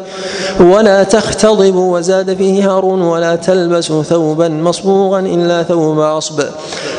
[0.60, 6.44] ولا تختضب وزاد فيه هارون ولا تلبس ثوبا مصبوغا إلا ثوب عصب.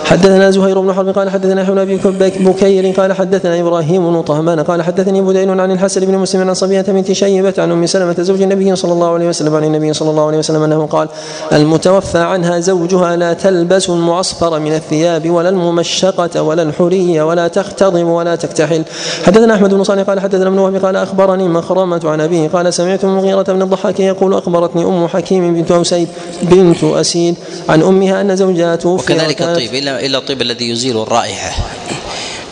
[0.04, 2.00] حدثنا زهير بن حرب قال حدثنا يحيى بن ابي
[2.40, 6.80] بكير قال حدثنا إبراهيم بن طهمان قال حدثني بدين عن الحسن بن مسلم عن صبيه
[6.80, 10.26] بنت شيبه عن ام سلمه زوج النبي صلى الله عليه وسلم عن النبي صلى الله
[10.26, 11.08] عليه وسلم انه قال
[11.52, 18.36] المتوفى عنها زوجها لا تلبس المعصفر من الثياب ولا الممشقه ولا الحريه ولا تختضب ولا
[18.36, 18.84] تكتحل
[19.26, 23.04] حدثنا احمد بن صالح قال حدثنا ابن وهب قال اخبرني مخرمه عن ابيه قال سمعت
[23.04, 26.08] المغيرة بن الضحاك يقول اخبرتني ام حكيم بنت اسيد
[26.42, 27.34] بنت اسيد
[27.68, 30.96] عن امها ان زوجها توفي وكذلك الطيب الا الا الطيب الذي يزيل
[31.34, 31.62] الرائحة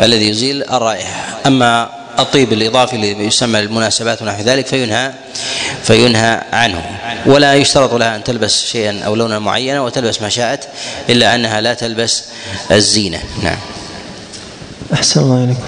[0.00, 1.38] الذي يزيل الرائحة.
[1.46, 1.88] أما
[2.18, 5.12] الطيب الإضافي الذي يسمى المناسبات ونحو ذلك فينهى
[5.84, 6.84] فينهى عنه.
[7.26, 10.68] ولا يشترط لها أن تلبس شيئا أو لونا معينا وتلبس ما شاءت
[11.08, 12.24] إلا أنها لا تلبس
[12.70, 13.22] الزينة.
[13.42, 13.58] نعم.
[14.92, 15.62] أحسن الله إليكم.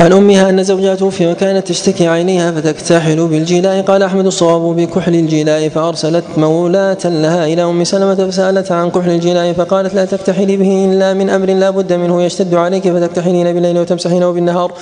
[0.00, 5.68] عن أمها أن زوجها توفي وكانت تشتكي عينيها فتكتحل بالجلاء قال أحمد الصواب بكحل الجلاء
[5.68, 11.14] فأرسلت مولاة لها إلى أم سلمة فسالتها عن كحل الجلاء فقالت لا تكتحلي به إلا
[11.14, 14.72] من أمر لا بد منه يشتد عليك فتكتحلين بالليل وتمسحينه بالنهار.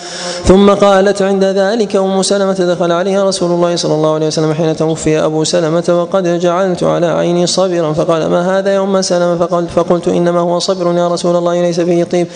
[0.45, 4.77] ثم قالت عند ذلك أم سلمة دخل عليها رسول الله صلى الله عليه وسلم حين
[4.77, 7.93] توفي أبو سلمة وقد جعلت على عيني صبرا.
[7.93, 11.81] فقال ما هذا يا أم سلمة؟ فقلت, فقلت إنما هو صبر يا رسول الله ليس
[11.81, 12.27] فيه طيب.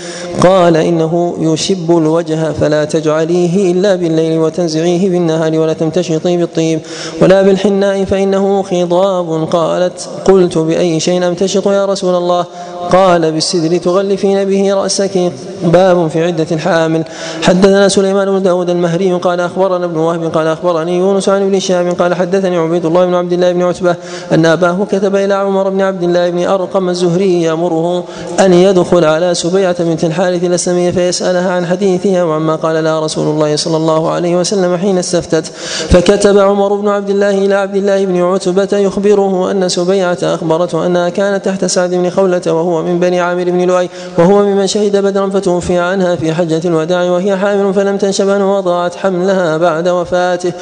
[0.43, 6.81] قال إنه يشب الوجه فلا تجعليه إلا بالليل وتنزعيه بالنهار ولا تمتشطي بالطيب
[7.23, 9.49] ولا بالحناء فإنه خضاب.
[9.51, 12.45] قالت قلت بأي شيء أمتشط يا رسول الله؟
[12.93, 15.33] قال بالسدر تغلفين به رأسك.
[15.63, 17.05] باب في عدة الحامل.
[17.43, 21.87] حدثنا سليمان بن داود المهري قال أخبرنا ابن وهب قال أخبرني يونس عن ابن شهاب
[21.87, 23.97] قال حدثني عبيد الله بن عبد الله بن عتبة
[24.33, 28.05] أن أباه كتب إلى عمر بن عبد الله بن أرقم الزهري يأمره
[28.41, 33.57] أن يدخل على سبيعة بنت الحارث الأسلمية فيسألها عن حديثها وعما قال لها رسول الله
[33.57, 35.47] صلى الله عليه وسلم حين استفتت
[35.89, 41.09] فكتب عمر بن عبد الله إلى عبد الله بن عتبة يخبره أن سبيعة أخبرته أنها
[41.09, 43.89] كانت تحت سعد بن خولة وهو من بني عامر بن لؤي
[44.19, 48.95] وهو ممن شهد بدرا فتوفي عنها في حجة الوداع وهي حامل فلم تنشب أن وضعت
[48.95, 50.53] حملها بعد وفاته.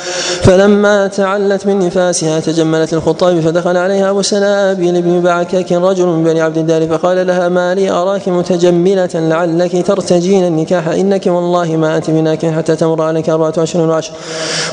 [0.43, 6.41] فلما تعلت من نفاسها تجملت الخطاب فدخل عليها أبو سنابل بن بعكك رجل من بني
[6.41, 12.11] عبد الدار فقال لها ما لي أراك متجملة لعلك ترتجين النكاح إنك والله ما أنت
[12.11, 14.13] بناك حتى تمر عليك أربعة أشهر وعشر.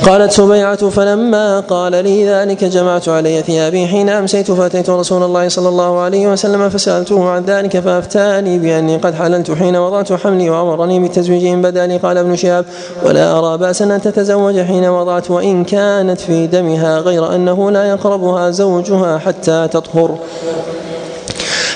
[0.05, 3.87] قالت سبيعة فلما قال لي ذلك جمعت علي ثيابي.
[3.87, 9.13] حين أمسيت فأتيت رسول الله صلى الله عليه وسلم فسألته عن ذلك فأفتاني بأني قد
[9.15, 12.65] حللت حين وضعت حملي وأمرني بالتزويج إن بدا لي قال ابن شهاب
[13.05, 18.51] ولا أرى بأسا أن تتزوج حين وضعت وإن كانت في دمها غير أنه لا يقربها
[18.51, 20.17] زوجها حتى تطهر.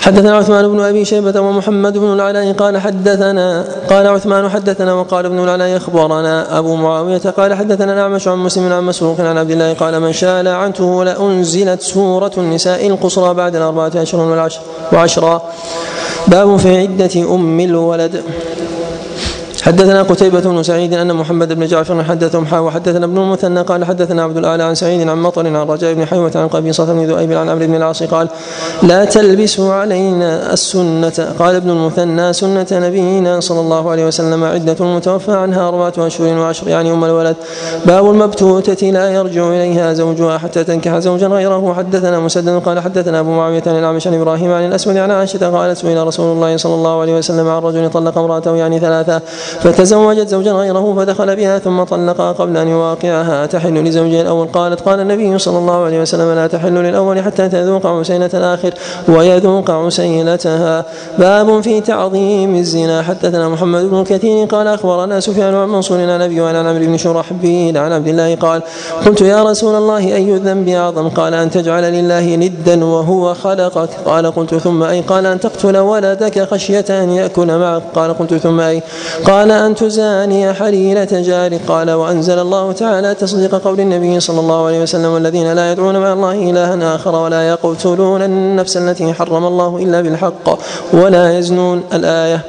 [0.01, 5.40] حدثنا عثمان بن أبي شيبة ومحمد بن العلاء قال حدثنا قال عثمان حدثنا وقال ابن
[5.43, 10.00] العلاء أخبرنا أبو معاوية قال حدثنا الأعمش عن مسلم عن مسروق عن عبد الله قال
[10.00, 14.61] من شاء لعنته لأنزلت سورة النساء القصرى بعد الأربعة اشهر والعشر
[14.93, 15.42] وعشرا
[16.27, 18.24] باب في عدة أم الولد.
[19.68, 24.24] حدثنا قتيبة بن سعيد أن محمد بن جعفر حدثهم حا وحدثنا ابن المثنى قال حدثنا
[24.24, 27.50] عبد الأعلى عن سعيد عن مطر عن رجاء بن حيوة عن قبيصة بن ذؤيب عن
[27.50, 28.28] عمرو بن العاص قال
[28.84, 31.34] لا تلبسوا علينا السنة.
[31.40, 36.68] قال ابن المثنى سنة نبينا صلى الله عليه وسلم عدة المتوفى عنها أربعة أشهر وعشر
[36.68, 37.36] يعني أم الولد.
[37.86, 41.74] باب المبتوتة لا يرجع إليها زوجها حتى تنكح زوجا غيره.
[41.74, 45.78] حدثنا مسدد قال حدثنا أبو معاوية عن الأعمش عن إبراهيم عن الأسود عن عائشة قالت
[45.78, 49.22] سئل رسول الله صلى الله عليه وسلم عن رجل طلق امرأته يعني ثلاثة.
[49.61, 53.45] فتزوجت زوجا غيره فدخل بها ثم طلقها قبل أن يواقعها.
[53.45, 54.48] تحل لزوجها الأول.
[54.48, 58.74] قالت قال النبي صلى الله عليه وسلم لا تحل للأول حتى تذوق عسيلة الآخر
[59.08, 60.86] ويذوق عسيلتها.
[61.19, 63.02] باب في تعظيم الزنا.
[63.02, 67.77] حدثنا محمد بن كثير قال أخبرنا سفيان عن منصور عن أبي وعن عمرو بن شرحبيل
[67.77, 68.61] عن عبد الله قال
[69.06, 73.90] قلت يا رسول الله أي الذنب أعظم؟ قال أن تجعل لله ندا وهو خلقك.
[74.06, 77.82] قال قلت ثم أي؟ قال أن تقتل ولدك خشية أن يأكل معك.
[77.95, 78.82] قال قلت ثم أي؟
[79.26, 84.82] قال أن تزاني حليلة جارك قال وأنزل الله تعالى تصديق قول النبي صلى الله عليه
[84.82, 90.01] وسلم والذين لا يدعون مع الله إلها آخر ولا يقتلون النفس التي حرم الله إلا
[90.01, 90.59] بالحق
[90.93, 92.42] ولا يزنون الآية.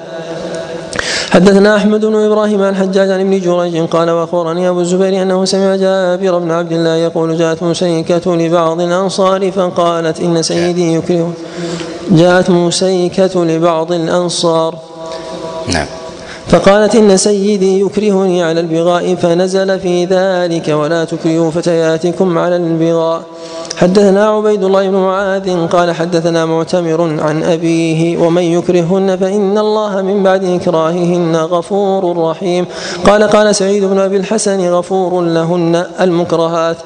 [1.30, 5.76] حدثنا أحمد بن إبراهيم عن حجاج عن ابن جريج قال وأخبرني أبو الزبير أنه سمع
[5.76, 11.32] جابر بن عبد الله يقول جاءت مسيكه لبعض الأنصار فقالت إن سيدي يكره
[12.10, 14.74] جاءت مسيكه لبعض الأنصار.
[15.68, 15.86] نعم.
[16.48, 23.22] فقالت إن سيدي يكرهني على البغاء فنزل في ذلك ولا تكرهوا فتياتكم على البغاء.
[23.76, 30.22] حدثنا عبيد الله بن معاذ قال حدثنا معتمر عن أبيه ومن يكرهن فإن الله من
[30.22, 32.66] بعد إكراههن غفور رحيم.
[33.06, 36.76] قال قال سعيد بن أبي الحسن غفور لهن المكرهات.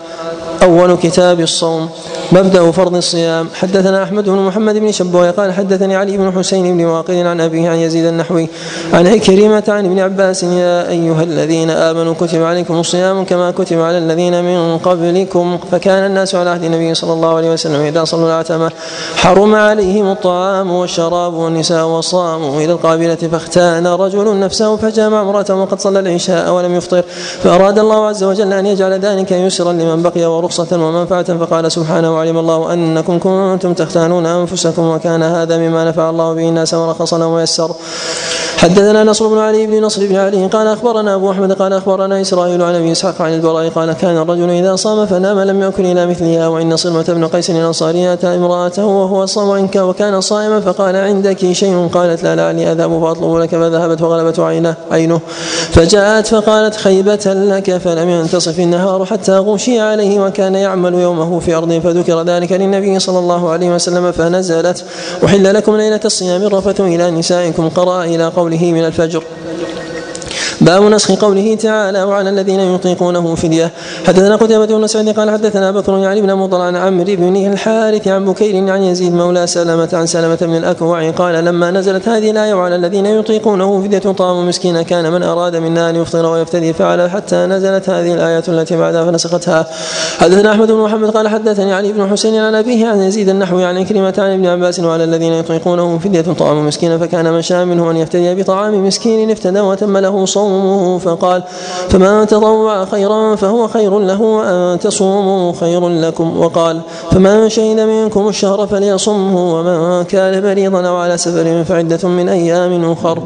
[0.63, 1.89] أول كتاب الصوم.
[2.33, 3.49] مبدأ فرض الصيام.
[3.55, 7.71] حدثنا أحمد بن محمد بن شبوه قال حدثني علي بن حسين بن واقد عن أبيه
[7.71, 8.49] عن يزيد النحوي.
[8.93, 13.99] عن عكرمة عن ابن عباس يا أيها الذين آمنوا كتب عليكم الصيام كما كتب على
[13.99, 15.59] الذين من قبلكم.
[15.73, 18.71] فكان الناس على عهد النبي صلى الله عليه وسلم إذا صلوا العتمة
[19.17, 25.99] حرم عليهم الطعام والشراب والنساء وصاموا إلى القابلة فاختان رجل نفسه فجامع امرأته وقد صلى
[25.99, 27.03] العشاء ولم يفطر.
[27.43, 31.39] فأراد الله عز وجل أن يجعل ذلك يسرا لمن بقي ورخصة ومنفعة.
[31.39, 36.75] فقال سبحانه وعلم الله أنكم كنتم تختانون أنفسكم وكان هذا مما نفع الله به الناس
[36.75, 37.71] ورخص لهم ويسر.
[38.63, 42.63] حدثنا نصر بن علي بن نصر بن علي قال أخبرنا أبو أحمد قال أخبرنا إسرائيل
[42.63, 46.49] عن أبي إسحاق عن البراء قال كان الرجل إذا صام فنام لم يكن إلى مثلها
[46.49, 52.23] وإن صلمة بن قيس الأنصاري آتى امرأته وهو صام وكان صائما فقال عندك شيء؟ قالت
[52.23, 55.21] لا لعلي أذهب فاطلب لك فذهبت فغلبته عينه عينه.
[55.71, 61.73] فجاءت فقالت خيبة لك فلم ينتصف النهار حتى غشي عليه وكان يعمل يومه في أرض.
[61.73, 64.85] فذكر ذلك للنبي صلى الله عليه وسلم فنزلت.
[65.25, 69.23] أحل لكم ليلة الصيام الرفث إلى نسائكم قرأ إلى قوله من الفجر
[70.63, 73.71] باب نسخ قوله تعالى وعلى الذين يطيقونه فدية.
[74.07, 78.25] حدثنا قتيبة بن سعيد قال حدثنا بكر يعني بن مضر عن عمرو بن الحارث عن
[78.25, 82.77] بكير عن يزيد مولى سلمة عن سلمة بن الأكوع قال لما نزلت هذه الآية وعلى
[82.77, 87.91] الذين يطيقونه فدية طعام مسكين كان من أراد منا أن يفطر ويفتدي فعل حتى نزلت
[87.91, 89.67] هذه الآية التي بعدها فنسختها.
[90.19, 93.85] حدثنا أحمد بن محمد قال حدثني علي بن حسين عن أبيه عن يزيد النحوي عن
[93.85, 97.97] كلمة عن ابن عباس وعلى الذين يطيقونه فدية طعام مسكين فكان من شاء منه أن
[97.97, 100.52] يفتدي بطعام مسكين افتدى وتم له صوم
[100.99, 101.43] فقال
[101.89, 106.41] فمن تطوع خيرا فهو خير له وأن تصوموا خير لكم.
[106.41, 112.93] وقال فمن شهد منكم الشهر فليصمه ومن كان مريضا أو على سفر فعدة من أيام
[112.93, 113.19] أخر.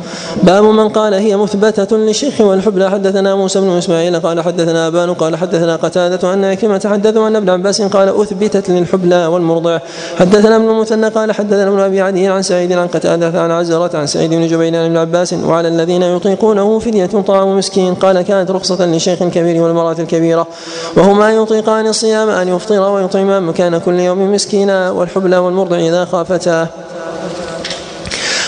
[0.42, 2.90] باب من قال هي مثبتة للشيخ والحبلى.
[2.90, 7.50] حدثنا موسى بن إسماعيل قال حدثنا أبان قال حدثنا قتادة أن عكرمة حدثوا أن ابن
[7.50, 9.78] عباس قال أثبتت للحبلى والمرضع.
[10.18, 14.06] حدثنا ابن المثنى قال حدثنا ابن أبي عدي عن سعيد عن قتادة عن عزرة عن
[14.06, 17.94] سعيد بن جبير عن ابن عباس وعلى الذين يطيقونه فدية طعام مسكين.
[17.94, 20.46] قال كانت رخصة للشيخ الكبير والمرأة الكبيرة
[20.96, 26.68] وهما يطيقان الصيام أن يفطر ويطعما مكان كل يوم مسكينا والحبلى والمرضع إذا خافتا.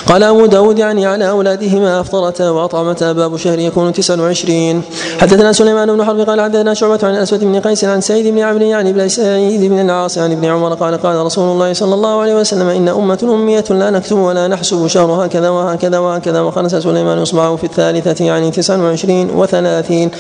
[0.09, 3.13] قال أبو داود يعني على أولادهما أفطرتا وأطعمتا.
[3.13, 4.83] باب شهر يكون تسع وعشرين.
[5.21, 8.65] حدثنا سليمان بن حرب قال حدثنا شعبة عن الأسود بن قيس عن سعيد بن عمرو
[8.65, 12.35] يعني بن سعيد بن العاص عن ابن عمر قال قال رسول الله صلى الله عليه
[12.35, 16.41] وسلم إن أمة أمية لا نكتب ولا نحسب شهر هكذا وهكذا وهكذا.
[16.41, 20.11] وخنس سليمان إصبعه في الثالثة يعني تسع وعشرين وثلاثين.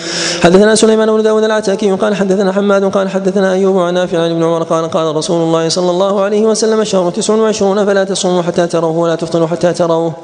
[0.42, 4.44] حدثنا سليمان بن داود العتاكي قال حدثنا حماد قال حدثنا أيوب عن نافع عن ابن
[4.44, 8.66] عمر قال قال رسول الله صلى الله عليه وسلم الشهر تسع وعشرون فلا تصوموا حتى
[8.66, 10.14] تروه ولا تفطروا حتى تروه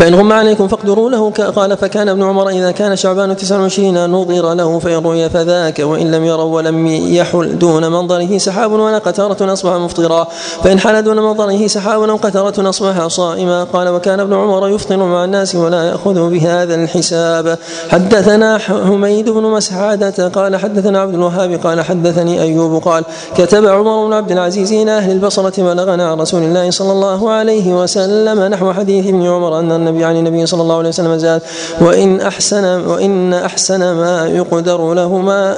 [0.00, 1.30] فإن غم عليكم فاقدروا له.
[1.30, 6.10] قال فكان ابن عمر إذا كان شعبان تسع وعشرين نظر له فإن رؤي فذاك وإن
[6.10, 10.26] لم يروا ولم يحل دون منظره سحاب ولا قتارة أصبح مفطرا.
[10.64, 13.64] فإن حل دون منظره سحاب أو قتارة أصبح صائما.
[13.64, 17.58] قال وكان ابن عمر يفطر مع الناس ولا يأخذ بهذا الحساب.
[17.88, 23.04] حدثنا حميد بن مسعادة قال حدثنا عبد الوهاب قال حدثني أيوب قال
[23.36, 27.74] كتب عمر بن عبد العزيز إلى أهل البصرة بلغنا عن رسول الله صلى الله عليه
[27.82, 31.42] وسلم نحو حديث ابن عمر أن النبي عن النبي صلى الله عليه وسلم زاد
[31.80, 35.56] وإن أحسن وإن أحسن ما يقدر له ما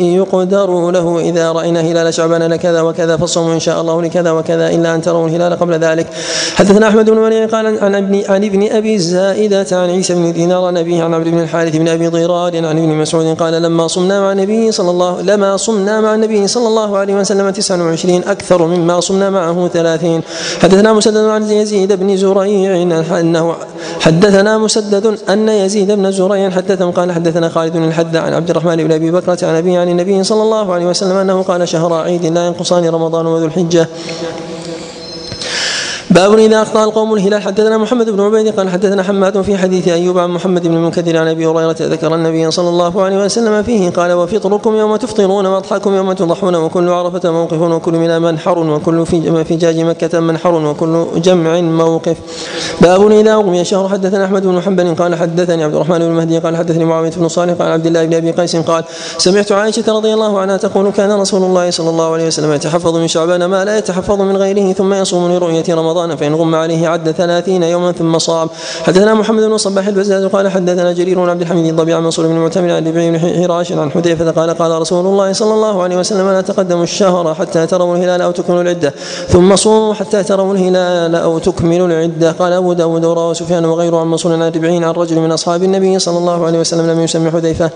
[0.00, 4.94] يقدر له إذا رأينا هلال شعبان لكذا وكذا فالصوم إن شاء الله لكذا وكذا إلا
[4.94, 6.06] أن تروا الهلال قبل ذلك.
[6.54, 10.64] حدثنا أحمد بن مريم قال عن ابن عن ابن أبي الزائدة عن عيسى بن دينار
[10.64, 14.20] عن أبيه عن عمرو بن الحارث بن أبي ضرار عن ابن مسعود قال لما صمنا
[14.20, 19.00] مع النبي صلى الله لما صمنا مع النبي صلى الله عليه وسلم 29 أكثر مما
[19.00, 20.22] صمنا معه 30
[20.62, 22.82] حدثنا مسدد عن يزيد بن زريع
[23.20, 23.54] أنه
[24.00, 28.76] حدثنا مسدد أن يزيد بن زريع حدثهم قال حدثنا خالد بن الحد عن عبد الرحمن
[28.76, 32.26] بن أبي بكرة عن أبي عن النبي صلى الله عليه وسلم أنه قال شهر عيد
[32.26, 33.88] لا ينقصان رمضان وذو الحجة.
[36.10, 37.42] باب إذا أخطأ القوم الهلال.
[37.42, 41.28] حدثنا محمد بن عبيد قال حدثنا حماد في حديث أيوب عن محمد بن المنكدر عن
[41.28, 46.12] أبي هريرة ذكر النبي صلى الله عليه وسلم فيه قال وفطركم يوم تفطرون واضحاكم يوم
[46.12, 52.16] تضحون وكل عرفة موقف وكل من منحر وكل في فجاج مكة منحر وكل جمع موقف.
[52.80, 53.88] باب إذا أغمي الشهر.
[53.88, 57.52] حدثنا أحمد بن حنبل قال حدثني عبد الرحمن بن مهدي قال حدثني معاوية بن صالح
[57.52, 58.84] قال عبد الله بن أبي قيس قال
[59.18, 63.08] سمعت عائشة رضي الله عنها تقول كان رسول الله صلى الله عليه وسلم يتحفظ من
[63.08, 67.62] شعبان ما لا يتحفظ من غيره ثم يصوم لرؤية رمضان فإن غم عليه عد ثلاثين
[67.62, 68.48] يوما ثم صام.
[68.82, 72.70] حدثنا محمد بن صباح البزاز قال حدثنا جرير بن عبد الحميد الضبيع منصور بن معتمر
[72.70, 76.40] عن ربيع بن حراش عن حذيفة قال قال رسول الله صلى الله عليه وسلم لا
[76.40, 78.94] تقدموا الشهر حتى تروا الهلال أو تكملوا العدة.
[79.28, 82.32] ثم صوموا حتى تروا الهلال أو تكملوا العدة.
[82.32, 84.42] قال أبو داود ورواه سفيان وغيره عن منصور عن
[84.84, 87.70] عن رجل من أصحاب النبي صلى الله عليه وسلم لم يسمي حذيفة.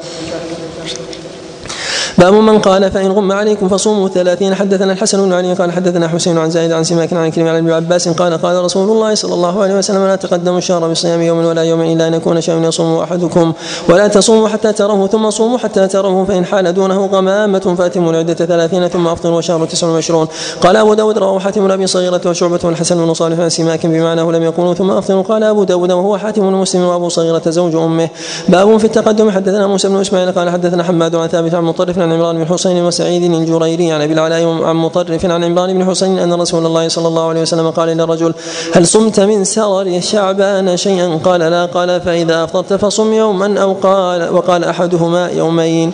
[2.18, 4.54] باب من قال فإن غم عليكم فصوموا ثلاثين.
[4.54, 7.70] حدثنا الحسن بن علي قال حدثنا حسين عن زائد عن سماك عن كلمة عن ابن
[7.70, 11.62] عباس قال قال رسول الله صلى الله عليه وسلم لا تقدموا الشهر بصيام يوم ولا
[11.62, 13.52] يوم إلا أن يكون شيء يصوم أحدكم
[13.88, 18.88] ولا تصوموا حتى تروه ثم صوموا حتى تروه فإن حال دونه غمامة فأتموا العدة ثلاثين
[18.88, 20.26] ثم أفطروا وشهر تسع وعشرون.
[20.60, 24.42] قال أبو داود رواه حاتم أبي صغيرة وشعبة والحسن بن صالح عن سماك بمعناه لم
[24.42, 25.22] يقولوا ثم أفطروا.
[25.22, 28.08] قال أبو داود وهو حاتم بن مسلم وأبو صغيرة زوج أمه.
[28.48, 29.30] باب في التقدم.
[29.30, 32.84] حدثنا موسى بن إسماعيل قال حدثنا حماد عن ثابت عن مطرف عن عمران بن حسين
[32.84, 37.08] وسعيد الجريري عن أبي العلاء عن مطرف عن عمران بن حسين أن رسول الله صلى
[37.08, 38.34] الله عليه وسلم قال للرجل
[38.74, 41.66] هل صمت من سرر شعبان شيئا؟ قال لا.
[41.66, 45.92] قال فإذا أفطرت فصم يوما أو قال وقال أحدهما يومين.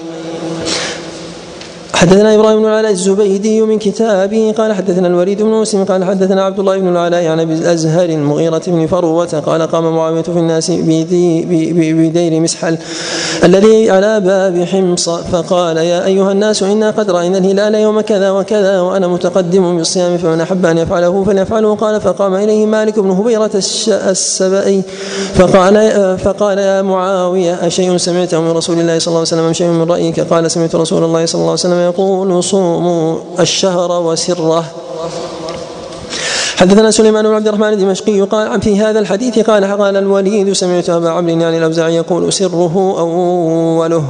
[2.00, 6.58] حدثنا إبراهيم بن العلاء الزبيدي من كتابه قال حدثنا الوليد بن مسلم قال حدثنا عبد
[6.58, 12.40] الله بن العلاء عن أبي الأزهر المغيرة بن فروة قال قام معاوية في الناس بدير
[12.40, 12.78] مسحل
[13.44, 18.80] الذي على باب حمص فقال يا أيها الناس إنا قد رأينا الهلال يوم كذا وكذا
[18.80, 21.74] وأنا متقدم بالصيام فمن أحب أن يفعله فليفعله.
[21.74, 23.50] قال فقام إليه مالك بن هبيرة
[23.88, 24.82] السبئي
[25.34, 29.90] فقال فقال يا معاوية أشيء سمعته من رسول الله صلى الله عليه وسلم شيء من
[29.90, 34.64] رأيك؟ قال سمعت رسول الله صلى الله عليه وسلم يقول صوموا الشهر وسره.
[36.60, 41.10] حدثنا سليمان بن عبد الرحمن الدمشقي قال في هذا الحديث قال قال الوليد سمعت أبا
[41.10, 44.04] عمرو يعني الأوزاعي يقول سره أوله.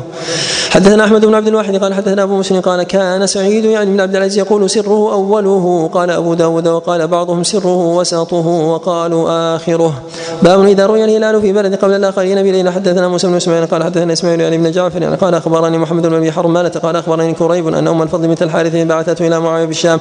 [0.70, 4.16] حدثنا أحمد بن عبد الواحد قال حدثنا أبو مسلم قال كان سعيد يعني بن عبد
[4.16, 5.90] العزيز يقول سره أوله.
[5.94, 10.02] قال أبو داود وقال بعضهم سره وسطه وقالوا آخره.
[10.42, 14.12] باب إذا رؤي الهلال في بلد قبل الآخرين بليله حدثنا موسى بن إسماعيل قال حدثنا
[14.12, 17.88] إسماعيل يعني بن جعفر يعني قال أخبرني محمد بن أبي حرمانه قال أخبرني كريب أن
[17.88, 20.00] أم الفضل بنت الحارث بعثته إلى معاوية بالشام.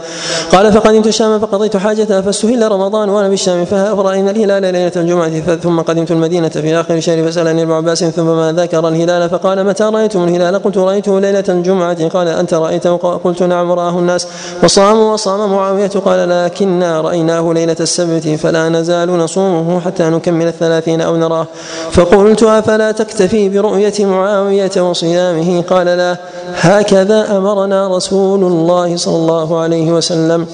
[0.52, 6.12] قال فقدمت الشام فقضيت حاجتها فاستهل رمضان وأنا بالشام فرأينا الهلال ليلة الجمعة ثم قدمت
[6.12, 10.64] المدينة في آخر الشهر فسألني ابن عباس ثم ما ذكر الهلال؟ فقال متى رأيتم الهلال؟
[10.64, 12.08] قلت رايته ليلة الجمعة.
[12.08, 14.28] قال أنت رأيته؟ قلت نعم رآه الناس.
[14.64, 21.16] وصاموا وصام معاوية قال لكنا رأيناه ليلة السبت فلا نزال نصومه حتى نكمل الثلاثين أو
[21.16, 21.48] نراه.
[21.92, 26.18] فقلت أفلا تكتفي برؤية معاوية وصيامه؟ قال لا.
[26.56, 30.46] هكذا أمرنا رسول الله صلى الله عليه وسلم.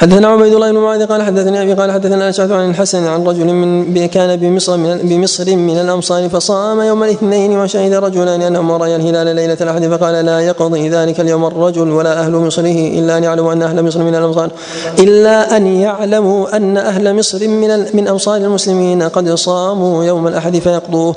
[0.00, 3.46] حدثنا عبيد الله بن معاذ قال حدثني أبي قال حدثنا أشعث عن الحسن عن رجل
[3.46, 9.36] من كان بمصر من بمصر من الامصار فصام يوم الاثنين وشهد رجلان انهما رأيا الهلال
[9.36, 13.62] ليلة الأحد فقال لا يقضي ذلك اليوم الرجل ولا أهل مصره إلا أن يعلموا أن
[13.62, 14.50] أهل مصر من الامصار
[14.98, 21.14] إلا أن يعلموا أن أهل مصر من من امصار المسلمين قد صاموا يوم الأحد فيقضوه.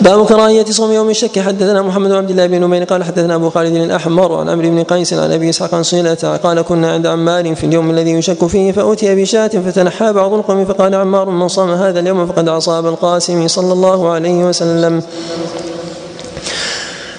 [0.00, 1.38] باب كراهية صوم يوم الشك.
[1.38, 4.82] حدثنا محمد بن عبد الله بن نمير قال حدثنا أبو خالد الأحمر عن عمرو بن
[4.82, 5.84] قيس عن أبي إسحاق عن
[6.42, 10.94] قال كنا عند عمار في اليوم الذي يشك فيه فأتي بشاة فتنحى بعض القوم فقال
[10.94, 15.02] عمار من صام هذا اليوم فقد عصى القاسم صلى الله عليه وسلم.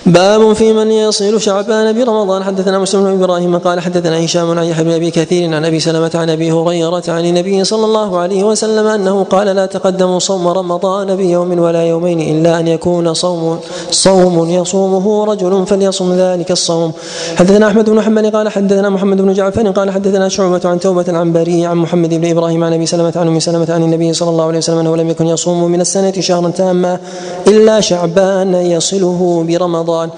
[0.05, 2.43] باب في من يصل شعبان برمضان.
[2.43, 6.11] حدثنا مسلم بن إبراهيم قال حدثنا هشام عن يحيى بن أبي كثير عن أبي سلمة
[6.15, 11.15] عن أبي هريرة عن النبي صلى الله عليه وسلم أنه قال لا تقدموا صوم رمضان
[11.15, 13.59] بيوم ولا يومين إلا أن يكون صوم
[13.91, 16.91] صوم يصومه رجل فليصم ذلك الصوم.
[17.35, 21.33] حدثنا أحمد بن محمد قال حدثنا محمد بن جعفر قال حدثنا شعبة عن توبة عن
[21.33, 24.45] بري عن محمد بن إبراهيم عن أبي سلمة عن أم سلمة عن النبي صلى الله
[24.45, 26.99] عليه وسلم أنه لم يكن يصوم من السنة شهرا تاما
[27.47, 29.94] إلا شعبان يصله برمضان.
[29.95, 30.09] رمضان.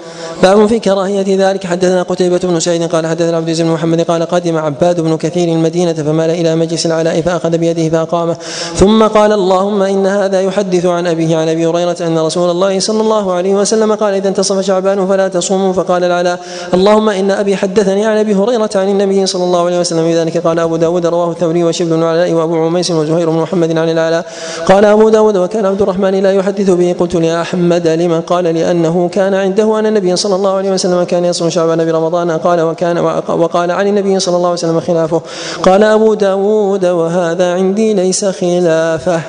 [0.42, 1.66] باب في كراهية ذلك.
[1.66, 5.48] حدثنا قتيبة بن سعيد قال حدثنا عبد العزيز بن محمد قال قدم عباد بن كثير
[5.48, 8.36] المدينة فمال إلى مجلس العلاء فأخذ بيده فأقامه.
[8.74, 13.00] ثم قال اللهم إن هذا يحدث عن أبيه عن أبي هريرة أن رسول الله صلى
[13.00, 15.72] الله عليه وسلم قال إذا انتصف شعبان فلا تصوموا.
[15.72, 16.40] فقال العلاء
[16.74, 20.08] اللهم إن أبي حدثني عن أبي هريرة عن النبي صلى الله عليه وسلم.
[20.08, 23.88] ذلك قال أبو داود رواه الثوري وشبل بن العلاء وأبو عميس وزهير بن محمد عن
[23.88, 24.24] العلاء
[24.66, 29.34] قال أبو داود وكان عبد الرحمن لا يحدث به قلت لأحمد لمن قال لأنه كان
[29.34, 32.98] عنده أن النبي صلى الله عليه وسلم كان يصوم شعبان برمضان قال وكان
[33.28, 35.22] وقال عن النبي صلى الله عليه وسلم خلافه
[35.62, 39.20] قال أبو داود وهذا عندي ليس خلافة.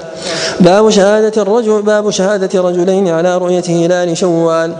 [0.59, 4.73] باب شهادة الرجل باب شهادة رجلين على رؤية هلال شوال.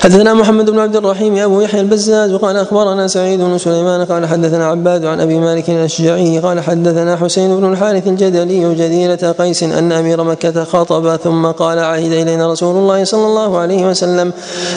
[0.00, 4.66] حدثنا محمد بن عبد الرحيم أبو يحيى البزاز وقال أخبرنا سعيد بن سليمان قال حدثنا
[4.66, 10.24] عباد عن أبي مالك الأشجعي قال حدثنا حسين بن الحارث الجدلي جديرة قيس أن أمير
[10.24, 14.32] مكة خطب ثم قال عهد إلينا رسول الله صلى الله عليه وسلم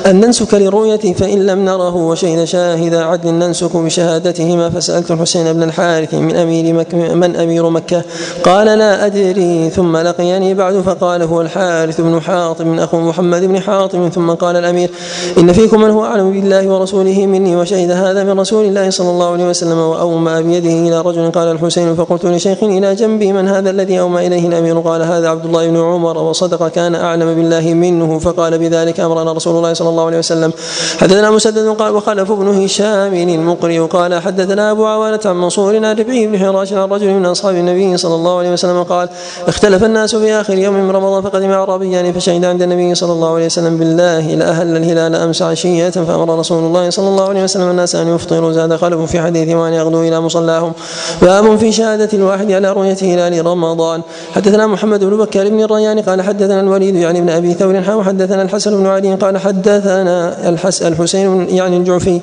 [0.05, 6.13] أن ننسك للرؤية فإن لم نره وشهد شاهد عدل ننسك بشهادتهما فسألت الحسين بن الحارث
[6.13, 8.03] من أمير مكة من أمير مكة؟
[8.43, 14.09] قال لا أدري ثم لقيني بعد فقال هو الحارث بن حاطم أخو محمد بن حاطم
[14.09, 14.89] ثم قال الأمير
[15.37, 19.31] إن فيكم من هو أعلم بالله ورسوله مني وشهد هذا من رسول الله صلى الله
[19.31, 23.99] عليه وسلم وأومى بيده إلى رجل قال الحسين فقلت لشيخ إلى جنبي من هذا الذي
[23.99, 28.57] أومى إليه الأمير؟ قال هذا عبد الله بن عمر وصدق كان أعلم بالله منه فقال
[28.57, 30.53] بذلك أمرنا رسول الله صلى الله عليه وسلم.
[30.97, 36.27] حدثنا مسدد قال وخلف بن هشام المقري قال حدثنا أبو عوانة عن منصور عن ربعي
[36.27, 39.09] بن حراش عن رجل من أصحاب النبي صلى الله عليه وسلم قال
[39.47, 43.45] اختلف الناس في آخر يوم من رمضان فقدم أعرابيان فشهد عند النبي صلى الله عليه
[43.45, 48.15] وسلم بالله لأهل الهلال أمس عشية فأمر رسول الله صلى الله عليه وسلم الناس أن
[48.15, 48.51] يفطروا.
[48.51, 50.73] زاد خلف في حديث وأن يغدوا إلى مصلاهم.
[51.21, 54.01] باب في شهادة الواحد على رؤية هلال رمضان.
[54.35, 58.77] حدثنا محمد بن بكر بن الريان قال حدثنا الوليد يعني ابن أبي ثور وحدثنا الحسن
[58.77, 60.49] بن علي قال حدثنا
[60.81, 62.21] الحسين يعني الجعفي.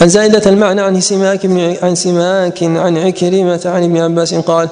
[0.00, 1.46] عن زائدة المعنى عن سماك
[1.82, 4.68] عن سماك عن عكرمة عن ابن عباس قال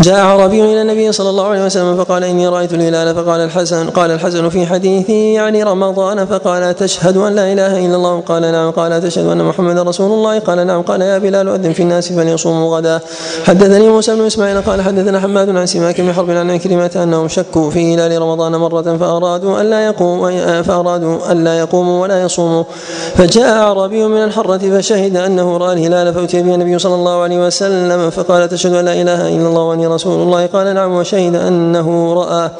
[0.00, 3.14] جاء أعرابي إلى النبي صلى الله عليه وسلم فقال إني رأيت الهلال.
[3.14, 6.26] فقال الحسن قال الحسن في حديثه يعني رمضان.
[6.26, 8.70] فقال تشهد أن لا إله إلا الله؟ قال نعم.
[8.70, 10.82] قال تشهد أن محمدا رسول الله؟ قال نعم.
[10.82, 13.00] قال يا بلال أذن في الناس فليصوموا غدا.
[13.44, 17.70] حدثني موسى بن إسماعيل قال حدثنا حماد عن سماك بن حرب عن عكرمة أنهم شكوا
[17.70, 20.30] في هلال رمضان مرة فأرادوا أن لا يقوم
[20.62, 22.64] فأرادوا أن لا يقوموا ولا يصوموا.
[23.16, 28.10] فجاء أعرابي من الحرة فشهد أنه رأى الهلال فأتي به النبي صلى الله عليه وسلم
[28.10, 30.46] فقال تشهد أن لا إله إلا الله وأني رسول الله.
[30.46, 32.50] قال نعم وشهد أنه رأى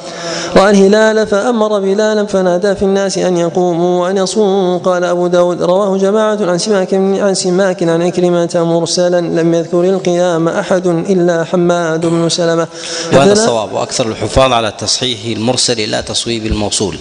[0.56, 4.78] رأى الهلال فأمر بلالا فنادى في الناس أن يقوموا وأن يصوموا.
[4.78, 10.48] قال أبو داود رواه جماعة عن سماك عن سماك عن عكرمة مرسلا لم يذكر القيام
[10.48, 12.66] أحد إلا حماد بن سلمة.
[13.12, 16.98] وهذا الصواب وأكثر الحفاظ على تصحيح المرسل لا تصويب الموصول.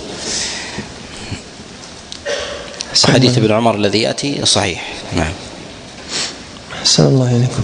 [3.03, 4.93] حديث ابن عمر الذي يأتي صحيح.
[5.15, 5.33] نعم.
[6.79, 7.63] أحسن الله إليكم.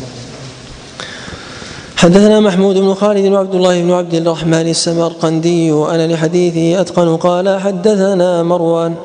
[1.98, 8.43] حدثنا محمود بن خالد وعبد الله بن عبد الرحمن السمرقندي وأنا لحديثه أتقن قال حدثنا
[8.43, 8.95] مروان.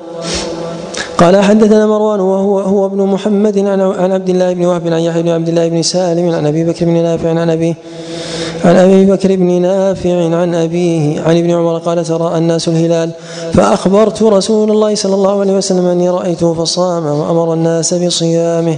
[1.18, 5.28] قال حدثنا مروان وهو هو ابن محمد عن عبد الله بن وهب عن يحيى بن
[5.28, 7.76] عبد الله بن سالم عن أبي بكر بن نافع عن أبي
[8.66, 13.10] عن أبي بكر بن نافع عن أبيه عن ابن عمر قال ترى الناس الهلال.
[13.52, 18.76] فأخبرت رسول الله صلى الله عليه وسلم أني رأيته فصام وأمر الناس بصيامه.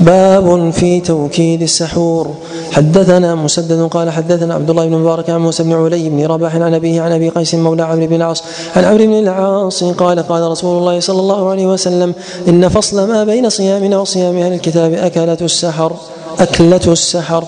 [0.00, 2.30] باب في توكيد السحور.
[2.72, 6.74] حدثنا مسدد قال حدثنا عبد الله بن مبارك عن موسى بن علي بن رباح عن
[6.74, 8.44] أبيه عن أبي قيس مولى عمرو بن العاص
[8.76, 12.14] عن عمرو بن العاص قال قال رسول الله صلى الله عليه وسلم
[12.48, 15.92] إن فصل ما بين صيامنا وصيام أهل الكتاب أكلة السحر.
[16.40, 17.44] أكلة السحر.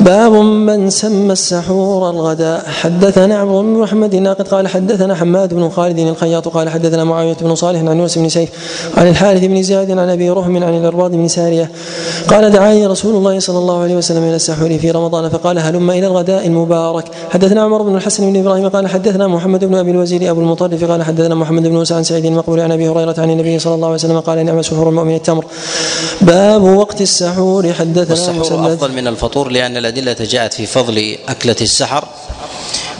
[0.00, 5.98] باب من سمى السحور الغداء حدثنا عمرو بن محمد الناقد قال حدثنا حماد بن خالد
[5.98, 8.48] الخياط قال حدثنا معاوية بن صالح عن يونس بن سيف
[8.96, 11.70] عن الحارث بن زياد عن أبي رهم عن الإرباض بن سارية.
[12.28, 15.28] قال دعاني رسول الله صلى الله عليه وسلم إلى السحور في رمضان.
[15.28, 17.04] فقال هلم إلى الغداء المبارك.
[17.30, 21.02] حدثنا عمر بن الحسن بن إبراهيم قال حدثنا محمد بن أبي الوزير أبو المطرف قال
[21.02, 23.94] حدثنا محمد بن موسى عن سعيد المقبول عن أبي هريرة عن النبي صلى الله عليه
[23.94, 25.44] وسلم قال نعم سحور المؤمن التمر.
[26.20, 27.72] باب وقت السحور.
[27.72, 32.04] حدثنا والسحور أفضل من الفطور لأن الأدلة جاءت في فضل أكلة السحر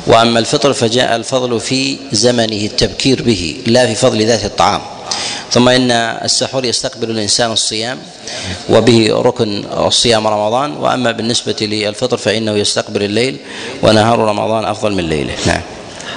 [0.07, 4.81] وأما الفطر فجاء الفضل في زمنه التبكير به لا في فضل ذات الطعام.
[5.51, 7.99] ثم إن السحور يستقبل الإنسان الصيام
[8.71, 13.37] وبه ركن الصيام رمضان وأما بالنسبة للفطر فإنه يستقبل الليل
[13.83, 15.35] ونهار رمضان أفضل من ليله.
[15.47, 15.63] نعم.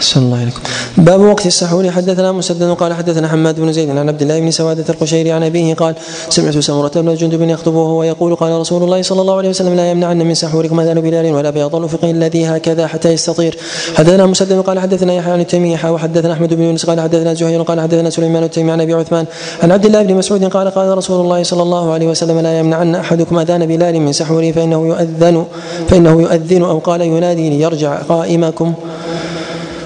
[0.01, 0.61] أحسن الله إليكم.
[0.97, 1.91] باب وقت السحور.
[1.91, 5.73] حدثنا مسدد قال حدثنا حماد بن زيد عن عبد الله بن سوادة القشيري عن أبيه
[5.73, 5.95] قال
[6.29, 9.91] سمعت سمرة بن جندب يخطب وهو يقول قال رسول الله صلى الله عليه وسلم لا
[9.91, 13.57] يمنعن من سحوركم أذان بلال ولا بياض الأفق الذي هكذا حتى يستطير.
[13.95, 17.81] حدثنا مسدد قال حدثنا يحيى عن التيمية وحدثنا أحمد بن يونس قال حدثنا زهير قال
[17.81, 19.25] حدثنا سليمان التيمي عن أبي عثمان
[19.63, 22.95] عن عبد الله بن مسعود قال قال رسول الله صلى الله عليه وسلم لا يمنعن
[22.95, 25.45] أحدكم أذان بلال من سحوره فإنه يؤذن
[25.89, 28.73] فإنه يؤذن أو قال ينادي ليرجع قائمكم.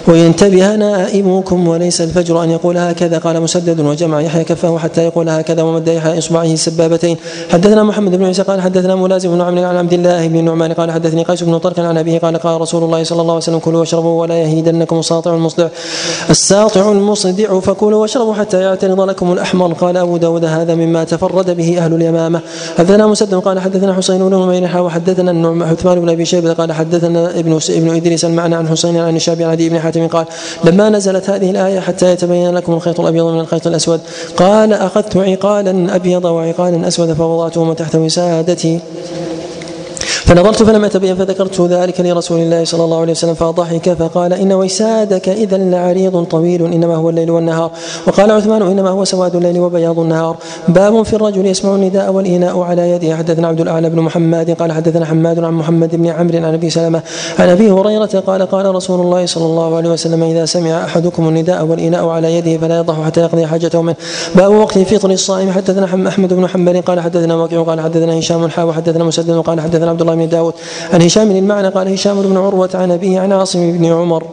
[0.08, 5.64] وينتبه نائمكم وليس الفجر أن يقول هكذا قال مسدد وجمع يحيى كفه حتى يقول هكذا
[5.64, 7.18] ومد يحيى إصبعه سبابتين.
[7.52, 10.92] حدثنا محمد بن عيسى قال حدثنا ملازم بن عمرو عن عبد الله بن النعمان قال
[10.92, 13.80] حدثني قيس بن طرق عن أبيه قال قال رسول الله صلى الله عليه وسلم كلوا
[13.80, 15.68] واشربوا ولا يهيدنكم الساطع المصدع.
[16.30, 19.74] الساطع المصدع فكلوا واشربوا حتى يعترض لكم الأحمر.
[19.74, 22.42] قال أبو داود هذا مما تفرد به أهل اليمامة.
[22.78, 27.60] حدثنا مسدد قال حدثنا حسين بن نمير وحدثنا عثمان بن أبي شيبة قال حدثنا ابن
[27.70, 30.26] ابن إدريس المعنى عن حسين عن الشعبي عن عدي بن حاتم قال
[30.64, 34.02] لما نزلت هذه الآية حتى يتبين لكم الخيط الأبيض من الخيط الأسود.
[34.38, 38.80] قال أخذت عقالا أبيض وعقالا أسود فوضعتهما تحت وسادتي
[40.24, 45.30] فنظرت فلم أتبين فذكرت ذلك لرسول الله صلى الله عليه وسلم فضحك فقال إن وسادك
[45.30, 47.72] إذا لعريض طويل إنما هو الليل والنهار.
[48.08, 50.38] وقال عثمان إنما هو سواد الليل وبياض النهار.
[50.68, 53.16] باب في الرجل يسمع النداء والإناء على يده.
[53.16, 57.02] حدثنا عبد الأعلى بن محمد قال حدثنا حماد عن محمد بن عمرو عن أبي سلمة
[57.40, 61.66] عن أبي هريرة قال قال رسول الله صلى الله عليه وسلم إذا سمع أحدكم النداء
[61.66, 63.96] والإناء على يده فلا يضح حتى يقضي حاجته منه.
[64.36, 65.52] باب وقت فطر الصائم.
[65.52, 69.90] حدثنا أحمد بن حنبل قال حدثنا وكيع قال حدثنا هشام حا وحدثنا مسدد قال حدثنا
[69.90, 70.54] عبد الله بن داود.
[70.94, 74.24] عن هشام المعنى قال هشام بن عروة عن أبيه عن عاصم بن عمر.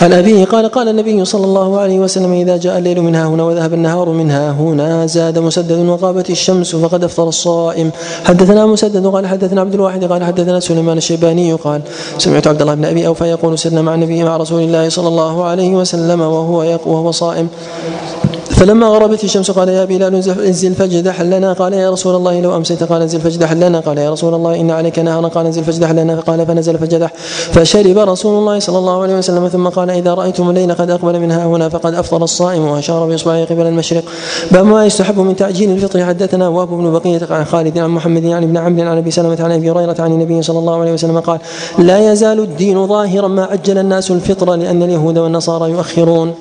[0.00, 3.74] عن أبيه قال قال النبي صلى الله عليه وسلم إذا جاء الليل منها هنا وذهب
[3.74, 7.90] النهار منها هنا زاد مسدد وغابت الشمس فقد أفطر الصائم.
[8.24, 11.80] حدثنا مسدد قال حدثنا عبد الواحد قال حدثنا سليمان الشيباني قال
[12.18, 15.44] سمعت عبد الله بن أبي أوفى يقول سرنا مع النبي مع رسول الله صلى الله
[15.44, 17.48] عليه وسلم وهو وهو صائم.
[18.60, 21.52] فلما غربت الشمس قال يا بلال انزل فاجدح لنا.
[21.52, 23.80] قال يا رسول الله لو أمسيت قال انزل فاجدح لنا.
[23.80, 25.28] قال يا رسول الله إن عليك نهارا.
[25.28, 26.16] قال انزل فاجدح لنا.
[26.16, 27.12] فقال فنزل فجدح
[27.52, 29.48] فشرب رسول الله صلى الله عليه وسلم.
[29.48, 33.66] ثم قال إذا رأيتم الليل قد أقبل منها هنا فقد أفطر الصائم وأشار بإصبعه قبل
[33.66, 34.04] المشرق.
[34.50, 36.04] باب ما يستحب من تعجيل الفطر.
[36.04, 39.52] حدثنا واب بن بقية عن خالد عن محمد يعني بن عمرو عن أبي سلمة عن
[39.52, 41.38] أبي هريرة عن النبي صلى الله عليه وسلم قال
[41.78, 46.34] لا يزال الدين ظاهرا ما عجل الناس الفطر لأن اليهود والنصارى يؤخرون.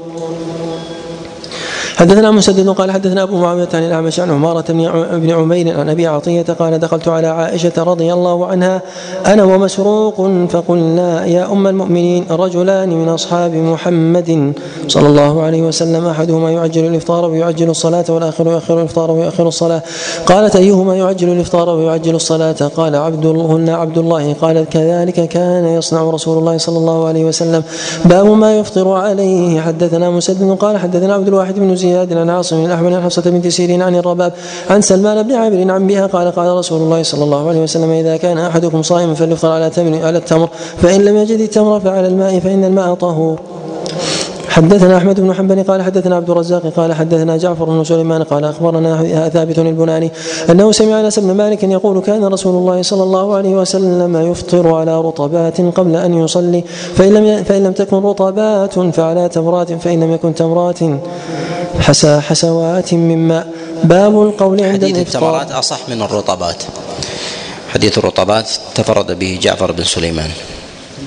[2.00, 4.66] حدثنا مسدد قال حدثنا أبو معاوية عن الأعمش عن عمارة
[5.12, 8.82] بن عمير عن أبي عطية قال دخلت على عائشة رضي الله عنها
[9.26, 14.54] أنا ومسروق فقلنا يا أم المؤمنين رجلان من أصحاب محمد
[14.88, 19.82] صلى الله عليه وسلم أحدهما يعجل الإفطار ويعجل الصلاة والآخر يؤخر الإفطار ويؤخر الصلاة.
[20.26, 24.34] قالت أيهما يعجل الإفطار ويعجل الصلاة؟ قال عبد هن عبد الله.
[24.34, 27.64] قالت كذلك كان يصنع رسول الله صلى الله عليه وسلم.
[28.06, 29.62] باب ما يفطر عليه.
[29.62, 33.48] حدثنا مسدد قال حدثنا عبد الواحد بن زياد زياد عن عاصم الاحول عن حفصة بنت
[33.48, 34.34] سيرين عن الرباب
[34.70, 38.18] عن سلمان بن عامر عن بها قال قال رسول الله صلى الله عليه وسلم إذا
[38.18, 40.50] كان أحدكم صائما فليفطر على تمر على التمر
[40.82, 43.40] فإن لم يجد التمر فعلى الماء فإن الماء طهور.
[44.50, 49.30] حدثنا أحمد بن حنبل قال حدثنا عبد الرزاق قال حدثنا جعفر بن سليمان قال أخبرنا
[49.30, 50.12] ثابت البناني
[50.50, 55.02] أنه سمع أنس بن مالك يقول كان رسول الله صلى الله عليه وسلم يفطر على
[55.02, 56.64] رطبات قبل أن يصلي
[56.96, 60.80] فإن لم فإن لم تكن رطبات فعلى تمرات فإن لم يكن تمرات
[61.80, 63.48] حسا حسوات من ماء.
[63.84, 66.64] باب القول عند حديث التمرات أصح من الرطبات.
[67.70, 70.30] حديث الرطبات تفرد به جعفر بن سليمان.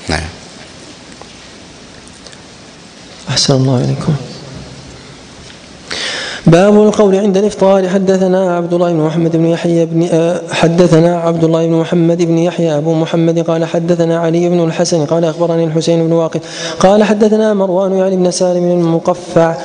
[0.09, 0.42] نعم.
[3.33, 4.15] أحسن الله إليكم.
[6.47, 7.89] باب القول عند الإفطار.
[7.89, 12.39] حدثنا عبد الله بن محمد بن يحيى بن آه، حدثنا عبد الله بن محمد بن
[12.39, 16.41] يحيى أبو محمد قال حدثنا علي بن الحسن قال أخبرني الحسين بن واقد
[16.81, 19.57] قال حدثنا مروان يعني بن سالم المقفع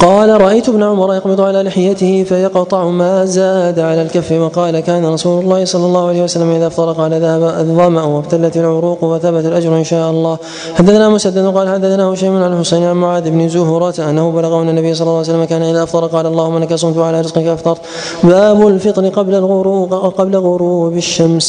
[0.00, 5.44] قال رأيت ابن عمر يقبض على لحيته فيقطع ما زاد على الكف وقال كان رسول
[5.44, 9.84] الله صلى الله عليه وسلم إذا أفطر قال ذهب الظمأ وابتلت العروق وثبت الأجر إن
[9.84, 10.38] شاء الله.
[10.74, 14.94] حدثنا مسدد قال حدثنا هشيم عن الحسين عن معاذ بن زهرة أنه بلغه أن النبي
[14.94, 17.80] صلى الله عليه وسلم كان إذا أفطر قال اللهم إنك صمت وعلى رزقك أفطرت.
[18.24, 21.46] باب الفطر قبل الغروب قبل غروب الشمس.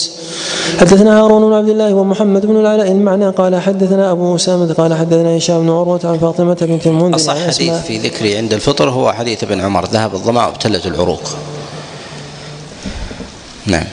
[0.80, 5.38] حدثنا هارون بن عبد الله ومحمد بن العلاء المعنى قال حدثنا أبو اسامه قال حدثنا
[5.38, 9.44] هشام بن عروة عن فاطمة بنت المنذر أصح حديث في ذكر عند الفطر هو حديث
[9.44, 9.86] ابن عمر.
[9.86, 11.24] ذهب الظمأ وابتلت العروق.
[13.66, 13.88] نعم.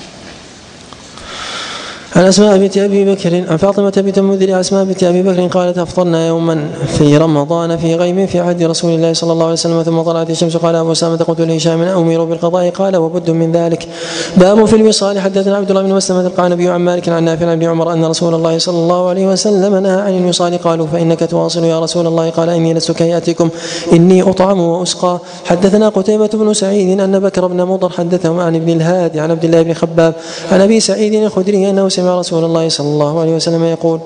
[2.17, 6.26] عن أسماء بنت أبي بكر عن فاطمة بنت المنذر أسماء بنت أبي بكر قالت أفطرنا
[6.26, 6.68] يوما
[6.99, 10.57] في رمضان في غيم في عهد رسول الله صلى الله عليه وسلم ثم طلعت الشمس
[10.57, 12.70] قال أبو أسامة قلت لهشام أمير بالقضاء.
[12.70, 13.89] قال وبد من ذلك.
[14.36, 15.20] باب في الوصال.
[15.20, 18.05] حدثنا عبد الله بن مسلمة قال النبي عن مالك عن نافع عن ابن عمر أن
[18.05, 20.59] رسول الله صلى الله عليه وسلم نهى عن الوصال.
[20.59, 22.31] قالوا فإنك تواصل يا رسول الله.
[22.31, 23.49] قال إني لست كياتكم
[23.93, 25.18] إني أطعم وأسقى.
[25.44, 29.62] حدثنا قتيبة بن سعيد أن بكر بن مضر حدثهم عن ابن الهادي عن عبد الله
[29.62, 30.15] بن خباب
[30.52, 34.00] عن أبي سعيد الخدري أنه سمع سمع رسول الله صلى الله عليه وسلم يقول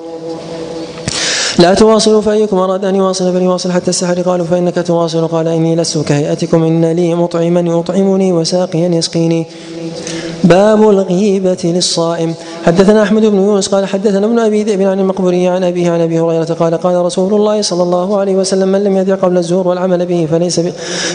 [1.59, 4.21] لا تواصلوا فأيكم أراد أن يواصل فليواصل حتى السحر.
[4.21, 5.27] قالوا فإنك تواصل.
[5.27, 9.45] قال إني لست كهيئتكم إن لي مطعما يطعمني وساقيا يسقيني.
[10.43, 12.33] باب الغيبة للصائم.
[12.69, 16.19] حدثنا أحمد بن يونس قال حدثنا ابن أبي ذئب عن المقبوري عن أبيه عن أبي
[16.19, 20.05] هريرة قال قال رسول الله صلى الله عليه وسلم من لم يدع قبل الزور والعمل
[20.05, 20.59] به فليس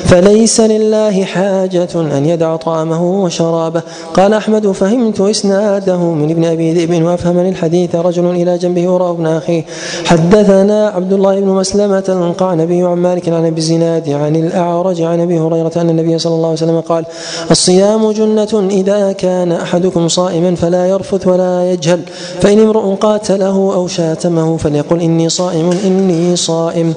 [0.04, 3.82] فليس لله حاجة أن يدع طعامه وشرابه.
[4.14, 9.26] قال أحمد فهمت إسناده من ابن أبي ذئب وأفهم للحديث رجل إلى جنبه يرى ابن
[9.26, 9.64] أخيه.
[10.04, 15.20] حدثنا عبد الله بن مسلمة قال نبي عن مالك عن أبي الزناد عن الأعرج عن
[15.20, 17.04] أبي هريرة أن النبي صلى الله عليه وسلم قال
[17.50, 22.00] الصيام جنة إذا كان أحدكم صائما فلا يرفث ولا يجهل.
[22.40, 26.94] فإن امرؤ قاتله أو شاتمه فليقل إني صائم إني صائم.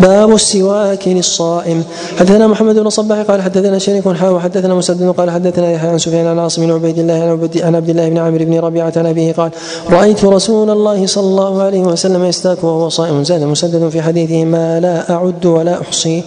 [0.00, 1.84] باب السواك للصائم.
[2.18, 6.26] حدثنا محمد بن صباح قال حدثنا شريك حا وحدثنا مسدد قال حدثنا يحيى عن سفيان
[6.26, 9.50] عن عاصم بن عبيد الله عن عبد الله بن عامر بن ربيعة عن أبيه قال
[9.90, 13.24] رأيت رسول الله صلى الله عليه وسلم يستاك وهو صائم.
[13.24, 16.22] زاد مسدد في حديثه ما لا أعد ولا أحصي.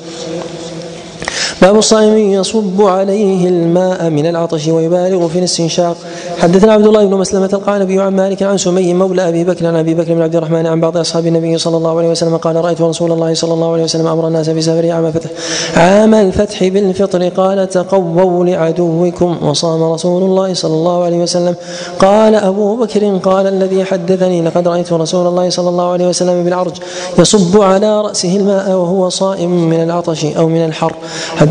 [1.63, 5.97] باب الصائم يصب عليه الماء من العطش ويبالغ في الاستنشاق.
[6.39, 9.93] حدثنا عبد الله بن مسلمة القعنبي عن مالك عن سمي مولى أبي بكر عن أبي
[9.93, 13.11] بكر بن عبد الرحمن عن بعض أصحاب النبي صلى الله عليه وسلم قال رأيت رسول
[13.11, 15.29] الله صلى الله عليه وسلم أمر الناس بسفر عام الفتح
[15.75, 21.55] عام الفتح بالفطر قال تقووا لعدوكم وصام رسول الله صلى الله عليه وسلم.
[21.99, 26.75] قال أبو بكر قال الذي حدثني لقد رأيت رسول الله صلى الله عليه وسلم بالعرج
[27.19, 30.93] يصب على رأسه الماء وهو صائم من العطش أو من الحر.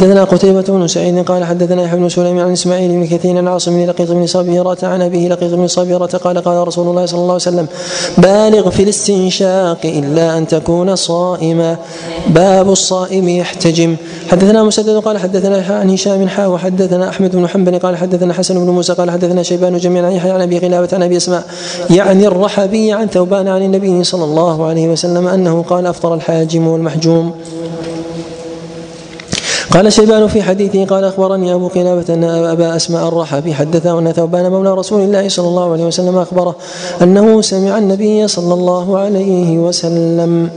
[0.02, 3.72] حدثنا قتيبة بن سعيد قال حدثنا يحيى بن سليم عن إسماعيل بن كثير عن عاصم
[3.72, 7.32] بن لقيط بن صبيرة عن أبيه لقيط بن صبيرة قال قال رسول الله صلى الله
[7.32, 7.66] عليه وسلم
[8.18, 11.76] بالغ في الاستنشاق إلا أن تكون صائما.
[12.28, 13.96] باب الصائم يحتجم.
[14.30, 18.70] حدثنا مسدد قال حدثنا عن هشام حا وحدثنا أحمد بن حنبل قال حدثنا حسن بن
[18.70, 21.44] موسى قال حدثنا شيبان جميعا عن يحيى عن أبي غلابة عن أبي أسماء
[21.90, 27.32] يعني الرحبي عن ثوبان عن النبي صلى الله عليه وسلم أنه قال أفطر الحاجم والمحجوم.
[29.72, 34.50] قال شيبان في حديثه قال أخبرني أبو قلابة أن أبا أسماء الرحبي حدثه أن ثوبان
[34.50, 36.56] مولى رسول الله صلى الله عليه وسلم أخبره
[37.02, 40.50] أنه سمع النبي صلى الله عليه وسلم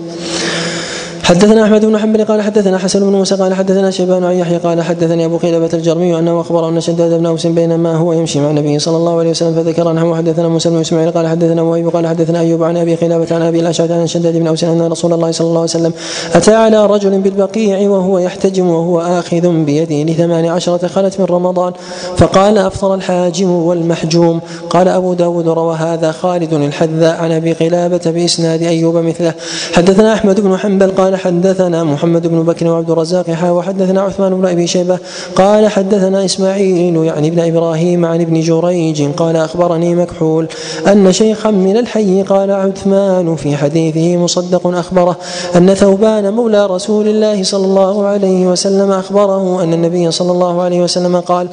[1.26, 4.82] حدثنا أحمد بن حنبل قال حدثنا حسن بن موسى قال حدثنا شيبان عن يحيى قال
[4.82, 8.80] حدثني أبو قيلبة الجرمي أنه أخبره أن شداد بن أوس بينما هو يمشي مع النبي
[8.80, 12.40] صلى الله عليه وسلم فذكر أنه حدثنا موسى بن إسماعيل قال حدثنا وهيب قال حدثنا
[12.40, 15.48] أيوب عن أبي قيلبة عن أبي الأشعث عن شداد بن أوس أن رسول الله صلى
[15.48, 15.94] الله عليه وسلم
[16.34, 21.74] أتى على رجل بالبقيع وهو يحتجم وهو آخذ بيده لثمان عشرة خلت من رمضان
[22.18, 28.62] فقال أفطر الحاجم والمحجوم قال أبو داود روى هذا خالد الحذاء عن أبي قلابة بإسناد
[28.62, 29.34] أيوب مثله
[29.74, 34.48] حدثنا أحمد بن حنبل قال حدثنا محمد بن بكر وعبد الرزاق حا وحدثنا عثمان بن
[34.48, 35.00] أبي شيبة
[35.36, 40.48] قال حدثنا إسماعيل يعني ابن إبراهيم عن ابن جريج قال أخبرني مكحول
[40.88, 45.18] أن شيخا من الحي قال عثمان في حديثه مصدق أخبره
[45.56, 50.82] أن ثوبان مولى رسول الله صلى الله عليه وسلم أخبره أن النبي صلى الله عليه
[50.82, 51.48] وسلم قال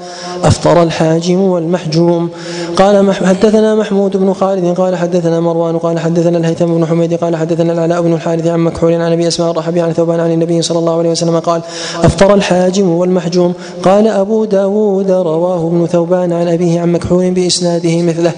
[0.45, 2.31] أفطر الحاجم والمحجوم.
[2.77, 7.73] قال حدثنا محمود بن خالد قال حدثنا مروان قال حدثنا الهيثم بن حميد قال حدثنا
[7.73, 10.99] العلاء بن الحارث عن مكحول عن أبي أسماء الرحبي عن ثوبان عن النبي صلى الله
[10.99, 11.63] عليه وسلم قال
[12.03, 18.33] أفطر الحاجم والمحجوم؟ قال أبو داود رواه ابن ثوبان عن أبيه عن مكحول بإسناده مثله.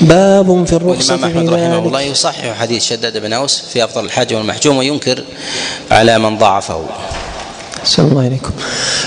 [0.00, 4.36] باب في الرخصة الإمام أحمد رحمه الله يصحح حديث شداد بن أوس في أفضل الحاجم
[4.36, 5.24] والمحجوم وينكر
[5.90, 6.80] على من ضعفه.
[7.82, 8.50] أحسن الله إليكم.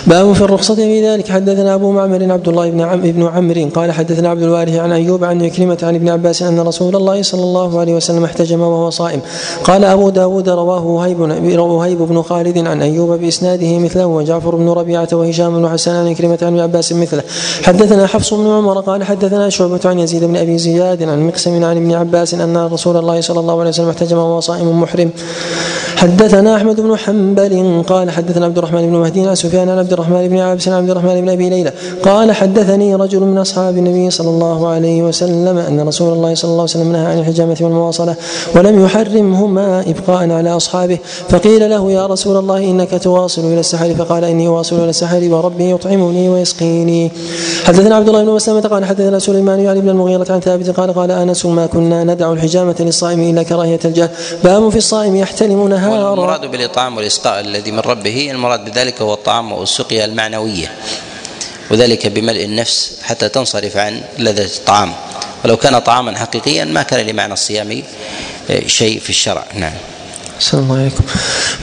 [0.08, 1.28] باب في الرخصة في ذلك.
[1.30, 5.24] حدثنا أبو معمر عبد الله بن عم بن عمرو قال حدثنا عبد الوارث عن أيوب
[5.24, 9.22] عن عكرمة عن ابن عباس أن رسول الله صلى الله عليه وسلم احتجم وهو صائم.
[9.64, 11.20] قال أبو داود رواه وهيب
[11.60, 16.38] وهيب بن خالد عن أيوب بإسناده مثله وجعفر بن ربيعة وهشام بن حسن عن عكرمة
[16.42, 17.24] عن ابن عباس مثله.
[17.64, 21.78] حدثنا حفص بن عمر قال حدثنا شعبة عن يزيد بن أبي زياد عن مقسم عن
[21.78, 25.10] ابن عباس أن رسول الله صلى الله عليه وسلم احتجم وهو صائم محرم.
[25.96, 30.28] حدثنا أحمد بن حنبل قال حدثنا عبد الرحمن بن مهدي عن سفيان عن عبد الرحمن
[30.28, 34.30] بن عابس عن عبد الرحمن بن أبي ليلى قال حدثني رجل من أصحاب النبي صلى
[34.30, 38.16] الله عليه وسلم أن رسول الله صلى الله عليه وسلم نهى عن الحجامة والمواصلة
[38.56, 40.98] ولم يحرمهما إبقاء على أصحابه
[41.30, 45.72] فقيل له يا رسول الله إنك تواصل إلى السحر فقال إني واصل إلى السحر وربي
[45.72, 47.12] يطعمني ويسقيني
[47.66, 51.12] حدثنا عبد الله بن مسلمة قال حدثنا سليمان يعني بن المغيرة عن ثابت قال قال
[51.12, 54.10] آنس ما كنا ندع الحجامة للصائم إلا كراهية الجهل
[54.44, 59.52] باب في الصائم يحتلم نهارا والمراد بالإطعام والإسقاء الذي من ربه المراد بذلك هو الطعام
[59.52, 60.72] والسقيا المعنوية
[61.72, 64.94] وذلك بملء النفس حتى تنصرف عن لذة الطعام.
[65.46, 67.84] ولو كان طعاما حقيقيا ما كان لمعنى الصيام
[68.66, 69.46] شيء في الشرع.
[69.54, 69.74] نعم.
[70.54, 71.04] الله عليكم.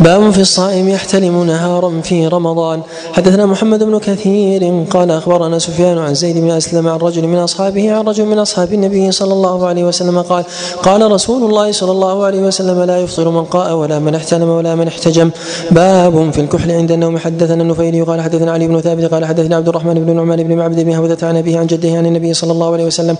[0.01, 2.81] باب في الصائم يحتلم نهارا في رمضان.
[3.12, 7.92] حدثنا محمد بن كثير قال أخبرنا سفيان عن زيد بن أسلم عن رجل من أصحابه
[7.92, 10.44] عن رجل من أصحاب النبي صلى الله عليه وسلم قال
[10.83, 14.75] قال رسول الله صلى الله عليه وسلم لا يفطر من قاء ولا من احتلم ولا
[14.75, 15.31] من احتجم
[15.70, 17.18] باب في الكحل عند النوم.
[17.18, 20.81] حدثنا النفيلي قال حدثنا علي بن ثابت قال حدثنا عبد الرحمن بن نعمان بن معبد
[20.81, 23.17] بن هودة عن أبيه عن جده عن النبي صلى الله عليه وسلم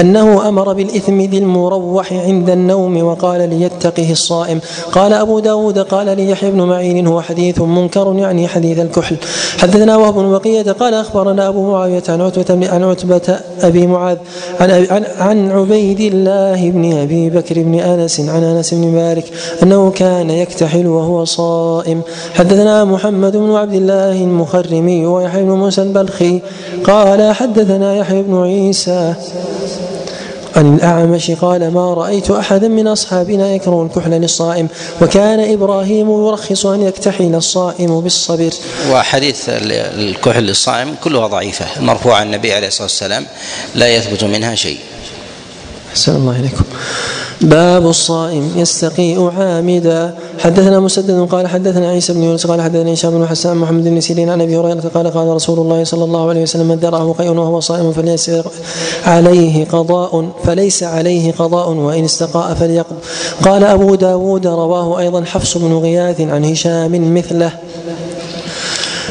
[0.00, 4.60] أنه أمر بالإثم ذي المروح عند النوم وقال ليتقه الصائم.
[4.96, 9.16] قال أبو داود قال لي يحيى بن معين هو حديث منكر يعني حديث الكحل.
[9.58, 14.16] حدثنا وهب بن بقية قال أخبرنا أبو معاوية عن عتبة عن عتبة أبي معاذ
[14.60, 19.24] عن, عن, عن عبيد الله بن أبي بكر بن أنس عن أنس بن مالك
[19.62, 22.02] أنه كان يكتحل وهو صائم.
[22.34, 26.40] حدثنا محمد بن عبد الله المخرمي ويحيى بن موسى البلخي
[26.84, 29.14] قال حدثنا يحيى بن عيسى
[30.56, 34.68] عن الأعمش قال ما رأيت أحدا من أصحابنا يكره الكحل للصائم
[35.02, 38.50] وكان إبراهيم يرخص أن يكتحل الصائم بالصبر
[38.90, 43.26] وحديث الكحل للصائم كلها ضعيفة مرفوع عن النبي عليه الصلاة والسلام
[43.74, 44.78] لا يثبت منها شيء.
[45.90, 46.64] أحسن الله إليكم.
[47.40, 50.14] باب الصائم يستقيء عامدا.
[50.38, 54.28] حدثنا مسدد قال حدثنا عيسى بن يونس قال حدثنا هشام بن حسان محمد بن سيرين
[54.28, 57.60] عن أبي هريرة قال قال رسول الله صلى الله عليه وسلم من ذرعه قيء وهو
[57.60, 58.30] صائم فليس
[59.04, 62.96] عليه قضاء فليس عليه قضاء وإن استقاء فليقض.
[63.44, 67.52] قال أبو داود رواه أيضا حفص بن غياث عن هشام مثله.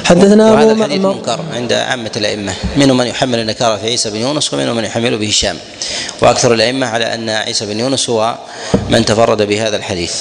[0.06, 4.54] حدثنا وهذا الحديث منكر عند عامة الأئمة منهم من يحمل النكارة في عيسى بن يونس
[4.54, 5.58] ومنهم من يحمله بهشام
[6.22, 8.36] وأكثر الأئمة على أن عيسى بن يونس هو
[8.90, 10.14] من تفرد بهذا الحديث.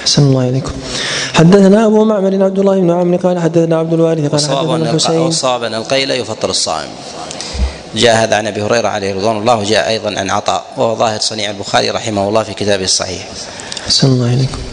[0.00, 0.72] أحسن الله إليكم.
[1.34, 5.62] حدثنا أبو معمر عبد الله بن عمرو قال حدثنا عبد الوارث قال حدثنا الحسين والصواب
[5.62, 6.90] أن القيل يفطر الصائم.
[7.96, 11.50] جاء هذا عن أبي هريرة عليه رضوان الله وجاء أيضا عن عطاء وهو ظاهر صنيع
[11.50, 13.28] البخاري رحمه الله في كتابه الصحيح.
[13.86, 14.71] أحسن الله إليكم.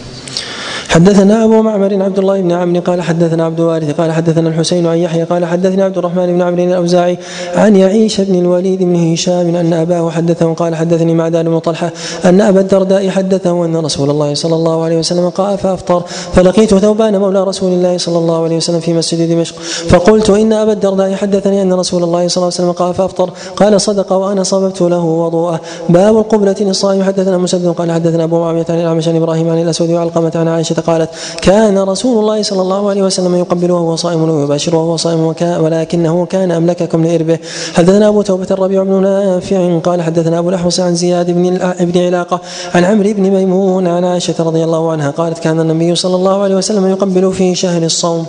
[0.90, 4.98] حدثنا أبو معمر عبد الله بن عمرو قال حدثنا عبد الوارث قال حدثنا الحسين عن
[4.98, 7.18] يحيى قال حدثني عبد الرحمن بن عمرو الأوزاعي
[7.54, 11.92] عن يعيش بن الوليد بن هشام أن أباه حدثه قال حدثني معدان بن طلحة
[12.24, 16.02] أن أبا الدرداء حدثه أن رسول الله صلى الله عليه وسلم قال فأفطر
[16.32, 19.54] فلقيت ثوبان مولى رسول الله صلى الله عليه وسلم في مسجد دمشق.
[19.88, 23.30] فقلت إن أبا الدرداء حدثني أن رسول الله صلى الله عليه وسلم قال فأفطر.
[23.56, 25.60] قال صدق وأنا صببت له وضوءه.
[25.88, 27.02] باب القبلة للصائم.
[27.02, 30.48] حدثنا مسدد قال حدثنا أبو معاوية عن الأعمش عن إبراهيم عن الأسود وعلقمة عن
[30.80, 31.10] قالت
[31.42, 36.50] كان رسول الله صلى الله عليه وسلم يقبل وهو صائم ويباشر وهو صائم ولكنه كان
[36.50, 37.38] أملككم لإربه.
[37.74, 42.40] حدثنا أبو توبة الربيع بن نافع قال حدثنا أبو الاحوص عن زياد بن ابن علاقة
[42.74, 46.54] عن عمرو بن ميمون عن عائشة رضي الله عنها قالت كان النبي صلى الله عليه
[46.54, 48.26] وسلم يقبل في شهر الصوم.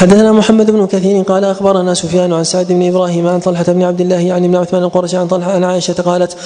[0.00, 4.00] حدثنا محمد بن كثير قال أخبرنا سفيان عن سعد بن إبراهيم عن طلحة بن عبد
[4.00, 6.36] الله عن ابن عثمان القرشي عن طلحة عن عائشة قالت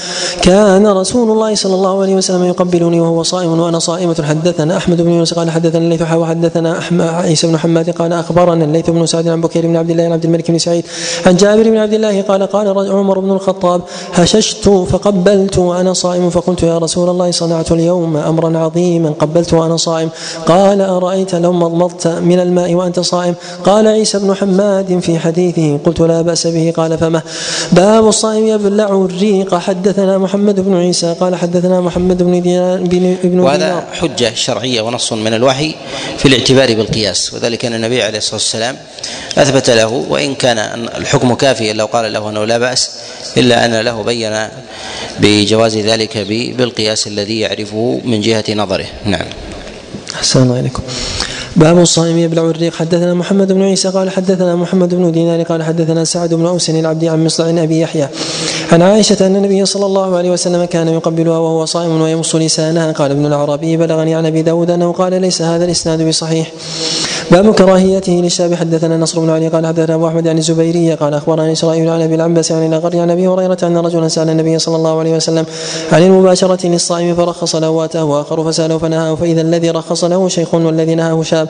[0.43, 4.25] كان رسول الله صلى الله عليه وسلم يقبلني وهو صائم وأنا صائمة.
[4.29, 9.07] حدثنا أحمد بن يونس قال حدثنا الليث وحدثنا عيسى بن حماد قال أخبرنا الليث بن
[9.07, 10.85] سعد عن بكير بن عبد الله عن عبد الملك بن سعيد
[11.27, 13.81] عن جابر بن عبد الله قال قال عمر بن الخطاب
[14.13, 16.31] هششت فقبلت وأنا صائم.
[16.31, 19.11] فقلت يا رسول الله صنعت اليوم أمرا عظيما.
[19.11, 20.09] قبلت وأنا صائم.
[20.47, 26.01] قال أرأيت لو مضمضت من الماء وأنت صائم؟ قال عيسى بن حماد في حديثه قلت
[26.01, 27.23] لا بأس به قال فما؟
[27.73, 29.55] باب الصائم يبلع الريق.
[29.55, 32.41] حدثنا محمد بن عيسى قال حدثنا محمد بن
[32.85, 35.75] بن ابن وهذا حجة شرعية ونص من الوحي
[36.19, 38.77] في الاعتبار بالقياس وذلك أن النبي عليه الصلاة والسلام
[39.39, 40.59] أثبت له وإن كان
[40.97, 42.91] الحكم كافيا لو قال له أنه لا بأس
[43.37, 44.49] إلا أن له بين
[45.21, 46.19] بجواز ذلك
[46.59, 48.87] بالقياس الذي يعرفه من جهة نظره.
[49.05, 49.27] نعم.
[50.15, 50.83] أحسن الله إليكم.
[51.57, 52.75] باب الصائم يبلع الريق.
[52.75, 57.05] حدثنا محمد بن عيسى قال حدثنا محمد بن دينار قال حدثنا سعد بن أوس العبد
[57.05, 58.09] عن مصطع أبي يحيى.
[58.73, 63.11] عن عائشة أن النبي صلى الله عليه وسلم كان يقبلها وهو صائم ويمص لسانها قال
[63.11, 66.53] ابن العربي بلغني عن أبي داود أنه قال ليس هذا الإسناد بصحيح.
[67.31, 68.55] باب كراهيته للشاب.
[68.55, 72.15] حدثنا نصر بن علي قال حدثنا أبو أحمد عن الزبيريه قال أخبرني إسرائيل عن أبي
[72.15, 75.47] العنبس عن الأغر عن أبي هريرة أن رجلا سأل النبي صلى الله عليه وسلم
[75.93, 80.95] عن المباشرة للصائم فرخص له وأتاه وآخر فسأله فنهاه فإذا الذي رخص له شيخ والذي
[80.95, 81.49] نهاه شاب.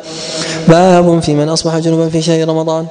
[0.69, 2.87] باب في من أصبح جنبا في شهر رمضان.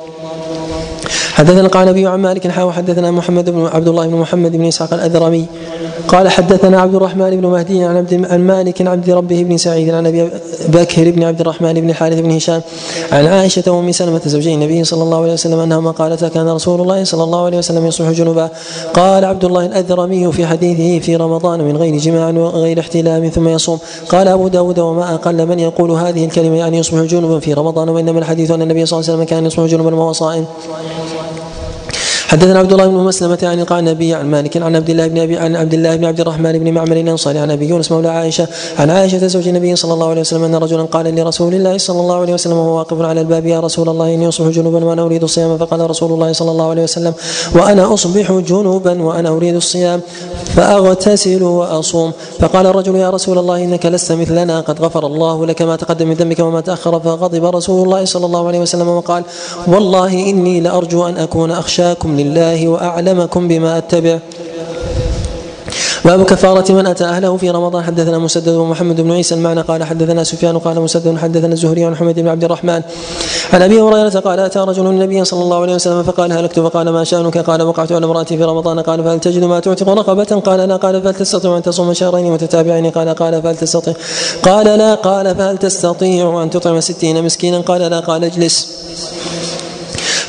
[1.34, 5.46] حدثنا القعنبي عن مالك حاو حدثنا محمد بن عبد الله بن محمد بن إسحاق الأذرمي.
[6.08, 9.90] قال حدثنا عبد الرحمن بن مهدي عن عبد عن مالك عن عبد ربه بن سعيد
[9.90, 10.30] عن أبي
[10.68, 12.62] بكر بن عبد الرحمن بن الحارث بن هشام
[13.12, 17.04] عن عائشة وأم سلمة زوجي النبي صلى الله عليه وسلم أنهما قالتا كان رسول الله
[17.04, 18.50] صلى الله عليه وسلم يصبح جنبا
[18.94, 23.80] قال عبد الله الأذرمي في حديثه في رمضان من غير جماع وغير احتلام ثم يصوم.
[24.10, 28.20] قال أبو داود وما أقل من يقول هذه الكلمة يعني يصبح جنبا في رمضان وإنما
[28.20, 30.46] الحديث أن النبي صلى الله عليه وسلم كان يصبح جنبا وهو صائم
[32.34, 35.56] حدثنا عبد الله بن مسلمة عن القعنبي عن مالك عن عبد الله بن أبي عن
[35.56, 38.48] عبد الله بن عبد الرحمن بن معمر الأنصاري عن أبي يونس مولى عائشة
[38.80, 42.16] عن عائشة زوج النبي صلى الله عليه وسلم أن رجلا قال لرسول الله صلى الله
[42.16, 45.58] عليه وسلم وهو واقف على الباب يا رسول الله إني أصبح جنوبا وأنا أريد الصيام.
[45.58, 47.14] فقال رسول الله صلى الله عليه وسلم
[47.56, 50.02] وأنا أصبح جنوبا وأنا أريد الصيام
[50.56, 52.12] فأغتسل وأصوم.
[52.40, 56.14] فقال الرجل يا رسول الله إنك لست مثلنا قد غفر الله لك ما تقدم من
[56.14, 57.00] ذنبك وما تأخر.
[57.00, 59.24] فغضب رسول الله صلى الله عليه وسلم وقال
[59.68, 64.20] والله إني لأرجو أن أكون أخشاكم لله واعلم أعلمكم بما أتبع.
[66.06, 67.84] باب كفارة من أتى أهله في رمضان.
[67.84, 72.20] حدثنا مسدد ومحمد بن عيسى المعنى قال حدثنا سفيان قال مسدد حدثنا الزهري عن حميد
[72.20, 72.82] بن عبد الرحمن.
[73.54, 77.04] عن أبي هريرة قال أتى رجل النبي صلى الله عليه وسلم فقال هلكت فقال ما
[77.04, 78.80] شأنك؟ قال وقعت على امرأتي في رمضان.
[78.80, 80.76] قال فهل تجد ما تعتق رقبة؟ قال لا.
[80.76, 83.94] قال فهل تستطيع أن تصوم شهرين متتابعين؟ قال قال فهل تستطيع.
[84.44, 84.96] قال لا.
[84.96, 88.00] قال فهل تستطيع أن تطعم ستين مسكينا؟ قال لا.
[88.00, 88.84] قال اجلس.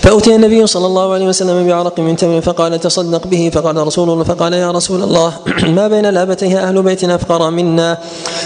[0.05, 4.25] فأتي النبي صلى الله عليه وسلم بعرق من تمر فقال تصدق به فقال رسول الله
[4.25, 5.33] فقال يا رسول الله
[5.77, 7.99] ما بين لابتيها أهل بيت أفقر منا؟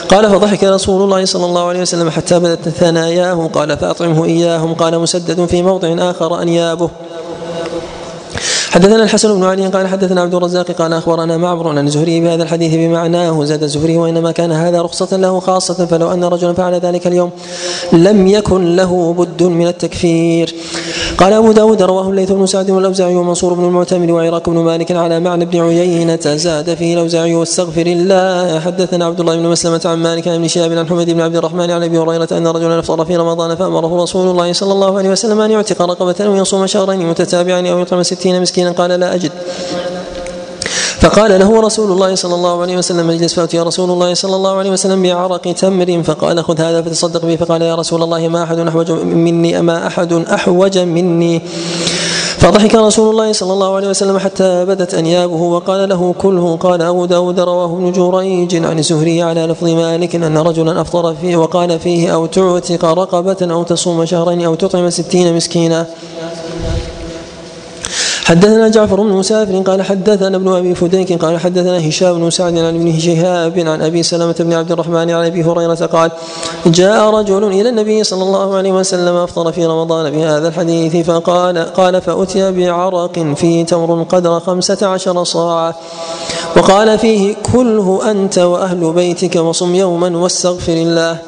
[0.09, 4.99] قال فضحك رسول الله صلى الله عليه وسلم حتى بدت ثناياه قال فأطعمه إياهم قال
[4.99, 6.91] مسدد في موضع آخر أنيابه.
[8.71, 12.75] حدثنا الحسن بن علي قال حدثنا عبد الرزاق قال أخبرنا معمر عن الزهري بهذا الحديث
[12.75, 17.31] بمعناه زاد الزهري وإنما كان هذا رخصة له خاصة فلو أن رجلا فعل ذلك اليوم
[17.93, 20.55] لم يكن له بد من التكفير.
[21.19, 25.21] قال أبو داود رواه الليث بن سعد والأوزاعي ومنصور بن المعتمر وعراق بن مالك على
[25.21, 28.61] معنى بن عيينة زاد فيه الأوزاعي واستغفر الله.
[28.61, 31.71] حدثنا عبد الله بن مسلمة عن مالك عن ابن شهاب عن حميد بن عبد الرحمن
[31.71, 35.41] عن أبي هريرة أن رجلا أفطر في رمضان فأمره رسول الله صلى الله عليه وسلم
[35.41, 39.33] أن يعتق رقبة ويصوم شهرين متتابعين أو يطعم ستين مسكينا مسكينا قال لا أجد.
[41.01, 44.71] فقال له رسول الله صلى الله عليه وسلم اجلس فأتي رسول الله صلى الله عليه
[44.71, 46.03] وسلم بعرق تمر.
[46.03, 47.37] فقال خذ هذا فتصدق به.
[47.37, 51.43] فقال يا رسول الله ما أحد أحوج مني أما أحد أحوج مني.
[52.39, 56.57] فضحك رسول الله صلى الله عليه وسلم حتى بدت أنيابه وقال له كله.
[56.57, 61.37] قال أبو داود رواه ابن جريج عن زهري على لفظ مالك أن رجلا أفطر فيه
[61.37, 65.87] وقال فيه أو تعتق رقبة أو تصوم شهرين أو تطعم ستين مسكينا.
[68.29, 72.75] حدثنا جعفر بن مسافر قال حدثنا ابن أبي فديك قال حدثنا هشام بن سعد عن
[72.75, 76.11] ابن شهاب عن أبي سلمة بن عبد الرحمن عن أبي هريرة قال
[76.67, 82.01] جاء رجل إلى النبي صلى الله عليه وسلم أفطر في رمضان بهذا الحديث فقال قال
[82.01, 85.75] فأتي بعرق فيه تمر قدر خمسة عشر صاعا.
[86.57, 91.28] وقال فيه كله أنت وأهل بيتك وصم يوما واستغفر الله.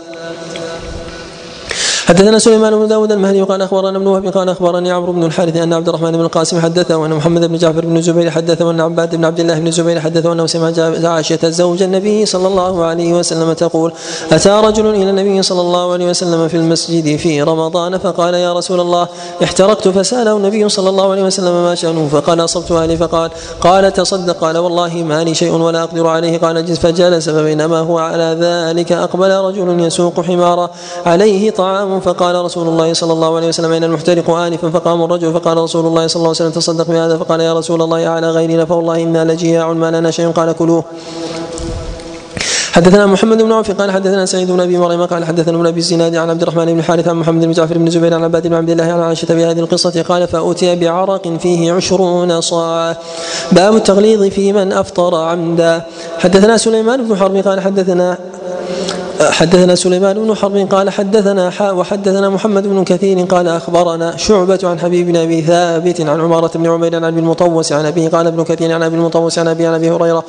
[2.11, 5.73] حدثنا سليمان بن داود المهدي قال أخبرنا ابن وهب قال أخبرني عمرو بن الحارث أن
[5.73, 9.25] عبد الرحمن بن القاسم حدثه وأن محمد بن جعفر بن الزبير حدثه وأن عباد بن
[9.25, 10.73] عبد الله بن الزبير حدثه انه سمع
[11.05, 13.93] عائشة زوج النبي صلى الله عليه وسلم تقول
[14.33, 18.81] أتى رجل إلى النبي صلى الله عليه وسلم في المسجد في رمضان فقال يا رسول
[18.81, 19.09] الله
[19.43, 23.31] احترقت فسأله النبي صلى الله عليه وسلم ما شأنه فقال أصبت أهلي فقال
[23.61, 27.99] قال تصدق قال والله ما لي شيء ولا أقدر عليه قال جلس فجلس فبينما هو
[27.99, 30.71] على ذلك أقبل رجل يسوق حمارا
[31.07, 35.57] عليه طعام فقال رسول الله صلى الله عليه وسلم أين المحترق آنفا فقام الرجل فقال
[35.57, 39.03] رسول الله صلى الله عليه وسلم تصدق بهذا فقال يا رسول الله على غيرنا فوالله
[39.03, 40.85] إنا لجياع ما لنا شيء قال كلوه.
[42.73, 46.17] حدثنا محمد بن عوف قال حدثنا سعيد بن أبي مريم قال حدثنا ابن أبي الزناد
[46.17, 48.71] عن عبد الرحمن بن الحارث عن محمد بن جعفر بن زبير عن عباد بن عبد
[48.71, 52.97] الله عن عائشة في هذه القصة قال فاتي بعرق فيه عشرون صاعا
[53.53, 55.83] باب التغليظ في من أفطر عمدا.
[56.19, 58.19] حدثنا سليمان بن حرب قال حدثنا
[59.21, 64.81] حدثنا سليمان بن حرب قال حدثنا حاء وحدثنا محمد بن كثير قال أخبرنا شعبة عن
[64.81, 68.45] حبيب بن أبي ثابت عن عمارة بن عمير عن ابي المطوس عن أبيه قال ابن
[68.45, 70.25] كثير عن أبي المطوس عن أبي عن أبي هريرة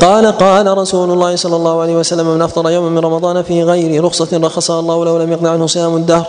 [0.00, 4.04] قال قال رسول الله صلى الله عليه وسلم من أفطر يوما من رمضان في غير
[4.04, 6.26] رخصة رخصها الله له لم يقضى عنه صيام الدهر.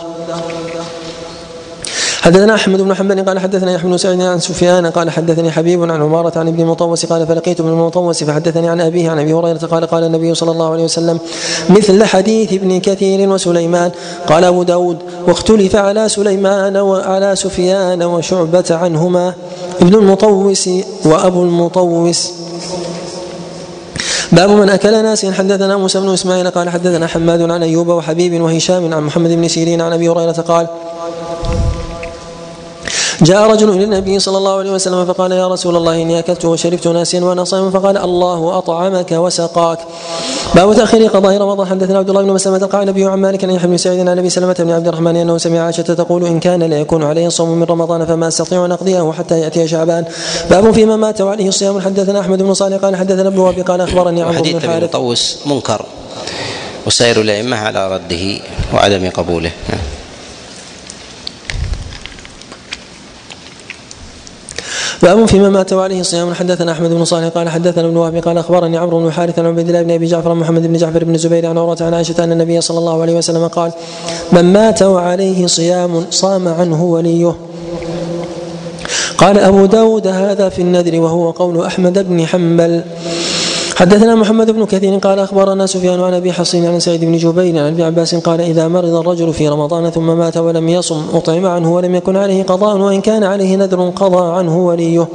[2.22, 6.02] حدثنا أحمد بن حنبل قال حدثنا يحيى بن سعيد عن سفيان قال حدثني حبيب عن
[6.02, 9.86] عمارة عن ابن المطوس قال فلقيت ابن المطوس فحدثني عن أبيه عن أبي هريرة قال
[9.86, 11.18] قال النبي صلى الله عليه وسلم
[11.70, 13.90] مثل حديث ابن كثير وسليمان.
[14.26, 19.34] قال أبو داود واختلف على سليمان وعلى سفيان وشعبة عنهما.
[19.80, 20.70] ابن المطوس
[21.04, 22.32] وأبو المطوس.
[24.32, 28.94] باب من أكل ناسيا حدثنا موسى بن إسماعيل قال حدثنا حماد عن أيوب وحبيب وهشام
[28.94, 30.66] عن محمد بن سيرين عن أبي هريرة قال
[33.22, 36.88] جاء رجل إلى النبي صلى الله عليه وسلم فقال يا رسول الله إني أكلت وشربت
[36.88, 39.78] ناسيا وأنا صائم فقال الله أطعمك وسقاك.
[40.54, 41.66] باب تأخير قضاء رمضان.
[41.66, 44.30] حدثنا عبد الله بن مسلمة قال نبي عن مالك عن يحيى بن سعيد عن أبي
[44.30, 47.64] سلمة بن عبد الرحمن أنه سمع عائشة تقول إن كان لا يكون عليه صوم من
[47.64, 50.04] رمضان فما أستطيع أن أقضيه حتى يأتي شعبان.
[50.50, 51.80] باب فيما مات وعليه صيام.
[51.80, 54.84] حدثنا أحمد بن صالح قال حدثنا ابن وهب قال أخبرني عمرو بن الحارث.
[54.84, 55.82] مطوس منكر
[56.86, 58.40] وسائر الأئمة على رده
[58.74, 59.50] وعدم قبوله.
[65.02, 66.34] باب فيما مات وعليه صيام.
[66.34, 69.68] حدثنا أحمد بن صالح قال حدثنا ابن وهب قال أخبرني عمرو بن حارث عن عبيد
[69.68, 72.60] الله بن أبي جعفر محمد بن جعفر بن الزبير عن عروة عن عائشة أن النبي
[72.60, 73.72] صلى الله عليه وسلم قال
[74.32, 77.36] من مات وعليه صيام صام عنه وليه.
[79.18, 82.82] قال أبو داود هذا في النذر وهو قول أحمد بن حنبل.
[83.76, 87.72] حدثنا محمد بن كثير قال أخبرنا سفيان عن أبي حصين عن سعيد بن جبير عن
[87.72, 91.94] ابي عباس قال إذا مرض الرجل في رمضان ثم مات ولم يصم أطعم عنه ولم
[91.94, 95.08] يكن عليه قضاء وإن كان عليه نذر قضى عنه وليه.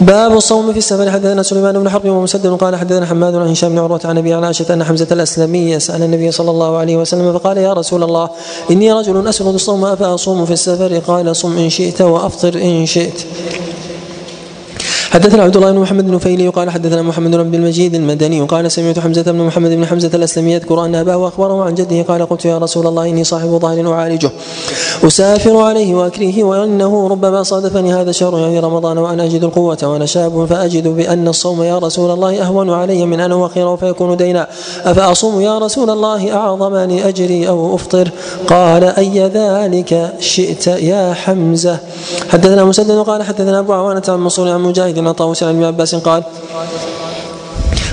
[0.00, 1.10] باب الصوم في السفر.
[1.10, 4.74] حدثنا سليمان بن حرب ومسدد قال حدثنا حماد عن هشام بن عروة عن أبي عائشة
[4.74, 8.30] أن حمزة الأسلمي سأل النبي صلى الله عليه وسلم فقال يا رسول الله
[8.70, 13.26] إني رجل أسرد الصوم أفأصوم في السفر؟ قال صم إن شئت وأفطر إن شئت.
[15.12, 18.70] حدثنا عبد الله بن محمد بن فيلي وقال حدثنا محمد بن عبد المجيد المدني وقال
[18.70, 22.44] سمعت حمزة بن محمد بن حمزة الأسلمي يذكر أن أباه أخبره عن جده قال قلت
[22.44, 24.30] يا رسول الله إني صاحب ظهر أعالجه.
[25.04, 30.44] أسافر عليه واكريه وأنه ربما صادفني هذا الشهر يعني رمضان وأنا أجد القوة وأنا شاب
[30.44, 34.46] فأجد بأن الصوم يا رسول الله أهون علي من ان اؤخره فيكون دينا.
[34.84, 38.10] أفأصوم يا رسول الله اعظم لاجري أو أفطر؟
[38.48, 41.78] قال أي ذلك شئت يا حمزة؟
[42.28, 45.94] حدثنا مسدد قال حدثنا أبو عوانة عن منصور عن مجاهد عن طاووس عن ابن عباس
[45.94, 46.22] قال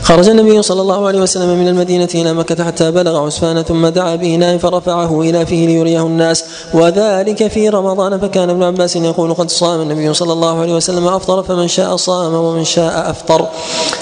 [0.03, 4.15] خرج النبي صلى الله عليه وسلم من المدينة إلى مكة حتى بلغ عسفان ثم دعا
[4.15, 6.45] بإناء فرفعه إلى فيه ليريه الناس.
[6.73, 11.43] وذلك في رمضان فكان ابن عباس يقول قد صام النبي صلى الله عليه وسلم أفطر
[11.43, 13.47] فمن شاء صام ومن شاء أفطر.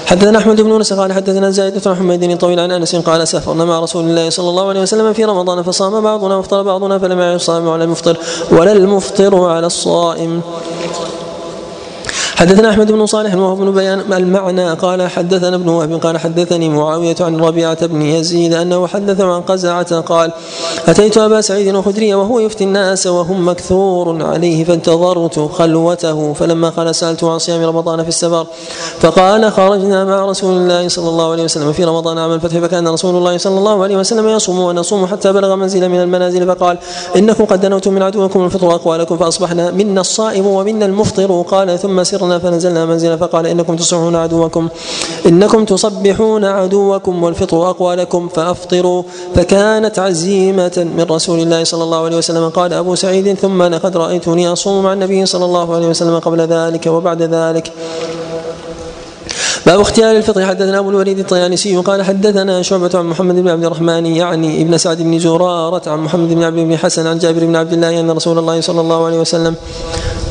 [0.06, 3.80] حدثنا أحمد بن أنس قال حدثنا زائدة بن حميد طويل عن أنس قال سافرنا مع
[3.80, 7.84] رسول الله صلى الله عليه وسلم في رمضان فصام بعضنا وافطر بعضنا فلم الصائم على
[7.84, 8.18] المفطر
[8.52, 10.42] ولا المفطر على الصائم.
[12.38, 17.16] حدثنا أحمد بن صالح وهو بن بيان المعنى قال حدثنا ابن وهب قال حدثني معاوية
[17.22, 20.32] عن ربيعة بن يزيد أنه حدث عن قزعة قال
[20.88, 27.32] أتيت أبا سعيد الخدري وهو يفتي الناس وهم مكثور عليه فانتظرت خلوته فلما قال سالته
[27.32, 28.48] عن صيام رمضان في السفر
[29.00, 33.16] فقال خرجنا مع رسول الله صلى الله عليه وسلم في رمضان عام الفتح فكان رسول
[33.16, 36.78] الله صلى الله عليه وسلم يصوم ونصوم حتى بلغ منزل من المنازل فقال
[37.16, 42.27] إنكم قد دنوتم من عدوكم الفطر اقوالكم فأصبحنا منا الصائم ومنا المفطر قال ثم سرنا
[42.40, 44.64] فنزلنا منزلا فقال إنكم تصبحون عدوكم.
[45.26, 48.22] إنكم تصبحون عدوكم والفطر أقوى لكم.
[48.36, 49.04] فأفطروا
[49.36, 52.50] فكانت عزيمة من رسول الله صلى الله عليه وسلم.
[52.50, 56.86] قال أبو سعيد ثم لقد رأيتني أصوم مع النبي صلى الله عليه وسلم قبل ذلك
[56.88, 57.72] وبعد ذلك.
[59.66, 60.46] باب اختيار الفطر.
[60.46, 65.02] حدثنا أبو الوليد الطيالسي قال حدثنا شعبة عن محمد بن عبد الرحمن يعني ابن سعد
[65.02, 68.38] بن زرارة عن محمد بن عبد بن حسن عن جابر بن عبد الله أن رسول
[68.38, 69.56] الله صلى الله عليه وسلم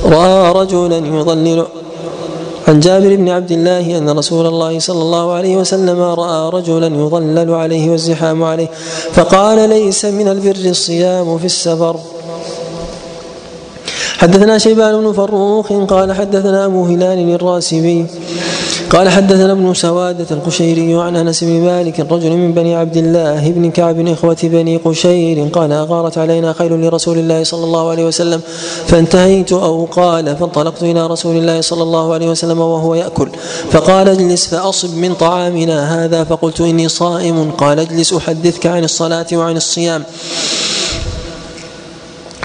[0.05, 1.66] رأى رجلا يضلل
[2.69, 7.51] عن جابر بن عبد الله أن رسول الله صلى الله عليه وسلم رأى رجلا يظلل
[7.55, 8.69] عليه والزحام عليه
[9.12, 11.97] فقال ليس من البر الصيام في السفر.
[14.19, 18.07] حدثنا شيبان بن فروخ قال حدثنا أبو هلال الراسبي.
[18.91, 23.71] قال حدثنا ابن سوادة القشيري عن أنس بن مالك رجل من بني عبد الله بن
[23.71, 28.41] كعب إخوة بني قشير قال أغارت علينا خيل لرسول الله صلى الله عليه وسلم
[28.87, 33.29] فانتهيت أو قال فانطلقت إلى رسول الله صلى الله عليه وسلم وهو يأكل
[33.71, 39.57] فقال اجلس فأصب من طعامنا هذا فقلت إني صائم قال اجلس أحدثك عن الصلاة وعن
[39.57, 40.05] الصيام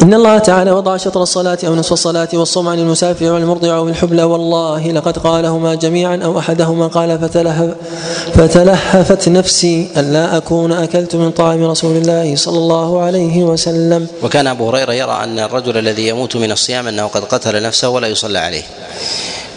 [0.01, 4.23] إن الله تعالى وضع شطر الصلاة أو نصف الصلاة والصوم عن المسافر والمرضع أو الحبلى
[4.23, 7.75] والله لقد قالهما جميعا أو أحدهما قال فتلهف
[8.33, 14.07] فتلهفت نفسي أن لا أكون أكلت من طعام رسول الله صلى الله عليه وسلم.
[14.23, 18.07] وكان أبو هريرة يرى أن الرجل الذي يموت من الصيام أنه قد قتل نفسه ولا
[18.07, 18.63] يصلى عليه.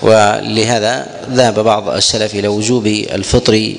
[0.03, 3.75] ولهذا ذهب بعض السلف إلى وجوب الفطر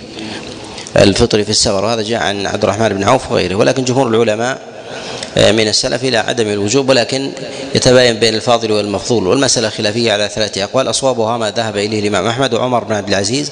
[0.97, 4.74] الفطر في السفر وهذا جاء عن عبد الرحمن بن عوف وغيره ولكن جمهور العلماء
[5.37, 7.31] من السلف إلى عدم الوجوب ولكن
[7.75, 9.27] يتباين بين الفاضل والمفضول.
[9.27, 10.89] والمسألة خلافية على ثلاثة أقوال.
[10.89, 13.51] أصوابها ما ذهب إليه الإمام أحمد وعمر بن عبد العزيز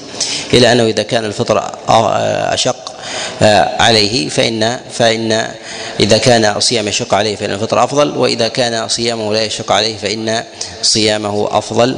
[0.52, 2.92] إلى أنه إذا كان الفطر أشق
[3.80, 5.46] عليه فان فإن
[6.00, 10.42] إذا كان صيام يشق عليه فإن الفطر أفضل وإذا كان صيامه لا يشق عليه فإن
[10.82, 11.96] صيامه أفضل.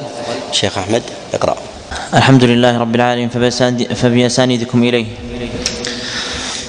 [0.52, 1.02] شيخ أحمد
[1.34, 1.56] اقرأ.
[2.14, 3.28] الحمد لله رب العالمين
[3.94, 5.06] فبأسانيدكم إليه.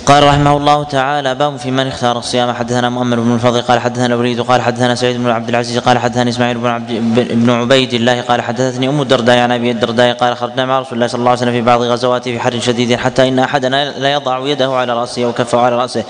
[0.07, 4.05] قال رحمه الله تعالى باب في من اختار الصيام حدثنا مؤمر بن الفضل قال حدثنا
[4.05, 6.91] الوليد قال حدثنا سعيد بن عبد العزيز قال حدثنا إسماعيل بن عبد
[7.31, 11.07] بن عبيد الله قال حدثتني أم الدرداء عن أبي الدرداء قال خرجنا مع رسول الله
[11.07, 14.47] صلى الله عليه وسلم في بعض غزواته في حر شديد حتى إن أحدنا لا يضع
[14.47, 16.03] يده على رأسه وكفه على رأسه.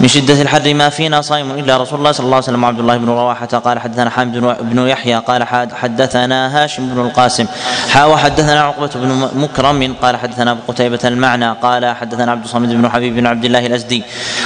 [0.00, 2.64] من شدة الحر ما فينا صائم إلا رسول الله صلى الله عليه وسلم.
[2.64, 7.46] وعبد الله بن رواحة قال حدثنا حامد بن يحيى قال حدثنا هاشم بن القاسم.
[7.88, 12.88] حا وحدثنا عقبة بن مكرم قال حدثنا أبو قتيبة المعنى قال حدثنا عبد الصمد بن
[12.88, 14.02] حبيب بن عبد الله الأزدي.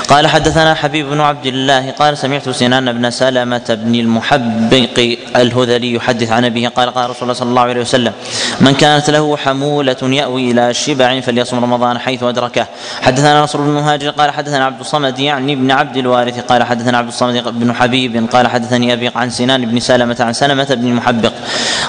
[0.09, 6.31] قال حدثنا حبيب بن عبد الله قال سمعت سنان بن سلمة بن المحبق الهذلي يحدث
[6.33, 8.13] عن أبيه قال قال رسول الله صلى الله عليه وسلم
[8.61, 12.67] من كانت له حمولة يأوي إلى شبع فليصم رمضان حيث أدركه.
[13.03, 17.09] حدثنا نصر بن مهاجر قال حدثنا عبد الصمد يعني ابن عبد الوارث قال حدثنا عبد
[17.09, 21.33] الصمد بن حبيب قال حدثني أبي عن سنان بن سلمة عن سلمة بن المحبق.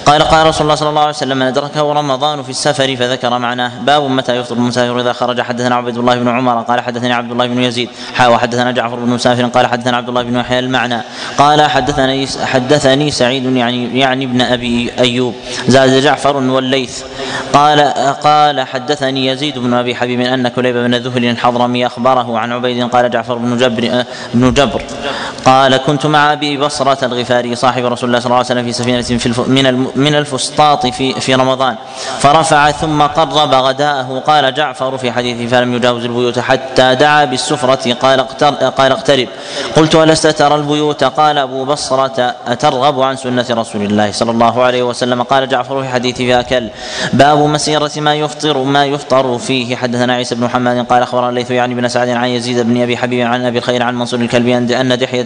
[0.05, 3.71] قال قال رسول الله صلى الله عليه وسلم من أدركه رمضان في السفر فذكر معناه.
[3.81, 7.47] باب متى يفطر المسافر إذا خرج؟ حدثنا عبد الله بن عمر قال حدثني عبد الله
[7.47, 11.01] بن يزيد حا وحدثنا جعفر بن مسافر قال حدثنا عبد الله بن يحيى المعنى
[11.37, 15.35] قال حدثني حدثني سعيد يعني يعني ابن أبي أيوب
[15.67, 17.03] زاد جعفر والليث
[17.53, 17.81] قال
[18.23, 23.09] قال حدثني يزيد بن أبي حبيب أن كليب بن ذهل الحضرمي أخبره عن عبيد قال
[23.09, 24.03] جعفر بن جبر
[24.33, 24.81] بن جبر
[25.45, 29.01] قال كنت مع أبي بصرة الغفاري صاحب رسول الله صلى الله عليه وسلم في سفينة
[29.01, 31.75] في من من الفسطاط في في رمضان.
[32.19, 34.23] فرفع ثم قرب غداءه.
[34.27, 37.93] قال جعفر في حديثه فلم يجاوز البيوت حتى دعا بالسفرة.
[37.93, 38.21] قال
[38.77, 39.27] قال اقترب.
[39.75, 44.83] قلت ألست ترى البيوت؟ قال أبو بصرة أترغب عن سنة رسول الله صلى الله عليه
[44.83, 45.23] وسلم.
[45.23, 46.69] قال جعفر في حديث أكل.
[47.13, 49.75] باب مسيرة ما يفطر ما يفطر فيه.
[49.75, 53.27] حدثنا عيسى بن محمد قال أخبرنا الليث يعني بن سعد عن يزيد بن أبي حبيب
[53.27, 55.23] عن أبي الخير عن منصور الكلبي أن دحية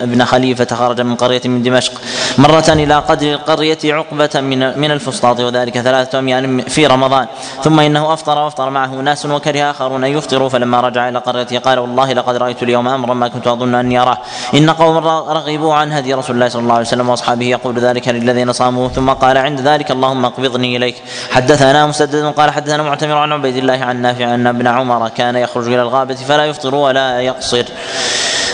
[0.00, 1.92] بن خليفة خرج من قرية من دمشق
[2.38, 7.26] مرة إلى قدر القرية عقبة من من الفسطاط وذلك ثلاثة أميال في رمضان.
[7.64, 11.78] ثم إنه أفطر وأفطر معه ناس وكره آخرون أن يفطروا فلما رجع إلى قريته قال
[11.78, 14.18] والله لقد رأيت اليوم أمرا ما كنت أظن أني أراه
[14.54, 14.96] إن قوم
[15.36, 19.10] رغبوا عن هدي رسول الله صلى الله عليه وسلم وأصحابه يقول ذلك للذين صاموا ثم
[19.10, 20.96] قال عند ذلك اللهم اقبضني إليك.
[21.30, 25.66] حدثنا مسدد قال حدثنا معتمر عن عبيد الله عن نافع أن ابن عمر كان يخرج
[25.66, 27.64] إلى الغابة فلا يفطر ولا يقصر.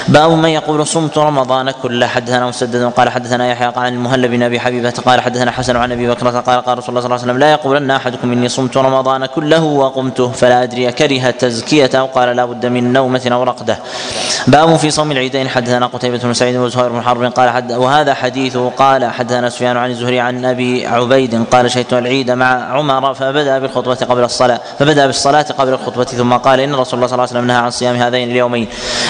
[0.08, 4.42] باب من يقول صمت رمضان كله حدثنا مسدد قال حدثنا يحيى قال عن المهلب بن
[4.42, 7.24] أبي حبيبة قال حدثنا حسن عن أبي بكر قال قال رسول الله صلى الله عليه
[7.24, 12.36] وسلم لا يقولن أحدكم إني صمت رمضان كله وقمته فلا أدري كره تزكية أو قال
[12.36, 13.78] لا بد من نومة أو رقدة.
[14.46, 18.56] باب في صوم العيدين حدثنا قتيبة بن سعيد وزهير بن حرب قال حد وهذا حديث
[18.56, 23.94] قال حدثنا سفيان عن الزهري عن أبي عبيد قال شهدت العيد مع عمر فبدأ بالخطبة
[23.94, 27.46] قبل الصلاة فبدأ بالصلاة قبل الخطبة ثم قال إن رسول الله صلى الله عليه وسلم
[27.46, 28.68] نهى عن صيام هذين اليومين.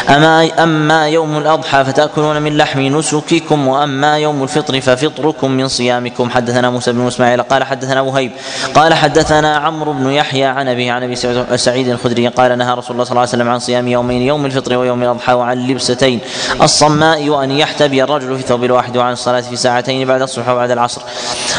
[0.08, 6.30] اما أما يوم الأضحى فتأكلون من لحم نسككم وأما يوم الفطر ففطركم من صيامكم.
[6.30, 8.32] حدثنا موسى بن إسماعيل قال حدثنا وهيب
[8.74, 11.16] قال حدثنا عمرو بن يحيى عن ابي عن أبي
[11.56, 14.76] سعيد الخدري قال نهى رسول الله صلى الله عليه وسلم عن صيام يومين يوم الفطر
[14.76, 16.20] ويوم الأضحى وعن لبستين.
[16.62, 21.02] الصماء وان يحتبي الرجل في ثوب الواحد وعن الصلاة في ساعتين بعد الصبح وبعد العصر.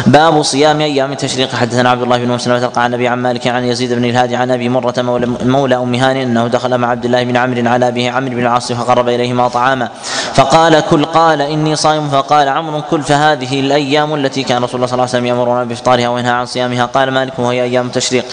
[0.06, 1.56] باب صيام أيام التشريق.
[1.56, 4.52] حدثنا عبد الله بن مسلم تلقى عن أبي عن مالك عن يزيد بن الهادي عن
[4.52, 4.94] أبي مرة
[5.42, 8.72] مولى, أم هاني إنه دخل مع عبد الله بن عمرو على أبيه عمرو بن العاص
[8.72, 9.90] فقرب اليهما طعاما.
[10.34, 14.94] فقال كل قال إني صائم فقال عمرو كل فهذه الأيام التي كان رسول الله صلى
[14.94, 16.86] الله عليه وسلم يأمرنا بإفطارها وينهى عن صيامها.
[16.86, 18.26] قال مالك وهي أيام التشريق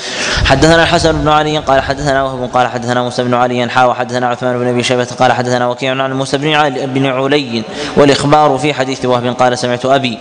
[0.45, 4.59] حدثنا الحسن بن علي قال حدثنا وهب قال حدثنا موسى بن علي حا وحدثنا عثمان
[4.59, 7.63] بن أبي شيبة قال حدثنا وكيع عن موسى بن علي بن علي
[7.97, 10.19] والإخبار في حديث وهب قال سمعت أبي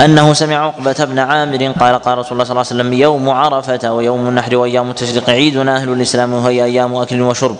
[0.00, 3.92] أنه سمع عقبة بن عامر قال قال رسول الله صلى الله عليه وسلم يوم عرفة
[3.92, 7.56] ويوم النحر وأيام التشريق عيدنا أهل الإسلام وهي أيام أكل وشرب.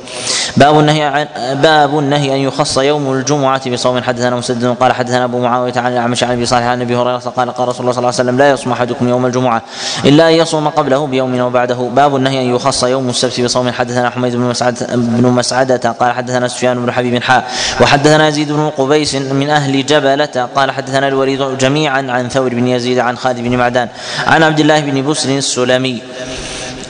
[0.56, 4.02] باب النهي عن باب النهي أن يخص يوم الجمعة بصوم.
[4.02, 7.50] حدثنا مسدد قال حدثنا أبو معاوية عن الأعمش عن أبي صالح عن أبي هريرة قال
[7.50, 9.62] قال رسول الله صلى الله عليه وسلم لا يصوم أحدكم يوم الجمعة
[10.04, 11.74] إلا أن يصوم قبله بيوم وبعده.
[11.74, 13.70] باب النهي أن يخص يوم السبت بصوم.
[13.72, 17.50] حدثنا حميد بن مسعد بن مسعدة قال حدثنا سفيان بن حبيب حاء
[17.80, 22.98] وحدثنا يزيد بن قبيس من أهل جبلة قال حدثنا الوليد جميعا عن ثور بن يزيد
[22.98, 23.88] عن خالد بن معدان
[24.26, 26.02] عن عبد الله بن بسر السلمي.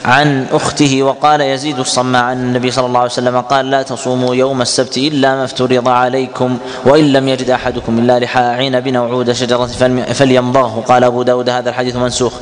[0.05, 4.61] عن أخته وقال يزيد الصماء عن النبي صلى الله عليه وسلم قال لا تصوموا يوم
[4.61, 9.65] السبت إلا ما افترض عليكم وإن لم يجد أحدكم إلا لحاء عنب أو عود شجره
[10.13, 12.33] فليمضغه قال أبو داود هذا الحديث منسوخ.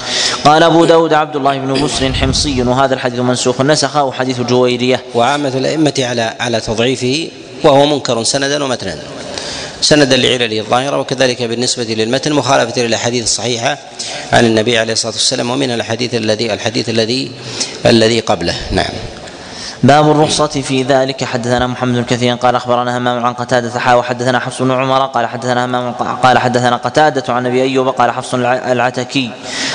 [0.46, 3.62] قال أبو داود عبد الله بن بسر حمصي وهذا الحديث منسوخ.
[3.62, 5.02] نسخه حديث جويرية.
[5.16, 7.28] وعامة الأئمة على على تضعيفه
[7.64, 8.96] وهو منكر سندا ومتنا.
[9.84, 13.78] سندا لعلله الظاهرة وكذلك بالنسبة للمتن مخالفة للأحاديث الصحيحة
[14.32, 17.32] عن النبي عليه الصلاة والسلام ومن الحديث الذي الحديث الذي
[17.86, 18.56] الذي قبله.
[18.72, 18.94] نعم.
[19.84, 21.24] باب الرخصة في ذلك.
[21.24, 25.26] حدثنا محمد بن كثير قال أخبرنا همام عن قتادة حا وحدثنا حفص بن عمر قال
[25.28, 25.92] حدثنا همام
[26.24, 29.32] قال حدثنا قتادة عن أبي أيوب قال حفص العتكي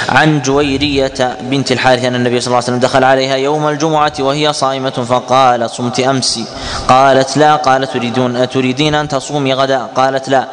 [0.08, 4.52] عن جويرية بنت الحارث أن النبي صلى الله عليه وسلم دخل عليها يوم الجمعة وهي
[4.52, 6.40] صائمة فقال صمت امس
[6.88, 10.48] قالت لا قال تريدون تريدين أن تصومي غدا؟ قالت لا.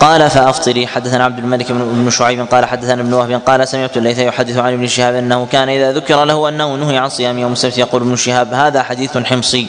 [0.00, 0.86] قال فأفطري.
[0.86, 4.86] حدثنا عبد الملك بن شعيب قال حدثنا ابن وهب قال سمعت الليث يحدث عن ابن
[4.86, 8.54] شهاب أنه كان إذا ذكر له أنه نهي عن صيام يوم السبت يقول ابن شهاب
[8.54, 9.66] هذا حديث حمصي.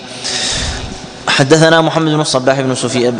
[1.27, 3.11] حدثنا محمد بن الصباح بن سفيان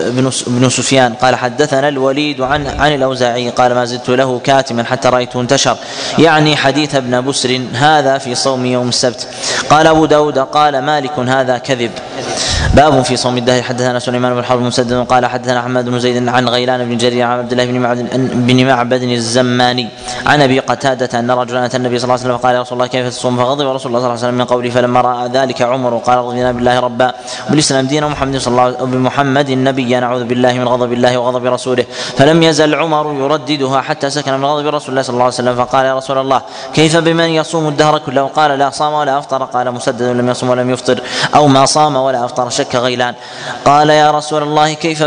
[0.48, 5.42] بن سفيان قال حدثنا الوليد عن عن الأوزاعي قال ما زدت له كاتما حتى رأيته
[5.42, 5.78] انتشر.
[6.20, 9.28] يعني حديث ابن بسر هذا في صوم يوم السبت.
[9.70, 11.92] قال أبو داود قال مالك هذا كذب.
[12.74, 13.62] باب في صوم الدهر.
[13.62, 17.40] حدثنا سليمان بن حرب مسدد قال حدثنا أحمد بن زيد عن غيلان بن جرير عن
[17.40, 19.88] عبد الله بن معبد بن معبد الزماني
[20.26, 22.88] عن أبي قتادة أن رجلا أتى النبي صلى الله عليه وسلم فقال يا رسول الله
[22.88, 25.98] كيف تصوم فغضب رسول الله صلى الله عليه وسلم من قوله فلما رأى ذلك عمر
[25.98, 27.14] قال رضينا بالله ربا.
[27.48, 31.86] وبالاسلام دينا محمد صلى الله بمحمد نبيا نعوذ بالله من غضب الله وغضب رسوله.
[32.18, 35.86] فلم يزل عمر يرددها حتى سكن من غضب رسول الله صلى الله عليه وسلم فقال
[35.86, 36.42] يا رسول الله
[36.74, 39.44] كيف بمن يصوم الدهر كله؟ قال لا صام ولا أفطر.
[39.44, 41.02] قال مسدد لم يصم ولم يفطر.
[41.36, 43.14] أو ما صام ولا أفطر شك غيلان.
[43.66, 45.04] قال يا رسول الله كيف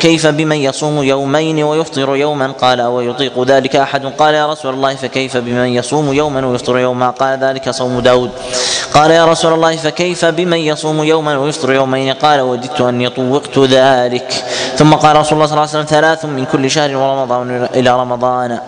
[0.00, 4.94] كيف بمن يصوم يومين ويفطر يوما؟ قال أو يطيق ذلك أحد؟ قال يا رسول الله
[4.94, 8.30] فكيف بمن يصوم يوما ويفطر يوما؟ قال ذلك صوم داود.
[8.94, 14.44] قال يا رسول الله فكيف بمن يصوم يوما ويفطر يومين؟ قال وددت أني طوقت ذلك.
[14.76, 18.58] ثم قال رسول الله صلى الله عليه وسلم ثلاث من كل شهر ورمضان إلى رمضان.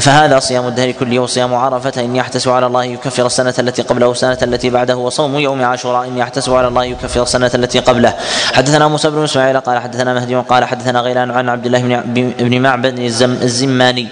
[0.00, 4.38] فهذا صيام الدهر كله وصيام عرفة إن يحتسب على الله يكفر السنة التي قبله والسنة
[4.42, 8.14] التي بعده وصوم يوم عاشوراء إن يحتسب على الله يكفر السنة التي قبله.
[8.52, 12.02] حدثنا موسى بن إسماعيل قال حدثنا مهدي قال حدثنا غيلان عن عبد الله
[12.38, 12.98] بن معبد
[13.42, 14.08] الزماني.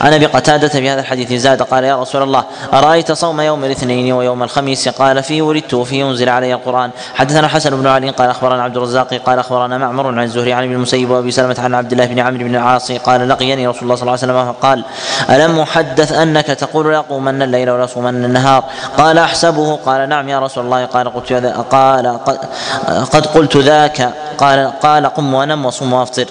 [0.00, 4.12] عن أبي قتادة في هذا الحديث زاد قال يا رسول الله أرأيت صوم يوم الاثنين
[4.12, 6.90] ويوم الخميس؟ قال فيه ولدت وفيه أنزل علي القرآن.
[7.14, 10.72] حدثنا حسن بن علي قال أخبرنا عبد الرزاق قال أخبرنا معمر عن الزهري عن ابن
[10.72, 14.02] المسيب وأبي سلمة عن عبد الله بن عمرو بن العاص قال لقيني رسول الله صلى
[14.02, 14.84] الله عليه وسلم فقال
[15.30, 18.64] ألم أحدث أنك تقول لاقومن الليل ولا أصومن النهار؟
[18.98, 19.76] قال أحسبه.
[19.76, 20.84] قال نعم يا رسول الله.
[20.84, 21.83] قال قلت قال
[23.12, 24.14] قد قلت ذاك.
[24.38, 26.26] قال قال قم ونم وصم وافطر.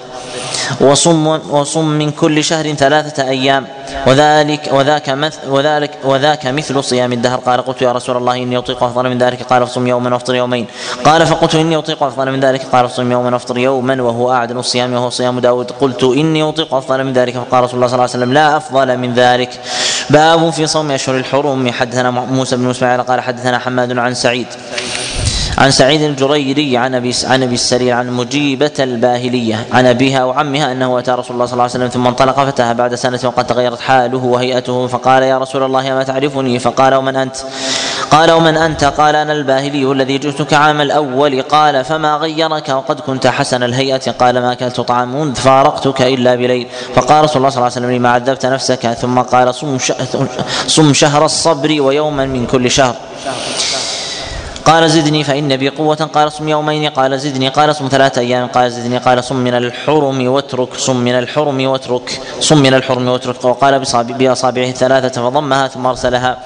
[0.81, 3.67] وصم وصم من كل شهر ثلاثة أيام.
[4.07, 7.39] وذلك وذاك مثل وذلك وذاك مثل صيام الدهر.
[7.39, 9.43] قال قلت يا رسول الله إني أطيق أفضل من ذلك.
[9.43, 10.67] قال فصم يوما وافطر يومين.
[11.05, 12.61] قال فقلت إني أطيق أفضل من ذلك.
[12.71, 15.71] قال فصم يوما وافطر يوما وهو أعدل الصيام وهو صيام داود.
[15.71, 17.33] قلت إني أطيق أفضل من ذلك.
[17.33, 19.59] فقال رسول الله صلى الله عليه وسلم لا أفضل من ذلك.
[20.09, 21.71] باب في صوم أشهر الحرم.
[21.71, 24.47] حدثنا موسى بن إسماعيل قال حدثنا حماد عن سعيد.
[25.57, 30.99] عن سعيد الجريري عن أبي عن أبي السرير عن مجيبة الباهلية عن أبيها وعمها أنه
[30.99, 34.17] أتى رسول الله صلى الله عليه وسلم ثم انطلق فتاه بعد سنة وقد تغيرت حاله
[34.17, 37.35] وهيئته فقال يا رسول الله ما تعرفني؟ فقال ومن أنت؟
[38.11, 41.41] قال ومن أنت؟ قال أنا الباهلي الذي جئتك عام الأول.
[41.41, 44.11] قال فما غيرك؟ وقد كنت حسن الهيئة.
[44.11, 46.67] قال ما أكلت طعام منذ فارقتك إلا بليل.
[46.95, 49.55] فقال رسول الله صلى الله عليه وسلم لما عذبت نفسك؟ ثم قال
[50.67, 52.95] صم شهر الصبر ويوما من كل شهر.
[54.65, 58.71] قال زدني فإن بي قوة قال صم يومين قال زدني قال صم ثلاثة أيام قال
[58.71, 63.79] زدني قال صم من الحرم واترك صم من الحرم واترك صم من الحرم واترك وقال
[63.99, 66.37] بأصابعه الثلاثة فضمها ثم أرسلها.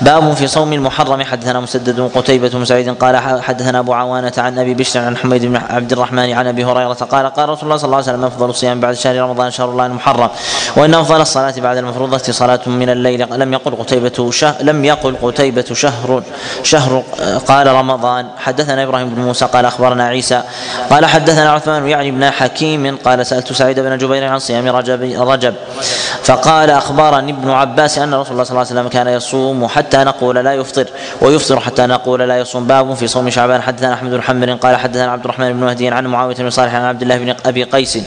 [0.00, 1.22] باب في صوم المحرم.
[1.22, 5.56] حدثنا مسدد قتيبة بن سعيد قال حدثنا أبو عوانة عن أبي بشر عن حميد بن
[5.56, 8.80] عبد الرحمن عن أبي هريرة قال قال رسول الله صلى الله عليه وسلم أفضل الصيام
[8.80, 10.30] بعد شهر رمضان شهر الله المحرم
[10.76, 13.26] وإن أفضل الصلاة بعد المفروضة صلاة من الليل.
[13.40, 16.22] لم يقل قتيبة شهر لم يقل قتيبة شهر
[16.62, 17.02] شهر
[17.46, 20.42] قال قال رمضان حدثنا إبراهيم بن موسى قال أخبرنا عيسى
[20.90, 25.54] قال حدثنا عثمان يعني ابن حكيم قال سألت سعيد بن جبير عن صيام رجب رجب
[26.24, 30.36] فقال أخبرني ابن عباس أن رسول الله صلى الله عليه وسلم كان يصوم حتى نقول
[30.36, 30.86] لا يفطر
[31.20, 35.12] ويفطر حتى نقول لا يصوم باب في صوم شعبان حدثنا أحمد بن حنبل قال حدثنا
[35.12, 37.98] عبد الرحمن بن مهدي عن معاوية بن صالح عن عبد الله بن أبي قيس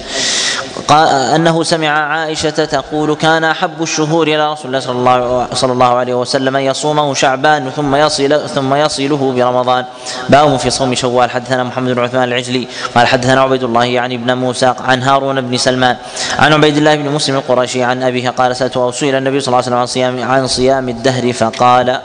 [0.87, 5.93] قال أنه سمع عائشة تقول كان أحب الشهور إلى رسول الله صلى الله صلى الله
[5.93, 9.85] عليه وسلم ان يصومه شعبان ثم يصل ثم يصله برمضان
[10.29, 11.29] باب في صوم شوال.
[11.31, 15.57] حدثنا محمد بن عثمان العجلي قال حدثنا عبيد الله يعني ابن موسى عن هارون بن
[15.57, 15.95] سلمان
[16.39, 19.57] عن عبيد الله بن مسلم القرشي عن أبيه قال سألت أو سئل النبي صلى الله
[19.57, 21.99] عليه وسلم عن صيام عن صيام الدهر فقال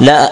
[0.00, 0.30] لا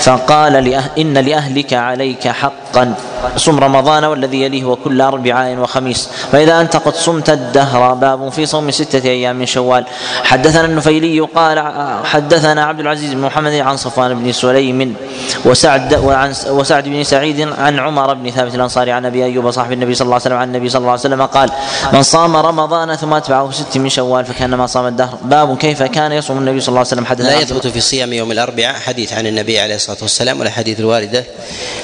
[0.00, 2.94] فقال إن لأهلك عليك حقا.
[3.36, 6.08] صم رمضان والذي يليه وكل أربعاء وخميس.
[6.32, 7.94] فإذا أنت قد صمت الدهر.
[7.94, 9.84] باب في صوم ستة أيام من شوال.
[10.24, 11.58] حدثنا النفيلي قال
[12.04, 14.96] حدثنا عبد العزيز بن محمد عن صفوان بن سليم
[15.44, 19.94] وسعد وعن وسعد بن سعيد عن عمر بن ثابت الأنصاري عن أبي أيوب صاحب النبي
[19.94, 21.50] صلى الله عليه وسلم عن النبي صلى الله عليه وسلم قال
[21.92, 25.18] من صام رمضان ثم أتبعه ست من شوال فكأنما صام الدهر.
[25.24, 28.32] باب كيف كان يصوم النبي صلى الله عليه وسلم حدثنا لا يثبت في صيام يوم
[28.32, 31.24] الأربعاء حديث عن النبي عليه الصلاة والسلام ولا حديث الواردة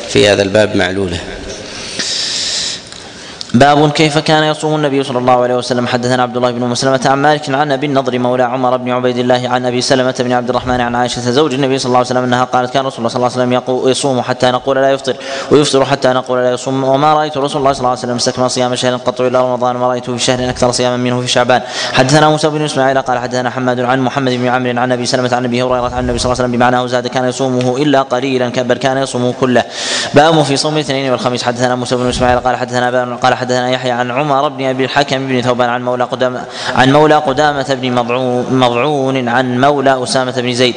[0.08, 1.18] في هذا الباب معلولة.
[3.54, 5.86] باب كيف كان يصوم النبي صلى الله عليه وسلم.
[5.86, 9.48] حدثنا عبد الله بن مسلمة عن مالك عن أبي النضر مولى عمر بن عبيد الله
[9.48, 12.44] عن أبي سلمة بن عبد الرحمن عن عائشة زوج النبي صلى الله عليه وسلم أنها
[12.44, 15.16] قالت كان رسول الله صلى الله عليه وسلم يصوم حتى نقول لا يفطر
[15.50, 16.84] ويفطر حتى نقول لا يصوم.
[16.84, 19.88] وما رأيت رسول الله صلى الله عليه وسلم استكمل صيام شهر قط الا رمضان وما
[19.88, 21.62] رأيته في شهر أكثر صياما منه في شعبان.
[21.92, 25.44] حدثنا موسى بن إسماعيل قال حدثنا حماد عن محمد بن عمرو عن أبي سلمة عن
[25.44, 28.76] أبي هريرة عن النبي صلى الله عليه وسلم بمعناه زاد كان يصومه إلا قليلا بل
[28.76, 29.64] كان يصومه كله.
[30.14, 31.42] باب في صوم الاثنين والخميس.
[31.42, 35.42] حدثنا موسى بن إسماعيل قال حدثنا قال حدثنا يحيى عن عمر بن أبي الحكم بن
[35.42, 37.92] ثوبان عن مولى قدامة عن مولى قدامة بن
[38.50, 40.74] مضعون عن مولى أسامة بن زيد.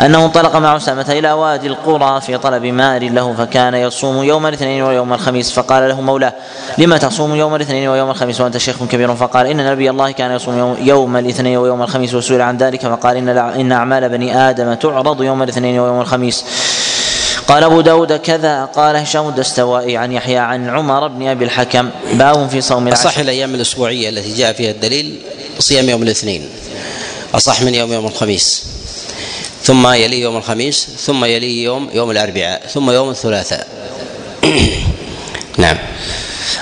[0.00, 4.82] أنه انطلق مع أسامة إلى وادي القرى في طلب مال له فكان يصوم يوم الاثنين
[4.82, 6.32] ويوم الخميس فقال له مولاه
[6.78, 10.76] لما تصوم يوم الاثنين ويوم الخميس وأنت شيخ كبير فقال إن نبي الله كان يصوم
[10.80, 15.42] يوم الاثنين ويوم الخميس وسئل عن ذلك فقال إن إن أعمال بني آدم تعرض يوم
[15.42, 16.44] الاثنين ويوم الخميس.
[17.50, 18.64] قال أبو داود كذا.
[18.64, 21.90] قال هشام الدستوائي عن يحيى عن عمر بن أبي الحكم.
[22.12, 23.08] باب في صوم العشر.
[23.08, 25.20] أصح الأيام الأسبوعية التي جاء فيها الدليل
[25.58, 26.48] صيام يوم الاثنين.
[27.34, 28.66] أصح من يوم يوم الخميس.
[29.62, 33.66] ثم يلي يوم الخميس ثم يلي يوم يوم الأربعاء ثم يوم الثلاثاء.
[35.58, 35.78] نعم.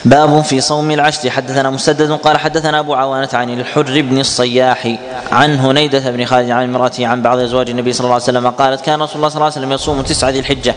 [0.05, 1.31] باب في صوم العشر.
[1.31, 4.97] حدثنا مسدد قال حدثنا أبو عوانة عن الحر بن الصياح
[5.33, 8.81] عن هنيدة بن خالد عن امرأته عن بعض أزواج النبي صلى الله عليه وسلم قالت
[8.81, 10.75] كان رسول الله صلى الله عليه وسلم يصوم تسعة ذي الحجة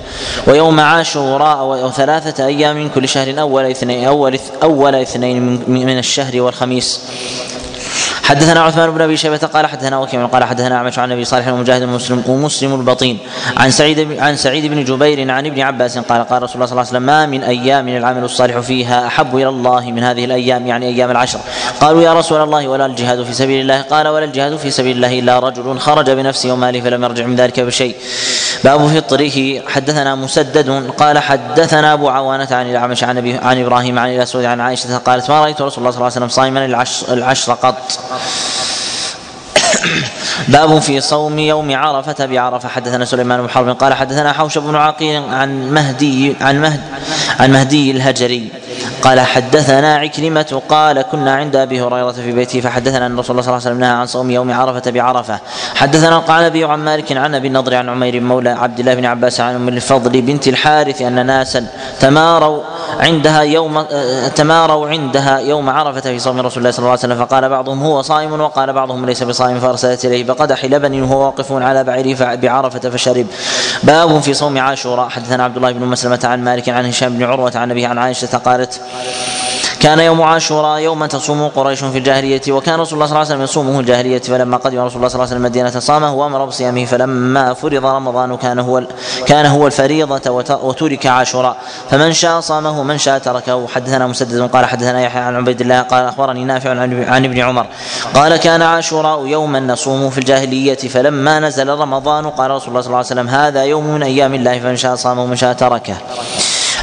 [0.47, 7.01] ويوم عاشوراء وثلاثة أيام من كل شهر اول اثنين أول أول اثنين من الشهر والخميس.
[8.23, 11.83] حدثنا عثمان بن أبي شيبة قال حدثنا وكيع قال حدثنا أعمش عن أبي صالح ومجاهد
[11.83, 13.19] ومسلم ومسلم البطين.
[13.57, 16.81] عن سعيد عن سعيد بن جبير عن ابن عباس قال قال رسول الله صلى الله
[16.81, 20.85] عليه وسلم ما من أيام العمل الصالح فيها أحب إلى الله من هذه الأيام يعني
[20.87, 21.39] أيام العشر.
[21.81, 23.81] قالوا يا رسول الله ولا الجهاد في سبيل الله.
[23.81, 27.59] قال ولا الجهاد في سبيل الله إلا رجل خرج بنفسه وماله فلم يرجع من ذلك
[27.59, 27.95] بشيء.
[28.63, 34.45] باب الطريق حدثنا مسدد قال حدثنا أبو عوانة عن الأعمش عن عن إبراهيم عن الأسود
[34.45, 37.99] عن عائشة قالت ما رأيت رسول الله صلى الله عليه وسلم صائما العشر, العشر قط.
[40.47, 42.69] باب في صوم يوم عرفة بعرفة.
[42.69, 46.81] حدثنا سليمان بن حرب قال حدثنا حوش بن عقيل عن مهدي عن مهد
[47.39, 48.49] عن مهدي الهجري.
[49.01, 53.53] قال حدثنا عكرمة قال كنا عند أبي هريرة في بيته فحدثنا أن رسول الله صلى
[53.53, 55.39] الله عليه وسلم نهى عن صوم يوم عرفة بعرفة.
[55.75, 59.55] حدثنا القعنبي عن مالك عن أبي النضر عن عمير مولى عبد الله بن عباس عن
[59.55, 61.67] أم الفضل بنت الحارث أن ناسا
[61.99, 62.61] تماروا
[62.99, 63.85] عندها يوم
[64.35, 67.25] تماروا عندها يوم عرفة في صوم رسول الله صلى الله عليه وسلم.
[67.25, 71.83] فقال بعضهم هو صائم وقال بعضهم ليس بصائم فأرسلت إليه بقدح لبن وهو واقف على
[71.83, 73.27] بعيره بعرفة فشرب.
[73.83, 75.09] باب في صوم عاشوراء.
[75.09, 78.37] حدثنا عبد الله بن مسلمة عن مالك عن هشام بن عروة عن أبيه عن عائشة
[78.37, 78.81] قالت
[79.79, 83.41] كان يوم عاشوراء يوما تصوم قريش في الجاهلية وكان رسول الله صلى الله عليه وسلم
[83.41, 87.53] يصومه الجاهلية فلما قدم رسول الله صلى الله عليه وسلم المدينة صامه وأمر بصيامه فلما
[87.53, 88.83] فرض رمضان كان هو
[89.25, 90.31] كان هو الفريضة
[90.63, 91.57] وترك عاشوراء.
[91.91, 93.67] فمن شاء صامه ومن شاء تركه.
[93.67, 96.69] حدثنا مسدد قال حدثنا يحيى عن عبيد الله قال أخبرني نافع
[97.09, 97.65] عن ابن عمر
[98.13, 102.97] قال كان عاشوراء يوما نصوم في الجاهلية فلما نزل رمضان قال رسول الله صلى الله
[102.97, 105.95] عليه وسلم هذا يوم من أيام الله فمن شاء صامه ومن شاء تركه.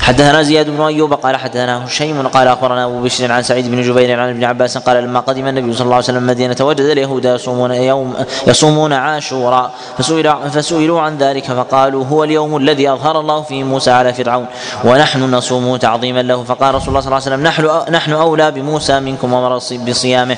[0.09, 4.21] حدثنا زياد بن أيوب قال حدثنا هشيم قال أخبرنا أبو بشر عن سعيد بن جبير
[4.21, 7.71] عن ابن عباس قال لما قدم النبي صلى الله عليه وسلم المدينة وجد اليهود يصومون
[7.71, 8.15] يوم
[8.47, 14.15] يصومون عاشوراء فسئل فسئلوا عن ذلك فقالوا هو اليوم الذي أظهر الله فيه موسى على
[14.15, 14.47] فرعون
[14.85, 16.45] ونحن نصومه تعظيما له.
[16.45, 20.37] فقال رسول الله صلى الله عليه وسلم نحن نحن أولى بموسى منكم ومر بصيامه.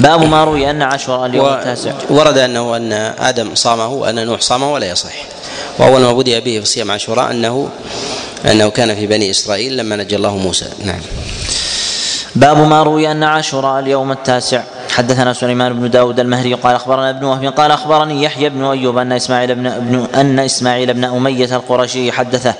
[0.00, 1.92] باب ما روي أن عاشوراء اليوم التاسع.
[2.10, 5.14] ورد أنه أن آدم صامه وأن نوح صامه ولا يصح.
[5.78, 7.68] وأول ما بدأ به في صيام عاشوراء أنه
[8.50, 10.66] أنه كان في بني إسرائيل لما نجى الله موسى.
[10.84, 11.00] نعم.
[12.36, 14.62] باب ما روي أن عاشوراء اليوم التاسع.
[14.90, 19.12] حدثنا سليمان بن داود المهري قال أخبرنا ابن وهب قال أخبرني يحيى بن أيوب أن
[19.12, 22.54] إسماعيل بن, أبن أن إسماعيل بن أمية القرشي حدثه.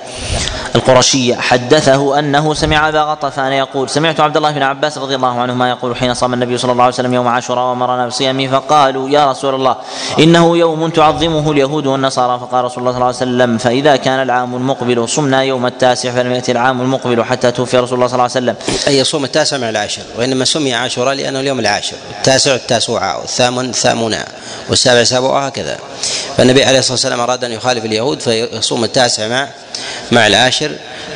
[0.75, 5.69] القرشي حدثه أنه سمع ابا غطفان يقول سمعت عبد الله بن عباس رضي الله عنهما
[5.69, 9.55] يقول حين صام النبي صلى الله عليه وسلم يوم عاشوراء وامرنا بصيامه فقالوا يا رسول
[9.55, 9.75] الله
[10.19, 12.39] إنه يوم تعظمه اليهود والنصارى.
[12.39, 16.31] فقال رسول الله صلى الله عليه وسلم فإذا كان العام المقبل صمنا يوم التاسع فلم
[16.31, 18.55] يأتي العام المقبل حتى توفي رسول الله صلى الله عليه وسلم.
[18.87, 24.25] أي يصوم التاسع مع العاشر وإنما سمي عاشوراء لأنه اليوم العاشر التاسع التاسوعاء والثامن ثامنا
[24.69, 25.77] والسابع سابعا هكذا
[26.37, 29.47] فالنبي عليه الصلاة والسلام أراد أن يخالف اليهود فيصوم التاسع مع
[30.11, 30.71] مع العاشر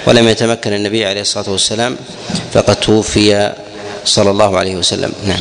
[0.05, 1.97] ولم يتمكن النبي عليه الصلاة والسلام
[2.53, 3.53] فقد توفي
[4.05, 5.11] صلى الله عليه وسلم.
[5.25, 5.39] نعم.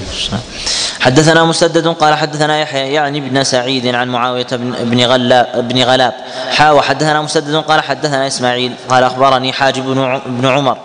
[1.00, 4.46] حدثنا مسدد قال حدثنا يحيى يعني ابن سعيد عن معاوية
[4.80, 6.14] بن غلاب بن غلاب.
[6.50, 9.84] حا وحدثنا مسدد قال حدثنا إسماعيل قال أخبرني حاجب
[10.26, 10.78] بن عمر.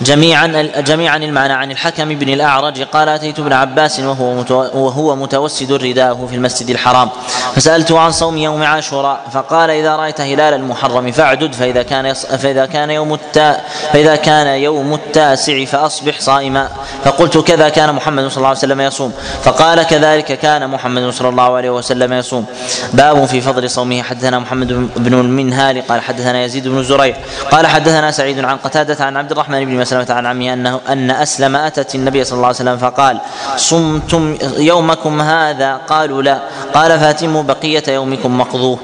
[0.00, 2.82] جميعا جميعا المعنى عن الحكم بن الأعرج.
[2.82, 7.08] قال أتيت ابن عباس وهو وهو متوسد رداءه في المسجد الحرام.
[7.56, 12.90] فسالته عن صوم يوم عاشوراء فقال إذا رأيت هلال المحرم فاعدد فإذا كان فإذا كان
[12.90, 13.60] يوم التا
[13.92, 16.68] فإذا كان يوم التاسع فأصبح صائما.
[17.04, 19.12] فقلت كذا كان محمد صلى الله عليه وسلم يصوم.
[19.42, 22.46] فقال كذلك كان محمد صلى الله عليه وسلم يصوم.
[22.92, 24.02] باب في فضل صومه.
[24.02, 27.16] حدثنا محمد بن المنهال قال حدثنا يزيد بن زريع
[27.50, 31.56] قال حدثنا سعيد عن قتادة عن عبد الرحمن بن مسلمة عن عمه أنه أن أسلم
[31.56, 33.18] أتت النبي صلى الله عليه وسلم فقال
[33.56, 36.38] صمتم يومكم هذا؟ قالوا لا.
[36.74, 38.78] قال فاتموا بقية يومكم مقضوه.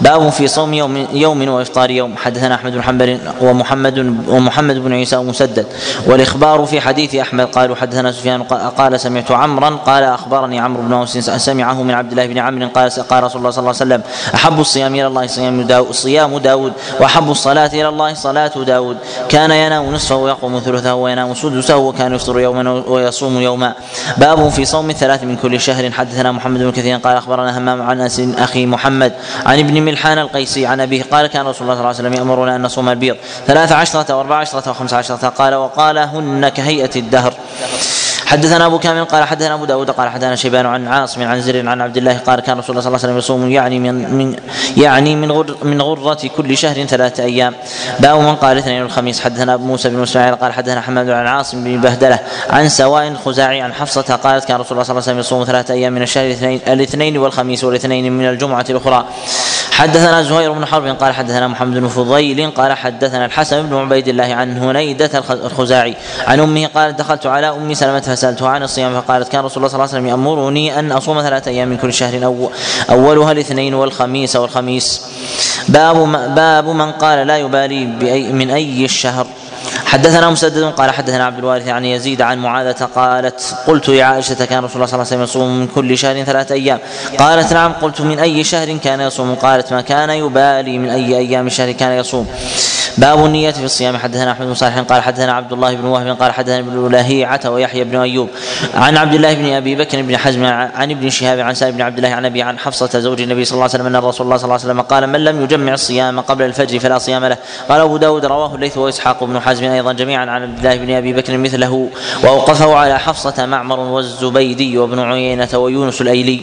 [0.00, 2.16] باب في صوم يوم يوم وإفطار يوم.
[2.16, 5.66] حدثنا أحمد بن حنبل ومحمد ومحمد بن عيسى ومسدد
[6.06, 8.42] والإخبار في حديث أحمد قالوا حدثنا سفيان
[8.78, 9.70] قال سمعت عمرا.
[9.86, 12.68] قال أخبرني عمرو بن أوس سمعه من عبد الله بن عمرو.
[12.68, 14.02] قال قال رسول الله صلى الله عليه وسلم
[14.34, 18.96] أحب الصيام إلى الله صيام داود صيام داود وأحب الصلاة إلى الله صلاة داود.
[19.28, 23.74] كان ينام نصفه ويقوم ثلثه وينام سدسه وكان يفطر يوما ويصوم يوما.
[24.16, 25.90] باب في صوم الثلاث من كل شهر.
[25.90, 29.12] حدثنا محمد بن كثير قال أخبرنا همام عن أنس أخي محمد
[29.46, 32.56] عن ابن ملحان القيسي عن أبيه قال كان رسول الله صلى الله عليه وسلم يأمرنا
[32.56, 37.34] أن نصوم البيض ثلاث عشرة وأربع عشرة وخمس عشرة قال وقال هن كهيئة الدهر
[38.28, 41.80] حدثنا أبو كامل قال حدثنا أبو داود قال حدثنا شيبان عن عاصم عن زر عن
[41.80, 44.36] عبد الله قال كان رسول الله صلى الله عليه وسلم يصوم يعني من, من
[44.76, 47.54] يعني من غر من غرة كل شهر ثلاثة أيام.
[48.00, 49.20] باب من قال اثنين الخميس.
[49.20, 52.18] حدثنا أبو موسى بن إسماعيل قال حدثنا حماد عن عاصم بن بهدلة
[52.50, 55.74] عن سواء الخزاعي عن حفصة قالت كان رسول الله صلى الله عليه وسلم يصوم ثلاثة
[55.74, 59.04] أيام من الشهر الاثنين, الاثنين والخميس والاثنين من الجمعة الأخرى.
[59.72, 64.34] حدثنا زهير بن حرب قال حدثنا محمد بن فضيل قال حدثنا الحسن بن عبيد الله
[64.34, 65.96] عن هنيدة الخزاعي.
[66.26, 69.78] عن أمه قالت دخلت على أم سلمة فسالتها عن الصيام فقالت كان رسول الله صلى
[69.78, 72.50] الله عليه وسلم يأمرني أن أصوم ثلاثة أيام من كل شهر أو
[72.90, 75.02] أولها الاثنين والخميس والخميس
[75.68, 75.96] باب
[76.34, 77.84] باب من قال لا يبالي
[78.32, 79.26] من أي الشهر
[79.88, 84.64] حدثنا مسدد قال حدثنا عبد الوارث عن يزيد عن معاذة قالت قلت يا عائشة كان
[84.64, 86.78] رسول الله صلى الله عليه وسلم يصوم من كل شهر ثلاثة أيام.
[87.18, 91.46] قالت نعم قلت من أي شهر كان يصوم؟ قالت ما كان يبالي من أي أيام
[91.46, 92.26] الشهر كان يصوم.
[92.98, 93.96] باب النية في الصيام.
[93.96, 97.84] حدثنا أحمد بن صالح قال حدثنا عبد الله بن وهب قال حدثنا ابن لهيعة ويحيى
[97.84, 98.28] بن أيوب
[98.74, 101.96] عن عبد الله بن أبي بكر بن حزم عن ابن شهاب عن سالم بن عبد
[101.96, 104.44] الله عن أبي عن حفصة زوج النبي صلى الله عليه وسلم أن الرسول الله صلى
[104.44, 107.36] الله عليه وسلم قال من لم يجمع الصيام قبل الفجر فلا صيام له.
[107.68, 111.12] قال أبو داود رواه الليث وإسحاق بن حزم أيضا جميعا عن عبد الله بن أبي
[111.12, 111.88] بكر مثله
[112.24, 116.40] وأوقفه على حفصة معمر والزبيدي وابن عيينة ويونس الأيلي.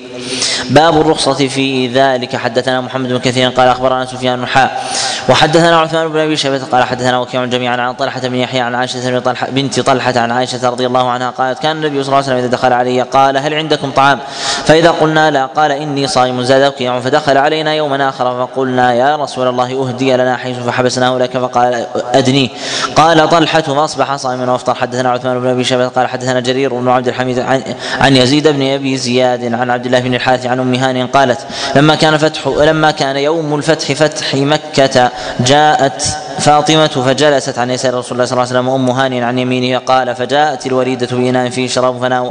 [0.70, 2.36] باب الرخصة في ذلك.
[2.36, 4.84] حدثنا محمد بن كثير قال أخبرنا سفيان حاء
[5.30, 9.12] وحدثنا عثمان بن أبي شيبة قال حدثنا وكيع جميعا عن طلحة بن يحيى عن عائشة
[9.12, 12.26] بن طلحة بنت طلحة عن عائشة رضي الله عنها قالت كان النبي صلى الله عليه
[12.26, 14.20] وسلم إذا دخل علي قال هل عندكم طعام؟
[14.66, 15.46] فإذا قلنا لا.
[15.46, 16.44] قال إني صائم.
[16.44, 21.38] زاد وكيع فدخل علينا يوما آخر فقلنا يا رسول الله أهدي لنا حيث فحبسناه لك
[21.38, 22.50] فقال أدنيه.
[22.96, 24.76] قال طلحة فأصبح صائما وأفطر.
[24.76, 27.64] حدثنا عثمان بن أبي شيبة قال حدثنا جرير بن عبد الحميد عن,
[28.00, 31.40] عن يزيد بن أبي زياد عن عبد الله بن الحارث عن أم هانئ قالت
[31.76, 36.04] لما كان فتح لما كان يوم الفتح فتح مكة جاءت
[36.40, 40.16] فاطمة فجلست عن يسار رسول الله صلى الله عليه وسلم وأم هانئ عن يمينه قال
[40.16, 42.24] فجاءت الوريدة بإناء فيه شراب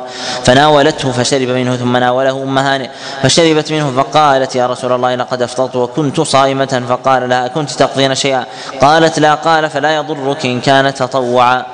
[0.44, 2.88] فناولته فشرب منه ثم ناوله أم هانئ
[3.22, 8.46] فشربت منه فقالت يا رسول الله لقد أفطرت وكنت صائمة فقال لها كنت تقضين شيئا؟
[8.80, 11.64] قالت لا قال فلا يضرك إن كان تطوعا.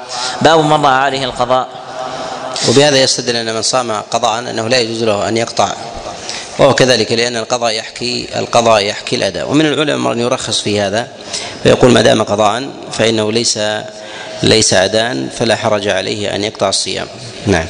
[0.43, 1.69] باب مر عليه القضاء.
[2.69, 5.69] وبهذا يستدل أن من صام قضاء أنه لا يجوز له أن يقطع
[6.61, 9.51] وهو كذلك لأن القضاء يحكي القضاء يحكي الأداء.
[9.51, 11.09] ومن العلماء من يرخص في هذا
[11.63, 13.59] فيقول ما دام قضاء فإنه ليس
[14.43, 17.07] ليس أداء فلا حرج عليه أن يقطع الصيام.
[17.47, 17.67] نعم.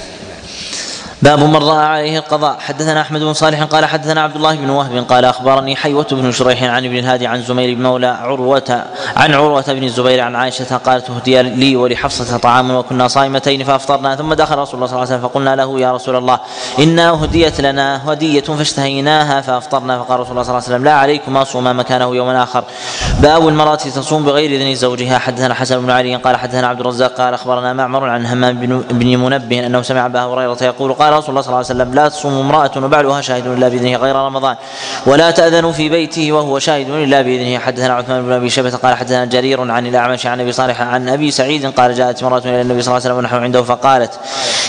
[1.23, 2.57] باب من رأى عليه القضاء.
[2.61, 6.63] حدثنا أحمد بن صالح قال حدثنا عبد الله بن وهب قال أخبرني حيوة بن شريح
[6.63, 8.85] عن ابن الهادي عن زميل بن مولى عروة
[9.17, 14.17] عن عروة بن الزبير عن عائشة قالت أهدي لي ولحفصة طعام وكنا صائمتين فأفطرنا.
[14.17, 16.41] ثم دخل رسول الله صلى الله عليه وسلم فقلنا له يا رسول الله
[16.79, 19.99] إنا أهديت لنا هدية فاشتهيناها فأفطرنا.
[19.99, 22.65] فقال رسول الله صلى الله عليه وسلم لا عليكما صوما مكانه يوما آخر.
[23.21, 25.19] باب المرأة تصوم بغير إذن زوجها.
[25.19, 28.59] حدثنا حسن بن علي قال حدثنا عبد الرزاق قال أخبرنا معمر عن همام
[28.91, 32.09] بن منبه أنه سمع أبا هريرة يقول قال رسول الله صلى الله عليه وسلم لا
[32.09, 34.57] تصوم امرأة وبعلها شاهد إلا بإذنه غير رمضان.
[35.07, 37.59] ولا تأذن في بيته وهو شاهد إلا بإذنه.
[37.59, 41.31] حدثنا عثمان بن أبي شبة قال حدثنا جرير عن الأعمش عن أبي صالح عن أبي
[41.31, 44.13] سعيد قال جاءت امرأة إلى النبي صلى الله عليه وسلم ونحن عنده فقالت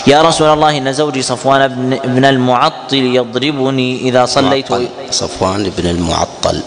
[0.06, 4.68] يا رسول الله إن زوجي صفوان بن, بن المعطل يضربني إذا صليت
[5.10, 6.62] صفوان بن المعطل.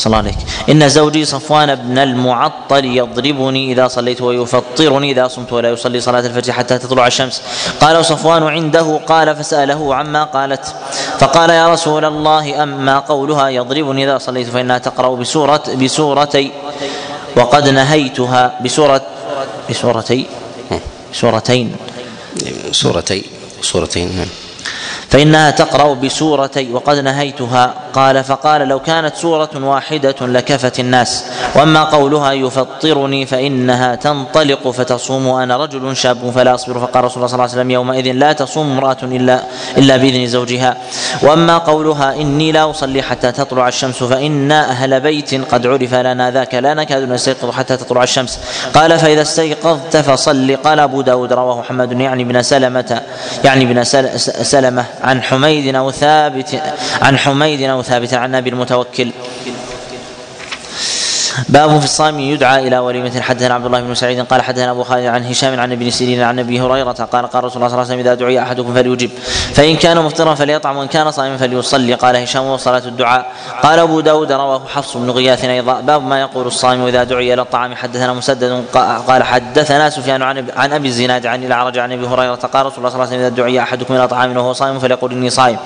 [0.00, 0.38] أحسن الله عليك
[0.68, 6.52] إن زوجي صفوان بن المعطل يضربني إذا صليت ويفطرني إذا صمت ولا يصلي صلاة الفجر
[6.52, 7.42] حتى تطلع الشمس.
[7.80, 10.74] قال صفوان عنده قال فسأله عما قالت.
[11.18, 16.50] فقال يا رسول الله أما قولها يضربني إذا صليت فإنها تقرأ بسورة بسورتي.
[17.36, 19.02] وقد نهيتها بسورة
[19.70, 20.26] بسورتي.
[21.12, 21.76] سورتين
[22.72, 23.24] سورتين
[23.62, 24.28] سورتين نعم.
[25.10, 27.74] فإنها تقرأ بسورتي وقد نهيتها.
[27.92, 31.24] قال فقال لو كانت سورة واحدة لكفت الناس.
[31.54, 36.80] وأما قولها يفطرني فإنها تنطلق فتصوم وأنا رجل شاب فلا أصبر.
[36.80, 39.42] فقال رسول الله صلى الله عليه وسلم يومئذ لا تصوم امرأة إلا
[39.78, 40.76] إلا بإذن زوجها.
[41.22, 46.54] وأما قولها إني لا أصلي حتى تطلع الشمس فإنا أهل بيت قد عرف لنا ذاك
[46.54, 48.38] لا نكاد نستيقظ حتى تطلع الشمس.
[48.74, 50.56] قال فإذا استيقظت فصل.
[50.56, 53.02] قال أبو داود رواه محمد يعني بن سلمة
[53.44, 53.84] يعني بن
[54.42, 54.84] سلمة.
[55.02, 56.62] عن حميد أو ثابت
[57.02, 59.10] عن حميد أو ثابت عن أبي المتوكل.
[61.50, 65.06] باب في الصائم يدعى إلى وليمه حدثنا عبد الله بن سعيد قال حدثنا أبو خالد
[65.06, 67.80] عن هشام عن ابن سيرين عن أبي هريرة قال قال رسول الله صلى الله عليه
[67.80, 69.10] وسلم إذا دعي أحدكم فليجب
[69.54, 73.26] فإن كان مفطرا فليطعم وإن كان صائما فليصلي قال هشام وصلاه الدعاء.
[73.62, 75.80] قال أبو داود رواه حفص بن غياث أيضا.
[75.80, 78.64] باب ما يقول الصائم إذا دعي إلى الطعام حدثنا مسدد
[79.08, 82.88] قال حدثنا سفيان عن عن أبي الزناد عن الأعرج عن أبي هريرة قال رسول الله
[82.88, 85.56] صلى الله عليه وسلم إذا دعي أحدكم إلى طعام وهو صائم فليقول إني صائم.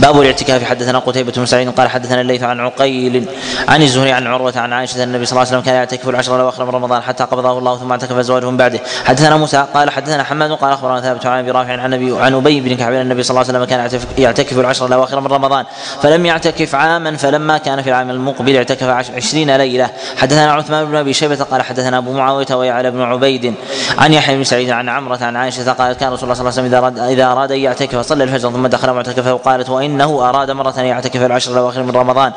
[0.00, 3.26] باب الاعتكاف حدثنا قتيبة بن سعيد قال حدثنا الليث عن عقيل
[3.68, 6.64] عن الزهري عن عروة عن عائشة النبي صلى الله عليه وسلم كان يعتكف العشر الاواخر
[6.64, 8.80] من رمضان حتى قبضه الله ثم اعتكف ازواجه من بعده.
[9.04, 12.60] حدثنا موسى قال حدثنا حماد قال أخبرنا ثابت عن أبي رافع عن النبي عن أبي
[12.60, 15.64] بن كعب النبي صلى الله عليه وسلم كان يعتكف العشر الاواخر من رمضان.
[16.02, 19.90] فلم يعتكف عاما فلما كان في العام المقبل اعتكف عشرين ليلة.
[20.16, 23.54] حدثنا عثمان بن أبي شيبة قال حدثنا أبو معاوية ويعلى بن عبيد.
[23.98, 26.62] عن يحيى بن سعيد عن عمرة عن عائشة قالت كان رسول الله صلى الله عليه
[26.62, 30.50] وسلم إذا اراد إذا أراد أن يعتكف صلى الفجر ثم دخل معتكفه وقالت وإنه أراد
[30.50, 32.32] مرة أن يعتكف العشر الاواخر من رمضان.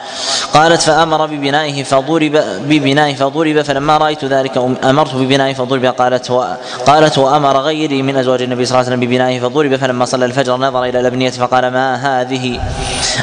[0.54, 2.44] قالت فأمر ببنائه فضرب
[2.80, 6.44] ببنائه فضرب فلما رأيت ذلك أمرت ببنائه فضرب قالت و
[6.86, 10.58] قالت وأمر غيري من أزواج النبي صلى الله عليه وسلم ببنائه فضرب فلما صلى الفجر
[10.58, 12.60] نظر إلى الأبنية فقال ما هذه؟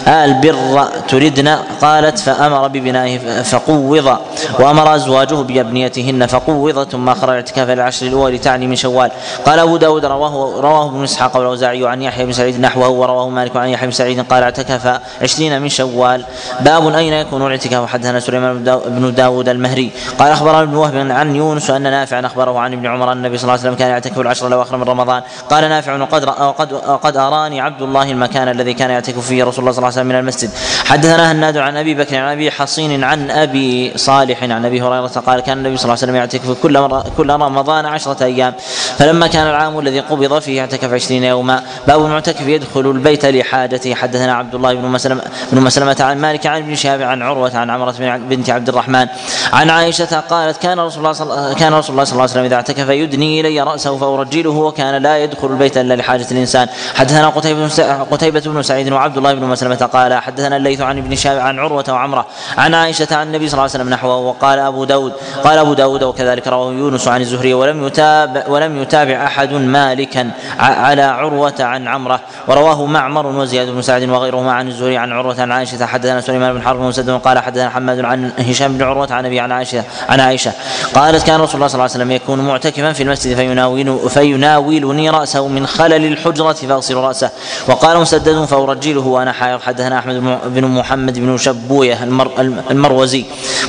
[0.09, 1.49] البر تردن؟
[1.83, 4.19] قالت فأمر ببنائه فقوض
[4.59, 9.11] وأمر أزواجه بأبنيتهن فقوض ثم أخر الاعتكاف العشر الأول تعني من شوال.
[9.47, 13.57] قال أبو داود رواه رواه ابن إسحاق والأوزاعي عن يحيى بن سعيد نحوه ورواه مالك
[13.57, 16.25] عن يحيى بن سعيد قال اعتكف عشرين من شوال.
[16.61, 19.91] باب أين يكون الاعتكاف؟ حدثنا سليمان بن داود المهري.
[20.19, 23.45] قال أخبرنا ابن وهب عن يونس أن نافعا أخبره عن ابن عمر أن النبي صلى
[23.45, 25.23] الله عليه وسلم كان يعتكف العشر الاواخر من رمضان.
[25.51, 25.97] قال نافع
[26.41, 29.97] وقد وقد أراني عبد الله المكان الذي كان يعتكف فيه رسول الله صلى الله عليه
[29.97, 30.51] وسلم من المسجد.
[30.85, 35.41] حدثنا هناد عن أبي بكر عن أبي حصين عن أبي صالح عن أبي هريرة قال
[35.41, 38.55] كان النبي صلى الله عليه وسلم يعتكف كل كل رمضان عشرة أيام.
[38.99, 41.63] فلما كان العام الذي قبض فيه اعتكف عشرين يوما.
[41.87, 43.95] باب المعتكف يدخل البيت لحاجته.
[43.95, 47.71] حدثنا عبد الله بن مسلمة بن مسلمة عن مالك عن ابن شهاب عن عروة عن
[47.71, 49.07] عمرة بنت عبد الرحمن.
[49.53, 51.55] عن عائشة قالت كان رسول الله صل...
[51.55, 55.19] كان رسول الله صلى الله عليه وسلم إذا اعتكف يدني إلي رأسه فأرجله وكان لا
[55.19, 56.69] يدخل البيت إلا لحاجة الإنسان.
[56.95, 57.69] حدثنا قتيبة بن
[58.11, 61.85] قتيبة بن سعيد وعبد الله بن مسلمة قال حدثنا الليث عن ابن شهاب عن عروة
[61.89, 62.27] وعمرة
[62.59, 65.13] عن عائشة عن النبي صلى الله عليه وسلم نحوه وقال أبو داود
[65.45, 71.03] قال أبو داود وكذلك رواه يونس عن الزهري ولم يتابع ولم يتابع أحد مالكا على
[71.03, 72.21] عروة عن عمرة.
[72.49, 75.87] ورواه معمر وزياد بن سعد وغيرهما عن الزهري عن عروة عن عائشة.
[75.87, 79.53] حدثنا سليمان بن حرب مسدد قال حدثنا حماد عن هشام بن عروة عن أبي عن
[79.53, 80.53] عائشة عن عائشة.
[80.95, 85.49] قالت كان رسول الله صلى الله عليه وسلم يكون معتكفا في المسجد فيناول فيناولني رأسه
[85.49, 87.31] من خلل الحجرة فأغسل رأسه.
[87.69, 89.61] وقال مسدد فأرجله وأنا حائض.
[89.61, 92.31] حدثنا أحمد بن محمد بن شبوية المر
[92.71, 93.25] المروزي.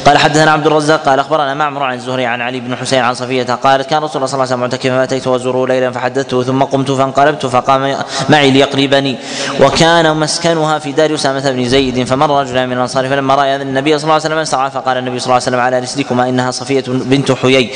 [0.05, 1.05] قال حدثنا عبد الرزاق.
[1.05, 4.27] قال أخبرنا معمر عن الزهري عن علي بن حسين عن صفية قالت كان رسول الله
[4.27, 7.97] صلى الله عليه وسلم معتكفا فأتيت وزوره ليلا فحدثته ثم قمت فانقلبت فقام
[8.29, 9.17] معي ليقلبني
[9.61, 14.03] وكان مسكنها في دار أسامة بن زيد فمر رجلان من الأنصار فلما رأى النبي صلى
[14.03, 17.31] الله عليه وسلم سعى فقال النبي صلى الله عليه وسلم على رسلكما إنها صفية بنت
[17.31, 17.69] حيي.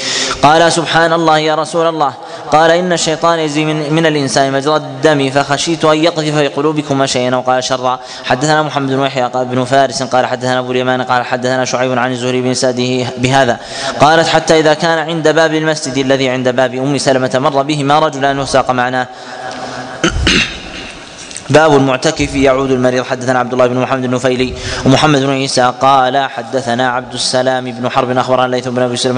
[0.43, 2.13] قال سبحان الله يا رسول الله.
[2.51, 7.35] قال إن الشيطان يجري من, من الإنسان مجرى الدم فخشيت أن يقذف في قلوبكما شيئا
[7.35, 7.99] وقال شرا.
[8.23, 12.41] حدثنا محمد بن يحيى ابن فارس قال حدثنا أبو اليمان قال حدثنا شعيب عن الزهري
[12.41, 13.59] بن ساده بهذا.
[13.99, 18.39] قالت حتى إذا كان عند باب المسجد الذي عند باب أم سلمة مر بهما رجلان
[18.39, 19.07] وساق معناه
[21.50, 23.03] باب المعتكف يعود المريض.
[23.03, 24.53] حدثنا عبد الله بن محمد النفيلي
[24.86, 29.16] ومحمد بن عيسى قال حدثنا عبد السلام بن حرب أخبرنا الليث بن أبي سليم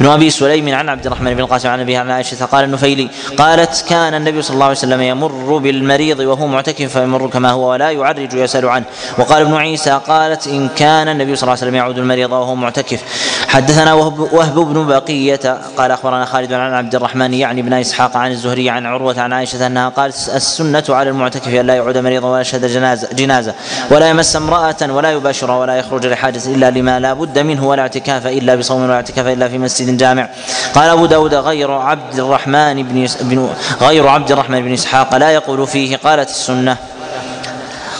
[0.00, 2.44] بن أبي سليم عن عبد الرحمن بن القاسم عن ابي عن عائشة.
[2.44, 7.50] قال النفيلي قالت كان النبي صلى الله عليه وسلم يمر بالمريض وهو معتكف فيمر كما
[7.50, 8.84] هو ولا يعرج يسال عنه.
[9.18, 13.02] وقال ابن عيسى قالت إن كان النبي صلى الله عليه وسلم يعود المريض وهو معتكف.
[13.48, 18.30] حدثنا وهب, وهب بن بقية قال أخبرنا خالد عن عبد الرحمن يعني بن إسحاق عن
[18.30, 22.40] الزهري عن عروة عن عائشة أنها قالت السنة على المعتكف أن لا يعود مريضا ولا
[22.40, 23.08] يشهد جنازة.
[23.12, 23.54] جنازه
[23.90, 28.26] ولا يمس امرأة ولا يباشرها ولا يخرج لحاجة إلا لما لا بد منه ولا اعتكاف
[28.26, 30.28] إلا بصوم ولا اعتكاف إلا في مسجد جامع.
[30.74, 33.48] قال أبو داود غير عبد الرحمن بن, بن
[33.80, 36.76] غير عبد الرحمن بن إسحاق لا يقول فيه قالت السنة.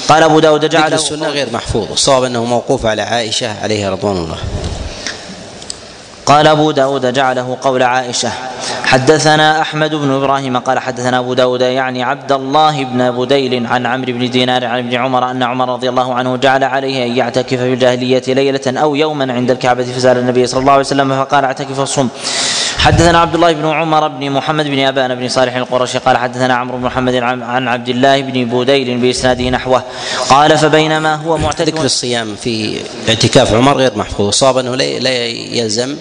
[0.08, 1.92] قال أبو داود جعل السنة غير محفوظ.
[1.92, 4.38] الصواب أنه موقوف على عائشة عليها رضوان الله.
[6.26, 8.30] قال أبو داود جعله قول عائشة
[8.84, 14.12] حدثنا أحمد بن إبراهيم قال حدثنا أبو داود يعني عبد الله بن بديل عن عمرو
[14.12, 17.72] بن دينار عن ابن عمر أن عمر رضي الله عنه جعل عليه أن يعتكف في
[17.72, 22.08] الجاهلية ليلة أو يوما عند الكعبة فسأل النبي صلى الله عليه وسلم فقال اعتكف الصم
[22.86, 26.78] حدثنا عبد الله بن عمر بن محمد بن أبان بن صالح القرشي قال حدثنا عمرو
[26.78, 29.82] بن محمد عن عبد الله بن بوديل بإسناده نحوه.
[30.28, 34.30] قال فبينما هو معتكف ذكر الصيام في اعتكاف عمر غير محفوظ.
[34.34, 35.96] صاب أنه لا يلزم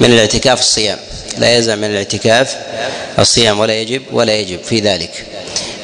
[0.00, 0.98] من الاعتكاف الصيام.
[1.38, 2.56] لا يلزم من الاعتكاف
[3.18, 5.26] الصيام ولا يجب ولا يجب في ذلك.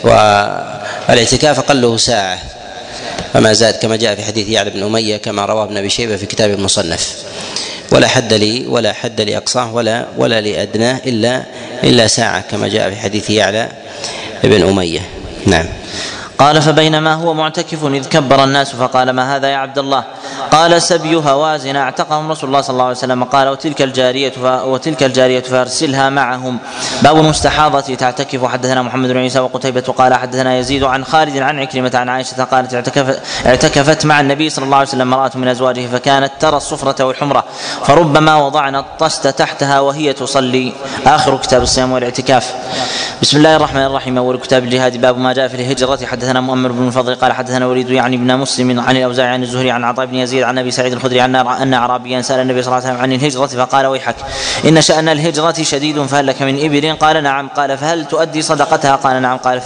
[0.05, 2.39] والإعتكاف أقله ساعة.
[3.33, 6.27] فما زاد كما جاء في حديث يعلى بن أمية كما رواه ابن أبي شيبة في
[6.27, 7.17] كتاب المصنف.
[7.93, 11.43] ولا حد لي ولا حد لأقصاه ولا ولا لأدناه إلا
[11.85, 13.69] إلا ساعة كما جاء في حديث يعلى
[14.45, 15.01] بن أمية.
[15.47, 15.67] نعم.
[16.39, 20.05] قال فبينما هو معتكف إذ كبر الناس فقال ما هذا يا عبد الله؟
[20.53, 23.25] قال سبي هوازن اعتقهم رسول الله صلى الله عليه وسلم.
[23.25, 24.33] قال وتلك الجارية
[24.65, 26.59] وتلك الجارية فارسلها معهم.
[27.03, 28.45] باب المستحاضة تعتكف.
[28.45, 32.75] حدثنا محمد بن عيسى وقتيبة قال حدثنا يزيد عن خالد عن عكرمة عن عائشة قالت
[33.47, 37.45] اعتكفت, مع النبي صلى الله عليه وسلم امرأة من أزواجه فكانت ترى الصفرة والحمرة.
[37.85, 40.73] فربما وضعنا الطست تحتها وهي تصلي.
[41.07, 42.55] آخر كتاب الصيام والاعتكاف.
[43.23, 44.19] بسم الله الرحمن الرحيم.
[44.19, 44.97] أول كتاب الجهاد.
[44.97, 45.99] باب ما جاء في الهجرة.
[46.27, 49.85] حدثنا مؤمر بن الفضل قال حدثنا وليد يعني ابن مسلم عن الأوزاعي عن الزهري عن
[49.85, 52.95] عطاء بن يزيد عن أبي سعيد الخدري أن أن أعرابيا سأل النبي صلى الله عليه
[52.95, 54.17] وسلم عن الهجرة فقال ويحك.
[54.69, 57.49] إن شأن الهجرة شديد فهل لك من إبل قال نعم.
[57.49, 59.37] قال فهل تؤدي صدقتها؟ قال نعم.
[59.37, 59.61] قال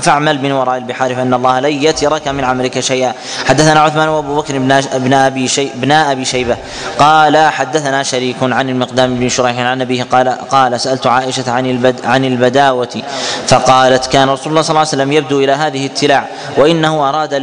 [0.00, 3.12] فاعمل من وراء البحار فإن الله لن يترك من عملك شيئا.
[3.46, 4.58] حدثنا عثمان وأبو بكر
[4.94, 6.56] بن أبي شي بن أبي شيبة.
[6.98, 12.06] قال حدثنا شريك عن المقدام بن شريح عن أبيه قال قال سألت عائشة عن البد
[12.06, 13.02] عن البداوة.
[13.46, 17.34] فقالت كان رسول الله صلى الله عليه وسلم يبدو إلى هذه التلاع وإنه أراد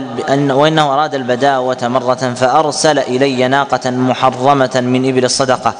[0.51, 5.74] وإنه أراد البداوة مرة فأرسل إلي ناقة محرمة من إبل الصدقة.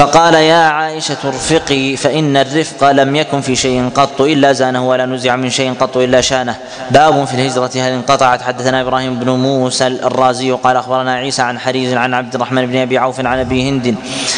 [0.00, 5.36] فقال يا عائشة ارفقي فإن الرفق لم يكن في شيء قط إلا زانه ولا نزع
[5.36, 6.56] من شيء قط إلا شانه.
[6.90, 11.94] باب في الهجرة هل انقطعت؟ حدثنا إبراهيم بن موسى الرازي قال أخبرنا عيسى عن حريز
[11.94, 13.94] عن عبد الرحمن بن أبي عوف عن أبي هند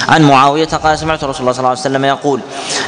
[0.09, 2.41] عن معاوية قال سمعت رسول الله صلى الله عليه وسلم يقول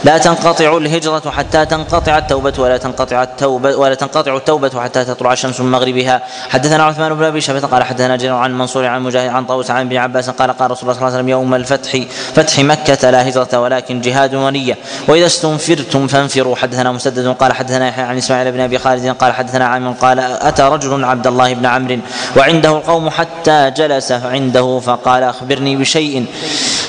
[0.04, 5.60] لا تنقطع الهجرة حتى تنقطع التوبة ولا تنقطع التوبة ولا تنقطع التوبة حتى تطلع الشمس
[5.60, 6.22] من مغربها.
[6.50, 9.86] حدثنا عثمان بن أبي شيبة قال حدثنا جرير عن منصور عن مجاهد عن طاووس عن
[9.86, 11.98] ابن عباس قال قال رسول الله صلى الله عليه وسلم يوم الفتح
[12.34, 14.76] فتح مكة لا هجرة ولكن جهاد ونية.
[15.08, 16.56] وإذا استنفرتم فانفروا.
[16.56, 20.62] حدثنا مسدد قال حدثنا يحيى عن إسماعيل بن أبي خالد قال حدثنا عامر قال أتى
[20.62, 21.98] رجل عبد الله بن عمرو.
[22.36, 26.26] وعنده القوم حتى جلس عنده فقال أخبرني بشيء.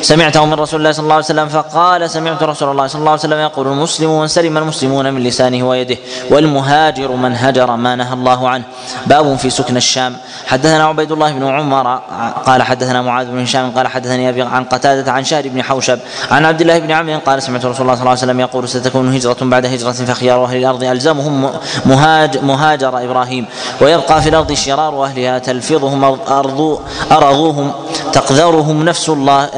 [0.06, 3.20] سمعته من رسول الله صلى الله عليه وسلم فقال سمعت رسول الله صلى الله عليه
[3.20, 5.98] وسلم يقول المسلم من سلم المسلمون من لسانه ويده
[6.30, 8.64] والمهاجر من هجر ما نهى الله عنه.
[9.06, 10.18] باب في سكن الشام.
[10.46, 12.00] حدثنا عبيد الله بن عمر
[12.46, 16.00] قال حدثنا معاذ بن هشام قال حدثني أبي عن قتادة عن شهر بن حوشب
[16.32, 19.16] عن عبد الله بن عمرو قال سمعت رسول الله صلى الله عليه وسلم يقول ستكون
[19.16, 21.52] هجرة بعد هجرة فخيار أهل الأرض ألزمهم
[21.86, 23.46] مهاج مهاجر إبراهيم
[23.82, 26.80] ويبقى في الأرض شرار أهلها تلفظهم ارض
[27.12, 27.72] أرضوهم
[28.14, 29.50] تقذرهم نفس الله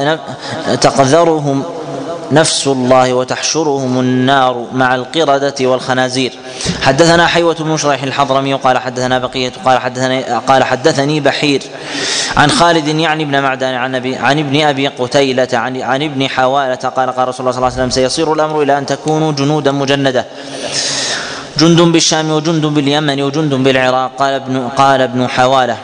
[0.80, 1.62] تقذرهم
[2.32, 6.32] نفس الله وتحشرهم النار مع القردة والخنازير.
[6.82, 11.62] حدثنا حيوة بن شريح الحضرمي قال حدثنا بقية قال حدثني قال حدثني بحير
[12.36, 16.74] عن خالد يعني ابن معدان عن أبي عن ابن أبي قتيلة عن عن ابن حوالة
[16.74, 20.24] قال قال رسول الله صلى الله عليه وسلم سيصير الأمر إلى أن تكونوا جنودا مجندة.
[21.58, 24.10] جند بالشام وجند باليمن وجند بالعراق.
[24.18, 25.76] قال ابن قال ابن حوالة.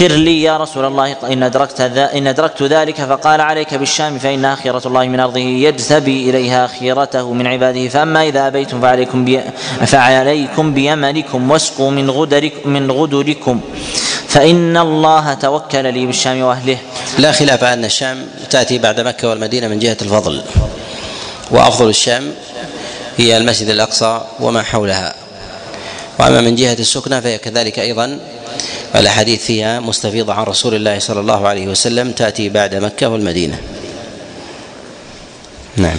[0.00, 4.82] خر لي يا رسول الله إن أدركت إن أدركت ذلك فقال عليك بالشام فإنها خيرة
[4.86, 9.40] الله من أرضه يجتبي إليها خيرته من عباده فأما إذا أبيتم فعليكم بي
[9.86, 13.60] فعليكم بيمنكم واسقوا من غدركم من غدركم
[14.28, 16.78] فإن الله توكل لي بالشام وأهله.
[17.18, 20.42] لا خلاف أن الشام تأتي بعد مكة والمدينة من جهة الفضل
[21.50, 22.32] وأفضل الشام
[23.18, 25.14] هي المسجد الأقصى وما حولها.
[26.20, 28.18] وأما من جهة السكنة فهي كذلك أيضا
[28.96, 33.58] الأحاديث فيها مستفيضة عن رسول الله صلى الله عليه وسلم تأتي بعد مكة والمدينة.
[35.76, 35.98] نعم.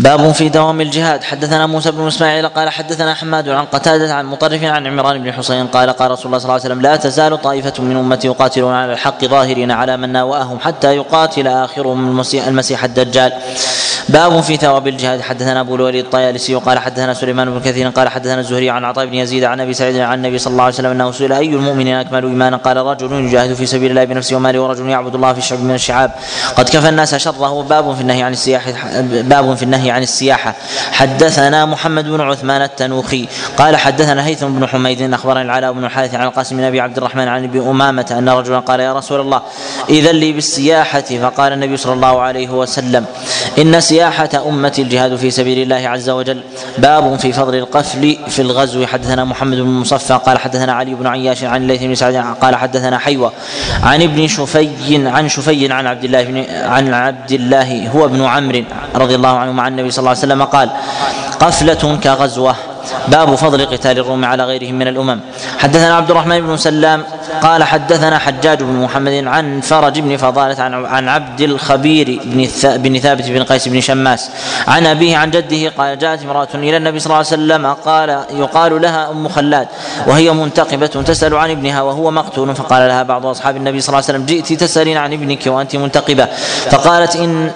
[0.00, 1.24] باب في دوام الجهاد.
[1.24, 5.66] حدثنا موسى بن إسماعيل قال حدثنا حماد عن قتادة عن مطرف عن عمران بن حسين
[5.66, 8.92] قال قال رسول الله صلى الله عليه وسلم لا تزال طائفة من أمتي يقاتلون على
[8.92, 13.32] الحق ظاهرين على من ناوأهم حتى يقاتل آخرهم المسيح, المسيح الدجال.
[14.08, 15.20] باب في ثواب الجهاد.
[15.20, 19.14] حدثنا أبو الوليد الطيالسي قال حدثنا سليمان بن كثير قال حدثنا الزهري عن عطاء بن
[19.14, 22.24] يزيد عن أبي سعيد عن النبي صلى الله عليه وسلم أنه سئل أي المؤمنين أكمل
[22.24, 25.74] إيمانا؟ قال رجل يجاهد في سبيل الله بنفسه وماله ورجل يعبد الله في شعب من
[25.74, 26.10] الشعاب.
[26.56, 27.62] قد كفى الناس شره.
[27.62, 30.54] باب في النهي عن السياحه باب في النهي عن السياحة.
[30.92, 33.26] حدثنا محمد بن عثمان التنوخي.
[33.56, 37.28] قال حدثنا هيثم بن حميد اخبرني العلاء بن الحارث عن القاسم بن أبي عبد الرحمن
[37.28, 39.42] عن أبي أمامة أن رجلا قال يا رسول الله
[39.88, 41.00] اذا لي بالسياحة.
[41.00, 43.04] فقال النبي صلى الله عليه وسلم
[43.58, 46.40] إن سياحة امتي الجهاد في سبيل الله عز وجل
[46.78, 48.86] باب في فضل القفل في الغزو.
[48.86, 52.98] حدثنا محمد بن مصفى قال حدثنا علي بن عياش عن الليث بن سعد قال حدثنا
[52.98, 53.32] حيوة
[53.82, 54.68] عن ابن شفي
[55.08, 59.52] عن شفي عن عبد الله بن عن عبد الله هو ابن عمرو رضي الله عنه
[59.52, 60.68] مع النبي صلى الله عليه وسلم قال
[61.40, 62.54] قفلة كغزوة.
[63.08, 65.20] باب فضل قتال الروم على غيرهم من الأمم.
[65.58, 67.04] حدثنا عبد الرحمن بن سلام
[67.42, 72.98] قال حدثنا حجاج بن محمد عن فرج بن فضالة عن عن عبد الخبير بن بن
[72.98, 74.30] ثابت بن قيس بن شماس.
[74.68, 78.82] عن أبيه عن جده قال جاءت امرأة إلى النبي صلى الله عليه وسلم قال يقال
[78.82, 79.68] لها أم خلاد
[80.06, 84.18] وهي منتقبة تسأل عن ابنها وهو مقتول فقال لها بعض أصحاب النبي صلى الله عليه
[84.18, 86.28] وسلم جئت تسألين عن ابنك وأنت منتقبة.
[86.70, 87.50] فقالت إن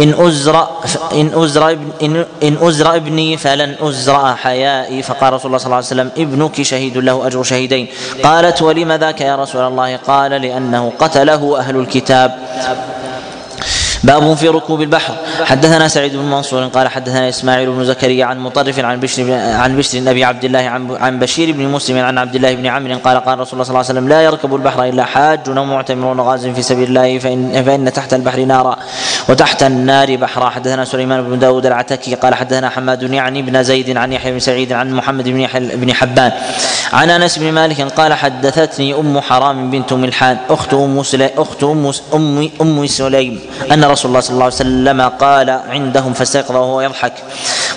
[0.00, 0.66] إن أزر
[1.12, 1.70] إن أزر
[2.02, 5.02] إن, إن أزر ابني فلن أزرع حيائي.
[5.02, 7.86] فقال رسول الله صلى الله عليه وسلم ابنك شهيد له أجر شهيدين.
[8.24, 12.30] قالت ولم ذاك يا رسول الله قال لأنه قتله أهل الكتاب.
[14.06, 15.14] باب في ركوب البحر.
[15.44, 19.98] حدثنا سعيد بن منصور قال حدثنا إسماعيل بن زكريا عن مطرف عن بشر عن بشر
[20.10, 23.38] أبي عبد الله عن عن بشير بن مسلم عن عبد الله بن عمرو قال قال
[23.38, 26.62] رسول الله صلى الله عليه وسلم لا يركب البحر إلا حاج أو معتمر غاز في
[26.62, 28.76] سبيل الله فإن, فإن تحت البحر نارا
[29.28, 30.48] وتحت النار بحرا.
[30.50, 34.72] حدثنا سليمان بن داود العتكي قال حدثنا حماد يعني بن زيد عن يحيى بن سعيد
[34.72, 36.32] عن محمد بن بن حبان.
[36.92, 41.02] عن أنس بن مالك قال حدثتني أم حرام بنت ملحان أخت أم
[41.38, 43.40] أخت أم ام, أم سليم
[43.72, 47.12] أن رسول الله صلى الله عليه وسلم قال عندهم فاستيقظ وهو يضحك.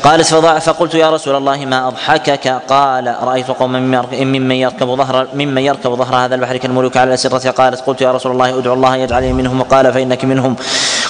[0.03, 0.27] قالت
[0.67, 3.79] فقلت يا رسول الله ما أضحكك؟ قال رأيت قوما
[4.11, 7.51] ممن يركب ظهر ممن يركب ظهر هذا البحر كالملوك على الأسرة.
[7.51, 10.55] قالت قلت يا رسول الله ادعو الله يجعلني منهم قال فإنك منهم.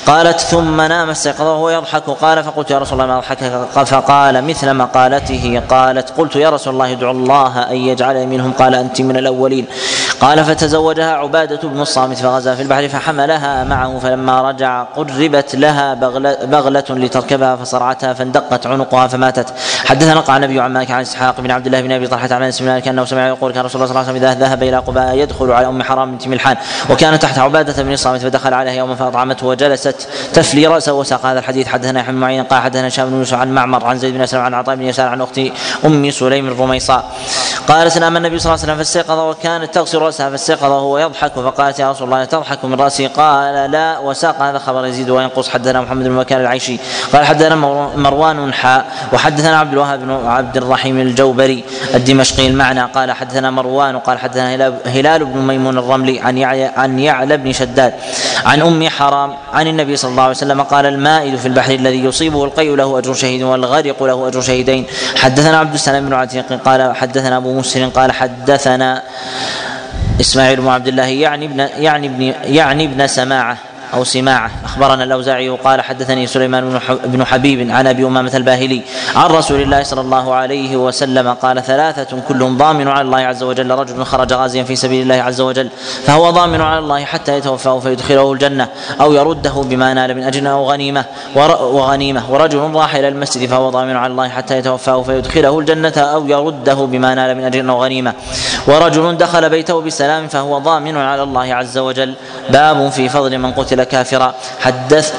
[0.07, 2.03] قالت ثم نام استيقظ وهو يضحك.
[2.09, 6.91] قال فقلت يا رسول الله ما أضحكك؟ فقال مثل مقالته قالت قلت يا رسول الله
[6.91, 8.51] ادعو الله أن يجعلني منهم.
[8.53, 9.65] قال أنت من الأولين.
[10.21, 16.37] قال فتزوجها عبادة بن الصامت فغزا في البحر فحملها معه فلما رجع قربت لها بغلة,
[16.45, 19.53] بغلة لتركبها فصرعتها فاندقت عنقها فماتت.
[19.85, 22.61] حدثنا قال النبي عن مالك عن إسحاق بن عبد الله بن أبي طلحة عن أنس
[22.61, 25.17] مالك أنه سمع يقول كان رسول الله صلى الله عليه وسلم إذا ذهب إلى قباء
[25.17, 26.57] يدخل على أم حرام بنت ملحان.
[26.89, 31.67] وكان تحت عبادة بن الصامت فدخل عليها يوما فأطعمته وجلست تفلي رأسه وساق هذا الحديث.
[31.67, 34.41] حدثنا يحيى بن معين قال حدثنا هشام بن يوسف عن معمر عن زيد بن اسلم
[34.41, 35.39] عن عطاء بن يسار عن أخت
[35.85, 37.11] أم سليم الرميصاء
[37.67, 41.79] قالت نام النبي صلى الله عليه وسلم فاستيقظ وكانت تغسل رأسها فاستيقظ وهو يضحك فقالت
[41.79, 43.99] يا رسول الله تضحك من رأسي؟ قال لا.
[43.99, 46.77] وساق هذا خبر يزيد وينقص حدثنا محمد بن مكان العيشي.
[47.14, 47.56] قال حدثنا
[47.95, 51.64] مروان حاء وحدثنا عبد الوهاب بن عبد الرحيم الجوبري
[51.95, 52.82] الدمشقي المعنى.
[52.82, 56.43] قال حدثنا مروان قال حدثنا هلال بن ميمون الرملي عن
[56.77, 57.93] عن يعلى بن شداد
[58.45, 60.61] عن أم حرام عن النبي صلى الله عليه وسلم.
[60.61, 64.85] قال المائد في البحر الذي يصيبه القي له أجر شهيد والغرق له أجر شهيدين.
[65.16, 69.03] حدثنا عبد السلام بن عتيق قال حدثنا أبو مسلم قال حدثنا
[70.19, 73.58] إسماعيل بن عبد الله يعني ابن يعني ابن يعني ابن سماعة.
[73.93, 74.51] أو سماعة.
[74.65, 78.81] أخبرنا الأوزاعي قال حدثني سليمان بن حبيب عن أبي أمامة الباهلي
[79.15, 83.71] عن رسول الله صلى الله عليه وسلم قال ثلاثة كلهم ضامن على الله عز وجل.
[83.71, 85.69] رجل خرج غازيا في سبيل الله عز وجل
[86.05, 88.67] فهو ضامن على الله حتى يتوفاه فيدخله الجنة
[89.01, 91.05] أو يرده بما نال من أجر أو غنيمة.
[91.35, 92.23] وغنيمة.
[92.31, 97.15] ورجل راح إلى المسجد فهو ضامن على الله حتى يتوفاه فيدخله الجنة أو يرده بما
[97.15, 98.13] نال من أجر أو غنيمة.
[98.67, 102.13] ورجل دخل بيته بسلام فهو ضامن على الله عز وجل.
[102.49, 105.14] باب في فضل من قتل قتل كافرا حدث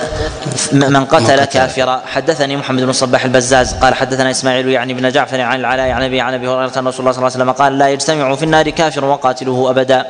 [0.73, 2.03] من قتل كافرا.
[2.07, 6.21] حدثني محمد بن الصباح البزاز قال حدثنا إسماعيل يعني بن جعفر عن العلاء عن ابي
[6.21, 8.71] عن أبي هريرة أن رسول الله صلى الله عليه وسلم قال لا يجتمع في النار
[8.71, 10.07] كافر وقاتله أبدا.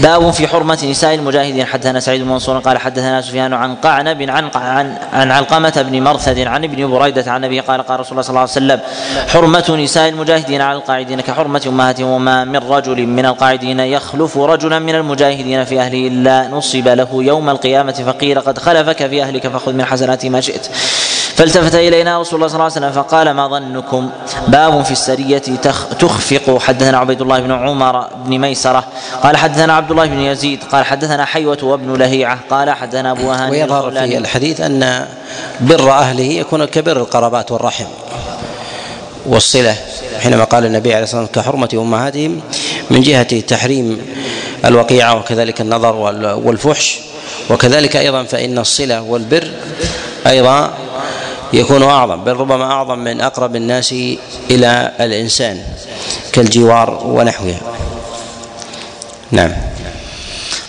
[0.00, 1.66] باب في حرمة نساء المجاهدين.
[1.66, 6.38] حدثنا سعيد بن منصور قال حدثنا سفيان عن قعنب عن عن عن علقمة بن مرثد
[6.38, 8.80] عن ابن بريدة عن ابي قال قال رسول الله صلى الله عليه وسلم
[9.28, 14.94] حرمة نساء المجاهدين على القاعدين كحرمة امهاتهم وما من رجل من القاعدين يخلف رجلا من
[14.94, 19.84] المجاهدين في أهله إلا نصب له يوم القيامة فقيل قد خلفك في أهلك فخذ من
[19.84, 20.66] حسنات ما شئت.
[21.34, 24.10] فالتفت إلينا رسول الله صلى الله عليه وسلم فقال ما ظنكم؟
[24.48, 25.38] باب في السرية
[25.98, 26.58] تخفق.
[26.58, 28.84] حدثنا عبيد الله بن عمر بن ميسرة.
[29.22, 30.64] قال حدثنا عبد الله بن يزيد.
[30.72, 32.38] قال حدثنا حيوة وابن لهيعة.
[32.50, 35.06] قال حدثنا أبو هاني ويظهر في الحديث أن
[35.60, 37.86] بر أهله يكون كبر القرابات والرحم
[39.26, 39.76] والصلة
[40.20, 42.40] حينما قال النبي عليه الصلاة والسلام كحرمه أمهاتهم
[42.90, 43.98] من جهة تحريم
[44.64, 45.96] الوقيعة وكذلك النظر
[46.44, 46.98] والفحش
[47.50, 49.50] وكذلك أيضا فإن الصلة والبر
[50.26, 50.74] أيضا
[51.52, 53.94] يكون أعظم بل ربما أعظم من أقرب الناس
[54.50, 55.58] إلى الإنسان
[56.32, 57.60] كالجوار ونحوها
[59.30, 59.52] نعم.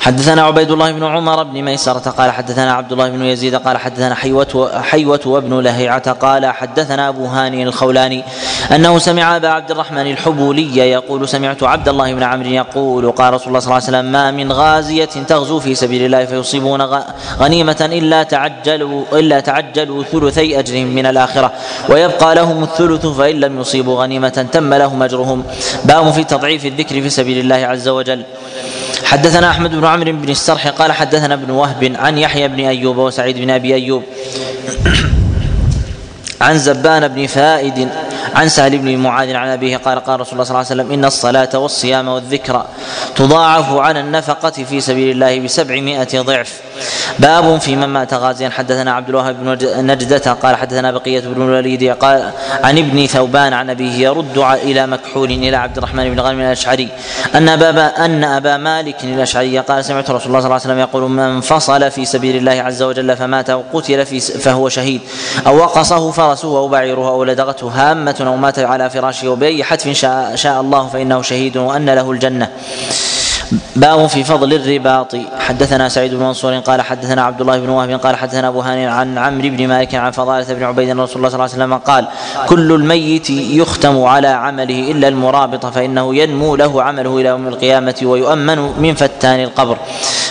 [0.05, 4.15] حدثنا عبيد الله بن عمر بن ميسرة قال حدثنا عبد الله بن يزيد قال حدثنا
[4.15, 8.23] حيوة حيوة وابن لهيعة قال حدثنا أبو هاني الخولاني
[8.75, 13.47] أنه سمع أبا عبد الرحمن الحبولي يقول سمعت عبد الله بن عمرو يقول قال رسول
[13.47, 16.81] الله صلى الله عليه وسلم ما من غازية تغزو في سبيل الله فيصيبون
[17.39, 21.51] غنيمة إلا تعجلوا إلا تعجلوا ثلثي أجرهم من الآخرة
[21.89, 25.43] ويبقى لهم الثلث فإن لم يصيبوا غنيمة تم لهم أجرهم
[25.85, 28.23] باب في تضعيف الذكر في سبيل الله عز وجل
[29.03, 33.37] حدثنا أحمد بن عمرو بن السرح قال حدثنا ابن وهب عن يحيى بن أيوب وسعيد
[33.37, 34.03] بن أبي أيوب
[36.41, 37.89] عن زبان بن فائد
[38.35, 41.05] عن سهل بن معاذ عن أبيه قال قال رسول الله صلى الله عليه وسلم إن
[41.05, 42.65] الصلاة والصيام والذكر
[43.15, 46.61] تضاعف على النفقة في سبيل الله بسبعمائة ضعف.
[47.19, 48.49] باب في من مات غازيا.
[48.49, 49.57] حدثنا عبد الوهاب بن
[49.91, 52.31] نجدة قال حدثنا بقية بن الوليد قال
[52.63, 56.89] عن ابن ثوبان عن أبيه يرد إلى مكحول إلى عبد الرحمن بن غانم الأشعري.
[57.35, 61.11] أن أبا أن أبا مالك الأشعري قال سمعت رسول الله صلى الله عليه وسلم يقول
[61.11, 65.01] من فصل في سبيل الله عز وجل فمات أو قتل فهو شهيد
[65.47, 70.35] أو وقصه فرسه أو بعيره أو لدغته هامة أو مات على فراشه وبأي حتف شاء,
[70.35, 72.49] شاء الله فإنه شهيد وأن له الجنة.
[73.75, 75.15] باب في فضل الرباط.
[75.39, 79.17] حدثنا سعيد بن منصور قال حدثنا عبد الله بن وهب قال حدثنا أبو هاني عن
[79.17, 82.07] عمرو بن مالك عن فضالة بن عبيد رسول الله صلى الله عليه وسلم قال
[82.47, 88.81] كل الميت يختم على عمله إلا المرابط فإنه ينمو له عمله إلى يوم القيامة ويؤمن
[88.81, 89.77] من فتان القبر.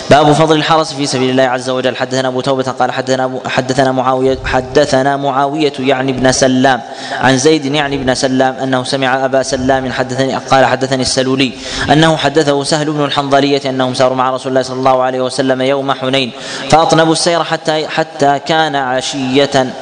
[0.09, 1.95] باب فضل الحرس في سبيل الله عز وجل.
[1.95, 6.81] حدثنا أبو توبة قال حدثنا حدثنا معاويه حدثنا معاوية يعني ابن سلام
[7.21, 11.51] عن زيد يعني ابن سلام أنه سمع أبا سلام حدثني قال حدثني السلولي
[11.91, 15.91] أنه حدثه سهل بن الحنظلية أنهم ساروا مع رسول الله صلى الله عليه وسلم يوم
[15.91, 16.31] حنين
[16.69, 19.73] فأطنبوا السير حتى حتى كان عشية.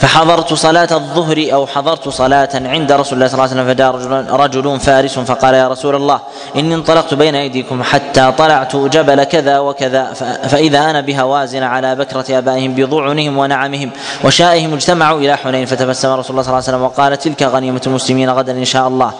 [0.00, 4.30] فحضرت صلاة الظهر أو حضرت صلاة عند رسول الله صلى الله عليه وسلم فجاء رجل,
[4.30, 6.20] رجل فارس فقال يا رسول الله
[6.56, 10.12] إني انطلقت بين أيديكم حتى طلعت جبل كذا وكذا
[10.48, 13.90] فإذا أنا بهوازن على بكرة آبائهم بضعنهم ونعمهم
[14.24, 18.30] وشائهم اجتمعوا إلى حنين فتبسم رسول الله صلى الله عليه وسلم وقال تلك غنيمة المسلمين
[18.30, 19.12] غدا إن شاء الله.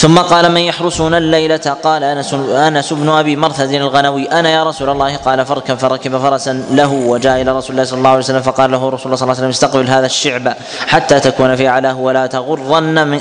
[0.00, 4.24] ثم قال من يحرسنا الليلة؟ قال أنس أنس بن أبي مرثد الغنوي.
[4.32, 8.10] أنا يا رسول الله؟ قال فاركب فركب فرسا له وجاء إلى رسول الله صلى الله
[8.10, 10.54] عليه وسلم فقال له رسول الله صلى الله عليه وسلم استقبل هذا الشعب
[10.86, 13.20] حتى تكون في علاه ولا تغرن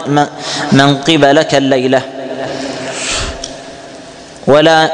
[0.71, 2.01] من قبلك الليلة.
[4.47, 4.89] ولا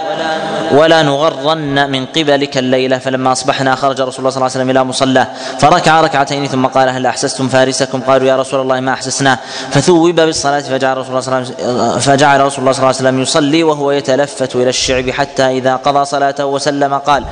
[0.72, 2.98] ولا نغرن من قبلك الليلة.
[2.98, 5.28] فلما أصبحنا خرج رسول الله صلى الله عليه وسلم إلى مصلاه
[5.60, 9.40] فركع ركعتين ثم قال هل أحسستم فارسكم؟ قالوا يا رسول الله ما أحسسناه
[9.72, 12.98] فثوب بالصلاة فجعل رسول الله صلى الله عليه وسلم فجعل رسول الله صلى الله عليه
[12.98, 17.24] وسلم يصلي وهو يتلفت إلى الشعب حتى إذا قضى صلاته وسلم قال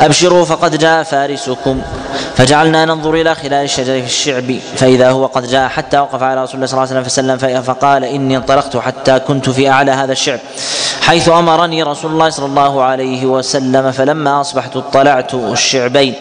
[0.00, 1.82] أبشروا فقد جاء فارسكم.
[2.36, 6.54] فجعلنا ننظر إلى خلال الشجر في الشعب فإذا هو قد جاء حتى وقف على رسول
[6.54, 10.38] الله صلى الله عليه وسلم فسلم فقال إني انطلقت حتى كنت في أعلى هذا الشعب.
[11.08, 16.14] حيث أمرني رسول الله صلى الله عليه وسلم فلما أصبحت اطلعت الشعبين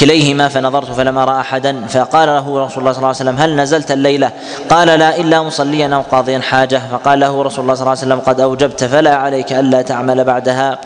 [0.00, 3.90] كليهما فنظرت فلم أرى أحدا فقال له رسول الله صلى الله عليه وسلم هل نزلت
[3.90, 4.30] الليلة؟
[4.70, 8.20] قال لا إلا مصليا أو قاضيا حاجة فقال له رسول الله صلى الله عليه وسلم
[8.20, 10.78] قد أوجبت فلا عليك ألا تعمل بعدها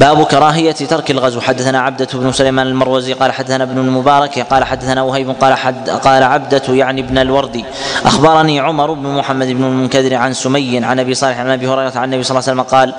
[0.00, 1.40] باب كراهية ترك الغزو.
[1.40, 6.22] حدثنا عبدة بن سليمان المروزي قال حدثنا ابن المبارك قال حدثنا وهيب قال حد قال
[6.22, 7.64] عبدة يعني ابن الوردي
[8.04, 12.04] أخبرني عمر بن محمد بن المنكدر عن سمي عن أبي صالح عن أبي هريرة عن
[12.04, 12.94] النبي صلى الله عليه وسلم قال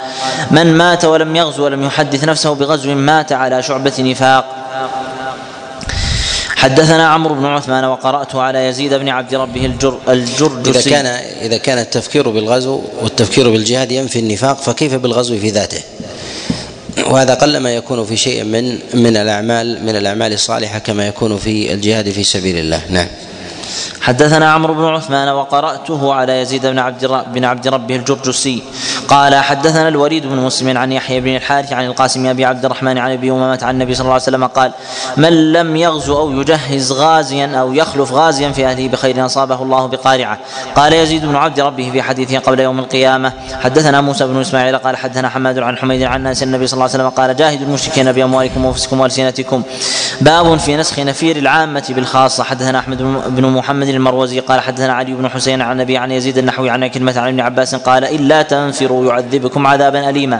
[0.51, 4.45] من مات ولم يغزو ولم يحدث نفسه بغزو مات على شعبة نفاق.
[6.55, 10.79] حدثنا عمرو بن عثمان وقرأت على يزيد بن عبد ربه الجر الجرجسي.
[10.79, 11.05] إذا كان
[11.41, 15.81] إذا كان التفكير بالغزو والتفكير بالجهاد ينفي النفاق فكيف بالغزو في ذاته؟
[17.07, 22.09] وهذا قلما يكون في شيء من من الاعمال من الأعمال الصالحة كما يكون في الجهاد
[22.09, 22.81] في سبيل الله.
[22.89, 23.07] نعم.
[24.01, 28.63] حدثنا عمرو بن عثمان وقرأته على يزيد بن عبد بن عبد ربه الجرجسي.
[29.07, 33.11] قال حدثنا الوليد بن مسلم عن يحيى بن الحارث عن القاسم أبي عبد الرحمن عن
[33.11, 34.71] أبي أمامة عن النبي صلى الله عليه وسلم قال
[35.17, 40.37] من لم يغزو أو يجهز غازيا أو يخلف غازيا في أهله بخير أصابه الله بقارعة.
[40.75, 44.97] قال يزيد بن عبد ربه في حديثه قبل يوم القيامة حدثنا موسى بن إسماعيل قال
[44.97, 48.65] حدثنا حماد عن حميد عن ناس النبي صلى الله عليه وسلم قال جاهدوا المشركين بأموالكم
[48.65, 49.63] وأنفسكم وألسنتكم.
[50.21, 52.43] باب في نسخ نفير العامة بالخاصة.
[52.43, 56.69] حدثنا أحمد بن محمد المروزي قال حدثنا علي بن حسين عن النبي عن يزيد النحوي
[56.69, 60.39] عن كلمة عن ابن عباس قال إلا تنفروا يعذبكم عذابا أليما.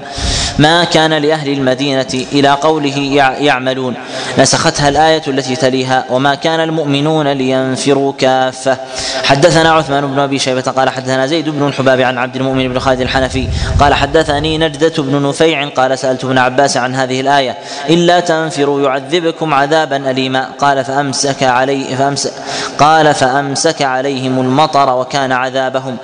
[0.59, 2.97] ما كان لأهل المدينة إلى قوله
[3.39, 3.93] يعملون.
[4.39, 8.77] نسختها الآية التي تليها وما كان المؤمنون لينفروا كافة.
[9.23, 13.01] حدثنا عثمان بن أبي شيبة قال حدثنا زيد بن الحباب عن عبد المؤمن بن خالد
[13.01, 13.47] الحنفي
[13.79, 17.57] قال حدثني نجدة بن نفيع قال سألت ابن عباس عن هذه الآية.
[17.89, 20.49] إلا تنفروا يعذبكم عذابا أليما.
[20.59, 22.31] قال فأمسك عليه فأمسك
[22.79, 25.97] قال فأمسك عليهم المطر وكان عذابهم.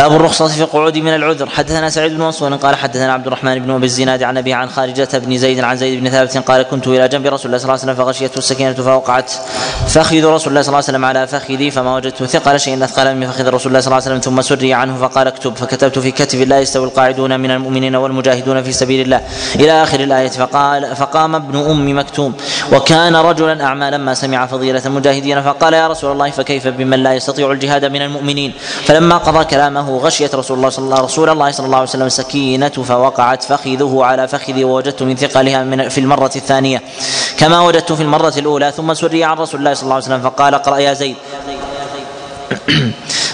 [0.00, 1.48] باب الرخصة في القعود من العذر.
[1.48, 5.08] حدثنا سعيد بن منصور قال حدثنا عبد الرحمن بن أبي الزناد عن ابي عن خارجة
[5.14, 7.82] بن زيد عن زيد بن ثابت قال كنت إلى جنب رسول الله صلى الله عليه
[7.82, 9.32] وسلم فغشيته السكينة فوقعت.
[9.88, 13.26] فخذ رسول الله صلى الله عليه وسلم على فخذي فما وجدت ثقل شيء اثقل من
[13.26, 15.56] فخذ رسول الله صلى الله عليه وسلم ثم سري عنه فقال اكتب.
[15.56, 19.20] فكتبت في كتف لا يستوي القاعدون من المؤمنين والمجاهدون في سبيل الله.
[19.54, 22.34] إلى آخر الآية فقال فقام ابن أم مكتوم.
[22.72, 27.52] وكان رجلا أعمى لما سمع فضيلة المجاهدين فقال يا رسول الله فكيف بمن لا يستطيع
[27.52, 28.52] الجهاد من المؤمنين؟
[28.84, 32.68] فلما قضى كلامه غشيت رسول الله صلى الله رسول الله صلى الله عليه وسلم سكينة
[32.68, 36.82] فوقعت فخذه على فخذي ووجدت من ثقلها من في المرة الثانية.
[37.38, 40.54] كما وجدت في المرة الأولى ثم سري عن رسول الله صلى الله عليه وسلم فقال
[40.54, 41.16] اقرأ يا زيد.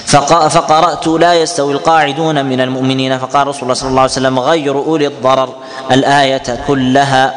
[0.49, 3.19] فقرأت لا يستوي القاعدون من المؤمنين.
[3.19, 5.55] فقال رسول الله صلى الله عليه وسلم غير أولي الضرر
[5.91, 7.35] الآية كلها.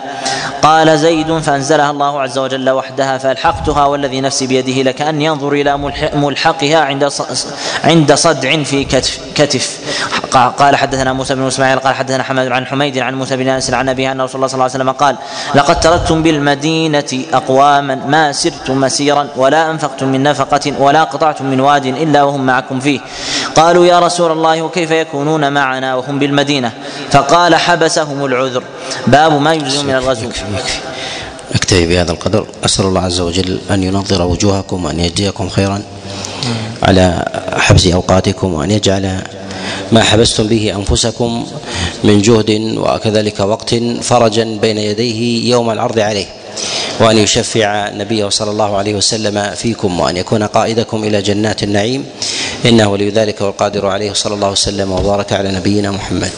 [0.62, 5.78] قال زيد فأنزلها الله عز وجل وحدها فألحقتها والذي نفسي بيده لكأن ينظر إلى
[6.14, 7.10] ملحقها عند
[7.84, 9.80] عند صدع في كتف كتف.
[10.34, 13.90] قال حدثنا موسى بن إسماعيل قال حدثنا حمد عن حميد عن موسى بن أنس عن
[13.90, 15.16] أبيه أن رسول الله صلى الله عليه وسلم قال
[15.56, 21.86] لقد تركتم بالمدينة أقواما ما سرتم مسيرا ولا أنفقتم من نفقة ولا قطعتم من واد
[21.86, 23.00] إلا وهم معكم فيه.
[23.56, 26.72] قالوا يا رسول الله وكيف يكونون معنا وهم بالمدينة؟
[27.12, 28.64] فقال حبسهم العذر.
[29.08, 30.30] باب ما يجزي من الغزو.
[30.56, 30.80] يكفي
[31.56, 32.46] اكتفي بهذا القدر.
[32.66, 35.82] أسأل الله عز وجل أن ينظر وجوهكم وأن يجزيكم خيرا
[36.84, 37.26] على
[37.58, 39.22] حبس أوقاتكم وأن يجعل
[39.92, 41.48] ما حبستم به أنفسكم
[42.04, 46.26] من جهد وكذلك وقت فرجا بين يديه يوم العرض عليه.
[47.00, 52.06] وأن يشفع نبيه صلى الله عليه وسلم فيكم وأن يكون قائدكم إلى جنات النعيم.
[52.66, 54.14] إنه ولي ذلك والقادر عليه.
[54.14, 56.32] صلى الله وسلم وبارك على نبينا محمد.